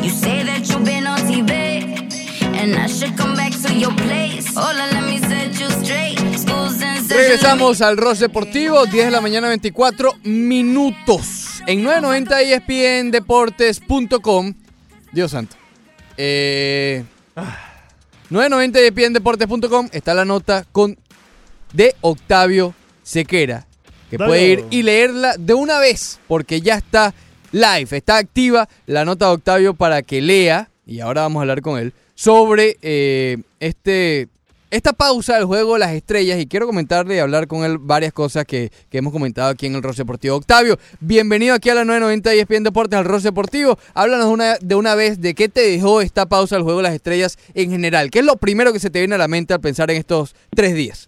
You 0.02 0.10
say 0.10 0.42
that 0.42 0.68
you've 0.68 0.84
been 0.84 0.99
your 2.60 3.96
place. 3.96 4.52
Hola, 4.54 4.86
let 4.92 5.02
me 5.02 5.18
set 5.18 5.58
you 5.58 5.66
straight. 5.82 6.18
Schools 6.36 6.74
in 6.74 6.96
session, 6.96 7.16
Regresamos 7.16 7.80
al 7.80 7.96
Ross 7.96 8.18
Deportivo, 8.18 8.84
10 8.84 9.06
de 9.06 9.10
la 9.10 9.22
mañana, 9.22 9.48
24 9.48 10.16
minutos. 10.24 11.62
En 11.66 11.82
990 11.82 12.42
ESPNDeportes.com. 12.42 14.52
Dios 15.12 15.30
santo. 15.30 15.56
Eh, 16.18 17.02
990 18.28 18.80
ESPNDeportes.com 18.80 19.88
está 19.92 20.12
la 20.12 20.26
nota 20.26 20.66
con 20.70 20.98
de 21.72 21.96
Octavio 22.02 22.74
Sequera. 23.02 23.66
Que 24.10 24.18
Dale. 24.18 24.28
puede 24.28 24.48
ir 24.48 24.64
y 24.70 24.82
leerla 24.82 25.34
de 25.38 25.54
una 25.54 25.78
vez, 25.78 26.20
porque 26.28 26.60
ya 26.60 26.74
está 26.74 27.14
live, 27.52 27.96
está 27.96 28.18
activa 28.18 28.68
la 28.86 29.06
nota 29.06 29.26
de 29.26 29.32
Octavio 29.32 29.74
para 29.74 30.02
que 30.02 30.20
lea, 30.20 30.68
y 30.84 31.00
ahora 31.00 31.22
vamos 31.22 31.40
a 31.40 31.42
hablar 31.42 31.62
con 31.62 31.78
él, 31.78 31.94
sobre 32.20 32.76
eh, 32.82 33.38
este, 33.60 34.28
esta 34.70 34.92
pausa 34.92 35.36
del 35.36 35.46
juego 35.46 35.72
de 35.72 35.78
las 35.78 35.92
estrellas. 35.92 36.38
Y 36.38 36.46
quiero 36.46 36.66
comentarle 36.66 37.16
y 37.16 37.18
hablar 37.18 37.46
con 37.46 37.64
él 37.64 37.78
varias 37.80 38.12
cosas 38.12 38.44
que, 38.44 38.68
que 38.90 38.98
hemos 38.98 39.14
comentado 39.14 39.48
aquí 39.48 39.64
en 39.64 39.74
el 39.74 39.82
Ross 39.82 39.96
Deportivo. 39.96 40.36
Octavio, 40.36 40.76
bienvenido 41.00 41.54
aquí 41.54 41.70
a 41.70 41.74
la 41.74 41.86
990 41.86 42.34
y 42.34 42.40
ESPN 42.40 42.64
Deportes, 42.64 42.98
al 42.98 43.06
Ross 43.06 43.22
Deportivo. 43.22 43.78
Háblanos 43.94 44.26
una, 44.26 44.56
de 44.60 44.74
una 44.74 44.94
vez 44.94 45.22
de 45.22 45.34
qué 45.34 45.48
te 45.48 45.62
dejó 45.62 46.02
esta 46.02 46.26
pausa 46.26 46.56
del 46.56 46.62
juego 46.64 46.80
de 46.80 46.82
las 46.82 46.94
estrellas 46.94 47.38
en 47.54 47.70
general. 47.70 48.10
¿Qué 48.10 48.18
es 48.18 48.26
lo 48.26 48.36
primero 48.36 48.74
que 48.74 48.80
se 48.80 48.90
te 48.90 48.98
viene 48.98 49.14
a 49.14 49.18
la 49.18 49.26
mente 49.26 49.54
al 49.54 49.62
pensar 49.62 49.90
en 49.90 49.96
estos 49.96 50.34
tres 50.54 50.74
días? 50.74 51.06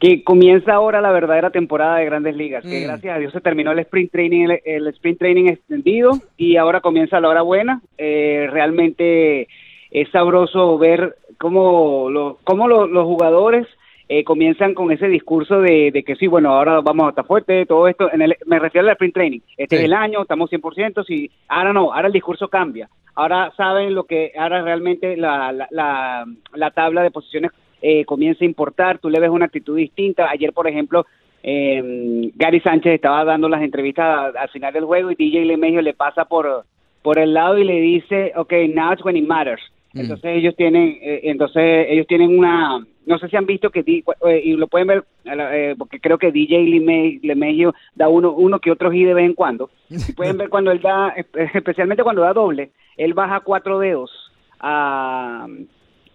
que 0.00 0.22
comienza 0.22 0.74
ahora 0.74 1.00
la 1.00 1.10
verdadera 1.10 1.50
temporada 1.50 1.96
de 1.98 2.04
Grandes 2.04 2.36
Ligas, 2.36 2.62
que 2.62 2.82
Mm. 2.82 2.84
gracias 2.84 3.16
a 3.16 3.18
Dios 3.18 3.32
se 3.32 3.40
terminó 3.40 3.72
el 3.72 3.80
sprint 3.80 4.12
training, 4.12 4.44
el, 4.44 4.60
el 4.64 4.86
sprint 4.88 5.18
training 5.18 5.46
extendido 5.48 6.20
y 6.36 6.56
ahora 6.56 6.80
comienza 6.80 7.18
la 7.18 7.28
hora 7.28 7.42
buena. 7.42 7.82
Eh, 7.96 8.46
realmente 8.48 9.48
es 9.90 10.08
sabroso 10.10 10.76
ver 10.78 11.16
cómo, 11.38 12.08
lo- 12.10 12.38
cómo 12.44 12.68
lo- 12.68 12.86
los 12.86 13.04
jugadores 13.04 13.66
eh, 14.10 14.24
comienzan 14.24 14.72
con 14.72 14.90
ese 14.90 15.06
discurso 15.06 15.60
de, 15.60 15.90
de 15.92 16.02
que 16.02 16.16
sí, 16.16 16.26
bueno, 16.26 16.50
ahora 16.54 16.80
vamos 16.80 17.06
a 17.06 17.10
estar 17.10 17.26
fuerte, 17.26 17.66
todo 17.66 17.88
esto, 17.88 18.10
en 18.12 18.22
el, 18.22 18.36
me 18.46 18.58
refiero 18.58 18.86
al 18.86 18.92
sprint 18.92 19.14
training, 19.14 19.40
este 19.56 19.76
Sí. 19.76 19.82
es 19.82 19.84
el 19.86 19.92
año, 19.92 20.22
estamos 20.22 20.50
100%, 20.50 21.04
sí, 21.04 21.30
ahora 21.46 21.72
no, 21.74 21.92
ahora 21.92 22.06
el 22.06 22.12
discurso 22.14 22.48
cambia, 22.48 22.88
ahora 23.14 23.52
saben 23.54 23.94
lo 23.94 24.04
que, 24.04 24.32
ahora 24.38 24.62
realmente 24.62 25.14
la, 25.18 25.52
la, 25.52 25.68
la, 25.70 26.24
la 26.54 26.70
tabla 26.70 27.02
de 27.02 27.10
posiciones 27.10 27.50
eh, 27.82 28.06
comienza 28.06 28.44
a 28.44 28.46
importar, 28.46 28.98
tú 28.98 29.10
le 29.10 29.20
ves 29.20 29.28
una 29.30 29.44
actitud 29.44 29.76
distinta, 29.76 30.30
ayer 30.30 30.54
por 30.54 30.66
ejemplo, 30.66 31.04
eh, 31.42 32.30
Gary 32.34 32.60
Sánchez 32.60 32.94
estaba 32.94 33.24
dando 33.24 33.48
las 33.48 33.62
entrevistas 33.62 34.34
al 34.34 34.48
final 34.48 34.72
del 34.72 34.84
juego 34.86 35.10
y 35.10 35.16
DJ 35.16 35.44
LeMahieu 35.44 35.82
le 35.82 35.92
pasa 35.94 36.24
por, 36.24 36.64
por 37.02 37.18
el 37.18 37.34
lado 37.34 37.58
y 37.58 37.64
le 37.64 37.78
dice, 37.80 38.32
ok, 38.36 38.52
now 38.74 38.92
it's 38.92 39.04
when 39.04 39.16
it 39.16 39.26
matters. 39.28 39.60
Entonces 39.94 40.36
ellos 40.36 40.54
tienen, 40.56 40.98
eh, 41.00 41.20
entonces 41.24 41.86
ellos 41.88 42.06
tienen 42.06 42.38
una, 42.38 42.84
no 43.06 43.18
sé 43.18 43.28
si 43.28 43.36
han 43.36 43.46
visto 43.46 43.70
que 43.70 43.82
di- 43.82 44.04
eh, 44.28 44.42
y 44.44 44.52
lo 44.52 44.66
pueden 44.66 44.86
ver, 44.88 45.04
eh, 45.24 45.74
porque 45.78 45.98
creo 45.98 46.18
que 46.18 46.30
DJ 46.30 46.58
Leme- 46.66 47.20
LeMahieu 47.22 47.72
da 47.94 48.08
uno, 48.08 48.32
uno 48.32 48.58
que 48.60 48.70
otro 48.70 48.90
hit 48.92 49.06
de 49.06 49.14
vez 49.14 49.24
en 49.24 49.34
cuando. 49.34 49.70
Y 49.88 50.12
pueden 50.12 50.36
ver 50.36 50.50
cuando 50.50 50.70
él 50.70 50.80
da, 50.80 51.14
espe- 51.16 51.50
especialmente 51.54 52.02
cuando 52.02 52.22
da 52.22 52.32
doble, 52.34 52.70
él 52.96 53.14
baja 53.14 53.40
cuatro 53.40 53.78
dedos 53.78 54.10
a 54.60 55.46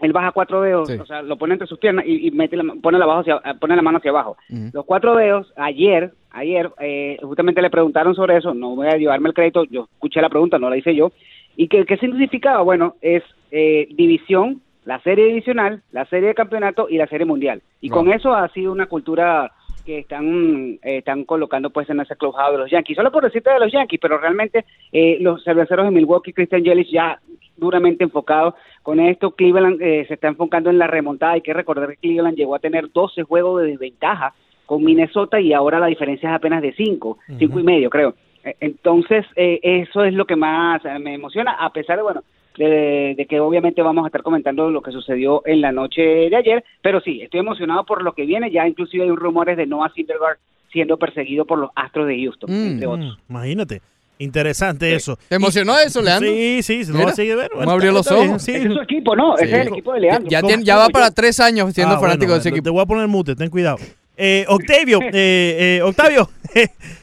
él 0.01 0.11
baja 0.11 0.33
cuatro 0.33 0.61
dedos, 0.61 0.89
o 0.99 1.05
sea, 1.05 1.21
lo 1.21 1.37
pone 1.37 1.53
entre 1.53 1.65
sus 1.67 1.79
piernas 1.79 2.03
y, 2.05 2.27
y 2.27 2.31
mete 2.31 2.57
la, 2.57 2.73
pone 2.81 2.97
la 2.97 3.05
abajo 3.05 3.21
hacia, 3.21 3.39
pone 3.53 3.73
la 3.75 3.81
mano 3.81 3.99
hacia 3.99 4.11
abajo. 4.11 4.35
Los 4.73 4.83
cuatro 4.85 5.15
dedos, 5.15 5.53
ayer, 5.55 6.11
ayer, 6.31 6.69
eh, 6.81 7.17
justamente 7.21 7.61
le 7.61 7.69
preguntaron 7.69 8.13
sobre 8.13 8.35
eso, 8.35 8.53
no 8.53 8.75
voy 8.75 8.87
a 8.87 8.97
llevarme 8.97 9.29
el 9.29 9.33
crédito, 9.33 9.63
yo 9.63 9.87
escuché 9.93 10.19
la 10.21 10.27
pregunta, 10.29 10.59
no 10.59 10.69
la 10.69 10.75
hice 10.75 10.93
yo. 10.93 11.13
¿Y 11.55 11.69
qué, 11.69 11.85
qué 11.85 11.95
significaba? 11.97 12.61
Bueno, 12.63 12.95
es 13.01 13.23
eh, 13.53 13.87
división, 13.91 14.61
la 14.83 14.99
serie 15.01 15.25
divisional, 15.27 15.81
la 15.91 16.05
serie 16.05 16.29
de 16.29 16.35
campeonato 16.35 16.87
y 16.89 16.97
la 16.97 17.07
serie 17.07 17.25
mundial. 17.25 17.61
Y 17.81 17.89
Wow. 17.89 17.99
con 17.99 18.11
eso 18.11 18.33
ha 18.33 18.49
sido 18.49 18.71
una 18.71 18.87
cultura 18.87 19.51
que 19.85 19.99
están 19.99 20.79
eh, 20.81 20.97
están 20.97 21.23
colocando 21.25 21.69
pues 21.69 21.89
en 21.89 21.99
ese 21.99 22.15
clubhouse 22.15 22.53
de 22.53 22.57
los 22.57 22.71
Yankees. 22.71 22.95
Solo 22.95 23.11
por 23.11 23.23
decirte 23.23 23.51
de 23.51 23.59
los 23.59 23.71
Yankees, 23.71 23.99
pero 24.01 24.17
realmente 24.17 24.65
eh, 24.91 25.17
los 25.21 25.43
cerveceros 25.43 25.85
de 25.85 25.91
Milwaukee, 25.91 26.33
Christian 26.33 26.63
Yelich 26.63 26.89
ya 26.91 27.19
duramente 27.57 28.03
enfocado 28.03 28.55
con 28.81 28.99
esto. 28.99 29.31
Cleveland 29.31 29.81
eh, 29.81 30.05
se 30.07 30.15
está 30.15 30.27
enfocando 30.29 30.69
en 30.69 30.77
la 30.79 30.87
remontada. 30.87 31.33
Hay 31.33 31.41
que 31.41 31.53
recordar 31.53 31.89
que 31.89 31.97
Cleveland 31.97 32.35
llegó 32.37 32.55
a 32.55 32.59
tener 32.59 32.91
12 32.91 33.23
juegos 33.23 33.61
de 33.61 33.67
desventaja 33.67 34.33
con 34.65 34.83
Minnesota 34.83 35.39
y 35.39 35.53
ahora 35.53 35.79
la 35.79 35.87
diferencia 35.87 36.29
es 36.29 36.35
apenas 36.35 36.61
de 36.61 36.73
5, 36.73 37.17
5 37.37 37.59
y 37.59 37.63
medio 37.63 37.89
creo. 37.89 38.15
Eh, 38.43 38.55
Entonces, 38.59 39.25
eh, 39.35 39.59
eso 39.61 40.03
es 40.03 40.13
lo 40.13 40.25
que 40.25 40.35
más 40.35 40.83
eh, 40.85 40.99
me 40.99 41.13
emociona, 41.13 41.51
a 41.53 41.71
pesar 41.71 41.97
de, 41.97 42.03
bueno, 42.03 42.23
de, 42.57 43.15
de 43.17 43.25
que 43.25 43.39
obviamente 43.39 43.81
vamos 43.81 44.03
a 44.03 44.07
estar 44.07 44.21
comentando 44.23 44.69
lo 44.69 44.81
que 44.81 44.91
sucedió 44.91 45.41
en 45.45 45.61
la 45.61 45.71
noche 45.71 46.01
de 46.01 46.35
ayer, 46.35 46.63
pero 46.81 47.01
sí, 47.01 47.21
estoy 47.21 47.39
emocionado 47.41 47.85
por 47.85 48.03
lo 48.03 48.13
que 48.13 48.25
viene, 48.25 48.51
ya 48.51 48.67
inclusive 48.67 49.03
hay 49.03 49.09
rumores 49.11 49.57
de 49.57 49.65
Noah 49.67 49.91
Syndergaard 49.95 50.37
siendo 50.71 50.97
perseguido 50.97 51.45
por 51.45 51.59
los 51.59 51.69
Astros 51.75 52.07
de 52.07 52.17
Houston, 52.23 52.49
entre 52.51 52.87
otros. 52.87 53.17
Imagínate. 53.29 53.81
Interesante 54.19 54.93
eso. 54.95 55.17
¿Te 55.27 55.35
emocionó 55.35 55.77
eso, 55.77 56.01
Leandro? 56.01 56.31
Sí, 56.31 56.61
sí, 56.63 56.81
no 56.87 56.93
Mira, 56.93 57.05
va 57.07 57.11
a 57.11 57.15
seguir 57.15 57.35
ver. 57.35 57.49
¿cómo 57.51 57.69
abrió 57.71 57.91
los 57.91 58.09
ojos? 58.09 58.47
Ese 58.47 58.57
es 58.67 58.73
su 58.73 58.79
equipo, 58.81 59.15
¿no? 59.15 59.35
Ese 59.35 59.45
es 59.45 59.53
el 59.53 59.67
equipo 59.69 59.91
de 59.93 59.99
Leandro. 60.01 60.29
Ya, 60.29 60.39
¿Cómo- 60.39 60.47
tiene- 60.49 60.63
ya 60.63 60.73
cómo 60.75 60.81
va 60.83 60.87
yo? 60.87 60.93
para 60.93 61.11
tres 61.11 61.39
años 61.39 61.73
siendo 61.73 61.95
Ah, 61.95 61.99
fanático 61.99 62.19
bueno, 62.27 62.33
de 62.35 62.39
ese 62.39 62.49
bueno, 62.49 62.55
equipo. 62.57 62.63
Te 62.63 62.69
voy 62.69 62.81
a 62.81 62.85
poner 62.85 63.07
mute, 63.07 63.35
ten 63.35 63.49
cuidado. 63.49 63.77
Eh, 64.15 64.45
Octavio, 64.47 64.99
eh, 65.13 65.77
eh, 65.77 65.81
Octavio, 65.83 66.29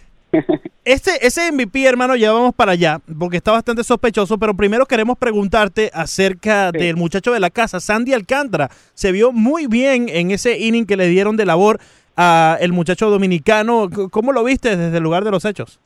este, 0.85 1.27
ese 1.27 1.53
MVP, 1.53 1.85
hermano, 1.85 2.17
ya 2.17 2.33
vamos 2.33 2.55
para 2.55 2.73
allá, 2.73 3.01
porque 3.19 3.39
está 3.39 3.53
bastante 3.53 3.85
sospechoso, 3.85 4.39
pero 4.39 4.55
primero 4.55 4.87
queremos 4.87 5.19
preguntarte 5.19 5.91
acerca 5.93 6.73
del 6.73 6.97
muchacho 6.97 7.33
de 7.33 7.41
la 7.41 7.51
casa, 7.51 7.81
Sandy 7.81 8.13
Alcántara. 8.13 8.71
Se 8.95 9.13
vio 9.13 9.33
muy 9.33 9.67
bien 9.67 10.09
en 10.09 10.31
ese 10.31 10.59
inning 10.59 10.87
que 10.87 10.97
le 10.97 11.09
dieron 11.09 11.37
de 11.37 11.47
labor 11.47 11.81
a 12.17 12.59
el 12.61 12.73
muchacho 12.73 13.11
dominicano. 13.11 13.89
¿Cómo 14.11 14.33
lo 14.33 14.45
viste 14.45 14.77
desde 14.77 14.97
el 14.97 15.03
lugar 15.03 15.25
de 15.25 15.31
los 15.31 15.45
hechos? 15.45 15.81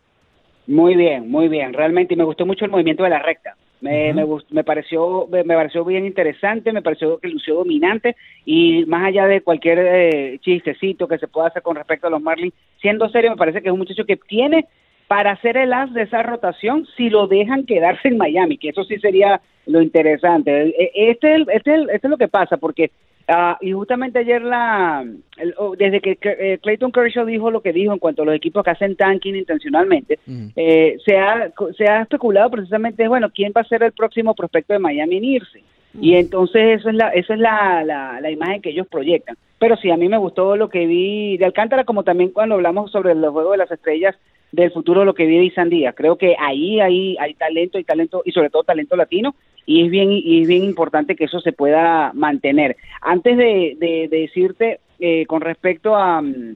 Muy 0.66 0.94
bien, 0.94 1.30
muy 1.30 1.48
bien, 1.48 1.72
realmente 1.72 2.14
y 2.14 2.16
me 2.16 2.24
gustó 2.24 2.46
mucho 2.46 2.64
el 2.64 2.70
movimiento 2.70 3.02
de 3.02 3.10
la 3.10 3.18
recta. 3.20 3.56
Me, 3.80 4.14
me, 4.14 4.24
gust- 4.24 4.46
me 4.50 4.64
pareció 4.64 5.26
me, 5.30 5.44
me 5.44 5.54
pareció 5.54 5.84
bien 5.84 6.06
interesante, 6.06 6.72
me 6.72 6.80
pareció 6.80 7.18
que 7.18 7.28
lució 7.28 7.56
dominante 7.56 8.16
y 8.46 8.86
más 8.86 9.04
allá 9.04 9.26
de 9.26 9.42
cualquier 9.42 9.78
eh, 9.78 10.38
chistecito 10.40 11.06
que 11.06 11.18
se 11.18 11.28
pueda 11.28 11.48
hacer 11.48 11.60
con 11.62 11.76
respecto 11.76 12.06
a 12.06 12.10
los 12.10 12.22
Marlins, 12.22 12.54
siendo 12.80 13.08
serio, 13.10 13.30
me 13.30 13.36
parece 13.36 13.60
que 13.60 13.68
es 13.68 13.72
un 13.72 13.80
muchacho 13.80 14.06
que 14.06 14.16
tiene 14.16 14.66
para 15.06 15.32
hacer 15.32 15.58
el 15.58 15.72
as 15.74 15.92
de 15.92 16.02
esa 16.02 16.22
rotación 16.22 16.86
si 16.96 17.10
lo 17.10 17.26
dejan 17.26 17.66
quedarse 17.66 18.08
en 18.08 18.16
Miami, 18.16 18.56
que 18.56 18.70
eso 18.70 18.84
sí 18.84 18.98
sería 19.00 19.40
lo 19.66 19.82
interesante. 19.82 20.74
Este, 20.94 21.34
es 21.34 21.36
el- 21.36 21.46
este, 21.50 21.70
es 21.74 21.78
el- 21.78 21.90
este 21.90 22.06
es 22.06 22.10
lo 22.10 22.16
que 22.16 22.28
pasa, 22.28 22.56
porque 22.56 22.90
ah, 23.28 23.58
y 23.60 23.72
justamente 23.72 24.18
ayer 24.18 24.42
la 24.42 25.04
el- 25.36 25.54
oh, 25.58 25.74
desde 25.76 26.00
que 26.00 26.18
eh, 26.22 26.58
Clayton 26.62 26.92
Kershaw 26.92 27.24
dijo 27.26 27.50
lo 27.50 27.60
que 27.60 27.72
dijo 27.72 27.92
en 27.92 27.98
cuanto 27.98 28.22
a 28.22 28.26
los 28.26 28.34
equipos 28.34 28.64
que 28.64 28.70
hacen 28.70 28.96
tanking 28.96 29.36
intencionalmente, 29.36 30.18
eh, 30.56 30.96
se, 31.04 31.18
ha, 31.18 31.50
se 31.76 31.88
ha 31.88 32.02
especulado 32.02 32.50
precisamente, 32.50 33.08
bueno, 33.08 33.30
quién 33.34 33.52
va 33.56 33.62
a 33.62 33.68
ser 33.68 33.82
el 33.82 33.92
próximo 33.92 34.34
prospecto 34.34 34.72
de 34.72 34.78
Miami 34.78 35.16
en 35.18 35.24
irse. 35.24 35.62
Y 36.00 36.16
entonces 36.16 36.80
eso 36.80 36.88
es 36.88 36.96
la, 36.96 37.10
esa 37.10 37.34
es 37.34 37.40
la, 37.40 37.84
la, 37.84 38.20
la 38.20 38.30
imagen 38.30 38.60
que 38.60 38.70
ellos 38.70 38.88
proyectan. 38.90 39.36
Pero 39.60 39.76
sí, 39.76 39.92
a 39.92 39.96
mí 39.96 40.08
me 40.08 40.18
gustó 40.18 40.56
lo 40.56 40.68
que 40.68 40.86
vi 40.86 41.36
de 41.36 41.44
Alcántara, 41.44 41.84
como 41.84 42.02
también 42.02 42.30
cuando 42.30 42.56
hablamos 42.56 42.90
sobre 42.90 43.12
el 43.12 43.24
juego 43.28 43.52
de 43.52 43.58
las 43.58 43.70
estrellas 43.70 44.16
del 44.54 44.70
futuro, 44.70 45.04
lo 45.04 45.14
que 45.14 45.26
vi 45.26 45.38
de 45.38 45.44
Isan 45.44 45.68
Díaz. 45.70 45.94
Creo 45.96 46.16
que 46.16 46.36
ahí, 46.38 46.80
ahí 46.80 47.16
hay 47.18 47.34
talento 47.34 47.78
y 47.78 47.84
talento, 47.84 48.22
y 48.24 48.32
sobre 48.32 48.50
todo 48.50 48.62
talento 48.62 48.96
latino, 48.96 49.34
y 49.66 49.84
es 49.84 49.90
bien, 49.90 50.12
y 50.12 50.42
es 50.42 50.48
bien 50.48 50.64
importante 50.64 51.16
que 51.16 51.24
eso 51.24 51.40
se 51.40 51.52
pueda 51.52 52.12
mantener. 52.14 52.76
Antes 53.00 53.36
de, 53.36 53.76
de- 53.78 54.08
de 54.08 54.18
decirte 54.20 54.80
eh, 55.00 55.26
con 55.26 55.40
respecto 55.40 55.96
a, 55.96 56.22
mm, 56.22 56.54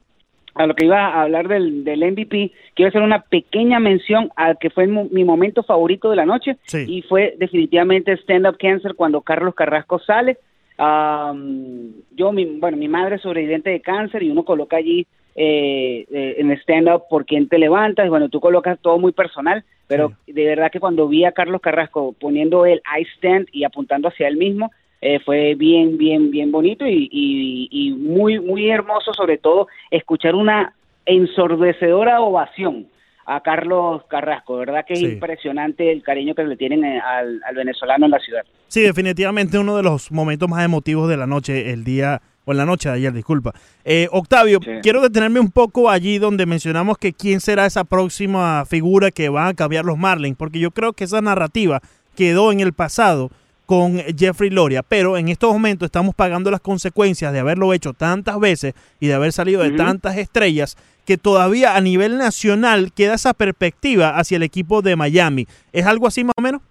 a 0.55 0.65
lo 0.67 0.73
que 0.75 0.85
iba 0.85 1.07
a 1.07 1.21
hablar 1.23 1.47
del, 1.47 1.83
del 1.83 2.03
MVP, 2.11 2.51
quiero 2.73 2.89
hacer 2.89 3.01
una 3.01 3.21
pequeña 3.21 3.79
mención 3.79 4.29
al 4.35 4.57
que 4.57 4.69
fue 4.69 4.87
mi 4.87 5.23
momento 5.23 5.63
favorito 5.63 6.09
de 6.09 6.15
la 6.15 6.25
noche 6.25 6.57
y 6.87 7.01
fue 7.03 7.35
definitivamente 7.37 8.13
Stand 8.13 8.47
Up 8.47 8.57
Cancer 8.57 8.95
cuando 8.95 9.21
Carlos 9.21 9.55
Carrasco 9.55 9.99
sale. 9.99 10.37
Am, 10.77 11.91
yo, 12.15 12.31
mi, 12.31 12.45
bueno, 12.45 12.77
mi 12.77 12.87
madre 12.87 13.15
es 13.17 13.21
sobreviviente 13.21 13.69
de 13.69 13.81
cáncer 13.81 14.23
y 14.23 14.31
uno 14.31 14.43
coloca 14.43 14.77
allí 14.77 15.05
eh, 15.35 16.05
eh, 16.11 16.35
en 16.37 16.51
stand 16.51 16.87
up 16.89 17.03
por 17.09 17.25
quién 17.25 17.47
te 17.47 17.57
levantas, 17.57 18.05
y 18.05 18.09
bueno, 18.09 18.29
tú 18.29 18.39
colocas 18.39 18.77
todo 18.81 18.97
muy 18.99 19.11
personal, 19.11 19.63
pero 19.87 20.11
de 20.27 20.45
verdad 20.45 20.71
que 20.71 20.79
cuando 20.79 21.07
vi 21.07 21.25
a 21.25 21.31
Carlos 21.31 21.61
Carrasco 21.61 22.13
poniendo 22.19 22.65
el 22.65 22.81
I 22.99 23.07
stand 23.17 23.47
y 23.51 23.63
apuntando 23.63 24.07
hacia 24.09 24.27
él 24.27 24.37
mismo, 24.37 24.71
eh, 25.01 25.19
fue 25.19 25.55
bien, 25.55 25.97
bien, 25.97 26.29
bien 26.29 26.51
bonito 26.51 26.85
y, 26.85 27.07
y, 27.11 27.69
y 27.71 27.91
muy, 27.93 28.39
muy 28.39 28.69
hermoso, 28.69 29.13
sobre 29.13 29.37
todo, 29.37 29.67
escuchar 29.89 30.35
una 30.35 30.73
ensordecedora 31.05 32.21
ovación 32.21 32.87
a 33.25 33.41
Carlos 33.41 34.03
Carrasco. 34.09 34.55
De 34.59 34.65
verdad 34.65 34.85
que 34.85 34.93
es 34.93 34.99
Sí. 34.99 35.05
impresionante 35.05 35.91
el 35.91 36.03
cariño 36.03 36.35
que 36.35 36.43
le 36.43 36.57
tienen 36.57 36.83
eh, 36.83 36.99
al, 36.99 37.39
al 37.45 37.55
venezolano 37.55 38.05
en 38.05 38.11
la 38.11 38.19
ciudad. 38.19 38.41
Sí, 38.67 38.81
definitivamente 38.81 39.57
uno 39.57 39.77
de 39.77 39.83
los 39.83 40.11
momentos 40.11 40.49
más 40.49 40.65
emotivos 40.65 41.07
de 41.09 41.17
la 41.17 41.27
noche, 41.27 41.71
el 41.71 41.83
día, 41.83 42.21
o 42.49 42.51
en 42.51 42.57
la 42.57 42.65
noche 42.65 42.89
de 42.89 42.95
ayer, 42.95 43.13
disculpa. 43.13 43.53
Eh, 43.85 44.07
Octavio, 44.11 44.59
quiero 44.81 45.01
detenerme 45.01 45.39
un 45.39 45.51
poco 45.51 45.87
allí 45.87 46.17
donde 46.17 46.47
mencionamos 46.47 46.97
que 46.97 47.13
quién 47.13 47.41
será 47.41 47.67
esa 47.67 47.83
próxima 47.83 48.65
figura 48.65 49.11
que 49.11 49.29
va 49.29 49.49
a 49.49 49.53
cambiar 49.53 49.85
los 49.85 49.99
Marlins, 49.99 50.35
porque 50.35 50.57
yo 50.57 50.71
creo 50.71 50.93
que 50.93 51.03
esa 51.03 51.21
narrativa 51.21 51.79
quedó 52.15 52.51
en 52.51 52.59
el 52.59 52.73
pasado 52.73 53.29
con 53.67 53.99
Jeffrey 54.17 54.49
Loria, 54.49 54.81
pero 54.81 55.15
en 55.15 55.29
estos 55.29 55.53
momentos 55.53 55.85
estamos 55.85 56.15
pagando 56.15 56.49
las 56.49 56.59
consecuencias 56.59 57.31
de 57.31 57.37
haberlo 57.37 57.71
hecho 57.71 57.93
tantas 57.93 58.39
veces 58.39 58.73
y 58.99 59.05
de 59.05 59.13
haber 59.13 59.31
salido 59.31 59.61
de 59.61 59.69
tantas 59.69 60.17
estrellas 60.17 60.75
que 61.05 61.19
todavía 61.19 61.75
a 61.75 61.81
nivel 61.81 62.17
nacional 62.17 62.91
queda 62.93 63.13
esa 63.13 63.35
perspectiva 63.35 64.17
hacia 64.17 64.37
el 64.37 64.43
equipo 64.43 64.81
de 64.81 64.95
Miami. 64.95 65.47
¿Es 65.71 65.85
algo 65.85 66.07
así 66.07 66.23
más 66.23 66.33
o 66.35 66.41
menos? 66.41 66.63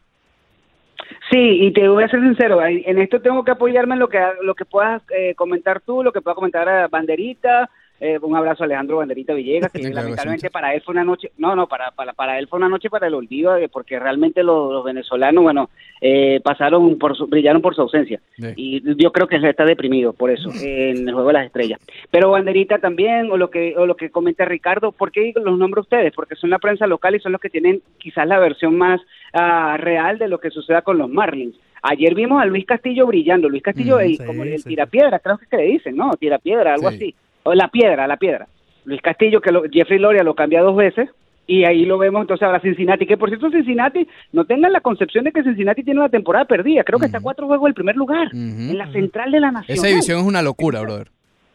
Sí, 1.30 1.66
y 1.66 1.72
te 1.72 1.86
voy 1.88 2.04
a 2.04 2.08
ser 2.08 2.20
sincero, 2.20 2.64
en 2.64 2.98
esto 2.98 3.20
tengo 3.20 3.44
que 3.44 3.50
apoyarme 3.50 3.94
en 3.94 4.00
lo 4.00 4.08
que 4.08 4.18
lo 4.42 4.54
que 4.54 4.64
puedas 4.64 5.02
eh, 5.14 5.34
comentar 5.34 5.80
tú, 5.80 6.02
lo 6.02 6.10
que 6.10 6.22
pueda 6.22 6.34
comentar 6.34 6.66
a 6.68 6.88
Banderita, 6.88 7.68
eh, 8.00 8.18
un 8.22 8.36
abrazo 8.36 8.62
a 8.62 8.66
Alejandro 8.66 8.98
Banderita 8.98 9.34
Villegas, 9.34 9.72
que 9.72 9.82
lamentablemente 9.90 10.50
para 10.50 10.74
él 10.74 10.82
fue 10.82 10.92
una 10.92 11.04
noche, 11.04 11.32
no, 11.38 11.56
no, 11.56 11.66
para, 11.66 11.90
para, 11.90 12.12
para 12.12 12.38
él 12.38 12.46
fue 12.48 12.58
una 12.58 12.68
noche 12.68 12.88
para 12.90 13.06
el 13.08 13.14
olvido, 13.14 13.56
eh, 13.56 13.68
porque 13.68 13.98
realmente 13.98 14.42
los, 14.42 14.72
los 14.72 14.84
venezolanos, 14.84 15.42
bueno, 15.42 15.70
eh, 16.00 16.40
pasaron 16.44 16.96
por 16.98 17.16
su- 17.16 17.26
brillaron 17.26 17.60
por 17.60 17.74
su 17.74 17.82
ausencia. 17.82 18.20
Sí. 18.36 18.46
Y 18.56 19.02
yo 19.02 19.10
creo 19.12 19.26
que 19.26 19.36
él 19.36 19.44
está 19.44 19.64
deprimido 19.64 20.12
por 20.12 20.30
eso, 20.30 20.50
en 20.62 21.08
el 21.08 21.12
juego 21.14 21.28
de 21.28 21.34
las 21.34 21.46
estrellas. 21.46 21.80
Pero 22.10 22.30
Banderita 22.30 22.78
también, 22.78 23.30
o 23.30 23.36
lo 23.36 23.50
que, 23.50 23.74
o 23.76 23.86
lo 23.86 23.96
que 23.96 24.10
comenta 24.10 24.44
Ricardo, 24.44 24.92
¿por 24.92 25.10
qué 25.10 25.32
los 25.34 25.58
nombro 25.58 25.80
a 25.80 25.82
ustedes? 25.82 26.12
Porque 26.14 26.36
son 26.36 26.50
la 26.50 26.58
prensa 26.58 26.86
local 26.86 27.14
y 27.16 27.20
son 27.20 27.32
los 27.32 27.40
que 27.40 27.50
tienen 27.50 27.82
quizás 27.98 28.26
la 28.26 28.38
versión 28.38 28.76
más 28.76 29.00
ah, 29.32 29.76
real 29.78 30.18
de 30.18 30.28
lo 30.28 30.38
que 30.38 30.50
suceda 30.50 30.82
con 30.82 30.98
los 30.98 31.08
Marlins. 31.10 31.56
Ayer 31.82 32.14
vimos 32.14 32.42
a 32.42 32.44
Luis 32.46 32.66
Castillo 32.66 33.06
brillando, 33.06 33.48
Luis 33.48 33.62
Castillo, 33.62 33.96
Mm, 33.98 34.00
el- 34.00 34.16
sí, 34.16 34.24
como 34.24 34.42
el 34.42 34.58
sí. 34.58 34.68
tirapiedra, 34.68 35.18
creo 35.20 35.38
que 35.38 35.44
es 35.44 35.50
que 35.50 35.56
le 35.58 35.62
dicen, 35.64 35.96
¿no? 35.96 36.10
Tirapiedra, 36.16 36.74
algo 36.74 36.90
Sí. 36.90 36.96
así. 36.96 37.14
O 37.44 37.54
la 37.54 37.68
piedra, 37.68 38.06
la 38.06 38.16
piedra. 38.16 38.46
Luis 38.84 39.00
Castillo, 39.02 39.40
que 39.40 39.52
lo- 39.52 39.64
Jeffrey 39.70 39.98
Loria 39.98 40.22
lo 40.22 40.34
cambia 40.34 40.62
dos 40.62 40.76
veces, 40.76 41.08
y 41.46 41.64
ahí 41.64 41.86
lo 41.86 41.96
vemos 41.98 42.20
entonces 42.22 42.44
ahora 42.46 42.60
Cincinnati, 42.60 43.06
que 43.06 43.16
por 43.16 43.28
cierto 43.30 43.50
Cincinnati, 43.50 44.06
no 44.32 44.44
tengan 44.44 44.72
la 44.72 44.80
concepción 44.80 45.24
de 45.24 45.32
que 45.32 45.42
Cincinnati 45.42 45.82
tiene 45.82 46.00
una 46.00 46.08
temporada 46.10 46.44
perdida, 46.44 46.84
creo 46.84 46.98
que 46.98 47.06
está 47.06 47.18
a 47.18 47.22
cuatro 47.22 47.46
juegos 47.46 47.66
del 47.68 47.74
primer 47.74 47.96
lugar, 47.96 48.28
en 48.32 48.76
la 48.76 48.90
central 48.92 49.30
de 49.30 49.40
la 49.40 49.50
nación. 49.50 49.74
Esa 49.76 49.86
división 49.88 50.18
es 50.20 50.24
una 50.26 50.42
locura, 50.42 50.80
brother. 50.82 51.08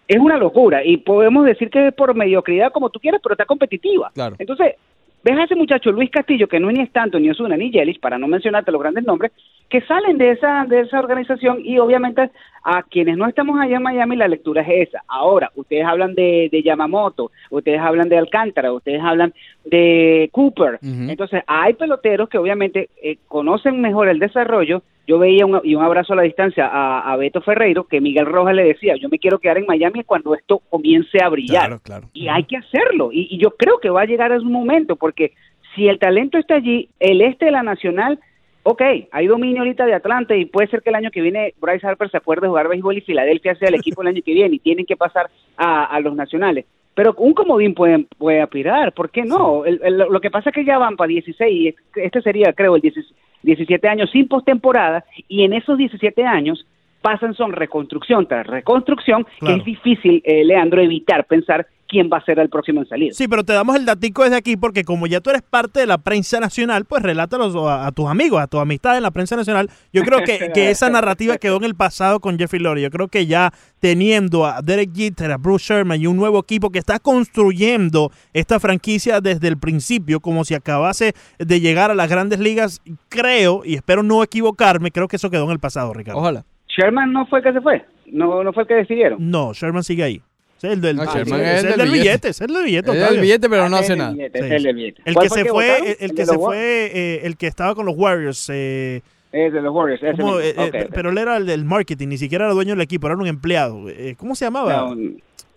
Es 0.07 0.17
una 0.19 0.37
locura, 0.37 0.83
y 0.83 0.97
podemos 0.97 1.45
decir 1.45 1.69
que 1.69 1.87
es 1.87 1.93
por 1.93 2.13
mediocridad 2.15 2.71
como 2.71 2.89
tú 2.89 2.99
quieras, 2.99 3.21
pero 3.23 3.33
está 3.33 3.45
competitiva. 3.45 4.11
Claro. 4.13 4.35
Entonces, 4.39 4.73
ves 5.23 5.37
a 5.37 5.43
ese 5.45 5.55
muchacho 5.55 5.91
Luis 5.91 6.09
Castillo, 6.09 6.47
que 6.47 6.59
no 6.59 6.69
es 6.69 6.77
ni 6.77 6.83
Stanton, 6.83 7.21
ni 7.21 7.29
Osuna, 7.29 7.55
ni 7.55 7.71
Yelich, 7.71 7.99
para 7.99 8.17
no 8.17 8.27
mencionarte 8.27 8.71
los 8.71 8.81
grandes 8.81 9.05
nombres, 9.05 9.31
que 9.73 9.81
salen 9.87 10.19
de 10.19 10.29
esa, 10.29 10.65
de 10.65 10.81
esa 10.81 10.99
organización 10.99 11.57
y 11.65 11.79
obviamente 11.79 12.29
a 12.63 12.83
quienes 12.83 13.17
no 13.17 13.27
estamos 13.27 13.59
allá 13.59 13.77
en 13.77 13.81
Miami 13.81 14.15
la 14.15 14.27
lectura 14.27 14.61
es 14.61 14.89
esa. 14.89 15.01
Ahora, 15.07 15.51
ustedes 15.55 15.83
hablan 15.83 16.13
de, 16.13 16.47
de 16.51 16.61
Yamamoto, 16.61 17.31
ustedes 17.49 17.79
hablan 17.79 18.07
de 18.07 18.19
Alcántara, 18.19 18.71
ustedes 18.71 19.01
hablan 19.01 19.33
de 19.65 20.29
Cooper. 20.31 20.77
Entonces, 20.83 21.41
hay 21.47 21.73
peloteros 21.73 22.29
que 22.29 22.37
obviamente 22.37 22.91
eh, 23.01 23.17
conocen 23.27 23.81
mejor 23.81 24.09
el 24.09 24.19
desarrollo. 24.19 24.83
Yo 25.07 25.17
veía 25.17 25.43
un, 25.47 25.59
y 25.63 25.73
un 25.73 25.83
abrazo 25.83 26.13
a 26.13 26.17
la 26.17 26.21
distancia 26.21 26.67
a, 26.67 27.11
a 27.11 27.17
Beto 27.17 27.41
Ferreiro, 27.41 27.85
que 27.85 27.99
Miguel 27.99 28.27
Rojas 28.27 28.53
le 28.53 28.65
decía, 28.65 28.95
yo 28.95 29.09
me 29.09 29.17
quiero 29.17 29.39
quedar 29.39 29.57
en 29.57 29.65
Miami 29.65 30.03
cuando 30.03 30.35
esto 30.35 30.61
comience 30.69 31.17
a 31.19 31.29
brillar 31.29 31.65
Claro, 31.65 31.79
claro. 31.81 32.09
y 32.13 32.27
hay 32.27 32.43
que 32.43 32.57
hacerlo. 32.57 33.09
Y, 33.11 33.27
y 33.31 33.39
yo 33.39 33.55
creo 33.57 33.79
que 33.79 33.89
va 33.89 34.01
a 34.01 34.05
llegar 34.05 34.31
a 34.31 34.37
un 34.37 34.51
momento, 34.51 34.97
porque 34.97 35.31
si 35.73 35.87
el 35.87 35.97
talento 35.97 36.37
está 36.37 36.57
allí, 36.57 36.89
el 36.99 37.21
este 37.21 37.45
de 37.45 37.51
la 37.51 37.63
nacional, 37.63 38.19
ok, 38.63 38.81
hay 39.11 39.27
dominio 39.27 39.59
ahorita 39.61 39.85
de 39.85 39.93
Atlanta 39.93 40.35
y 40.35 40.45
puede 40.45 40.67
ser 40.67 40.81
que 40.81 40.89
el 40.89 40.95
año 40.95 41.11
que 41.11 41.21
viene 41.21 41.53
Bryce 41.59 41.85
Harper 41.85 42.09
se 42.09 42.17
acuerde 42.17 42.43
de 42.43 42.47
jugar 42.49 42.67
béisbol 42.69 42.97
y 42.97 43.01
Filadelfia 43.01 43.55
sea 43.55 43.67
el 43.69 43.75
equipo 43.75 44.01
el 44.01 44.07
año 44.09 44.21
que 44.25 44.33
viene 44.33 44.55
y 44.55 44.59
tienen 44.59 44.85
que 44.85 44.95
pasar 44.95 45.29
a, 45.57 45.85
a 45.85 45.99
los 45.99 46.15
nacionales. 46.15 46.65
Pero 46.95 47.13
un 47.17 47.33
comodín 47.33 47.73
puede, 47.73 48.05
puede 48.17 48.41
aspirar, 48.41 48.93
¿por 48.93 49.09
qué 49.09 49.23
no? 49.23 49.65
El- 49.65 49.81
el- 49.83 49.97
lo 49.97 50.21
que 50.21 50.29
pasa 50.29 50.49
es 50.49 50.55
que 50.55 50.63
ya 50.65 50.77
van 50.77 50.95
para 50.95 51.07
16 51.07 51.51
y 51.95 51.99
este 51.99 52.21
sería, 52.21 52.53
creo, 52.53 52.75
el 52.75 52.81
16 52.81 53.13
17 53.41 53.87
años 53.89 54.09
sin 54.11 54.29
postemporada 54.29 55.03
y 55.27 55.43
en 55.43 55.51
esos 55.51 55.77
17 55.77 56.23
años 56.23 56.65
pasan 57.03 57.35
son 57.35 57.51
reconstrucción 57.51 58.27
tras 58.27 58.47
reconstrucción, 58.47 59.27
Claro. 59.39 59.55
que 59.55 59.59
es 59.59 59.65
difícil, 59.65 60.21
eh, 60.25 60.43
Leandro, 60.43 60.81
evitar 60.81 61.25
pensar 61.27 61.67
quién 61.85 62.09
va 62.11 62.17
a 62.17 62.25
ser 62.25 62.39
el 62.39 62.49
próximo 62.49 62.79
en 62.81 62.87
salir. 62.87 63.13
Sí, 63.13 63.27
pero 63.27 63.43
te 63.43 63.53
damos 63.53 63.75
el 63.75 63.85
datico 63.85 64.23
desde 64.23 64.37
aquí 64.37 64.57
porque 64.57 64.83
como 64.83 65.05
ya 65.05 65.21
tú 65.21 65.29
eres 65.29 65.43
parte 65.43 65.81
de 65.81 65.85
la 65.85 65.99
prensa 65.99 66.39
nacional, 66.39 66.85
pues 66.85 67.03
relátalos 67.03 67.55
a, 67.55 67.85
a 67.85 67.91
tus 67.91 68.07
amigos, 68.09 68.41
a 68.41 68.47
tu 68.47 68.57
amistad 68.57 68.97
en 68.97 69.03
la 69.03 69.11
prensa 69.11 69.35
nacional. 69.35 69.69
Yo 69.91 70.01
creo 70.01 70.23
que, 70.23 70.49
que 70.55 70.69
esa 70.71 70.89
narrativa 70.89 71.37
quedó 71.37 71.57
en 71.57 71.65
el 71.65 71.75
pasado 71.75 72.19
con 72.19 72.39
Jeffrey 72.39 72.59
Lurie. 72.63 72.81
Yo 72.83 72.89
creo 72.89 73.09
que 73.09 73.27
ya 73.27 73.51
teniendo 73.79 74.47
a 74.47 74.63
Derek 74.63 74.89
Jeter, 74.95 75.31
a 75.33 75.37
Bruce 75.37 75.71
Sherman 75.71 76.01
y 76.01 76.07
un 76.07 76.17
nuevo 76.17 76.39
equipo 76.39 76.71
que 76.71 76.79
está 76.79 76.97
construyendo 76.97 78.11
esta 78.33 78.59
franquicia 78.59 79.21
desde 79.21 79.47
el 79.49 79.57
principio, 79.59 80.19
como 80.19 80.45
si 80.45 80.55
acabase 80.55 81.13
de 81.37 81.59
llegar 81.59 81.91
a 81.91 81.95
las 81.95 82.09
grandes 82.09 82.39
ligas, 82.39 82.81
creo, 83.09 83.61
y 83.65 83.75
espero 83.75 84.01
no 84.01 84.23
equivocarme, 84.23 84.89
creo 84.89 85.07
que 85.07 85.17
eso 85.17 85.29
quedó 85.29 85.43
en 85.45 85.51
el 85.51 85.59
pasado, 85.59 85.93
Ricardo. 85.93 86.19
Ojalá. 86.19 86.45
Sherman 86.77 87.11
no 87.11 87.25
fue 87.27 87.39
el 87.39 87.43
que 87.45 87.53
se 87.53 87.61
fue, 87.61 87.85
no, 88.07 88.43
no 88.43 88.53
fue 88.53 88.63
el 88.63 88.67
que 88.67 88.75
decidieron. 88.75 89.17
No, 89.31 89.53
Sherman 89.53 89.83
sigue 89.83 90.03
ahí. 90.03 90.21
Es 90.57 90.63
el 90.71 90.79
del, 90.81 90.95
No, 90.95 91.03
Sherman 91.05 91.39
sí, 91.39 91.45
es 91.45 91.53
es 91.55 91.63
el 91.63 91.71
el 91.71 91.77
del 91.77 91.79
del 91.79 91.91
billete. 91.99 92.27
es 92.29 92.41
el 92.41 92.53
del 92.53 92.63
billete. 92.63 92.91
Es 92.91 93.11
el 93.11 93.19
billete, 93.19 93.49
pero 93.49 93.67
no 93.69 93.75
hace 93.77 93.95
nada. 93.97 94.11
el 94.11 94.31
sí. 94.31 94.63
del 94.63 94.75
billete. 94.75 95.01
El 95.05 95.13
¿Cuál 95.13 95.27
que 95.27 95.33
se 95.35 95.45
fue, 95.45 95.97
el, 95.99 96.15
que 96.15 96.25
se 96.25 96.35
fue, 96.35 96.57
eh, 96.93 97.21
el 97.25 97.35
que 97.37 97.47
estaba 97.47 97.75
con 97.75 97.85
los 97.85 97.95
Warriors, 97.97 98.49
eh, 98.53 99.01
Es 99.33 99.51
de 99.51 99.61
los 99.61 99.73
Warriors. 99.75 100.01
ese. 100.01 100.21
Eh, 100.21 100.55
eh, 100.57 100.89
pero 100.93 101.09
él 101.09 101.17
era 101.17 101.35
el 101.37 101.45
del 101.45 101.65
marketing, 101.65 102.07
ni 102.07 102.17
siquiera 102.17 102.45
era 102.45 102.53
dueño 102.53 102.71
del 102.71 102.81
equipo, 102.81 103.07
era 103.07 103.15
un 103.17 103.27
empleado. 103.27 103.89
Eh, 103.89 104.15
¿Cómo 104.17 104.35
se 104.35 104.45
llamaba? 104.45 104.73
No, 104.73 104.93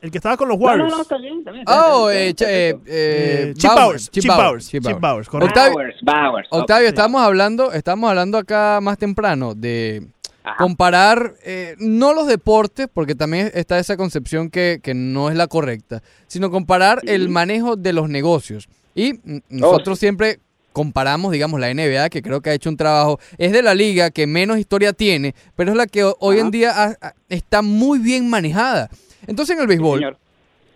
El 0.02 0.10
que 0.10 0.18
estaba 0.18 0.36
con 0.36 0.48
los 0.48 0.59
Warriors. 0.59 0.90
no, 0.90 0.97
no, 0.97 1.02
está 1.02 1.18
bien, 1.18 1.38
está 1.38 1.52
bien. 1.52 1.64
Oh, 1.68 2.10
eh, 2.10 2.34
eh, 2.40 3.55
Chip 3.56 3.70
Bowers, 3.74 4.10
Chip 4.10 4.26
Bowers, 4.26 4.68
Chip 4.68 4.84
Chip 4.84 5.01
Bowers, 5.01 5.28
correcto. 5.28 5.48
Octavio, 5.60 5.74
Bowers, 5.78 5.97
Bowers. 6.02 6.48
Octavio, 6.51 6.88
ok, 6.88 6.93
estamos 6.93 7.22
hablando, 7.22 7.72
estamos 7.72 8.10
hablando 8.10 8.38
acá 8.38 8.80
más 8.82 8.98
temprano 8.98 9.55
de 9.55 10.02
Ajá. 10.48 10.56
comparar 10.59 11.35
eh, 11.44 11.74
no 11.78 12.14
los 12.14 12.27
deportes, 12.28 12.86
porque 12.93 13.14
también 13.14 13.51
está 13.55 13.78
esa 13.78 13.97
concepción 13.97 14.48
que, 14.48 14.81
que 14.82 14.94
no 14.94 15.28
es 15.28 15.36
la 15.36 15.48
correcta, 15.48 16.02
sino 16.28 16.51
comparar 16.51 17.01
el 17.05 17.28
manejo 17.28 17.74
de 17.77 17.93
los 17.93 18.09
negocios. 18.09 18.68
Y 18.94 19.14
mm, 19.14 19.39
nosotros 19.51 19.98
siempre 19.98 20.39
comparamos, 20.73 21.32
digamos, 21.32 21.59
la 21.59 21.73
NBA, 21.74 22.10
que 22.10 22.23
creo 22.23 22.40
que 22.43 22.51
ha 22.51 22.55
hecho 22.55 22.68
un 22.70 22.77
trabajo, 22.77 23.18
es 23.39 23.51
de 23.51 23.62
la 23.62 23.74
liga 23.74 24.10
que 24.10 24.27
menos 24.27 24.59
historia 24.59 24.93
tiene, 24.93 25.35
pero 25.56 25.70
es 25.73 25.77
la 25.77 25.86
que 25.86 26.05
ho- 26.05 26.16
hoy 26.20 26.36
en 26.39 26.51
día 26.51 26.73
ha- 27.01 27.14
está 27.28 27.62
muy 27.62 27.98
bien 27.98 28.28
manejada. 28.31 28.89
Entonces 29.27 29.56
en 29.56 29.62
el 29.62 29.66
béisbol, 29.68 30.01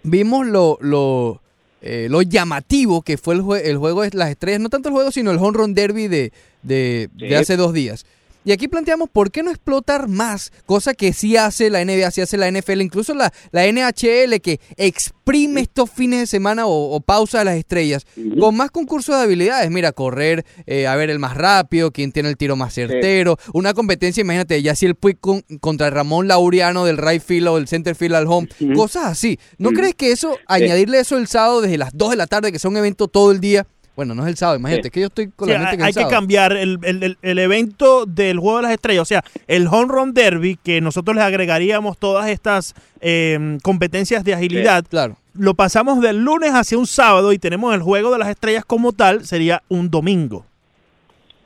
vimos 0.02 0.46
lo, 0.46 0.78
lo, 0.80 1.40
eh, 1.82 2.08
lo 2.10 2.22
llamativo 2.22 3.02
que 3.02 3.18
fue 3.18 3.34
el, 3.34 3.42
jue- 3.42 3.60
el 3.64 3.76
juego 3.78 4.02
de 4.02 4.10
las 4.14 4.30
estrellas, 4.30 4.60
no 4.60 4.68
tanto 4.70 4.88
el 4.88 4.94
juego, 4.94 5.10
sino 5.12 5.30
el 5.30 5.36
home 5.38 5.56
run 5.58 5.74
derby 5.74 6.08
de, 6.08 6.32
de, 6.62 7.08
de 7.14 7.36
hace 7.36 7.56
dos 7.56 7.72
días. 7.72 8.04
Y 8.44 8.52
aquí 8.52 8.68
planteamos 8.68 9.10
por 9.10 9.30
qué 9.30 9.42
no 9.42 9.50
explotar 9.50 10.08
más, 10.08 10.50
cosa 10.64 10.94
que 10.94 11.12
sí 11.12 11.36
hace 11.36 11.68
la 11.68 11.84
NBA, 11.84 12.10
sí 12.10 12.22
hace 12.22 12.38
la 12.38 12.50
NFL, 12.50 12.80
incluso 12.80 13.12
la, 13.14 13.32
la 13.52 13.66
NHL 13.70 14.40
que 14.40 14.60
exprime 14.76 15.60
estos 15.60 15.90
fines 15.90 16.20
de 16.20 16.26
semana 16.26 16.66
o, 16.66 16.94
o 16.94 17.00
pausa 17.00 17.40
de 17.40 17.44
las 17.44 17.56
estrellas, 17.56 18.06
con 18.38 18.56
más 18.56 18.70
concursos 18.70 19.16
de 19.16 19.22
habilidades. 19.22 19.70
Mira, 19.70 19.92
correr, 19.92 20.44
eh, 20.66 20.86
a 20.86 20.96
ver 20.96 21.10
el 21.10 21.18
más 21.18 21.36
rápido, 21.36 21.90
quién 21.92 22.12
tiene 22.12 22.28
el 22.30 22.36
tiro 22.36 22.56
más 22.56 22.74
certero, 22.74 23.36
una 23.52 23.74
competencia, 23.74 24.20
imagínate, 24.22 24.60
ya 24.62 24.74
si 24.74 24.86
el 24.86 24.94
Puig 24.94 25.18
con- 25.20 25.42
contra 25.60 25.90
Ramón 25.90 26.26
Laureano 26.28 26.84
del 26.84 26.96
right 26.98 27.22
field 27.22 27.48
o 27.48 27.56
del 27.56 27.68
center 27.68 27.94
field 27.94 28.14
al 28.14 28.26
home, 28.26 28.48
cosas 28.74 29.04
así. 29.04 29.38
¿No 29.58 29.70
crees 29.70 29.94
que 29.94 30.12
eso, 30.12 30.36
añadirle 30.46 30.98
eso 31.00 31.16
el 31.18 31.26
sábado 31.26 31.60
desde 31.60 31.78
las 31.78 31.90
2 31.94 32.10
de 32.10 32.16
la 32.16 32.26
tarde, 32.26 32.52
que 32.52 32.58
sea 32.58 32.70
un 32.70 32.76
evento 32.76 33.06
todo 33.08 33.30
el 33.32 33.40
día? 33.40 33.66
Bueno, 34.00 34.14
no 34.14 34.22
es 34.22 34.28
el 34.30 34.36
sábado, 34.38 34.58
imagínate, 34.58 34.84
Sí. 34.84 34.88
es 34.88 34.92
que 34.94 35.00
yo 35.00 35.06
estoy 35.08 35.28
con 35.28 35.46
Sí, 35.46 35.52
la 35.52 35.58
mente 35.60 35.76
el 35.76 35.82
hay 35.82 35.92
que 35.92 36.06
cambiar 36.08 36.52
el, 36.52 36.78
el- 36.84 37.02
el- 37.02 37.18
el 37.20 37.38
evento 37.38 38.06
del 38.06 38.38
Juego 38.38 38.56
de 38.56 38.62
las 38.62 38.72
Estrellas, 38.72 39.02
o 39.02 39.04
sea, 39.04 39.22
el 39.46 39.66
Home 39.66 39.88
Run 39.92 40.14
Derby, 40.14 40.56
que 40.64 40.80
nosotros 40.80 41.14
le 41.14 41.20
agregaríamos 41.20 41.98
todas 41.98 42.26
estas 42.30 42.74
eh, 43.02 43.58
competencias 43.62 44.24
de 44.24 44.32
agilidad, 44.32 44.86
Claro. 44.88 45.18
lo 45.34 45.52
pasamos 45.52 46.00
del 46.00 46.24
lunes 46.24 46.52
hacia 46.52 46.78
un 46.78 46.86
sábado 46.86 47.34
y 47.34 47.38
tenemos 47.38 47.74
el 47.74 47.82
Juego 47.82 48.10
de 48.10 48.18
las 48.18 48.28
Estrellas 48.28 48.64
como 48.66 48.92
tal, 48.92 49.26
sería 49.26 49.62
un 49.68 49.90
domingo. 49.90 50.46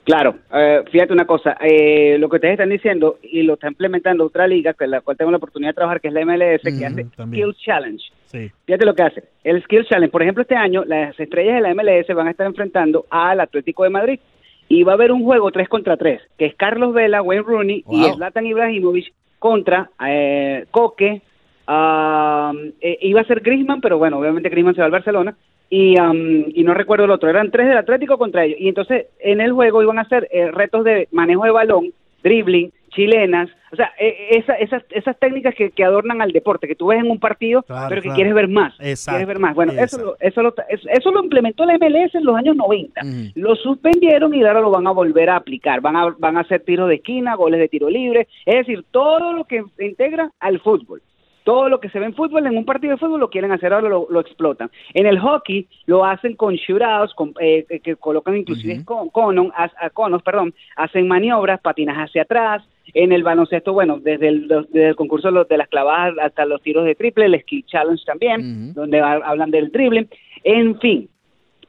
Claro, 0.05 0.37
eh, 0.53 0.83
fíjate 0.91 1.15
una 1.15 1.27
cosa, 1.27 1.57
eh, 1.61 2.19
lo 2.19 2.29
que 2.29 2.37
ustedes 2.37 2.53
están 2.53 2.69
diciendo 2.69 3.19
y 3.23 3.43
lo 3.43 3.55
está 3.55 3.69
implementando 3.69 4.27
otra 4.27 4.47
liga, 4.47 4.75
con 4.75 4.91
la 4.91 5.01
cual 5.01 5.17
tengo 5.17 5.31
la 5.31 5.39
oportunidad 5.39 5.71
de 5.71 5.75
trabajar, 5.75 6.01
que 6.01 6.09
es 6.09 6.15
la 6.15 6.21
MLS, 6.27 6.63
que 6.63 6.87
hace 6.87 7.05
también. 7.17 7.53
Skill 7.53 7.65
Challenge. 7.65 8.05
Sí. 8.27 8.51
Fíjate 8.67 8.85
lo 8.85 8.95
que 8.95 9.03
hace. 9.03 9.25
El 9.43 9.63
Skill 9.63 9.87
Challenge, 9.87 10.13
por 10.13 10.23
ejemplo, 10.23 10.43
este 10.43 10.57
año 10.57 10.85
las 10.85 11.19
estrellas 11.19 11.55
de 11.55 11.61
la 11.63 11.75
MLS 11.75 12.15
van 12.15 12.29
a 12.29 12.33
estar 12.33 12.47
enfrentando 12.47 13.07
al 13.09 13.41
Atlético 13.41 13.85
de 13.85 13.91
Madrid 13.91 14.21
y 14.69 14.83
va 14.83 14.93
a 14.93 14.95
haber 14.97 15.11
un 15.11 15.25
juego 15.25 15.51
3 15.51 15.69
contra 15.71 15.97
3, 15.97 16.21
que 16.37 16.47
es 16.47 16.55
Carlos 16.55 16.93
Vela, 16.93 17.23
Wayne 17.23 17.43
Rooney 17.43 17.85
y. 17.91 18.05
Zlatan 18.15 18.47
Ibrahimovic 18.47 19.11
contra 19.39 19.91
eh, 20.07 20.67
Coque. 20.71 21.23
um, 21.67 22.73
eh, 22.81 22.99
iba 23.01 23.23
a 23.23 23.25
ser 23.25 23.41
Griezmann, 23.41 23.81
pero 23.81 23.97
bueno, 23.97 24.19
obviamente 24.19 24.51
Griezmann 24.51 24.75
se 24.75 24.83
va 24.83 24.87
al 24.87 24.93
Barcelona. 24.93 25.35
Y, 25.71 25.99
um, 25.99 26.45
y 26.55 26.63
no 26.63 26.75
recuerdo 26.75 27.07
el 27.07 27.11
otro, 27.11 27.29
eran 27.29 27.51
tres 27.51 27.67
del 27.69 27.79
Atlético 27.79 28.19
contra 28.19 28.45
ellos. 28.45 28.59
Y 28.61 28.69
entonces 28.69 29.07
en 29.21 29.41
el 29.41 29.53
juego 29.53 29.83
iban 29.83 29.99
a 29.99 30.03
hacer 30.03 30.29
eh, 30.31 30.51
retos 30.51 30.85
de 30.85 31.09
manejo 31.11 31.45
de 31.45 31.51
balón, 31.51 31.93
dribbling, 32.23 32.71
chilenas, 32.91 33.51
o 33.73 33.77
sea, 33.77 33.91
eh, 33.99 34.15
esa- 34.31 34.55
esas, 34.55 34.85
esas 34.91 35.19
técnicas 35.19 35.53
que, 35.57 35.73
que 35.73 35.83
adornan 35.83 36.23
al 36.23 36.31
deporte, 36.31 36.69
que 36.69 36.77
tú 36.77 36.87
ves 36.89 37.01
en 37.01 37.11
un 37.11 37.19
partido, 37.19 37.63
Claro, 37.65 37.87
pero 37.89 38.01
que 38.03 38.07
claro. 38.07 38.15
quieres 38.15 38.35
ver 38.35 38.47
más, 38.49 38.73
Exacto, 38.79 39.17
quieres 39.17 39.27
ver 39.27 39.39
más. 39.41 39.55
Bueno, 39.57 39.73
eso 39.73 39.99
lo, 39.99 40.17
eso, 40.21 40.43
lo, 40.43 40.55
eso, 40.69 40.89
eso 40.89 41.11
lo 41.11 41.25
implementó 41.25 41.65
la 41.65 41.77
MLS 41.77 42.15
en 42.15 42.25
los 42.25 42.37
años 42.37 42.55
90. 42.55 43.01
Lo 43.35 43.57
suspendieron 43.57 44.33
y 44.33 44.45
ahora 44.45 44.61
lo 44.61 44.71
van 44.71 44.87
a 44.87 44.93
volver 44.93 45.29
a 45.31 45.37
aplicar. 45.37 45.81
Van 45.81 45.97
a, 45.97 46.15
van 46.19 46.37
a 46.37 46.41
hacer 46.43 46.61
tiros 46.61 46.89
de 46.89 46.97
esquina, 46.97 47.35
goles 47.35 47.59
de 47.59 47.69
tiro 47.69 47.91
libre, 47.91 48.29
es 48.47 48.59
decir, 48.59 48.85
todo 48.93 49.33
lo 49.33 49.43
que 49.45 49.65
integra 49.81 50.31
al 50.39 50.61
fútbol. 50.61 51.03
Todo 51.45 51.69
lo 51.69 51.79
que 51.79 51.91
se 51.91 51.99
ve 52.01 52.07
en 52.07 52.15
fútbol, 52.15 52.47
en 52.47 52.57
un 52.57 52.65
partido 52.65 52.93
de 52.93 52.97
fútbol, 52.99 53.21
lo 53.21 53.31
quieren 53.31 53.53
hacer 53.53 53.73
ahora, 53.73 53.89
lo, 53.89 54.07
lo 54.11 54.21
explotan. 54.21 54.71
En 54.95 55.07
el 55.07 55.19
hockey 55.19 55.69
lo 55.87 56.05
hacen 56.05 56.35
con 56.37 56.55
shootouts, 56.55 57.15
con, 57.15 57.35
eh, 57.39 57.65
que- 57.83 57.97
colocan 57.97 58.37
inclusive 58.37 58.83
con, 58.85 59.53
a 59.55 59.91
conos, 59.91 60.23
perdón, 60.23 60.55
hacen 60.77 61.07
maniobras, 61.07 61.61
patinas 61.61 61.97
hacia 61.99 62.23
atrás. 62.23 62.63
En 62.93 63.13
el 63.13 63.23
baloncesto, 63.23 63.73
bueno, 63.73 63.99
desde 63.99 64.29
el, 64.29 64.49
desde 64.49 64.89
el 64.89 64.97
concurso 64.97 65.31
de 65.45 65.57
las 65.59 65.69
clavadas 65.69 66.15
hasta 66.21 66.45
los 66.45 66.61
tiros 66.63 66.85
de 66.85 66.95
triple, 66.95 67.27
el 67.27 67.41
skill 67.41 67.65
challenge 67.67 68.05
también, 68.05 68.41
donde 68.75 69.01
ha- 69.01 69.15
hablan 69.25 69.51
del 69.51 69.71
drible. 69.71 70.09
En 70.45 70.79
fin, 70.81 71.09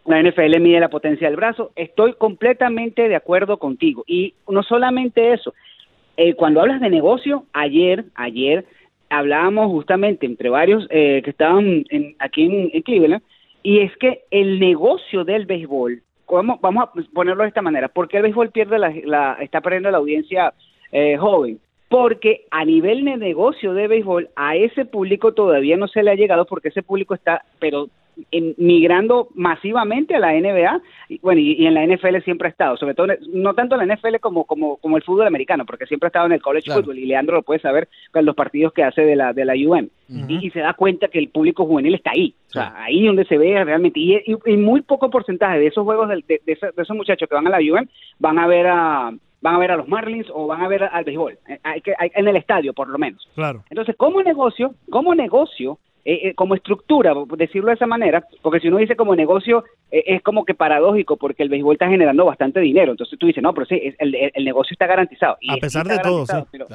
la 0.06 0.20
NFL 0.22 0.60
mide 0.60 0.80
la 0.80 0.90
potencia 0.90 1.28
del 1.28 1.36
brazo. 1.38 1.72
Estoy 1.76 2.14
completamente 2.14 3.08
de 3.10 3.16
acuerdo 3.16 3.58
contigo. 3.58 4.04
Y 4.08 4.36
no 4.48 4.62
solamente 4.64 5.34
eso, 5.34 5.54
eh, 6.18 6.34
cuando 6.36 6.62
hablas 6.62 6.80
de 6.82 6.90
negocio, 6.90 7.46
ayer, 7.54 8.06
ayer 8.16 8.66
hablábamos 9.10 9.68
justamente 9.72 10.26
entre 10.26 10.50
varios 10.50 10.88
eh, 10.90 11.22
que 11.24 11.30
estaban 11.30 11.86
en- 11.90 12.16
aquí 12.20 12.44
en, 12.46 12.70
en 12.74 12.82
Cleveland, 12.82 13.24
y 13.64 13.80
es 13.80 13.96
que 13.98 14.22
el 14.32 14.60
negocio 14.60 15.24
del 15.24 15.46
béisbol, 15.46 16.02
¿cómo- 16.26 16.60
vamos 16.62 16.84
a 16.86 16.92
ponerlo 17.14 17.44
de 17.44 17.50
esta 17.50 17.62
manera, 17.62 17.88
¿por 17.88 18.08
qué 18.08 18.18
el 18.18 18.24
béisbol 18.24 18.52
pierde 18.52 18.78
la, 18.80 18.94
la- 19.04 19.38
está 19.42 19.62
perdiendo 19.62 19.92
la 19.92 19.98
audiencia 19.98 20.54
eh, 20.92 21.18
joven? 21.18 21.60
Porque 21.88 22.46
a 22.52 22.66
nivel 22.66 23.06
de 23.06 23.16
negocio 23.18 23.74
de 23.74 23.88
béisbol, 23.88 24.30
a 24.36 24.56
ese 24.56 24.86
público 24.86 25.34
todavía 25.34 25.78
no 25.78 25.88
se 25.88 26.02
le 26.04 26.12
ha 26.12 26.16
llegado 26.16 26.46
porque 26.46 26.70
ese 26.70 26.82
público 26.84 27.14
está, 27.14 27.44
pero 27.60 27.88
migrando 28.58 29.30
masivamente 29.34 30.16
a 30.16 30.20
la 30.20 30.34
NBA, 30.34 30.82
y, 31.10 31.20
bueno, 31.20 31.42
y, 31.42 31.54
y 31.54 31.66
en 31.68 31.74
la 31.74 31.86
NFL 31.86 32.18
siempre 32.24 32.48
ha 32.48 32.52
estado, 32.52 32.78
sobre 32.78 32.94
todo, 32.96 33.08
no 33.34 33.54
tanto 33.54 33.80
en 33.80 33.88
la 33.88 33.96
NFL 33.96 34.18
como, 34.22 34.46
como, 34.46 34.78
como 34.78 34.98
el 34.98 35.04
fútbol 35.04 35.28
americano, 35.28 35.66
porque 35.66 35.86
siempre 35.86 36.08
ha 36.08 36.10
estado 36.10 36.26
en 36.28 36.34
el 36.34 36.42
college 36.42 36.66
Claro. 36.66 36.82
football, 36.82 37.00
y 37.00 37.06
Leandro 37.06 37.36
lo 37.38 37.44
puede 37.44 37.60
saber 37.60 37.88
con 38.12 38.26
los 38.26 38.36
partidos 38.36 38.74
que 38.74 38.84
hace 38.84 39.02
de 39.02 39.16
la, 39.16 39.34
de 39.34 39.46
la 39.46 39.54
UM, 39.54 39.88
y, 40.10 40.48
y 40.48 40.52
se 40.52 40.60
da 40.60 40.74
cuenta 40.74 41.08
que 41.08 41.20
el 41.20 41.30
público 41.30 41.66
juvenil 41.66 41.96
está 41.96 42.12
ahí, 42.12 42.34
o 42.50 42.52
sea, 42.52 42.74
ahí 42.78 43.06
donde 43.06 43.26
se 43.26 43.38
ve 43.38 43.64
realmente, 43.64 44.00
y, 44.00 44.24
muy 44.58 44.82
poco 44.82 45.10
porcentaje 45.10 45.60
de 45.60 45.68
esos 45.68 45.84
juegos 45.84 46.10
del- 46.10 46.24
de, 46.28 46.42
de 46.46 46.54
esos, 46.54 46.76
de 46.76 46.82
esos 46.84 46.96
muchachos 46.96 47.28
que 47.28 47.36
van 47.36 47.48
a 47.48 47.50
la 47.50 47.60
UM 47.60 47.88
van 48.20 48.40
a 48.40 48.48
ver 48.48 48.68
a 48.68 49.12
van 49.42 49.56
a 49.56 49.60
ver 49.60 49.70
a 49.70 49.78
los 49.78 49.88
Marlins 49.88 50.26
o 50.34 50.48
van 50.48 50.64
a 50.64 50.68
ver 50.68 50.84
al 50.86 51.04
béisbol, 51.04 51.38
eh, 51.48 51.60
hay 51.62 51.80
que- 51.82 51.94
hay- 52.00 52.10
en 52.16 52.28
el 52.28 52.36
estadio 52.36 52.74
por 52.74 52.88
lo 52.88 52.98
menos. 52.98 53.30
Claro. 53.36 53.64
Entonces, 53.70 53.96
como 53.96 54.24
negocio, 54.24 54.74
como 54.90 55.14
negocio, 55.14 55.78
eh, 56.06 56.30
eh, 56.30 56.34
como 56.36 56.54
estructura, 56.56 57.14
por 57.16 57.36
decirlo 57.38 57.70
de 57.70 57.74
esa 57.74 57.88
manera, 57.88 58.24
porque 58.44 58.60
si 58.60 58.68
uno 58.68 58.78
dice 58.78 58.96
como 58.96 59.16
negocio, 59.16 59.64
eh, 59.92 60.04
es 60.06 60.22
como 60.22 60.46
que 60.46 60.54
paradójico, 60.54 61.18
porque 61.18 61.42
el 61.42 61.50
béisbol 61.50 61.74
está 61.74 61.88
generando 61.90 62.24
bastante 62.26 62.60
dinero. 62.60 62.92
Entonces 62.92 63.18
tú 63.18 63.26
dices, 63.26 63.42
no, 63.42 63.54
pero 63.56 63.66
sí, 63.66 63.80
es- 63.84 63.96
el, 64.00 64.14
el- 64.16 64.46
negocio 64.46 64.74
está 64.74 64.86
garantizado. 64.86 65.38
Y 65.42 65.52
A 65.52 65.58
pesar 65.58 65.88
de 65.88 65.98
todo, 66.00 66.26
sí. 66.28 66.34
pero- 66.52 66.68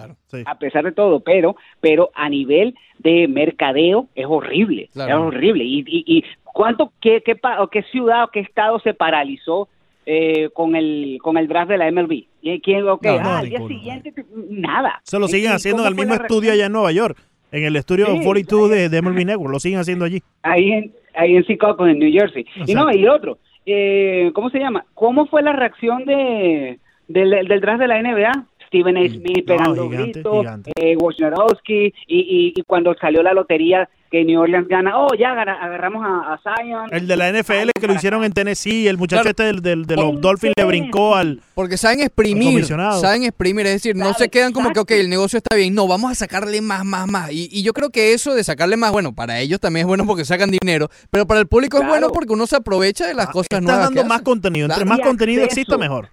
A 0.46 0.58
pesar 0.58 0.84
de 0.84 0.92
todo, 0.92 1.20
pero, 1.20 1.54
pero 1.80 2.10
a 2.14 2.28
nivel 2.28 2.74
de 2.98 3.28
mercadeo 3.28 4.08
es 4.16 4.26
horrible, 4.28 4.88
Claro. 4.92 5.10
es 5.18 5.24
horrible. 5.34 5.64
Y, 5.64 5.80
y, 5.86 6.04
y 6.18 6.24
cuánto, 6.44 6.92
qué, 7.00 7.22
qué, 7.24 7.38
qué 7.70 7.82
ciudad 7.84 8.24
o 8.24 8.28
qué 8.28 8.40
estado 8.40 8.80
se 8.80 8.94
paralizó 8.94 9.68
eh, 10.06 10.48
con 10.54 10.74
el 10.74 11.18
con 11.22 11.36
el 11.36 11.46
draft 11.46 11.70
de 11.70 11.78
la 11.78 11.90
MLB? 11.92 12.24
¿Y 12.42 12.60
quién, 12.62 12.88
ok, 12.88 13.04
No, 13.04 13.20
no, 13.20 13.28
ah, 13.28 13.38
al 13.40 13.48
día 13.48 13.60
siguiente, 13.68 14.12
nada. 14.48 15.00
Se 15.04 15.18
lo 15.18 15.26
¿Y- 15.26 15.28
siguen 15.28 15.52
haciendo 15.52 15.82
en 15.82 15.88
el 15.88 15.94
mismo 15.94 16.14
estudio 16.14 16.50
allá 16.52 16.66
en 16.66 16.72
Nueva 16.72 16.90
York, 16.90 17.16
en 17.52 17.64
el 17.64 17.76
estudio 17.76 18.06
Sí, 18.06 18.20
42 18.24 18.70
de, 18.70 18.88
de 18.88 19.02
MLB 19.02 19.24
Network. 19.26 19.52
Lo 19.52 19.60
siguen 19.60 19.80
haciendo 19.80 20.04
allí. 20.04 20.22
ahí 20.42 20.72
en, 20.72 20.92
ahí 21.14 21.36
en 21.36 21.44
Chicago, 21.44 21.86
en 21.86 21.98
New 21.98 22.12
Jersey. 22.12 22.44
Y 22.66 22.74
no, 22.74 22.92
y 22.92 23.06
otro, 23.06 23.38
eh, 23.66 24.30
¿cómo 24.34 24.50
se 24.50 24.58
llama? 24.58 24.84
¿Cómo 24.94 25.26
fue 25.26 25.42
la 25.42 25.52
reacción 25.52 26.04
de 26.04 26.78
del, 27.08 27.30
del 27.48 27.60
draft 27.60 27.80
de 27.80 27.88
la 27.88 28.00
NBA? 28.02 28.46
Stephen 28.68 28.96
A. 28.96 29.08
Smith 29.08 29.44
pegando 29.46 29.86
Mm. 29.86 29.90
gigante, 29.90 30.12
gritos, 30.12 30.46
eh, 30.76 30.96
Wojnarowski, 30.96 31.92
y, 32.06 32.18
y, 32.18 32.52
y 32.54 32.62
cuando 32.62 32.94
salió 33.00 33.20
la 33.22 33.32
lotería 33.32 33.88
que 34.10 34.24
New 34.24 34.40
Orleans 34.40 34.66
gana, 34.66 34.98
oh, 34.98 35.14
ya 35.16 35.30
agarra- 35.30 35.62
agarramos 35.62 36.04
a, 36.04 36.34
a 36.34 36.40
Zion. 36.42 36.88
El 36.92 37.06
de 37.06 37.16
la 37.16 37.30
NFL 37.32 37.70
que 37.80 37.86
lo 37.86 37.94
hicieron 37.94 38.24
en 38.24 38.32
Tennessee, 38.32 38.88
el 38.88 38.98
muchacho 38.98 39.28
este 39.28 39.44
del, 39.44 39.62
del- 39.62 39.86
de 39.86 39.94
los 39.96 40.20
Dolphins 40.20 40.54
le 40.56 40.64
brincó 40.64 41.14
al... 41.14 41.40
Porque 41.54 41.76
saben 41.76 42.00
exprimir, 42.00 42.64
saben 42.66 43.22
exprimir, 43.24 43.66
es 43.66 43.74
decir, 43.74 43.94
no 43.94 44.12
se 44.14 44.28
quedan 44.28 44.52
como 44.52 44.72
que, 44.72 44.80
ok, 44.80 44.90
el 44.92 45.08
negocio 45.10 45.36
está 45.36 45.54
bien, 45.54 45.74
no, 45.74 45.86
vamos 45.86 46.10
a 46.10 46.14
sacarle 46.16 46.60
más, 46.60 46.84
más, 46.84 47.06
más. 47.08 47.30
Y, 47.30 47.48
y 47.52 47.62
yo 47.62 47.72
creo 47.72 47.90
que 47.90 48.12
eso 48.12 48.34
de 48.34 48.42
sacarle 48.42 48.76
más, 48.76 48.90
bueno, 48.90 49.14
para 49.14 49.38
ellos 49.38 49.60
también 49.60 49.84
es 49.84 49.88
bueno 49.88 50.04
porque 50.06 50.24
sacan 50.24 50.50
dinero, 50.50 50.88
pero 51.10 51.26
para 51.26 51.38
el 51.40 51.46
público 51.46 51.78
es 51.80 51.86
bueno 51.86 52.08
porque 52.10 52.32
uno 52.32 52.46
se 52.48 52.56
aprovecha 52.56 53.06
de 53.06 53.14
las 53.14 53.26
cosas 53.28 53.46
Está 53.50 53.60
nuevas. 53.60 53.80
dando 53.84 54.02
que 54.02 54.08
más 54.08 54.16
hacen. 54.16 54.24
contenido. 54.24 54.64
Entre 54.66 54.76
Claro. 54.84 54.88
más 54.90 54.98
Y 54.98 55.02
contenido 55.02 55.44
acceso. 55.44 55.60
exista, 55.60 55.78
mejor. 55.78 56.08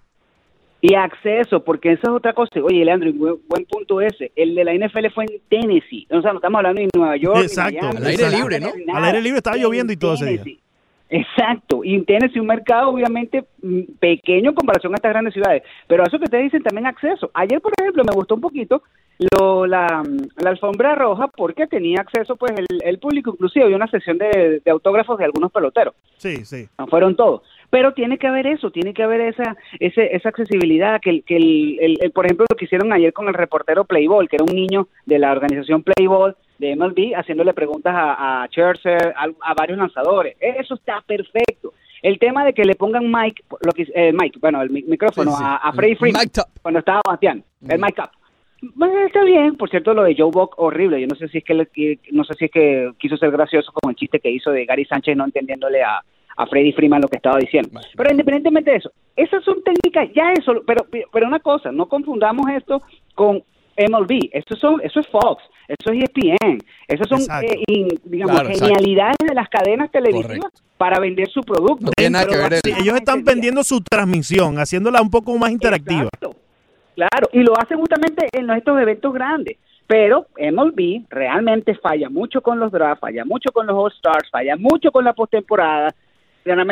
Y 0.89 0.95
acceso, 0.95 1.64
porque 1.64 1.91
esa 1.93 2.03
es 2.03 2.09
otra 2.09 2.34
cosa. 2.34 2.59
Oye, 2.64 2.85
Leandro, 2.85 3.09
y 3.09 3.14
buen, 3.14 3.35
buen 3.47 3.65
punto 3.65 3.99
ese. 3.99 4.31
El 4.35 4.55
de 4.55 4.64
la 4.64 4.73
NFL 4.73 5.07
fue 5.14 5.26
en 5.26 5.39
Tennessee. 5.49 6.07
O 6.11 6.22
sea, 6.22 6.31
no 6.31 6.38
estamos 6.38 6.59
hablando 6.59 6.81
ni 6.81 6.88
Nueva 6.95 7.18
York. 7.18 7.39
Exacto. 7.41 7.80
Miami, 7.81 7.97
Al 7.97 8.05
aire 8.07 8.30
libre, 8.30 8.59
¿no? 8.59 8.69
Al 8.93 9.03
aire 9.05 9.22
libre 9.22 9.38
estaba 9.38 9.55
En 9.57 9.64
lloviendo 9.64 9.91
y 9.93 9.97
todo 9.97 10.14
ese 10.14 10.26
día. 10.26 10.43
Tennessee. 10.43 10.59
Exacto, 11.09 11.85
y 11.85 11.95
en 11.95 12.03
Tennessee 12.03 12.39
un 12.39 12.47
mercado 12.47 12.89
obviamente 12.89 13.45
mm, 13.61 13.81
pequeño 13.97 14.49
en 14.49 14.55
comparación 14.55 14.91
a 14.93 14.97
estas 14.97 15.11
grandes 15.14 15.34
ciudades, 15.34 15.64
pero 15.88 16.03
a 16.03 16.05
eso 16.07 16.18
que 16.18 16.26
ustedes 16.26 16.43
dicen 16.45 16.64
también 16.64 16.85
acceso. 16.85 17.31
Ayer, 17.34 17.61
por 17.61 17.72
ejemplo, 17.80 18.03
me 18.03 18.14
gustó 18.14 18.35
un 18.35 18.41
poquito 18.41 18.84
lo, 19.39 19.65
la, 19.65 20.03
la 20.35 20.49
alfombra 20.49 20.95
roja 20.95 21.27
porque 21.30 21.65
tenía 21.65 22.01
acceso 22.01 22.35
pues 22.35 22.51
el, 22.57 22.65
el 22.84 22.99
público, 22.99 23.31
inclusive 23.31 23.64
había 23.64 23.77
una 23.77 23.88
sesión 23.88 24.18
de, 24.18 24.61
de 24.64 24.72
autógrafos 24.72 25.18
de 25.18 25.23
algunos 25.23 25.49
peloteros, 25.49 25.93
Sí, 26.18 26.43
sí. 26.43 26.68
no 26.77 26.88
fueron 26.88 27.15
todos. 27.15 27.41
Pero 27.69 27.94
tiene 27.94 28.18
que 28.18 28.27
haber 28.27 28.48
eso, 28.48 28.72
tiene 28.72 28.94
que 28.94 29.03
haber 29.03 29.19
esa 29.22 29.57
ese, 29.80 30.15
esa 30.15 30.30
accesibilidad, 30.30 31.02
que, 31.02 31.10
el, 31.10 31.23
que 31.23 31.35
el, 31.35 31.77
el- 31.81 31.98
el- 32.02 32.11
por 32.11 32.26
ejemplo, 32.26 32.45
lo 32.49 32.56
que 32.56 32.65
hicieron 32.65 32.94
ayer 32.94 33.11
con 33.11 33.27
el 33.27 33.34
reportero 33.34 33.84
Playball, 33.84 34.30
que 34.30 34.38
era 34.38 34.45
un 34.45 34.56
niño 34.56 34.88
de 35.06 35.19
la 35.19 35.31
organización 35.31 35.84
Playball 35.84 36.35
de 36.60 36.76
MLB, 36.76 37.14
haciéndole 37.15 37.53
preguntas 37.53 37.94
a, 37.95 38.44
a 38.44 38.48
Scherzer, 38.48 39.14
a, 39.18 39.26
a 39.41 39.53
varios 39.53 39.77
lanzadores. 39.77 40.35
Eso 40.39 40.76
está 40.76 41.02
perfecto. 41.06 41.73
El 42.02 42.19
tema 42.19 42.45
de 42.45 42.53
que 42.53 42.64
le 42.64 42.76
pongan 42.76 43.11
mic, 43.11 43.44
lo 43.61 43.72
que, 43.73 43.85
eh, 43.94 44.14
mic, 44.14 44.39
bueno, 44.39 44.61
el 44.61 44.69
mi- 44.69 44.84
micrófono 44.84 45.31
Sí, 45.31 45.38
sí. 45.38 45.44
a, 45.45 45.56
a 45.57 45.73
Freddy 45.73 45.91
El 45.91 45.98
Freeman 45.98 46.26
cuando 46.61 46.80
estaba 46.80 47.02
bateando, 47.06 47.44
el 47.68 47.80
mic 47.80 47.98
up. 47.99 48.11
Bueno, 48.76 48.98
está 49.06 49.23
bien, 49.23 49.56
por 49.56 49.69
cierto, 49.69 49.94
lo 49.94 50.03
de 50.03 50.15
Joe 50.18 50.31
Buck, 50.31 50.53
horrible. 50.57 50.99
Yo 51.02 51.06
no 51.07 51.15
sé 51.15 51.27
si 51.27 51.39
es 51.39 51.44
que, 51.44 51.53
le- 51.53 51.65
que- 51.68 51.99
no 52.11 52.23
sé 52.23 52.34
si 52.35 52.45
es 52.45 52.52
que 52.52 52.91
quiso 52.98 53.18
ser 53.18 53.30
gracioso 53.31 53.72
con 53.73 53.89
el 53.91 53.95
chiste 53.95 54.19
que 54.19 54.31
hizo 54.31 54.52
de 54.52 54.65
Gary 54.65 54.85
Sánchez 54.85 55.15
no 55.18 55.26
entendiéndole 55.26 55.84
a, 55.84 55.99
a 56.38 56.45
Freddy 56.47 56.72
Freeman 56.72 57.01
lo 57.01 57.07
que 57.07 57.18
estaba 57.18 57.38
diciendo. 57.39 57.69
Pero 57.95 58.11
independientemente 58.11 58.72
de 58.72 58.77
eso, 58.77 58.91
esas 59.15 59.43
son 59.43 59.61
técnicas, 59.64 60.07
ya 60.15 60.31
eso, 60.34 60.53
pero, 60.65 60.85
pero 61.11 61.27
una 61.27 61.39
cosa, 61.39 61.72
no 61.72 61.88
confundamos 61.88 62.45
esto 62.55 62.81
con 63.15 63.43
MLB, 63.77 64.30
eso, 64.31 64.55
son, 64.55 64.80
eso 64.84 64.99
es 64.99 65.07
Fox, 65.07 65.43
eso 65.68 65.91
es 65.91 66.03
ESPN, 66.03 66.59
esas 66.88 67.07
son, 67.07 67.19
eh, 67.43 67.61
in- 67.68 67.89
digamos, 68.05 68.34
Claro, 68.35 68.49
exacto. 68.49 68.73
genialidades 68.73 69.18
de 69.27 69.35
las 69.35 69.49
cadenas 69.49 69.91
televisivas 69.91 70.51
para 70.77 70.99
vender 70.99 71.27
su 71.27 71.41
producto. 71.41 71.91
tiene 71.95 72.11
nada 72.11 72.26
que 72.27 72.38
ver 72.38 72.53
el- 72.53 72.59
Sí, 72.64 72.72
ellos 72.80 72.95
están 72.95 73.23
vendiendo 73.23 73.64
su 73.64 73.81
transmisión, 73.81 74.57
haciéndola 74.59 75.01
un 75.01 75.09
poco 75.11 75.35
más 75.38 75.51
interactiva. 75.51 76.03
Exacto. 76.03 76.35
Claro, 76.95 77.30
y 77.31 77.39
lo 77.43 77.53
hacen 77.59 77.77
justamente 77.80 78.27
en 78.31 78.49
estos 78.51 78.80
eventos 78.80 79.14
grandes. 79.14 79.57
Pero 79.85 80.26
MLB 80.38 81.05
realmente 81.09 81.73
falla 81.76 82.09
mucho 82.09 82.41
con 82.41 82.59
los 82.59 82.72
drafts, 82.72 82.99
falla 82.99 83.23
mucho 83.23 83.51
con 83.53 83.68
los 83.68 83.76
All-Stars, 83.77 84.30
falla 84.31 84.55
mucho 84.57 84.91
con 84.91 85.05
la 85.05 85.14
postemporada. 85.14 85.93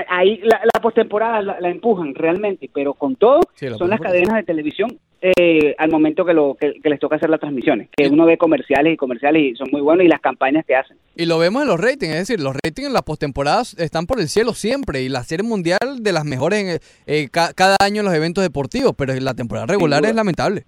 Ahí 0.09 0.39
la, 0.43 0.59
la 0.63 0.81
postemporada 0.81 1.41
la, 1.41 1.59
la 1.59 1.69
empujan 1.69 2.13
realmente, 2.15 2.69
pero 2.73 2.93
con 2.93 3.15
todo 3.15 3.41
Sí, 3.55 3.67
la 3.67 3.77
son 3.77 3.89
las 3.89 3.99
cadenas 3.99 4.35
de 4.35 4.43
televisión 4.43 4.97
eh, 5.21 5.73
al 5.77 5.89
momento 5.89 6.23
que, 6.25 6.33
lo, 6.33 6.55
que, 6.59 6.73
que 6.81 6.89
les 6.89 6.99
toca 6.99 7.15
hacer 7.15 7.29
las 7.29 7.39
transmisiones. 7.39 7.89
Que 7.95 8.07
uno 8.07 8.25
ve 8.25 8.37
comerciales 8.37 8.93
y 8.93 8.97
comerciales 8.97 9.41
y 9.41 9.55
son 9.55 9.69
muy 9.71 9.81
buenos 9.81 10.05
y 10.05 10.07
las 10.07 10.21
campañas 10.21 10.65
que 10.65 10.75
hacen. 10.75 10.97
Y 11.15 11.25
lo 11.25 11.39
vemos 11.39 11.63
en 11.63 11.67
los 11.69 11.79
ratings, 11.79 12.13
es 12.13 12.27
decir, 12.27 12.39
los 12.39 12.53
ratings 12.53 12.87
en 12.87 12.93
las 12.93 13.01
postemporadas 13.03 13.73
están 13.79 14.05
por 14.05 14.19
el 14.19 14.27
cielo 14.27 14.53
siempre 14.53 15.01
y 15.01 15.09
la 15.09 15.23
serie 15.23 15.47
mundial 15.47 15.79
de 16.01 16.11
las 16.13 16.25
mejores 16.25 16.59
en, 16.63 16.79
eh, 17.07 17.27
ca- 17.31 17.53
cada 17.55 17.75
año 17.81 18.01
en 18.01 18.05
los 18.05 18.13
eventos 18.15 18.43
deportivos, 18.43 18.93
pero 18.97 19.13
en 19.13 19.25
la 19.25 19.33
temporada 19.33 19.65
regular 19.67 20.05
es 20.05 20.13
lamentable. 20.15 20.65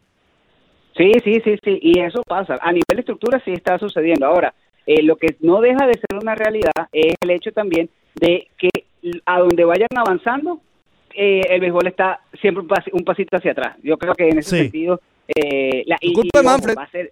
Sí, 0.97 1.11
sí, 1.23 1.34
sí, 1.43 1.55
sí, 1.63 1.79
y 1.81 1.99
eso 1.99 2.23
pasa. 2.27 2.55
A 2.59 2.71
nivel 2.71 2.84
de 2.95 2.99
estructura 3.01 3.39
sí 3.45 3.51
está 3.51 3.77
sucediendo. 3.77 4.25
Ahora, 4.25 4.53
eh, 4.88 5.03
lo 5.03 5.17
que 5.17 5.35
no 5.41 5.61
deja 5.61 5.85
de 5.85 5.93
ser 5.93 6.17
una 6.19 6.34
realidad 6.34 6.71
es 6.91 7.13
el 7.21 7.29
hecho 7.29 7.51
también 7.51 7.89
de 8.15 8.47
que 8.57 8.69
a 9.25 9.39
donde 9.39 9.63
vayan 9.65 9.88
avanzando, 9.95 10.61
eh, 11.15 11.41
el 11.49 11.61
béisbol 11.61 11.88
está 11.88 12.19
siempre 12.41 12.61
un, 12.63 12.69
pas- 12.69 12.89
un 12.91 13.03
pasito 13.03 13.38
hacia 13.38 13.51
atrás. 13.51 13.75
Yo 13.84 13.97
creo 13.97 14.13
que 14.13 14.27
en 14.29 14.39
ese 14.39 14.49
Sí. 14.49 14.57
sentido... 14.63 14.99
Eh, 15.35 15.84
la, 15.88 15.97
culpa 16.13 16.39
de. 16.41 16.73
Va 16.73 16.84
a 16.84 16.89
ser, 16.89 17.11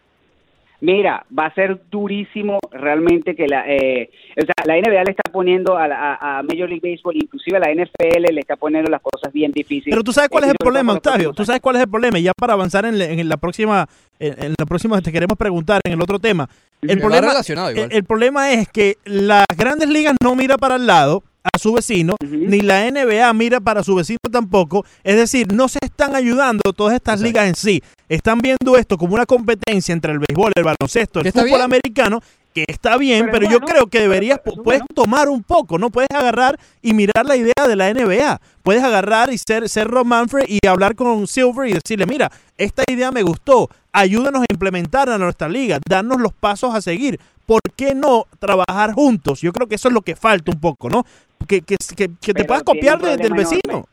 Mira, 0.82 1.26
va 1.38 1.46
a 1.48 1.54
ser 1.54 1.80
durísimo 1.90 2.60
realmente 2.70 3.34
que 3.34 3.48
la, 3.48 3.64
eh, 3.66 4.10
o 4.38 4.42
sea, 4.42 4.54
la 4.66 4.76
NBA 4.76 5.04
le 5.06 5.12
está 5.12 5.24
poniendo 5.32 5.78
a, 5.78 5.88
la- 5.88 6.14
a- 6.16 6.40
a 6.40 6.44
Major 6.44 6.70
League 6.70 6.82
Baseball, 6.84 7.16
inclusive 7.16 7.58
a 7.58 7.62
la 7.62 7.72
NFL 7.72 8.34
le 8.34 8.42
está 8.42 8.58
poniendo 8.58 8.92
las 8.92 9.02
cosas 9.02 9.32
bien 9.34 9.52
difíciles. 9.54 9.90
Pero 9.96 10.04
tú 10.04 10.12
sabes 10.12 10.30
cuál 10.30 10.44
Eh, 10.44 10.48
es 10.48 10.52
y 10.52 10.52
el 10.52 10.58
problema, 10.66 10.94
Octavio. 10.94 11.32
Tú 11.34 11.46
sabes 11.46 11.62
cuál 11.62 11.78
es 11.78 11.84
el 11.84 11.90
problema. 11.90 12.20
Y 12.20 12.24
ya 12.24 12.34
para 12.38 12.54
avanzar 12.54 12.86
en, 12.86 13.00
la- 13.00 13.06
en 13.06 13.28
la 13.28 13.38
próxima, 13.38 13.88
en, 14.20 14.34
en 14.44 14.54
la 14.60 14.66
próxima 14.66 15.02
te 15.02 15.12
queremos 15.14 15.38
preguntar 15.38 15.80
en 15.86 15.94
el 15.94 16.02
otro 16.02 16.20
tema. 16.20 16.48
El 16.82 16.98
Va 16.98 17.02
problema, 17.02 17.28
relacionado 17.30 17.72
igual. 17.72 17.90
el, 17.92 17.98
el 17.98 18.04
problema 18.04 18.52
es 18.52 18.68
que 18.70 18.98
las 19.06 19.46
grandes 19.58 19.90
ligas 19.90 20.16
no 20.22 20.36
mira 20.36 20.58
para 20.58 20.76
el 20.76 20.86
lado 20.86 21.24
a 21.54 21.60
su 21.60 21.74
vecino, 21.74 22.16
ni 22.22 22.62
la 22.62 22.90
NBA 22.90 23.32
mira 23.34 23.60
para 23.60 23.84
su 23.84 23.96
vecino 23.96 24.20
tampoco. 24.32 24.86
Es 25.04 25.16
decir, 25.16 25.54
no 25.54 25.68
se 25.68 25.80
están 25.82 26.16
ayudando 26.16 26.74
todas 26.76 26.96
estas 26.96 27.22
ligas 27.22 27.48
en 27.48 27.56
sí. 27.56 27.84
Están 28.10 28.40
viendo 28.40 28.78
esto 28.78 28.98
como 28.98 29.14
una 29.14 29.26
competencia 29.26 29.94
entre 29.94 30.12
el 30.12 30.20
béisbol, 30.20 30.52
el 30.56 30.64
baloncesto, 30.64 31.22
el 31.22 31.32
fútbol 31.32 31.46
bien. 31.46 31.62
americano, 31.62 32.22
que 32.56 32.64
está 32.68 32.98
bien, 32.98 33.28
Pero 33.32 33.50
yo 33.50 33.60
creo 33.60 33.88
que 33.88 34.00
deberías, 34.00 34.40
puedes 34.64 34.82
tomar 34.96 35.28
un 35.30 35.44
poco, 35.44 35.78
¿no? 35.78 35.90
Puedes 35.90 36.10
agarrar 36.12 36.58
y 36.82 36.94
mirar 36.94 37.26
la 37.26 37.36
idea 37.36 37.54
de 37.68 37.76
la 37.76 37.94
NBA. 37.94 38.40
Puedes 38.64 38.82
agarrar 38.82 39.32
y 39.32 39.38
ser, 39.38 39.68
ser 39.70 39.88
Rob 39.88 40.06
Manfred 40.06 40.46
y 40.48 40.66
hablar 40.66 40.96
con 40.96 41.28
Silver 41.28 41.70
y 41.70 41.74
decirle, 41.74 42.06
mira, 42.06 42.32
esta 42.58 42.84
idea 42.88 43.12
me 43.12 43.22
gustó, 43.24 43.70
ayúdanos 43.92 44.42
a 44.44 44.46
implementarla 44.50 45.16
en 45.16 45.22
nuestra 45.22 45.50
liga, 45.50 45.80
darnos 45.88 46.20
los 46.22 46.32
pasos 46.34 46.74
a 46.74 46.82
seguir. 46.82 47.20
¿Por 47.46 47.60
qué 47.76 47.94
no 47.94 48.26
trabajar 48.40 48.94
juntos? 48.94 49.42
Yo 49.42 49.52
creo 49.54 49.68
que 49.68 49.76
eso 49.76 49.90
es 49.90 49.94
lo 49.94 50.02
que 50.02 50.16
falta 50.16 50.50
un 50.52 50.60
poco, 50.60 50.90
¿no? 50.90 51.06
Que, 51.48 51.62
que, 51.62 51.76
que, 51.96 52.10
que 52.20 52.34
te 52.34 52.46
puedas 52.46 52.64
copiar 52.64 53.00
de- 53.02 53.18
del 53.18 53.34
vecino. 53.34 53.60
enorme. 53.66 53.86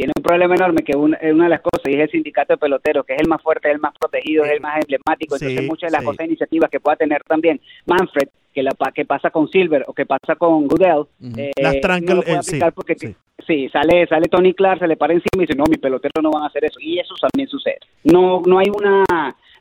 Tiene 0.00 0.14
un 0.16 0.22
problema 0.22 0.54
enorme 0.54 0.82
que 0.82 0.96
una, 0.96 1.18
es 1.18 1.30
una 1.30 1.44
de 1.44 1.50
las 1.50 1.60
cosas 1.60 1.84
y 1.84 1.92
es 1.92 2.00
el 2.00 2.10
sindicato 2.10 2.54
de 2.54 2.56
peloteros 2.56 3.04
que 3.04 3.12
es 3.12 3.20
el 3.20 3.28
más 3.28 3.42
fuerte, 3.42 3.68
es 3.68 3.74
el 3.74 3.82
más 3.82 3.92
protegido, 4.00 4.46
es 4.46 4.52
el 4.52 4.60
más 4.60 4.80
emblemático, 4.80 5.36
Sí, 5.36 5.44
entonces 5.44 5.68
muchas 5.68 5.90
de 5.90 5.92
las 5.92 6.00
sí. 6.00 6.06
cosas 6.06 6.26
iniciativas 6.26 6.70
que 6.70 6.80
pueda 6.80 6.96
tener 6.96 7.22
también 7.24 7.60
Manfred 7.84 8.28
que 8.54 8.62
la 8.62 8.70
que 8.94 9.04
pasa 9.04 9.28
con 9.28 9.46
Silver 9.48 9.84
o 9.86 9.92
que 9.92 10.06
pasa 10.06 10.36
con 10.36 10.66
Goodell 10.68 11.04
eh, 11.36 11.50
Las 11.60 11.82
trancas, 11.82 12.08
no 12.08 12.14
lo 12.14 12.22
puede 12.22 12.38
eh, 12.38 12.42
sí, 12.42 12.50
aplicar 12.52 12.72
porque 12.72 12.96
sí. 12.96 13.68
sale 13.68 14.06
sale 14.06 14.28
Tony 14.28 14.54
Clark 14.54 14.78
se 14.78 14.88
le 14.88 14.96
para 14.96 15.12
encima 15.12 15.36
y 15.36 15.40
dice 15.40 15.54
no 15.54 15.64
mis 15.68 15.78
peloteros 15.78 16.22
no 16.22 16.30
van 16.30 16.44
a 16.44 16.46
hacer 16.46 16.64
eso 16.64 16.80
y 16.80 16.98
eso 16.98 17.14
también 17.20 17.46
sucede 17.46 17.78
no 18.04 18.40
no 18.46 18.58
hay 18.58 18.68
una 18.70 19.04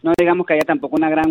no 0.01 0.13
digamos 0.17 0.47
que 0.47 0.53
haya 0.53 0.65
tampoco 0.65 0.95
una 0.95 1.09
gran 1.09 1.29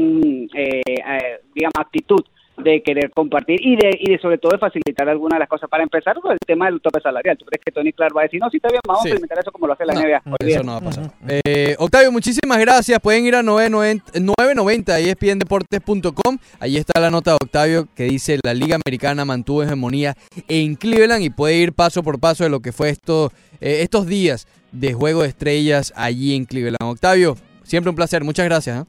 eh, 0.54 0.82
eh, 0.86 1.40
digamos 1.54 1.78
actitud 1.78 2.20
de 2.62 2.82
querer 2.82 3.10
compartir 3.10 3.58
y 3.64 3.76
de, 3.76 3.90
y 4.00 4.10
de 4.12 4.18
sobre 4.18 4.38
todo 4.38 4.52
de 4.52 4.58
facilitar 4.58 5.08
algunas 5.08 5.36
de 5.36 5.40
las 5.40 5.48
cosas. 5.48 5.68
Para 5.68 5.82
empezar, 5.82 6.16
con 6.20 6.32
el 6.32 6.38
tema 6.46 6.66
del 6.66 6.80
tope 6.80 7.00
salarial. 7.00 7.36
¿Tú 7.38 7.44
crees 7.44 7.62
que 7.64 7.70
Tony 7.72 7.92
Clark 7.92 8.16
va 8.16 8.22
a 8.22 8.24
decir, 8.24 8.40
no, 8.40 8.50
sí, 8.50 8.56
está 8.58 8.68
bien, 8.68 8.80
vamos 8.86 9.02
Sí. 9.02 9.08
a 9.08 9.10
implementar 9.12 9.38
eso 9.40 9.52
como 9.52 9.66
lo 9.66 9.72
hace 9.74 9.86
la 9.86 9.94
No, 9.94 10.00
NBA? 10.00 10.22
Eso 10.40 10.62
no 10.62 10.72
va 10.72 10.78
a 10.78 10.80
pasar. 10.80 11.10
Eh, 11.28 11.76
Octavio, 11.78 12.12
muchísimas 12.12 12.58
gracias. 12.58 12.98
Pueden 13.00 13.24
ir 13.26 13.34
a 13.36 13.42
990, 13.42 14.18
990 14.20 14.92
a 14.94 14.98
espndeportes.com. 14.98 16.38
Ahí 16.60 16.76
está 16.76 17.00
la 17.00 17.10
nota 17.10 17.32
de 17.32 17.36
Octavio 17.42 17.88
que 17.94 18.04
dice 18.04 18.38
la 18.42 18.54
Liga 18.54 18.76
Americana 18.84 19.24
mantuvo 19.24 19.62
hegemonía 19.62 20.14
en 20.48 20.74
Cleveland 20.74 21.22
y 21.22 21.30
puede 21.30 21.56
ir 21.56 21.72
paso 21.72 22.02
por 22.02 22.18
paso 22.20 22.44
de 22.44 22.50
lo 22.50 22.60
que 22.60 22.72
fue 22.72 22.90
esto, 22.90 23.32
eh, 23.60 23.80
estos 23.82 24.06
días 24.06 24.46
de 24.72 24.92
Juego 24.94 25.22
de 25.22 25.28
Estrellas 25.28 25.92
allí 25.96 26.34
en 26.36 26.44
Cleveland. 26.44 26.82
Octavio, 26.82 27.36
siempre 27.62 27.90
un 27.90 27.96
placer. 27.96 28.24
Muchas 28.24 28.44
gracias. 28.46 28.82
¿eh? 28.82 28.84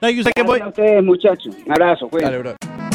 Gracias 0.00 0.26
a 0.60 0.68
ustedes, 0.68 1.02
muchachos. 1.02 1.54
Un 1.64 1.72
abrazo. 1.72 2.08
Dale, 2.12 2.38
bro. 2.38 2.93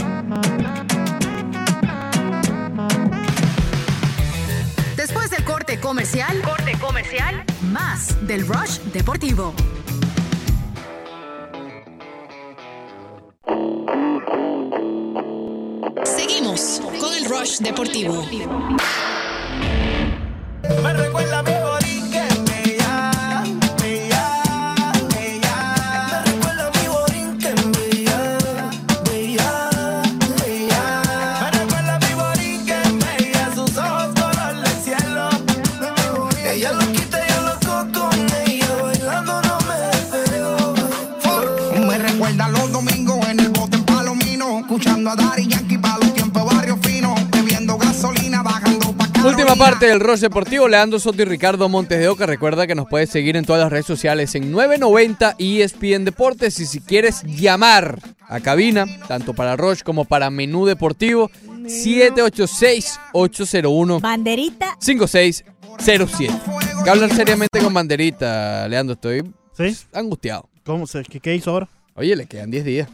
Comercial, 5.89 6.39
corte 6.43 6.77
comercial, 6.79 7.43
más 7.71 8.15
del 8.27 8.47
Rush 8.47 8.77
Deportivo. 8.93 9.55
Seguimos 16.03 16.79
con 16.99 17.11
el 17.15 17.25
Rush 17.25 17.57
Deportivo. 17.57 18.23
Me 20.83 20.93
recuerda 20.93 21.39
a 21.39 21.43
Última 49.25 49.55
parte 49.55 49.87
del 49.87 49.99
Rush 49.99 50.21
Deportivo, 50.21 50.67
Leandro 50.67 50.99
Soto 50.99 51.21
y 51.21 51.25
Ricardo 51.25 51.67
Montes 51.69 51.99
de 51.99 52.07
Oca. 52.07 52.25
Recuerda 52.25 52.65
que 52.65 52.75
nos 52.75 52.87
puedes 52.87 53.09
seguir 53.09 53.35
en 53.35 53.45
todas 53.45 53.61
las 53.61 53.71
redes 53.71 53.85
sociales 53.85 54.33
en 54.35 54.51
990 54.51 55.35
ESPN 55.37 56.05
Deportes. 56.05 56.59
Y 56.59 56.65
si 56.65 56.79
quieres 56.79 57.21
llamar 57.23 57.99
a 58.27 58.39
cabina, 58.39 58.85
tanto 59.07 59.33
para 59.33 59.55
Rush 59.55 59.81
como 59.83 60.05
para 60.05 60.29
Menú 60.29 60.65
Deportivo, 60.65 61.29
786-801 61.63 64.01
Banderita. 64.01 64.77
5607. 64.79 66.33
Que 66.83 66.89
hablar 66.89 67.13
seriamente 67.13 67.59
con 67.59 67.73
Banderita, 67.73 68.67
Leandro. 68.67 68.93
Estoy 68.93 69.23
angustiado. 69.93 70.49
¿Cómo 70.63 70.87
se, 70.87 71.03
qué, 71.03 71.19
qué 71.19 71.35
hizo 71.35 71.51
ahora? 71.51 71.67
Oye, 71.95 72.15
le 72.15 72.25
quedan 72.25 72.51
10 72.51 72.65
días 72.65 72.89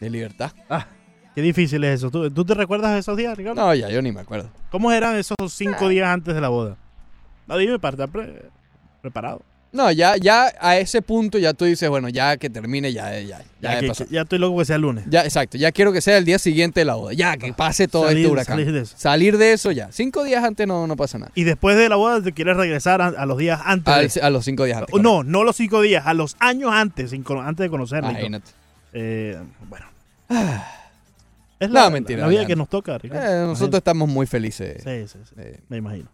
de 0.00 0.10
libertad. 0.10 0.52
Ah, 0.68 0.86
qué 1.34 1.42
difícil 1.42 1.82
es 1.84 1.96
eso. 2.00 2.10
¿Tú, 2.10 2.30
tú 2.30 2.44
te 2.44 2.54
recuerdas 2.54 2.92
de 2.94 2.98
esos 3.00 3.16
días, 3.16 3.36
Ricardo? 3.36 3.60
No, 3.60 3.74
ya 3.74 3.88
yo 3.88 4.00
ni 4.02 4.12
me 4.12 4.20
acuerdo. 4.20 4.50
¿Cómo 4.70 4.90
eran 4.92 5.16
esos 5.16 5.36
cinco 5.50 5.88
días 5.88 6.08
antes 6.08 6.34
de 6.34 6.40
la 6.40 6.48
boda? 6.48 6.76
No, 7.46 7.56
dime 7.56 7.78
para 7.78 7.94
estar 7.94 8.08
pre- 8.08 8.42
preparado. 9.02 9.42
No, 9.72 9.92
ya, 9.92 10.16
ya 10.16 10.52
a 10.60 10.78
ese 10.78 11.00
punto 11.00 11.38
ya 11.38 11.54
tú 11.54 11.64
dices, 11.64 11.88
bueno, 11.88 12.08
ya 12.08 12.36
que 12.38 12.50
termine, 12.50 12.92
ya, 12.92 13.12
ya, 13.20 13.20
ya, 13.20 13.44
Ya, 13.60 13.78
que- 13.78 14.06
ya 14.10 14.22
estoy 14.22 14.40
loco 14.40 14.58
que 14.58 14.64
sea 14.64 14.74
el 14.74 14.82
lunes. 14.82 15.04
Ya, 15.08 15.22
exacto. 15.22 15.56
Ya 15.58 15.70
quiero 15.70 15.92
que 15.92 16.00
sea 16.00 16.18
el 16.18 16.24
día 16.24 16.40
siguiente 16.40 16.80
de 16.80 16.86
la 16.86 16.96
boda. 16.96 17.12
Ya, 17.12 17.36
que 17.36 17.52
pase 17.52 17.86
todo 17.86 18.06
Salir- 18.08 18.22
este 18.24 18.32
huracán. 18.32 18.56
salir 18.58 18.72
de 18.72 18.80
eso. 18.80 18.94
Salir 18.98 19.38
de 19.38 19.52
eso 19.52 19.70
ya. 19.70 19.92
Cinco 19.92 20.24
días 20.24 20.42
antes 20.42 20.66
no, 20.66 20.88
no 20.88 20.96
pasa 20.96 21.18
nada. 21.18 21.30
Y 21.36 21.44
después 21.44 21.76
de 21.76 21.88
la 21.88 21.94
boda 21.94 22.20
te 22.20 22.32
quieres 22.32 22.56
regresar 22.56 23.00
a, 23.00 23.06
a 23.06 23.26
los 23.26 23.38
días 23.38 23.60
antes. 23.64 23.94
Al- 23.94 24.08
de- 24.08 24.20
a 24.22 24.30
los 24.30 24.44
cinco 24.44 24.64
días 24.64 24.78
antes. 24.78 25.00
No, 25.00 25.22
no 25.22 25.44
los 25.44 25.54
cinco 25.54 25.80
días, 25.82 26.04
a 26.04 26.14
los 26.14 26.34
años 26.40 26.72
antes, 26.72 27.10
sin 27.10 27.24
antes 27.28 27.62
de 27.64 27.70
conocerla. 27.70 28.08
todo. 28.08 28.18
Imagínate. 28.18 28.50
Eh, 28.92 29.38
bueno. 29.68 29.86
Es 31.60 31.68
No, 31.68 31.74
la, 31.74 31.90
mentira, 31.90 32.22
la 32.22 32.28
vida 32.28 32.46
que 32.46 32.56
nos 32.56 32.68
toca, 32.68 32.98
Ricardo. 32.98 33.24
Eh, 33.44 33.46
nosotros 33.46 33.78
estamos 33.78 34.08
muy 34.08 34.26
felices. 34.26 34.82
Sí, 34.82 35.06
sí, 35.06 35.18
sí. 35.28 35.34
Me 35.68 35.76
imagino. 35.76 36.10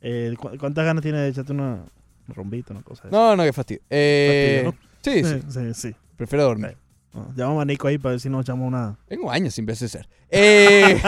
Eh, 0.00 0.34
¿cu- 0.38 0.56
¿Cuántas 0.58 0.84
ganas 0.84 1.02
tiene 1.02 1.18
de 1.18 1.28
echarte 1.28 1.52
una 1.52 1.84
un 2.28 2.34
rombito, 2.34 2.72
una 2.72 2.82
cosa? 2.82 3.04
de 3.04 3.10
No, 3.10 3.34
no, 3.36 3.42
qué 3.44 3.52
fastidio. 3.52 3.82
Eh, 3.90 4.62
Fastidio, 4.62 4.72
sí, 5.02 5.22
¿no? 5.22 5.40
sí, 5.50 5.74
sí, 5.74 5.90
sí. 5.90 5.96
Prefiero 6.16 6.44
dormir. 6.44 6.76
No, 7.16 7.32
llamamos 7.34 7.62
a 7.62 7.64
Nico 7.64 7.88
ahí 7.88 7.96
para 7.96 8.10
ver 8.12 8.20
si 8.20 8.28
nos 8.28 8.42
echamos 8.44 8.68
una. 8.68 8.98
Tengo 9.08 9.30
años 9.30 9.54
sin 9.54 9.64
verse 9.64 9.88
ser. 9.88 10.06
Eh, 10.30 11.00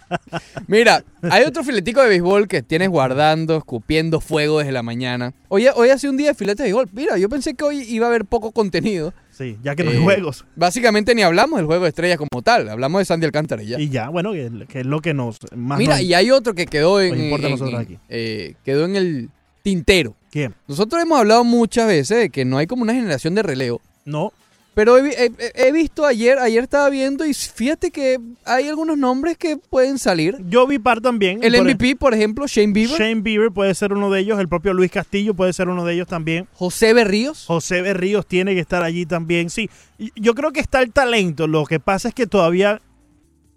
mira, 0.66 1.04
hay 1.22 1.44
otro 1.44 1.62
filetico 1.64 2.00
de 2.02 2.08
béisbol 2.08 2.48
que 2.48 2.62
tienes 2.62 2.88
guardando, 2.88 3.56
escupiendo 3.58 4.20
fuego 4.20 4.58
desde 4.60 4.72
la 4.72 4.82
mañana. 4.82 5.34
Hoy, 5.48 5.66
hoy 5.74 5.90
hace 5.90 6.08
un 6.08 6.16
día 6.16 6.28
de 6.28 6.34
filete 6.34 6.62
de 6.62 6.68
béisbol. 6.68 6.88
Mira, 6.92 7.18
yo 7.18 7.28
pensé 7.28 7.54
que 7.54 7.64
hoy 7.64 7.82
iba 7.82 8.06
a 8.06 8.08
haber 8.08 8.24
poco 8.24 8.52
contenido. 8.52 9.12
Sí, 9.30 9.58
ya 9.62 9.74
que 9.74 9.84
no 9.84 9.90
hay 9.90 9.96
Eh, 9.98 10.02
juegos. 10.02 10.44
Básicamente 10.56 11.14
ni 11.14 11.22
hablamos 11.22 11.58
del 11.58 11.66
juego 11.66 11.82
de 11.82 11.88
estrellas 11.90 12.18
como 12.18 12.42
tal. 12.42 12.68
Hablamos 12.68 13.00
de 13.00 13.04
Sandy 13.04 13.26
Alcántara 13.26 13.62
y 13.62 13.66
ya. 13.68 13.78
Y 13.80 13.88
ya, 13.88 14.08
bueno, 14.08 14.32
que, 14.32 14.50
que 14.68 14.80
es 14.80 14.86
lo 14.86 15.00
que 15.00 15.12
nos. 15.14 15.38
Más 15.54 15.78
Mira, 15.78 15.96
nos- 15.96 16.02
y 16.04 16.14
hay 16.14 16.30
otro 16.30 16.54
que 16.54 16.66
quedó 16.66 17.00
en, 17.00 17.10
nos 17.10 17.18
importa 17.18 17.46
en- 17.46 17.52
nosotros 17.52 17.74
en- 17.74 17.80
aquí. 17.80 17.98
eh, 18.08 18.54
quedó 18.64 18.84
en 18.84 18.96
el 18.96 19.30
tintero. 19.62 20.14
¿Quién? 20.30 20.54
Nosotros 20.66 21.02
hemos 21.02 21.18
hablado 21.18 21.44
muchas 21.44 21.86
veces 21.88 22.16
de 22.18 22.30
que 22.30 22.44
no 22.44 22.58
hay 22.58 22.66
como 22.66 22.82
una 22.82 22.94
generación 22.94 23.34
de 23.34 23.42
relevo. 23.42 23.80
No. 24.04 24.32
Pero 24.74 24.96
he, 24.96 25.02
vi- 25.02 25.10
he- 25.10 25.32
he- 25.38 25.68
he 25.68 25.72
visto 25.72 26.06
ayer, 26.06 26.38
ayer 26.38 26.62
estaba 26.62 26.88
viendo 26.88 27.26
y 27.26 27.34
fíjate 27.34 27.90
que 27.90 28.18
hay 28.46 28.68
algunos 28.68 28.96
nombres 28.96 29.36
que 29.36 29.58
pueden 29.58 29.98
salir. 29.98 30.36
Yo 30.48 30.66
vi 30.66 30.78
par 30.78 31.02
también. 31.02 31.40
El 31.42 31.52
por- 31.54 31.64
MVP, 31.66 31.96
por 31.96 32.14
ejemplo, 32.14 32.46
Shane 32.46 32.72
Bieber. 32.72 32.98
Shane 32.98 33.20
Bieber 33.20 33.50
puede 33.50 33.74
ser 33.74 33.92
uno 33.92 34.10
de 34.10 34.20
ellos. 34.20 34.40
El 34.40 34.48
propio 34.48 34.72
Luis 34.72 34.90
Castillo 34.90 35.34
puede 35.34 35.52
ser 35.52 35.68
uno 35.68 35.84
de 35.84 35.92
ellos 35.92 36.08
también. 36.08 36.48
José 36.54 36.94
Berríos. 36.94 37.44
José 37.46 37.82
Berríos 37.82 38.26
tiene 38.26 38.54
que 38.54 38.60
estar 38.60 38.82
allí 38.82 39.04
también. 39.04 39.50
Sí, 39.50 39.68
yo 40.16 40.34
creo 40.34 40.52
que 40.52 40.60
está 40.60 40.80
el 40.80 40.90
talento. 40.90 41.46
Lo 41.46 41.66
que 41.66 41.78
pasa 41.78 42.08
es 42.08 42.14
que 42.14 42.26
todavía 42.26 42.80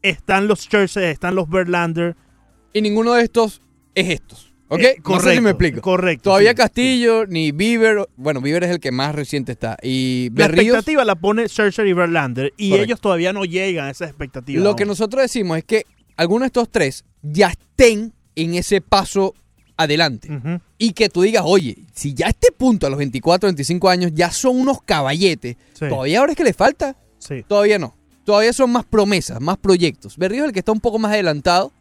están 0.02 0.48
los 0.50 0.68
Churches, 0.68 0.98
están 0.98 1.34
los 1.36 1.50
Verlander. 1.50 2.16
Y 2.74 2.82
ninguno 2.82 3.14
de 3.14 3.24
estos 3.24 3.62
es 3.96 4.10
estos. 4.10 4.45
¿Ok? 4.68 4.80
Eh, 4.80 4.84
no 4.84 4.90
sé 4.90 4.96
si 4.96 5.02
correcto, 5.02 5.42
me 5.44 5.50
explico. 5.52 5.82
correcto, 5.82 6.24
Todavía 6.24 6.52
sí, 6.52 6.56
Castillo, 6.56 7.26
ni 7.28 7.52
Bieber. 7.52 8.08
Bueno, 8.18 8.42
Bieber 8.42 8.64
es 8.64 8.72
el 8.72 8.80
que 8.80 8.92
más 8.92 9.14
reciente 9.14 9.52
está. 9.52 9.78
Y 9.84 10.30
La 10.36 10.48
Berríos. 10.48 10.76
expectativa 10.78 11.06
la 11.06 11.16
pone 11.16 11.48
Scherzer 11.48 11.86
y 11.88 11.94
Verlander. 11.94 12.52
Y 12.58 12.70
Correcto. 12.72 12.86
ellos 12.86 13.02
todavía 13.02 13.32
no 13.34 13.46
llegan 13.46 13.86
a 13.86 13.90
esa 13.92 14.06
expectativa. 14.06 14.62
Lo 14.62 14.70
aún. 14.70 14.78
que 14.78 14.86
nosotros 14.86 15.22
decimos 15.22 15.58
es 15.60 15.64
que 15.66 15.86
algunos 16.18 16.42
de 16.44 16.48
estos 16.48 16.70
tres 16.72 17.06
ya 17.22 17.50
estén 17.50 18.14
en 18.36 18.56
ese 18.56 18.82
paso 18.82 19.36
adelante. 19.78 20.30
Y 20.78 20.94
que 20.94 21.10
tú 21.10 21.22
digas, 21.22 21.44
oye, 21.46 21.78
si 21.94 22.14
ya 22.14 22.28
a 22.28 22.30
este 22.30 22.52
punto, 22.52 22.88
a 22.88 22.90
los 22.90 22.98
24, 22.98 23.48
25 23.48 23.90
años, 23.90 24.12
ya 24.16 24.32
son 24.32 24.60
unos 24.60 24.82
caballetes, 24.82 25.58
Sí. 25.74 25.88
¿todavía 25.90 26.20
ahora 26.20 26.32
es 26.32 26.38
que 26.38 26.44
le 26.46 26.54
falta? 26.54 26.96
Sí. 27.20 27.44
Todavía 27.48 27.78
no. 27.78 27.94
Todavía 28.24 28.54
son 28.54 28.72
más 28.72 28.86
promesas, 28.86 29.40
más 29.42 29.58
proyectos. 29.58 30.18
Berrío 30.18 30.44
es 30.44 30.48
el 30.48 30.54
que 30.54 30.60
está 30.60 30.72
un 30.72 30.80
poco 30.80 30.98
más 30.98 31.12
adelantado, 31.12 31.72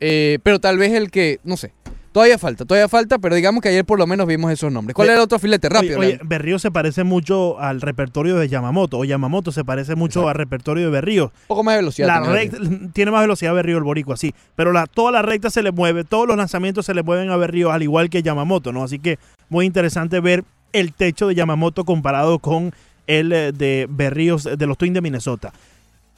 eh, 0.00 0.38
pero 0.42 0.60
tal 0.60 0.78
vez 0.78 0.92
el 0.92 1.10
que, 1.10 1.40
no 1.44 1.56
sé. 1.56 1.72
Todavía 2.12 2.38
falta, 2.38 2.64
todavía 2.64 2.88
falta, 2.88 3.18
pero 3.20 3.36
digamos 3.36 3.62
que 3.62 3.68
ayer 3.68 3.84
por 3.84 3.96
lo 3.98 4.04
menos 4.06 4.26
vimos 4.26 4.50
esos 4.50 4.72
nombres. 4.72 4.94
¿Cuál 4.94 5.08
era 5.08 5.16
el 5.18 5.22
otro 5.22 5.38
filete? 5.38 5.68
Rápido. 5.68 6.00
Oye. 6.00 6.18
Berrío 6.24 6.58
se 6.58 6.72
parece 6.72 7.04
mucho 7.04 7.60
al 7.60 7.80
repertorio 7.80 8.36
de 8.36 8.48
Yamamoto, 8.48 8.98
o 8.98 9.04
Yamamoto 9.04 9.52
se 9.52 9.64
parece 9.64 9.94
mucho 9.94 10.28
al 10.28 10.34
repertorio 10.34 10.86
de 10.86 10.90
Berrío. 10.90 11.26
Un 11.26 11.46
poco 11.46 11.62
más 11.62 11.74
de 11.74 11.78
velocidad. 11.82 12.08
La 12.08 12.20
tiene 12.22 12.34
recta- 12.34 12.58
tiene 12.92 13.10
más 13.12 13.20
velocidad 13.20 13.54
Berrío 13.54 13.78
el 13.78 13.84
boricua, 13.84 14.16
sí. 14.16 14.34
Pero 14.56 14.72
la, 14.72 14.86
toda 14.86 15.12
la 15.12 15.22
recta 15.22 15.50
se 15.50 15.62
le 15.62 15.70
mueve, 15.70 16.02
todos 16.02 16.26
los 16.26 16.36
lanzamientos 16.36 16.84
se 16.86 16.94
le 16.94 17.04
mueven 17.04 17.30
a 17.30 17.36
Berrío, 17.36 17.70
al 17.70 17.82
igual 17.84 18.10
que 18.10 18.22
Yamamoto, 18.24 18.72
¿no? 18.72 18.82
Así 18.82 18.98
que 18.98 19.20
muy 19.48 19.64
interesante 19.66 20.18
ver 20.18 20.42
el 20.72 20.92
techo 20.92 21.28
de 21.28 21.36
Yamamoto 21.36 21.84
comparado 21.84 22.40
con 22.40 22.72
el 23.06 23.32
eh, 23.32 23.52
de 23.52 23.86
Berríos 23.88 24.44
de 24.44 24.66
los 24.66 24.76
Twins 24.76 24.94
de 24.94 25.00
Minnesota. 25.00 25.52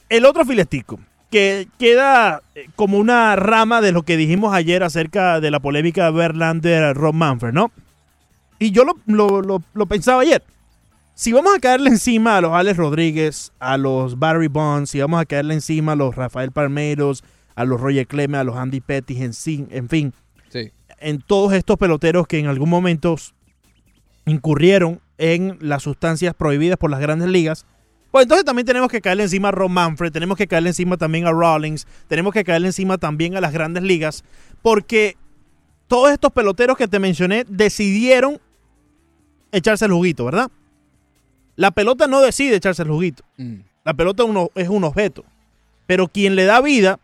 El 0.09 0.25
otro 0.25 0.43
filetico, 0.43 0.99
que 1.33 1.67
queda 1.79 2.41
eh, 2.53 2.67
como 2.75 2.99
una 2.99 3.35
rama 3.35 3.81
de 3.81 3.91
lo 3.91 4.03
que 4.03 4.17
dijimos 4.17 4.53
ayer 4.53 4.83
acerca 4.83 5.39
de 5.41 5.49
la 5.49 5.59
polémica 5.59 6.11
Verlander-Rob 6.11 7.13
Manfred, 7.13 7.53
¿no? 7.53 7.71
Y 8.59 8.69
yo 8.71 8.85
lo, 8.85 8.93
lo- 9.07 9.41
lo- 9.41 9.63
lo 9.73 9.85
pensaba 9.87 10.21
ayer. 10.21 10.43
Si 11.15 11.33
vamos 11.33 11.55
a 11.55 11.59
caerle 11.59 11.89
encima 11.89 12.37
a 12.37 12.41
los 12.41 12.51
Alex 12.53 12.77
Rodríguez, 12.77 13.51
a 13.59 13.77
los 13.77 14.19
Barry 14.19 14.47
Bonds, 14.47 14.91
si 14.91 14.99
vamos 15.01 15.19
a 15.19 15.25
caerle 15.25 15.55
encima 15.55 15.93
a 15.93 15.95
los 15.95 16.15
Rafael 16.15 16.51
Palmeros, 16.51 17.23
a 17.55 17.65
los 17.65 17.81
Roger 17.81 18.05
Clemens, 18.07 18.41
a 18.41 18.43
los 18.43 18.55
Andy 18.55 18.79
Pettis, 18.81 19.19
en, 19.47 19.67
en 19.71 19.89
fin, 19.89 20.13
Sí. 20.49 20.71
en 20.99 21.19
todos 21.21 21.53
estos 21.53 21.77
peloteros 21.77 22.27
que 22.27 22.37
en 22.39 22.45
algún 22.47 22.69
momento 22.69 23.15
incurrieron 24.25 25.01
en 25.17 25.57
las 25.61 25.83
sustancias 25.83 26.33
prohibidas 26.35 26.77
por 26.77 26.89
las 26.91 26.99
grandes 26.99 27.27
ligas, 27.29 27.65
pues 28.13 28.25
entonces 28.25 28.45
también 28.45 28.67
tenemos 28.67 28.89
que 28.91 29.01
caerle 29.01 29.23
encima 29.23 29.47
a 29.47 29.51
Ron 29.51 29.71
Manfred, 29.71 30.11
tenemos 30.11 30.37
que 30.37 30.45
caerle 30.47 30.69
encima 30.69 30.97
también 30.97 31.25
a 31.25 31.31
Rawlings, 31.31 31.87
tenemos 32.07 32.31
que 32.31 32.43
caerle 32.43 32.67
encima 32.67 32.99
también 32.99 33.35
a 33.35 33.41
las 33.41 33.51
grandes 33.51 33.81
ligas, 33.81 34.23
porque 34.61 35.17
todos 35.87 36.11
estos 36.11 36.31
peloteros 36.31 36.77
que 36.77 36.87
te 36.87 36.99
mencioné 36.99 37.43
decidieron 37.49 38.39
echarse 39.51 39.85
el 39.85 39.93
juguito, 39.93 40.25
¿verdad? 40.25 40.51
La 41.55 41.71
pelota 41.71 42.05
no 42.05 42.21
decide 42.21 42.55
echarse 42.55 42.83
el 42.83 42.89
juguito. 42.89 43.23
Mm. 43.37 43.55
La 43.83 43.95
pelota 43.95 44.23
uno- 44.25 44.51
es 44.53 44.69
un 44.69 44.83
objeto. 44.83 45.25
Pero 45.87 46.07
quien 46.07 46.35
le 46.35 46.45
da 46.45 46.61
vida 46.61 46.99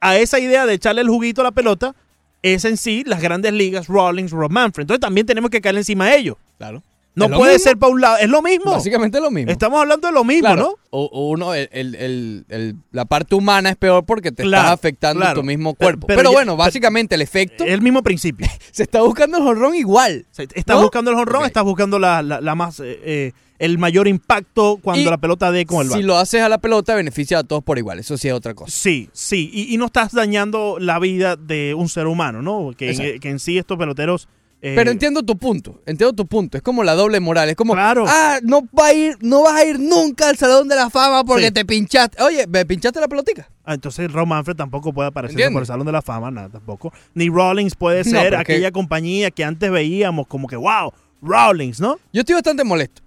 a 0.00 0.16
esa 0.16 0.38
idea 0.40 0.64
de 0.64 0.72
echarle 0.72 1.02
el 1.02 1.08
juguito 1.10 1.42
a 1.42 1.44
la 1.44 1.52
pelota 1.52 1.94
es 2.42 2.64
en 2.64 2.78
sí 2.78 3.04
las 3.06 3.20
grandes 3.20 3.52
ligas, 3.52 3.86
Rawlings, 3.86 4.30
Rob 4.30 4.50
Manfred. 4.50 4.84
Entonces 4.84 5.00
también 5.00 5.26
tenemos 5.26 5.50
que 5.50 5.60
caerle 5.60 5.82
encima 5.82 6.06
a 6.06 6.14
ellos. 6.16 6.36
Claro. 6.56 6.82
No 7.14 7.26
¿Es 7.26 7.30
lo 7.30 7.36
puede 7.36 7.52
mismo? 7.54 7.64
ser 7.68 7.76
para 7.78 7.92
un 7.92 8.00
lado. 8.00 8.16
Es 8.18 8.28
lo 8.30 8.40
mismo. 8.40 8.70
Básicamente 8.70 9.18
es 9.18 9.22
lo 9.24 9.30
mismo. 9.30 9.52
Estamos 9.52 9.80
hablando 9.80 10.08
de 10.08 10.14
lo 10.14 10.24
mismo, 10.24 10.46
Claro, 10.48 10.62
¿no? 10.62 10.74
o- 10.90 11.10
o 11.12 11.28
uno, 11.28 11.52
el- 11.52 11.68
el- 11.70 11.94
el- 11.94 12.44
el- 12.48 12.76
la 12.90 13.04
parte 13.04 13.34
humana 13.34 13.68
es 13.68 13.76
peor 13.76 14.04
porque 14.06 14.32
te 14.32 14.44
Claro, 14.44 14.62
estás 14.62 14.74
afectando 14.74 15.20
claro. 15.20 15.40
tu 15.40 15.46
mismo 15.46 15.74
cuerpo. 15.74 16.06
pero 16.06 16.16
Pero, 16.18 16.30
ya- 16.30 16.36
bueno, 16.36 16.52
pero- 16.52 16.64
básicamente 16.64 17.14
el 17.14 17.20
efecto. 17.22 17.64
Es 17.64 17.72
el 17.72 17.82
mismo 17.82 18.02
principio. 18.02 18.46
se 18.72 18.84
está 18.84 19.02
buscando 19.02 19.36
el 19.36 19.42
jonrón 19.44 19.74
igual. 19.74 20.24
Estás 20.36 20.76
¿no? 20.76 20.82
buscando 20.82 21.10
el 21.10 21.18
honrón, 21.18 21.42
Ok. 21.42 21.46
estás 21.48 21.64
buscando 21.64 21.98
la, 21.98 22.22
la- 22.22 22.40
la 22.40 22.54
más, 22.54 22.80
eh, 22.80 22.98
eh, 23.04 23.32
el 23.58 23.76
mayor 23.78 24.08
impacto 24.08 24.78
cuando 24.82 25.02
Y 25.02 25.04
la 25.04 25.18
pelota 25.18 25.52
dé 25.52 25.66
con 25.66 25.82
el 25.82 25.88
Si 25.88 25.98
bat. 25.98 26.02
lo 26.04 26.16
haces 26.16 26.40
a 26.40 26.48
la 26.48 26.58
pelota, 26.58 26.94
beneficia 26.94 27.40
a 27.40 27.44
todos 27.44 27.62
por 27.62 27.76
igual. 27.76 27.98
Eso 27.98 28.16
sí 28.16 28.26
es 28.28 28.34
otra 28.34 28.54
cosa. 28.54 28.72
Sí, 28.74 29.10
sí, 29.12 29.50
y, 29.52 29.72
y 29.74 29.76
no 29.76 29.84
estás 29.86 30.12
dañando 30.12 30.78
la 30.80 30.98
vida 30.98 31.36
de 31.36 31.74
un 31.74 31.88
ser 31.90 32.06
humano, 32.06 32.40
¿no? 32.40 32.72
Que, 32.76 32.90
en, 32.90 33.20
que 33.20 33.28
en 33.28 33.38
sí 33.38 33.58
estos 33.58 33.76
peloteros... 33.78 34.28
eh, 34.64 34.74
Pero 34.76 34.90
entiendo 34.92 35.22
tu 35.24 35.36
punto, 35.36 35.82
entiendo 35.86 36.12
tu 36.14 36.24
punto. 36.26 36.56
Es 36.56 36.62
como 36.62 36.84
la 36.84 36.94
doble 36.94 37.18
moral. 37.20 37.48
Es 37.50 37.56
como, 37.56 37.74
Claro. 37.74 38.04
ah, 38.06 38.38
no, 38.44 38.62
va 38.78 38.86
a 38.86 38.94
ir, 38.94 39.18
no 39.20 39.42
vas 39.42 39.54
a 39.56 39.64
ir 39.64 39.80
nunca 39.80 40.28
al 40.28 40.36
Salón 40.36 40.68
de 40.68 40.76
la 40.76 40.88
Fama 40.88 41.24
porque 41.24 41.46
Sí. 41.46 41.50
te 41.52 41.64
pinchaste. 41.64 42.22
Oye, 42.22 42.46
¿me 42.46 42.64
pinchaste 42.64 43.00
la 43.00 43.08
pelotica? 43.08 43.50
Ah, 43.64 43.74
entonces 43.74 44.10
Rob 44.12 44.26
Manfred 44.26 44.54
tampoco 44.56 44.92
puede 44.92 45.08
aparecer 45.08 45.52
por 45.52 45.62
el 45.62 45.66
Salón 45.66 45.86
de 45.86 45.92
la 45.92 46.00
Fama, 46.02 46.30
nada 46.30 46.48
tampoco. 46.48 46.92
Ni 47.14 47.28
Rawlings 47.28 47.74
puede 47.74 48.04
ser 48.04 48.34
aquella 48.36 48.68
que- 48.68 48.72
compañía 48.72 49.30
que 49.32 49.44
antes 49.44 49.70
veíamos 49.70 50.26
como 50.28 50.46
que, 50.48 50.56
wow, 50.56 50.92
Rawlings, 51.20 51.80
¿no? 51.80 51.98
Yo 52.12 52.20
estoy 52.20 52.34
bastante 52.34 52.62
molesto. 52.64 53.02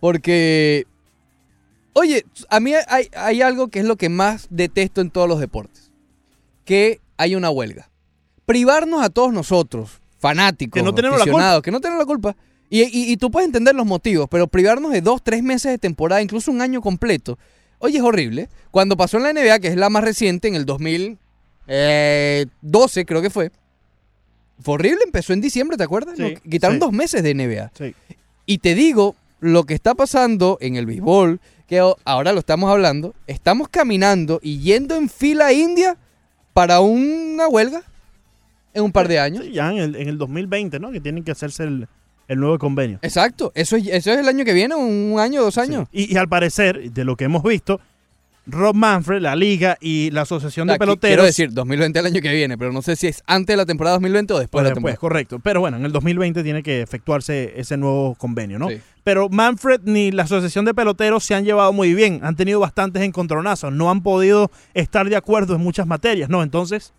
Porque, 0.00 0.84
oye, 1.94 2.24
a 2.50 2.58
mí 2.60 2.72
hay, 2.88 3.08
hay 3.16 3.42
algo 3.42 3.68
que 3.68 3.78
es 3.78 3.84
lo 3.84 3.96
que 3.96 4.08
más 4.08 4.48
detesto 4.50 5.00
en 5.00 5.10
todos 5.10 5.28
los 5.28 5.38
deportes. 5.40 5.90
Que 6.64 7.00
hay 7.16 7.34
una 7.36 7.50
huelga. 7.50 7.88
Privarnos 8.46 9.02
a 9.04 9.10
todos 9.10 9.32
nosotros, 9.32 10.01
fanáticos, 10.22 10.72
Que 10.78 10.82
no 10.82 10.94
tenemos 10.94 11.18
la 11.18 11.24
aficionados, 11.24 11.62
que 11.62 11.70
no 11.72 11.80
tenemos 11.80 11.98
la 12.00 12.06
culpa. 12.06 12.34
Y, 12.70 12.82
y- 12.84 13.12
y 13.12 13.16
tú 13.18 13.30
puedes 13.30 13.46
entender 13.48 13.74
los 13.74 13.84
motivos, 13.84 14.28
pero 14.30 14.46
privarnos 14.46 14.92
de 14.92 15.02
dos, 15.02 15.20
tres 15.22 15.42
meses 15.42 15.72
de 15.72 15.78
temporada, 15.78 16.22
incluso 16.22 16.50
un 16.50 16.62
año 16.62 16.80
completo, 16.80 17.38
oye, 17.80 17.98
es 17.98 18.02
horrible. 18.04 18.48
Cuando 18.70 18.96
pasó 18.96 19.18
en 19.18 19.24
la 19.24 19.32
NBA, 19.34 19.58
que 19.58 19.68
es 19.68 19.76
la 19.76 19.90
más 19.90 20.04
reciente, 20.04 20.48
en 20.48 20.54
el 20.54 20.64
2012 20.64 23.04
creo 23.06 23.22
que 23.22 23.30
fue, 23.30 23.50
fue 24.60 24.74
horrible, 24.74 25.00
empezó 25.04 25.32
en 25.32 25.40
diciembre, 25.40 25.76
¿te 25.76 25.84
acuerdas? 25.84 26.16
Sí, 26.16 26.22
No, 26.22 26.50
quitaron 26.50 26.76
sí. 26.76 26.80
dos 26.80 26.92
meses 26.92 27.22
de 27.22 27.34
NBA. 27.34 27.72
Sí. 27.76 27.94
Y 28.46 28.58
te 28.58 28.74
digo, 28.74 29.16
lo 29.40 29.64
que 29.64 29.74
está 29.74 29.94
pasando 29.94 30.58
en 30.60 30.76
el 30.76 30.86
béisbol, 30.86 31.40
que 31.66 31.80
ahora 32.04 32.32
lo 32.32 32.38
estamos 32.38 32.70
hablando, 32.70 33.14
estamos 33.26 33.68
caminando 33.68 34.40
y 34.42 34.58
yendo 34.60 34.96
en 34.96 35.08
fila 35.08 35.52
india 35.52 35.96
para 36.52 36.80
una 36.80 37.48
huelga 37.48 37.82
en 38.74 38.82
un 38.84 38.92
par 38.92 39.08
de 39.08 39.18
años. 39.18 39.44
Sí, 39.44 39.52
ya 39.52 39.70
en 39.70 39.78
el, 39.78 39.96
en 39.96 40.08
el 40.08 40.18
2020, 40.18 40.78
¿no? 40.80 40.90
Que 40.92 41.00
tienen 41.00 41.24
que 41.24 41.32
hacerse 41.32 41.64
el, 41.64 41.88
el 42.28 42.38
nuevo 42.40 42.58
convenio. 42.58 42.98
Exacto, 43.02 43.52
eso 43.54 43.76
es, 43.76 43.86
eso 43.88 44.12
es 44.12 44.18
el 44.18 44.28
año 44.28 44.44
que 44.44 44.52
viene, 44.54 44.74
un 44.74 45.18
año, 45.18 45.42
dos 45.42 45.58
años. 45.58 45.88
Y, 45.92 46.12
y 46.12 46.16
al 46.16 46.28
parecer, 46.28 46.90
de 46.92 47.04
lo 47.04 47.16
que 47.16 47.24
hemos 47.24 47.42
visto, 47.42 47.80
Rob 48.44 48.74
Manfred, 48.74 49.20
la 49.22 49.36
liga 49.36 49.78
y 49.80 50.10
la 50.10 50.22
Asociación 50.22 50.66
de 50.66 50.72
Aquí 50.72 50.80
Peloteros... 50.80 51.10
Quiero 51.12 51.22
decir, 51.24 51.52
2020 51.52 51.96
el 52.00 52.06
año 52.06 52.20
que 52.20 52.32
viene, 52.32 52.58
pero 52.58 52.72
no 52.72 52.82
sé 52.82 52.96
si 52.96 53.06
es 53.06 53.22
antes 53.26 53.52
de 53.52 53.56
la 53.56 53.66
temporada 53.66 53.94
2020 53.94 54.32
o 54.34 54.38
después 54.40 54.50
Pues 54.50 54.64
de 54.64 54.70
la 54.70 54.74
después, 54.74 54.94
temporada. 54.94 54.98
correcto. 55.00 55.38
Pero 55.38 55.60
bueno, 55.60 55.76
en 55.76 55.84
el 55.84 55.92
2020 55.92 56.42
tiene 56.42 56.60
que 56.64 56.80
efectuarse 56.82 57.52
ese 57.56 57.76
nuevo 57.76 58.16
convenio, 58.16 58.58
¿no? 58.58 58.68
Sí. 58.68 58.80
Pero 59.04 59.28
Manfred 59.28 59.82
ni 59.84 60.10
la 60.10 60.24
Asociación 60.24 60.64
de 60.64 60.74
Peloteros 60.74 61.22
se 61.22 61.36
han 61.36 61.44
llevado 61.44 61.72
muy 61.72 61.94
bien. 61.94 62.18
Han 62.24 62.34
tenido 62.34 62.58
bastantes 62.58 63.02
encontronazos. 63.04 63.72
No 63.72 63.92
han 63.92 64.02
podido 64.02 64.50
estar 64.74 65.08
de 65.08 65.14
acuerdo 65.14 65.54
en 65.54 65.60
muchas 65.60 65.86
materias, 65.86 66.28
¿no? 66.28 66.42
Entonces, 66.42 66.92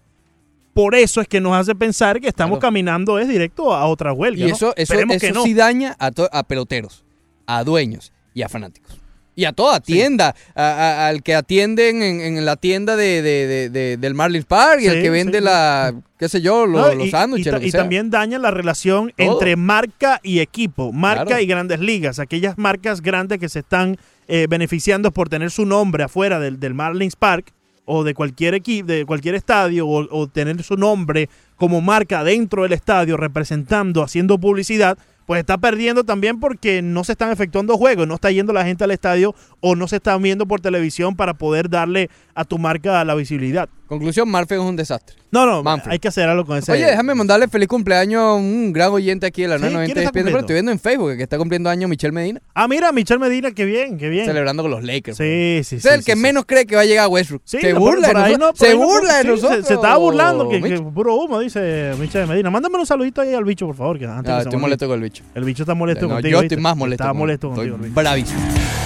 por 0.73 0.95
eso 0.95 1.21
es 1.21 1.27
que 1.27 1.39
nos 1.39 1.55
hace 1.55 1.75
pensar 1.75 2.19
que 2.19 2.27
estamos 2.27 2.57
Claro. 2.59 2.69
caminando 2.69 3.19
es 3.19 3.27
directo 3.27 3.73
a 3.73 3.85
otra 3.85 4.11
huelga. 4.13 4.43
Y 4.45 4.49
¿no? 4.49 4.55
eso, 4.55 4.73
eso, 4.75 4.93
eso 4.93 5.19
que 5.19 5.31
no. 5.31 5.43
sí 5.43 5.53
daña 5.53 5.95
a, 5.99 6.11
a 6.31 6.43
peloteros, 6.43 7.03
a 7.45 7.63
dueños 7.63 8.11
y 8.33 8.41
a 8.41 8.49
fanáticos. 8.49 8.99
Y 9.35 9.45
a 9.45 9.51
toda 9.51 9.79
tienda, 9.79 10.35
a- 10.53 10.61
a- 10.63 11.07
al 11.07 11.23
que 11.23 11.33
atienden 11.33 12.03
en, 12.03 12.21
en 12.21 12.45
la 12.45 12.55
tienda 12.55 12.95
de, 12.95 13.23
de- 13.23 13.47
de- 13.47 13.69
de- 13.69 13.97
del 13.97 14.13
Marlins 14.13 14.45
Park 14.45 14.81
y 14.81 14.85
el 14.87 14.97
Sí, 14.97 15.01
que 15.01 15.09
vende 15.09 15.39
sí. 15.39 15.43
la, 15.43 15.91
qué 16.19 16.29
sé 16.29 16.39
yo, 16.41 16.67
lo- 16.67 16.81
No, 16.89 16.93
los 16.93 17.07
y- 17.07 17.09
sándwiches, 17.11 17.53
y, 17.63 17.67
y 17.67 17.71
también 17.71 18.11
daña 18.11 18.37
la 18.37 18.51
relación 18.51 19.11
Todo. 19.17 19.33
entre 19.33 19.55
marca 19.55 20.19
y 20.21 20.39
equipo, 20.39 20.91
marca 20.91 21.25
Claro. 21.25 21.41
y 21.41 21.45
grandes 21.47 21.79
ligas, 21.79 22.19
aquellas 22.19 22.59
marcas 22.59 23.01
grandes 23.01 23.39
que 23.39 23.49
se 23.49 23.59
están 23.59 23.97
eh, 24.27 24.45
beneficiando 24.47 25.11
por 25.11 25.29
tener 25.29 25.49
su 25.49 25.65
nombre 25.65 26.03
afuera 26.03 26.39
del, 26.39 26.59
del 26.59 26.73
Marlins 26.75 27.15
Park 27.15 27.51
o 27.85 28.03
de 28.03 28.13
cualquier 28.13 28.53
equipo, 28.53 28.87
de 28.87 29.05
cualquier 29.05 29.35
estadio 29.35 29.87
o, 29.87 30.27
tener 30.27 30.61
su 30.63 30.75
nombre 30.75 31.29
como 31.55 31.81
marca 31.81 32.23
dentro 32.23 32.63
del 32.63 32.73
estadio 32.73 33.17
representando, 33.17 34.03
haciendo 34.03 34.37
publicidad, 34.37 34.97
pues 35.25 35.39
está 35.39 35.57
perdiendo 35.57 36.03
también 36.03 36.39
porque 36.39 36.81
no 36.81 37.03
se 37.03 37.13
están 37.13 37.31
efectuando 37.31 37.77
juegos, 37.77 38.07
no 38.07 38.15
está 38.15 38.31
yendo 38.31 38.51
la 38.51 38.65
gente 38.65 38.83
al 38.83 38.91
estadio 38.91 39.35
o 39.61 39.75
no 39.75 39.87
se 39.87 39.97
están 39.97 40.21
viendo 40.21 40.45
por 40.45 40.59
televisión 40.59 41.15
para 41.15 41.33
poder 41.33 41.69
darle 41.69 42.09
a 42.35 42.43
tu 42.43 42.57
marca 42.57 43.03
la 43.05 43.15
visibilidad. 43.15 43.69
Conclusión, 43.87 44.27
Marfeg 44.29 44.57
es 44.59 44.63
un 44.65 44.75
desastre. 44.75 45.15
No, 45.29 45.45
no, 45.45 45.61
Manfred. 45.61 45.91
hay 45.93 45.99
que 45.99 46.07
hacer 46.07 46.27
algo 46.29 46.45
con 46.45 46.57
ese. 46.57 46.71
Oye, 46.71 46.85
déjame 46.85 47.13
mandarle 47.15 47.47
feliz 47.47 47.67
cumpleaños 47.67 48.21
a 48.21 48.33
un 48.33 48.71
gran 48.71 48.91
oyente 48.91 49.25
aquí 49.25 49.41
de 49.43 49.47
la 49.49 49.55
Sí, 49.57 49.63
990 49.63 49.93
¿quién 49.93 49.97
está 49.97 50.09
ESPN, 50.09 50.13
pero 50.13 50.23
cumpliendo? 50.23 50.39
estoy 50.39 50.53
viendo 50.55 50.71
en 50.71 50.79
Facebook 50.79 51.17
que 51.17 51.23
está 51.23 51.37
cumpliendo 51.37 51.69
años 51.69 51.89
Michelle 51.89 52.11
Medina, 52.11 52.41
Ah, 52.55 52.67
mira, 52.67 52.91
Michelle 52.91 53.19
Medina, 53.19 53.51
qué 53.51 53.65
bien, 53.65 53.97
qué 53.97 54.09
bien. 54.09 54.25
celebrando 54.25 54.63
con 54.63 54.71
los 54.71 54.83
Lakers. 54.83 55.17
Sí, 55.17 55.61
sí, 55.63 55.75
Es 55.75 55.83
sí. 55.83 55.89
el 55.89 55.99
sí, 55.99 56.05
que 56.05 56.13
sí. 56.13 56.19
menos 56.19 56.45
cree 56.45 56.65
que 56.65 56.75
va 56.75 56.81
a 56.81 56.85
llegar 56.85 57.05
a 57.05 57.07
Westbrook. 57.07 57.41
Sí, 57.45 57.59
se 57.59 57.73
burla 57.73 58.07
por 58.07 58.17
de 58.17 58.23
ahí 58.23 58.33
nosotros. 58.33 58.39
no, 58.39 58.47
por 58.53 58.57
se 58.57 58.67
ahí 58.67 58.77
no, 58.79 58.85
burla 58.85 59.13
de 59.13 59.21
sí, 59.21 59.27
se- 59.27 59.33
nosotros. 59.33 59.67
Se, 59.67 59.73
estaba 59.73 59.97
burlando, 59.97 60.49
que, 60.49 60.61
que 60.61 60.79
puro 60.81 61.15
humo, 61.15 61.39
dice 61.39 61.91
Michelle 61.99 62.25
Medina. 62.27 62.49
Mándame 62.49 62.77
un 62.77 62.85
saludito 62.85 63.21
ahí 63.21 63.33
al 63.33 63.43
bicho, 63.43 63.67
por 63.67 63.75
favor. 63.75 63.99
Que 63.99 64.05
antes 64.05 64.31
Ah, 64.31 64.37
que 64.37 64.43
estoy 64.43 64.59
molesto 64.59 64.87
con 64.87 64.95
el 64.97 65.03
bicho. 65.03 65.23
El 65.35 65.43
bicho 65.43 65.63
está 65.63 65.73
molesto 65.73 66.07
No, 66.07 66.13
contigo. 66.15 66.39
yo 66.39 66.43
estoy 66.43 66.57
más 66.57 66.77
molesto. 66.77 67.03
Está 67.03 67.13
molesto 67.13 67.49
contigo. 67.49 67.75
el 67.75 67.81
bicho. 67.81 67.93
bravísimo. 67.95 68.39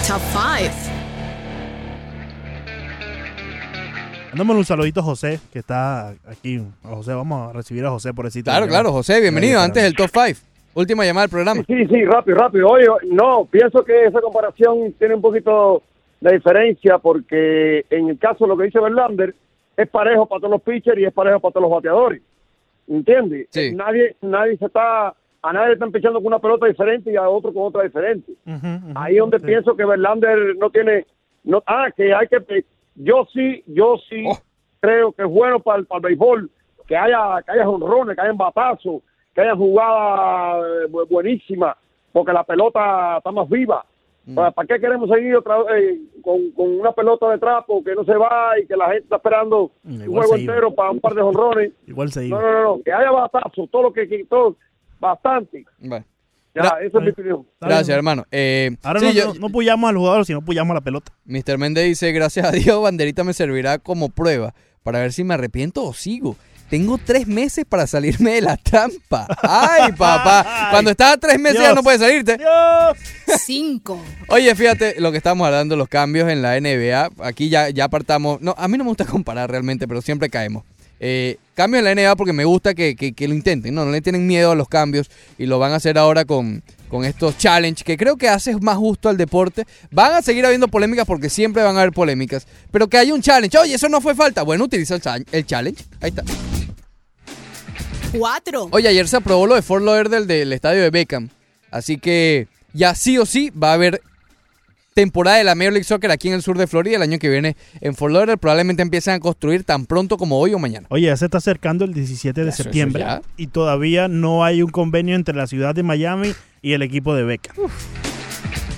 Top 0.08 0.22
5. 0.32 0.97
Mándame 4.38 4.60
un 4.60 4.66
saludito 4.66 5.00
a 5.00 5.04
José, 5.04 5.40
que 5.52 5.58
está 5.58 6.10
aquí. 6.28 6.62
A 6.84 6.90
José, 6.90 7.12
vamos 7.16 7.50
a 7.50 7.54
recibir 7.54 7.84
a 7.86 7.90
José 7.90 8.14
por 8.14 8.26
el 8.26 8.32
sitio. 8.32 8.52
Claro, 8.52 8.68
claro, 8.68 8.92
José, 8.92 9.20
bienvenido. 9.20 9.60
Antes 9.60 9.82
del 9.82 9.96
top 9.96 10.12
5. 10.14 10.40
Última 10.76 11.04
llamada 11.06 11.26
del 11.26 11.32
programa. 11.32 11.64
Sí, 11.66 11.88
sí, 11.88 12.06
rápido, 12.06 12.38
rápido. 12.38 12.68
Oye, 12.68 12.86
no, 13.10 13.46
pienso 13.50 13.84
que 13.84 14.06
esa 14.06 14.22
comparación 14.22 14.94
tiene 15.00 15.16
un 15.16 15.22
poquito 15.22 15.82
de 16.22 16.34
diferencia 16.34 17.00
porque 17.00 17.84
en 17.90 18.10
el 18.10 18.20
caso 18.20 18.46
de 18.46 18.50
lo 18.50 18.58
que 18.58 18.66
dice 18.66 18.80
Verlander, 18.80 19.34
es 19.76 19.90
parejo 19.90 20.28
para 20.28 20.40
todos 20.40 20.52
los 20.52 20.62
pitchers 20.62 21.00
y 21.00 21.06
es 21.06 21.14
parejo 21.14 21.40
para 21.40 21.54
todos 21.54 21.64
los 21.64 21.72
bateadores. 21.72 22.22
¿entiendes? 22.88 23.48
Eh, 23.56 23.72
Nadie, 23.74 24.18
nadie 24.22 24.56
se 24.58 24.66
está, 24.66 25.16
a 25.42 25.54
nadie 25.54 25.70
le 25.70 25.74
están 25.74 25.92
pichando 25.92 26.20
con 26.20 26.28
una 26.28 26.38
pelota 26.38 26.68
diferente 26.68 27.12
y 27.12 27.16
a 27.16 27.28
otro 27.28 27.52
con 27.52 27.64
otra 27.64 27.82
diferente. 27.82 28.34
Ahí 28.94 29.16
es 29.16 29.20
donde 29.20 29.40
pienso 29.40 29.76
que 29.76 29.84
Verlander 29.84 30.56
no 30.58 30.70
tiene, 30.70 31.08
no, 31.44 31.64
ah, 31.66 31.88
que 31.96 32.14
hay 32.14 32.28
que, 32.28 32.64
yo 32.98 33.26
sí, 33.34 33.64
yo 33.68 33.96
sí 34.10 34.26
creo 34.80 35.12
que 35.12 35.24
es 35.24 35.30
bueno 35.30 35.60
para 35.60 35.80
el, 35.80 35.86
para 35.86 36.00
el 36.00 36.04
béisbol 36.04 36.52
que 36.88 36.96
haya, 36.98 37.42
que 37.44 37.52
haya 37.52 37.68
honrones, 37.70 38.16
que 38.16 38.22
haya 38.22 38.34
batazos, 38.34 39.02
que 39.34 39.42
haya 39.42 39.56
jugadas 39.56 40.66
eh, 40.66 40.92
bu- 40.92 41.08
buenísimas, 41.10 41.76
porque 42.12 42.34
la 42.34 42.44
pelota 42.44 43.18
está 43.18 43.32
más 43.32 43.48
viva. 43.50 43.86
¿Para, 44.36 44.52
para 44.52 44.68
qué 44.68 44.80
queremos 44.82 45.10
seguir 45.10 45.38
otra 45.38 45.64
vez 45.64 45.96
eh, 45.96 46.02
con, 46.22 46.52
con 46.52 46.78
una 46.80 46.92
pelota 46.92 47.30
de 47.30 47.38
trapo 47.38 47.82
que 47.82 47.96
no 47.96 48.04
se 48.04 48.14
va 48.18 48.60
y 48.62 48.66
que 48.68 48.76
la 48.76 48.88
gente 48.88 49.04
está 49.04 49.16
esperando 49.16 49.72
un 49.86 50.02
igual 50.02 50.26
juego 50.28 50.36
entero 50.36 50.76
para 50.76 50.92
un 50.92 51.00
par 51.00 51.14
de 51.14 51.22
honrones? 51.22 51.72
Igual 51.88 52.10
se 52.12 52.22
No, 52.22 52.26
iba. 52.28 52.42
no, 52.42 52.52
no, 52.52 52.64
no, 52.78 52.84
que 52.84 52.92
haya 52.92 53.10
batazos, 53.10 53.70
todo 53.72 53.84
lo 53.84 53.94
que, 53.94 54.06
todo, 54.30 54.58
bastante. 55.00 55.64
Bueno. 55.80 56.04
Ya, 56.64 56.78
esa 56.86 56.98
es 56.98 57.04
mi 57.04 57.10
opinión. 57.10 57.48
Gracias, 57.62 57.90
hermano. 57.90 58.26
Eh, 58.32 58.76
Ahora 58.84 59.00
sí, 59.00 59.06
no, 59.08 59.12
yo- 59.12 59.34
no, 59.34 59.40
no 59.42 59.50
puyamos 59.50 59.90
al 59.90 59.98
jugador, 59.98 60.26
sino 60.26 60.42
puyamos 60.44 60.72
a 60.72 60.76
la 60.76 60.82
pelota. 60.82 61.12
Mr. 61.26 61.58
Méndez 61.58 61.86
dice, 61.86 62.12
gracias 62.12 62.46
a 62.46 62.52
Dios, 62.52 62.82
banderita 62.82 63.24
me 63.24 63.34
servirá 63.34 63.78
como 63.80 64.10
prueba 64.10 64.54
para 64.84 65.00
ver 65.00 65.14
si 65.14 65.24
me 65.24 65.34
arrepiento 65.34 65.84
o 65.84 65.94
sigo. 65.94 66.36
Tengo 66.70 66.98
tres 66.98 67.28
meses 67.28 67.64
para 67.64 67.88
salirme 67.88 68.32
de 68.34 68.42
la 68.42 68.58
trampa. 68.58 69.26
Ay, 69.42 69.92
papá. 69.98 70.68
Cuando 70.72 70.92
estás 70.92 71.14
a 71.14 71.18
tres 71.18 71.40
meses 71.40 71.60
ya 71.60 71.68
Dios. 71.68 71.76
no 71.76 71.84
puedes 71.84 72.02
salirte. 72.02 72.38
Cinco. 73.40 74.02
Oye, 74.30 74.54
fíjate 74.56 75.00
lo 75.00 75.12
que 75.12 75.18
estamos 75.18 75.46
hablando, 75.46 75.76
los 75.76 75.88
cambios 75.88 76.30
en 76.30 76.42
la 76.42 76.60
NBA. 76.60 77.10
Aquí 77.26 77.50
ya, 77.50 77.70
ya 77.70 77.86
apartamos. 77.86 78.42
No, 78.42 78.54
a 78.58 78.68
mí 78.68 78.78
no 78.78 78.84
me 78.84 78.90
gusta 78.90 79.06
comparar 79.06 79.50
realmente, 79.50 79.88
pero 79.88 80.02
siempre 80.02 80.30
caemos. 80.30 80.64
Eh, 81.00 81.38
cambios 81.54 81.80
en 81.80 81.86
la 81.86 81.92
NBA 82.02 82.16
porque 82.16 82.34
me 82.34 82.44
gusta 82.46 82.74
que, 82.74 82.96
que- 82.96 83.14
que 83.14 83.28
lo 83.28 83.34
intenten, 83.36 83.74
¿no? 83.76 83.86
No 83.86 83.92
le 83.92 84.02
tienen 84.02 84.26
miedo 84.26 84.52
a 84.52 84.56
los 84.56 84.68
cambios 84.68 85.10
y 85.38 85.46
lo 85.46 85.60
van 85.60 85.72
a 85.74 85.76
hacer 85.76 85.98
ahora 85.98 86.26
con, 86.26 86.64
con 86.90 87.06
estos 87.06 87.38
challenge 87.38 87.84
que 87.84 87.98
creo 87.98 88.18
que 88.18 88.30
hace 88.30 88.56
más 88.58 88.78
justo 88.78 89.08
al 89.10 89.18
deporte. 89.18 89.66
Van 89.92 90.14
a 90.14 90.22
seguir 90.22 90.46
habiendo 90.46 90.68
polémicas 90.68 91.06
porque 91.06 91.30
siempre 91.30 91.62
van 91.64 91.76
a 91.78 91.82
haber 91.82 91.94
polémicas, 91.94 92.48
pero 92.72 92.88
que 92.88 92.98
haya 92.98 93.14
un 93.14 93.22
challenge. 93.22 93.58
Oye, 93.58 93.76
eso 93.76 93.90
no 93.90 94.02
fue 94.02 94.16
falta. 94.16 94.42
Bueno, 94.44 94.64
utiliza 94.66 94.96
el, 94.96 95.26
el 95.32 95.46
challenge. 95.46 95.84
Ahí 96.02 96.10
está. 96.10 96.24
Cuatro. 98.18 98.70
Oye, 98.72 98.88
ayer 98.88 99.08
se 99.08 99.18
aprobó 99.18 99.48
lo 99.48 99.56
de 99.56 99.62
Fort 99.62 99.84
Lauderdale 99.84 100.26
del 100.26 100.54
estadio 100.54 100.82
de 100.82 100.90
Beckham. 100.90 101.30
Así 101.72 101.98
que 101.98 102.48
ya 102.74 102.96
sí 102.96 103.18
o 103.18 103.26
sí 103.26 103.50
va 103.52 103.72
a 103.72 103.74
haber 103.74 104.02
temporada 104.98 105.38
de 105.38 105.44
la 105.44 105.54
Major 105.54 105.74
League 105.74 105.84
Soccer 105.84 106.10
aquí 106.10 106.28
en 106.28 106.34
el 106.34 106.42
sur 106.42 106.58
de 106.58 106.66
Florida 106.66 106.96
el 106.96 107.04
año 107.04 107.20
que 107.20 107.30
viene 107.30 107.56
en 107.82 107.94
Fort 107.94 108.12
Lauderdale. 108.12 108.38
Probablemente 108.38 108.82
empiecen 108.82 109.14
a 109.14 109.20
construir 109.20 109.64
tan 109.64 109.86
pronto 109.86 110.18
como 110.18 110.40
hoy 110.40 110.56
o 110.56 110.60
mañana. 110.60 110.88
Oye, 110.90 111.06
ya 111.06 111.16
se 111.16 111.26
está 111.26 111.38
acercando 111.38 111.86
el 111.86 111.94
17 111.94 112.44
de 112.44 112.50
Eso, 112.50 112.56
eso 112.56 112.64
septiembre 112.64 113.06
y 113.38 113.46
todavía 113.46 114.08
no 114.08 114.44
hay 114.44 114.64
un 114.64 114.72
convenio 114.72 115.16
entre 115.16 115.36
la 115.36 115.46
ciudad 115.46 115.76
de 115.76 115.84
Miami 115.84 116.34
y 116.64 116.74
el 116.74 116.82
equipo 116.82 117.14
de 117.14 117.26
Beca. 117.26 117.54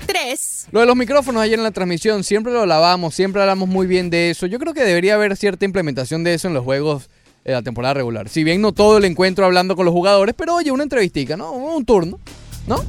Tres. 0.07 0.67
Lo 0.73 0.81
de 0.81 0.87
los 0.87 0.97
micrófonos 0.97 1.41
ayer 1.41 1.57
en 1.57 1.63
la 1.63 1.71
transmisión, 1.71 2.25
siempre 2.25 2.51
lo 2.51 2.65
lavamos, 2.65 3.15
siempre 3.15 3.41
hablamos 3.41 3.69
muy 3.69 3.87
bien 3.87 4.09
de 4.09 4.31
eso. 4.31 4.45
Yo 4.45 4.59
creo 4.59 4.73
que 4.73 4.83
debería 4.83 5.15
haber 5.15 5.37
cierta 5.37 5.63
implementación 5.63 6.25
de 6.25 6.33
eso 6.33 6.49
en 6.49 6.53
los 6.53 6.65
juegos 6.65 7.09
de 7.45 7.53
la 7.53 7.61
temporada 7.61 7.93
regular. 7.93 8.27
Si 8.27 8.43
bien 8.43 8.59
no 8.59 8.73
todo 8.73 8.97
el 8.97 9.05
encuentro 9.05 9.45
hablando 9.45 9.77
con 9.77 9.85
los 9.85 9.93
jugadores, 9.93 10.35
pero 10.37 10.55
oye, 10.55 10.69
una 10.69 10.83
entrevistica, 10.83 11.37
¿no? 11.37 11.53
Un 11.53 11.85
turno, 11.85 12.19
¿no? 12.67 12.83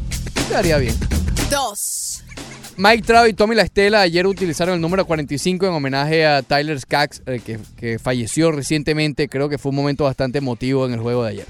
Quedaría 0.48 0.78
bien. 0.78 0.96
Dos. 1.48 2.24
Mike 2.82 3.02
Trout 3.02 3.28
y 3.28 3.34
Tommy 3.34 3.54
La 3.54 3.60
Estela 3.60 4.00
ayer 4.00 4.26
utilizaron 4.26 4.74
el 4.76 4.80
número 4.80 5.04
45 5.04 5.66
en 5.66 5.72
homenaje 5.74 6.24
a 6.24 6.40
Tyler 6.40 6.80
Skaggs, 6.80 7.20
eh, 7.26 7.38
que, 7.44 7.58
que 7.76 7.98
falleció 7.98 8.52
recientemente. 8.52 9.28
Creo 9.28 9.50
que 9.50 9.58
fue 9.58 9.68
un 9.68 9.76
momento 9.76 10.04
bastante 10.04 10.38
emotivo 10.38 10.86
en 10.86 10.94
el 10.94 11.00
juego 11.00 11.24
de 11.24 11.30
ayer. 11.30 11.46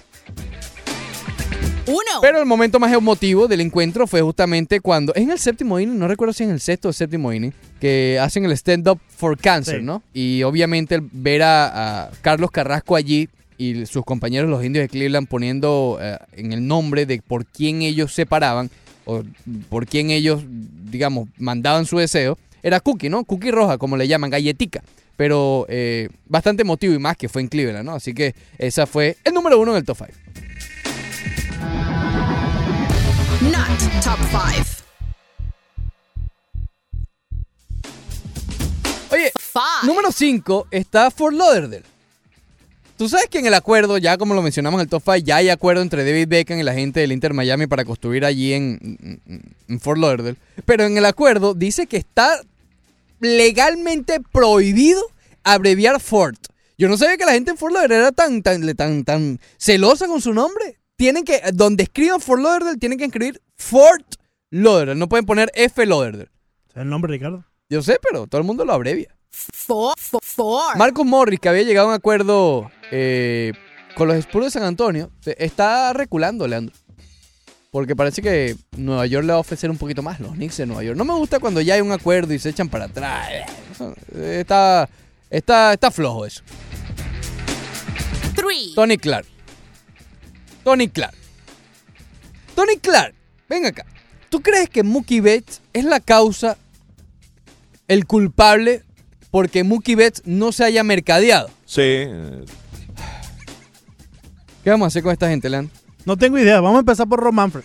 Uno. 1.86 2.20
Pero 2.20 2.40
el 2.40 2.47
momento 2.47 2.81
más 2.81 2.93
emotivo 2.93 3.47
del 3.47 3.61
encuentro 3.61 4.09
fue 4.09 4.23
justamente 4.23 4.81
cuando, 4.81 5.12
en 5.15 5.31
el 5.31 5.39
séptimo 5.39 5.78
inning, 5.78 6.01
no 6.01 6.09
recuerdo 6.09 6.32
si 6.32 6.43
en 6.43 6.51
el 6.51 6.59
sexto 6.59 6.89
o 6.89 6.93
séptimo 6.93 7.32
inning, 7.32 7.52
que 7.81 8.19
hacen 8.20 8.44
el 8.44 8.51
stand-up 8.52 8.98
for 9.16 9.39
cancer, 9.39 9.78
Sí. 9.78 9.85
¿no? 9.86 10.02
Y 10.12 10.43
obviamente 10.43 10.97
el 10.97 11.02
ver 11.12 11.44
a, 11.44 12.07
a 12.07 12.11
Carlos 12.23 12.51
Carrasco 12.51 12.97
allí 12.97 13.28
y 13.57 13.86
sus 13.86 14.05
compañeros 14.05 14.51
los 14.51 14.65
indios 14.65 14.82
de 14.82 14.89
Cleveland 14.89 15.28
poniendo 15.28 15.97
eh, 16.01 16.19
en 16.32 16.52
el 16.52 16.66
nombre 16.66 17.07
de 17.07 17.23
por 17.23 17.47
quién 17.47 17.82
ellos 17.82 18.12
se 18.12 18.27
paraban 18.27 18.69
o 19.05 19.22
por 19.68 19.86
quién 19.86 20.10
ellos, 20.10 20.43
digamos, 20.47 21.28
mandaban 21.39 21.86
su 21.86 21.98
deseo, 21.98 22.39
era 22.62 22.81
Cookie, 22.81 23.09
¿no? 23.09 23.24
Cookie 23.24 23.51
roja, 23.51 23.78
como 23.78 23.97
le 23.97 24.09
llaman, 24.09 24.31
galletica. 24.31 24.82
Pero 25.16 25.66
eh, 25.68 26.09
bastante 26.27 26.62
emotivo 26.62 26.94
y 26.94 26.98
más 26.98 27.16
que 27.16 27.28
fue 27.28 27.43
en 27.43 27.48
Cleveland, 27.48 27.85
¿no? 27.85 27.94
Así 27.94 28.14
que 28.14 28.35
esa 28.59 28.86
fue 28.86 29.16
el 29.24 29.35
número 29.35 29.59
uno 29.59 29.72
en 29.72 29.78
el 29.78 29.85
top 29.85 29.98
5. 29.98 30.10
Not 33.51 34.02
top 34.02 34.18
five. 34.31 34.66
Oye, 39.12 39.32
número 39.85 40.12
5 40.12 40.68
está 40.70 41.10
Fort 41.10 41.35
Lauderdale. 41.35 41.90
Tú 43.01 43.09
sabes 43.09 43.28
que 43.31 43.39
en 43.39 43.47
el 43.47 43.55
acuerdo, 43.55 43.97
ya 43.97 44.18
como 44.18 44.35
lo 44.35 44.43
mencionamos 44.43 44.78
en 44.78 44.82
el 44.82 44.90
top 44.90 45.02
5, 45.02 45.16
ya 45.24 45.36
hay 45.36 45.48
acuerdo 45.48 45.81
entre 45.81 46.05
David 46.05 46.28
Beckham 46.28 46.59
y 46.59 46.62
la 46.62 46.74
gente 46.74 47.01
del 47.01 47.12
Inter 47.12 47.32
Miami 47.32 47.66
para 47.66 47.82
construir 47.86 48.27
allí 48.27 48.52
en, 48.52 49.48
Fort 49.81 49.98
Lauderdale. 49.98 50.36
Pero 50.66 50.85
en 50.85 50.98
el 50.98 51.06
acuerdo 51.06 51.55
dice 51.55 51.86
que 51.86 51.97
está 51.97 52.39
legalmente 53.18 54.20
prohibido 54.31 55.01
abreviar 55.44 55.98
Fort. 55.98 56.39
Yo 56.77 56.90
no 56.90 56.98
sabía 56.98 57.16
que 57.16 57.24
la 57.24 57.32
gente 57.32 57.52
en 57.52 57.56
Fort 57.56 57.72
Lauderdale 57.72 58.01
era 58.02 58.12
tan, 58.12 58.43
tan, 58.43 58.77
tan, 58.77 59.02
tan 59.05 59.40
celosa 59.56 60.06
con 60.06 60.20
su 60.20 60.35
nombre. 60.35 60.78
Tienen 60.97 61.24
que, 61.24 61.40
donde 61.55 61.85
escriban 61.85 62.20
Fort 62.20 62.43
Lauderdale, 62.43 62.77
tienen 62.77 62.98
que 62.98 63.06
escribir 63.06 63.40
Fort 63.56 64.16
Lauderdale. 64.51 64.98
No 64.98 65.09
pueden 65.09 65.24
poner 65.24 65.51
F 65.55 65.86
Lauderdale. 65.86 66.28
¿Es 66.68 66.77
el 66.77 66.90
nombre, 66.90 67.10
Ricardo? 67.10 67.47
Yo 67.70 67.81
sé, 67.81 67.98
pero 68.06 68.27
todo 68.27 68.43
el 68.43 68.47
mundo 68.47 68.66
lo 68.66 68.74
abrevia. 68.74 69.16
Four. 69.31 69.94
Four. 69.97 70.20
four. 70.22 70.77
Marcus 70.77 71.06
Morris, 71.06 71.40
que 71.40 71.48
había 71.48 71.62
llegado 71.62 71.86
a 71.86 71.90
un 71.93 71.97
acuerdo 71.97 72.70
eh, 72.91 73.53
con 73.95 74.09
los 74.09 74.17
Spurs 74.17 74.47
de 74.47 74.51
San 74.51 74.62
Antonio, 74.62 75.11
está 75.25 75.93
reculando, 75.93 76.47
Leandro. 76.47 76.75
Porque 77.71 77.95
parece 77.95 78.21
que 78.21 78.57
Nueva 78.77 79.07
York 79.07 79.25
le 79.25 79.33
va 79.33 79.39
a 79.39 79.41
ofrecer 79.41 79.71
un 79.71 79.79
poquito 79.79 80.03
más, 80.03 80.19
los 80.19 80.33
Knicks 80.33 80.57
de 80.57 80.67
Nueva 80.67 80.83
York. 80.83 80.97
No 80.99 81.05
me 81.05 81.15
gusta 81.15 81.39
cuando 81.39 81.61
ya 81.61 81.75
hay 81.75 81.81
un 81.81 81.93
acuerdo 81.93 82.35
y 82.35 82.39
se 82.41 82.49
echan 82.49 82.69
para 82.69 82.87
atrás. 82.87 83.29
Eso, 83.73 83.95
eh, 84.15 84.39
Está, 84.41 84.89
está, 85.31 85.73
está 85.75 85.91
flojo 85.93 86.27
eso. 86.27 86.43
Three. 88.35 88.75
Tony 88.75 88.97
Clark. 88.97 89.27
Tony 90.65 90.89
Clark. 90.89 91.15
Tony 92.57 92.77
Clark, 92.79 93.15
ven 93.49 93.67
acá. 93.67 93.87
¿Tú 94.29 94.43
crees 94.43 94.69
que 94.69 94.83
Mookie 94.83 95.21
Betts 95.21 95.61
es 95.73 95.85
la 95.85 96.01
causa, 96.01 96.57
el 97.89 98.07
culpable, 98.07 98.83
porque 99.31 99.65
Mookie 99.65 99.95
Betts 99.95 100.23
no 100.25 100.53
se 100.53 100.65
haya 100.65 100.83
mercadeado? 100.85 101.51
Sí. 101.65 102.07
¿Qué 104.65 104.70
vamos 104.70 104.87
a 104.87 104.89
hacer 104.89 105.03
con 105.03 105.12
esta 105.12 105.28
gente, 105.28 105.49
Leandro? 105.49 105.74
No 106.05 106.16
tengo 106.16 106.39
idea. 106.39 106.61
Vamos 106.61 106.77
a 106.77 106.81
empezar 106.81 107.07
por 107.09 107.20
Ron 107.20 107.35
Manfred. 107.35 107.65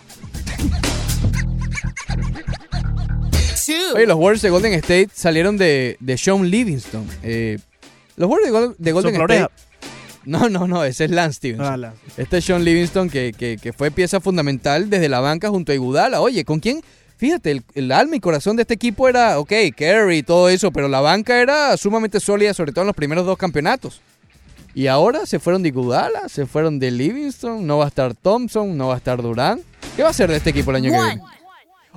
Oye, 3.96 4.06
los 4.06 4.18
Warriors 4.18 4.42
de 4.42 4.50
Golden 4.50 4.74
State 4.74 5.10
salieron 5.14 5.58
de, 5.58 5.98
de 6.00 6.18
Sean 6.18 6.50
Livingston. 6.50 7.06
Eh, 7.24 7.58
los 8.16 8.30
Warriors 8.30 8.78
de, 8.78 8.84
de 8.84 8.92
Golden. 8.92 9.16
State. 9.22 9.48
No, 10.26 10.50
no, 10.50 10.68
no, 10.68 10.84
ese 10.84 11.06
es 11.06 11.12
Lance 11.12 11.38
Stevenson. 11.38 11.66
Ah, 11.66 11.78
Lance. 11.78 11.98
Este 12.18 12.38
es 12.40 12.46
Sean 12.46 12.64
Livingston 12.64 13.10
que, 13.10 13.34
que- 13.38 13.58
que 13.62 13.74
fue 13.74 13.92
pieza 13.92 14.20
fundamental 14.20 14.90
desde 14.90 15.08
la 15.10 15.20
banca 15.20 15.50
junto 15.50 15.72
a 15.72 15.76
Iguodala. 15.76 16.22
Oye, 16.22 16.44
¿con 16.46 16.60
quién? 16.60 16.82
Fíjate, 17.18 17.52
el, 17.52 17.64
el 17.76 17.92
alma 17.92 18.16
y 18.18 18.20
corazón 18.20 18.56
de 18.56 18.64
este 18.64 18.74
equipo 18.74 19.08
era, 19.08 19.40
ok, 19.40 19.52
Kerry 19.76 20.18
y 20.18 20.24
todo 20.24 20.50
eso, 20.50 20.72
pero 20.72 20.88
la 20.88 21.00
banca 21.00 21.40
era 21.42 21.78
sumamente 21.78 22.20
sólida, 22.20 22.54
sobre 22.54 22.72
todo 22.72 22.82
en 22.82 22.88
los 22.88 22.96
primeros 22.96 23.26
dos 23.26 23.38
campeonatos. 23.38 24.02
Y 24.76 24.88
ahora 24.88 25.26
se 25.26 25.40
fueron 25.40 25.64
de 25.64 25.70
Iguodala, 25.70 26.28
se 26.28 26.46
fueron 26.46 26.78
de 26.80 26.92
Livingston, 26.92 27.66
no 27.66 27.78
va 27.80 27.86
a 27.86 27.88
estar 27.88 28.14
Thompson, 28.14 28.78
no 28.78 28.90
va 28.90 28.96
a 28.96 28.98
estar 28.98 29.22
Durán. 29.22 29.62
¿Qué 29.96 30.02
va 30.04 30.10
a 30.10 30.12
hacer 30.12 30.30
de 30.30 30.36
este 30.38 30.50
equipo 30.52 30.70
el 30.72 30.78
año 30.78 30.92
que 30.92 30.98
viene? 30.98 31.22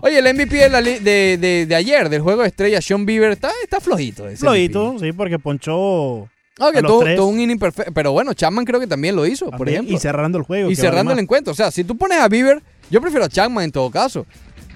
Oye, 0.00 0.18
el 0.20 0.32
MVP 0.32 0.56
de, 0.56 0.68
la 0.68 0.80
li- 0.80 1.00
de, 1.00 1.36
de- 1.40 1.66
de 1.66 1.74
ayer, 1.74 2.08
del 2.08 2.22
juego 2.22 2.42
de 2.42 2.48
estrella, 2.48 2.80
Sean 2.80 3.04
Bieber, 3.04 3.32
está, 3.32 3.50
está 3.64 3.80
flojito. 3.80 4.28
ese 4.28 4.36
Flojito, 4.38 4.96
sí, 5.00 5.12
porque 5.12 5.40
ponchó. 5.40 6.28
Ah, 6.60 6.70
tuvo, 6.80 7.00
tres. 7.00 7.16
tuvo 7.16 7.26
un 7.26 7.40
inning 7.40 7.58
perfecto. 7.58 7.92
Pero 7.92 8.12
bueno, 8.12 8.32
Chapman 8.32 8.64
creo 8.64 8.78
que 8.78 8.86
también 8.86 9.16
lo 9.16 9.26
hizo, 9.26 9.50
por 9.50 9.68
ejemplo. 9.68 9.94
y 9.96 9.98
cerrando 9.98 10.38
el 10.38 10.44
juego, 10.44 10.70
Y 10.70 10.76
cerrando 10.76 11.12
el 11.12 11.18
encuentro. 11.18 11.52
O 11.52 11.56
sea, 11.56 11.70
si 11.72 11.82
tú 11.82 11.96
pones 11.96 12.18
a 12.18 12.28
Bieber, 12.28 12.62
yo 12.90 13.00
prefiero 13.00 13.24
a 13.24 13.28
Chapman 13.28 13.64
en 13.64 13.72
todo 13.72 13.90
caso. 13.90 14.24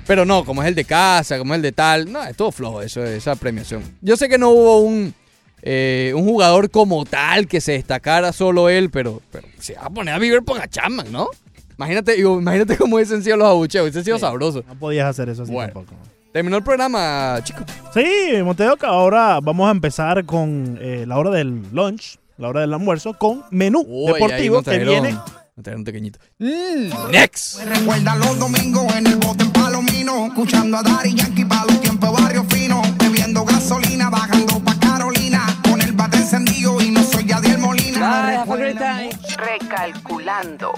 Pero 0.08 0.24
no, 0.24 0.44
como 0.44 0.62
es 0.62 0.68
el 0.68 0.74
de 0.74 0.84
casa, 0.84 1.38
como 1.38 1.54
es 1.54 1.58
el 1.58 1.62
de 1.62 1.72
tal. 1.72 2.10
No, 2.10 2.22
es 2.24 2.36
todo 2.36 2.50
flojo 2.50 2.82
eso, 2.82 3.04
esa 3.04 3.36
premiación. 3.36 3.82
Yo 4.00 4.16
sé 4.16 4.28
que 4.28 4.38
no 4.38 4.50
hubo 4.50 4.80
un, 4.80 5.14
eh, 5.62 6.12
un 6.16 6.24
jugador 6.24 6.70
como 6.70 7.04
tal 7.04 7.46
que 7.46 7.60
se 7.60 7.72
destacara 7.72 8.32
solo 8.32 8.68
él, 8.68 8.90
pero, 8.90 9.20
pero 9.30 9.46
si 9.58 9.72
va 9.74 9.82
a 9.82 9.90
poner 9.90 10.14
a 10.14 10.18
Bieber, 10.18 10.42
ponga 10.42 10.64
a 10.64 10.68
Chapman, 10.68 11.10
¿no? 11.12 11.28
Imagínate, 11.78 12.14
digo, 12.16 12.38
imagínate 12.40 12.76
cómo 12.76 12.96
hubiesen 12.96 13.22
sido 13.22 13.36
los 13.36 13.48
abucheos. 13.48 13.82
Hubiese 13.84 14.04
sido 14.04 14.18
sabroso. 14.18 14.62
No 14.68 14.74
podías 14.76 15.08
hacer 15.08 15.28
eso 15.28 15.42
así 15.44 15.52
Bueno. 15.52 15.72
tampoco. 15.72 15.96
Terminó 16.32 16.56
el 16.56 16.62
programa, 16.62 17.38
chicos. 17.44 17.64
Sí, 17.92 18.04
Montedoca, 18.42 18.86
ahora 18.88 19.38
vamos 19.42 19.68
a 19.68 19.70
empezar 19.70 20.24
con 20.24 20.78
eh, 20.80 21.04
la 21.06 21.18
hora 21.18 21.30
del 21.30 21.62
lunch. 21.72 22.18
la 22.38 22.48
hora 22.48 22.60
del 22.62 22.72
almuerzo, 22.72 23.14
con 23.18 23.42
menú 23.50 23.84
Uy, 23.86 24.12
deportivo 24.14 24.62
que 24.62 24.78
viene. 24.78 25.18
un 25.76 25.84
pequeñito. 25.84 26.18
Mm, 26.38 27.10
next. 27.10 27.62
Recuerda 27.64 28.16
los 28.16 28.38
domingos 28.38 28.94
en 28.96 29.06
el 29.08 29.16
bote 29.16 29.44
en 29.44 29.50
Palomino, 29.52 30.26
escuchando 30.26 30.78
a 30.78 30.82
Dari 30.82 31.14
Yankee 31.14 31.44
para 31.44 31.66
los 31.66 31.80
tiempos 31.82 32.12
barrio 32.22 32.44
fino, 32.48 32.80
bebiendo 32.98 33.44
gasolina, 33.44 34.08
bajando 34.08 34.31
encendido 36.32 36.80
y 36.80 36.90
no 36.90 37.02
soy 37.02 37.26
Yadiel 37.26 37.58
Molina. 37.58 38.44
Recalculando. 39.36 40.72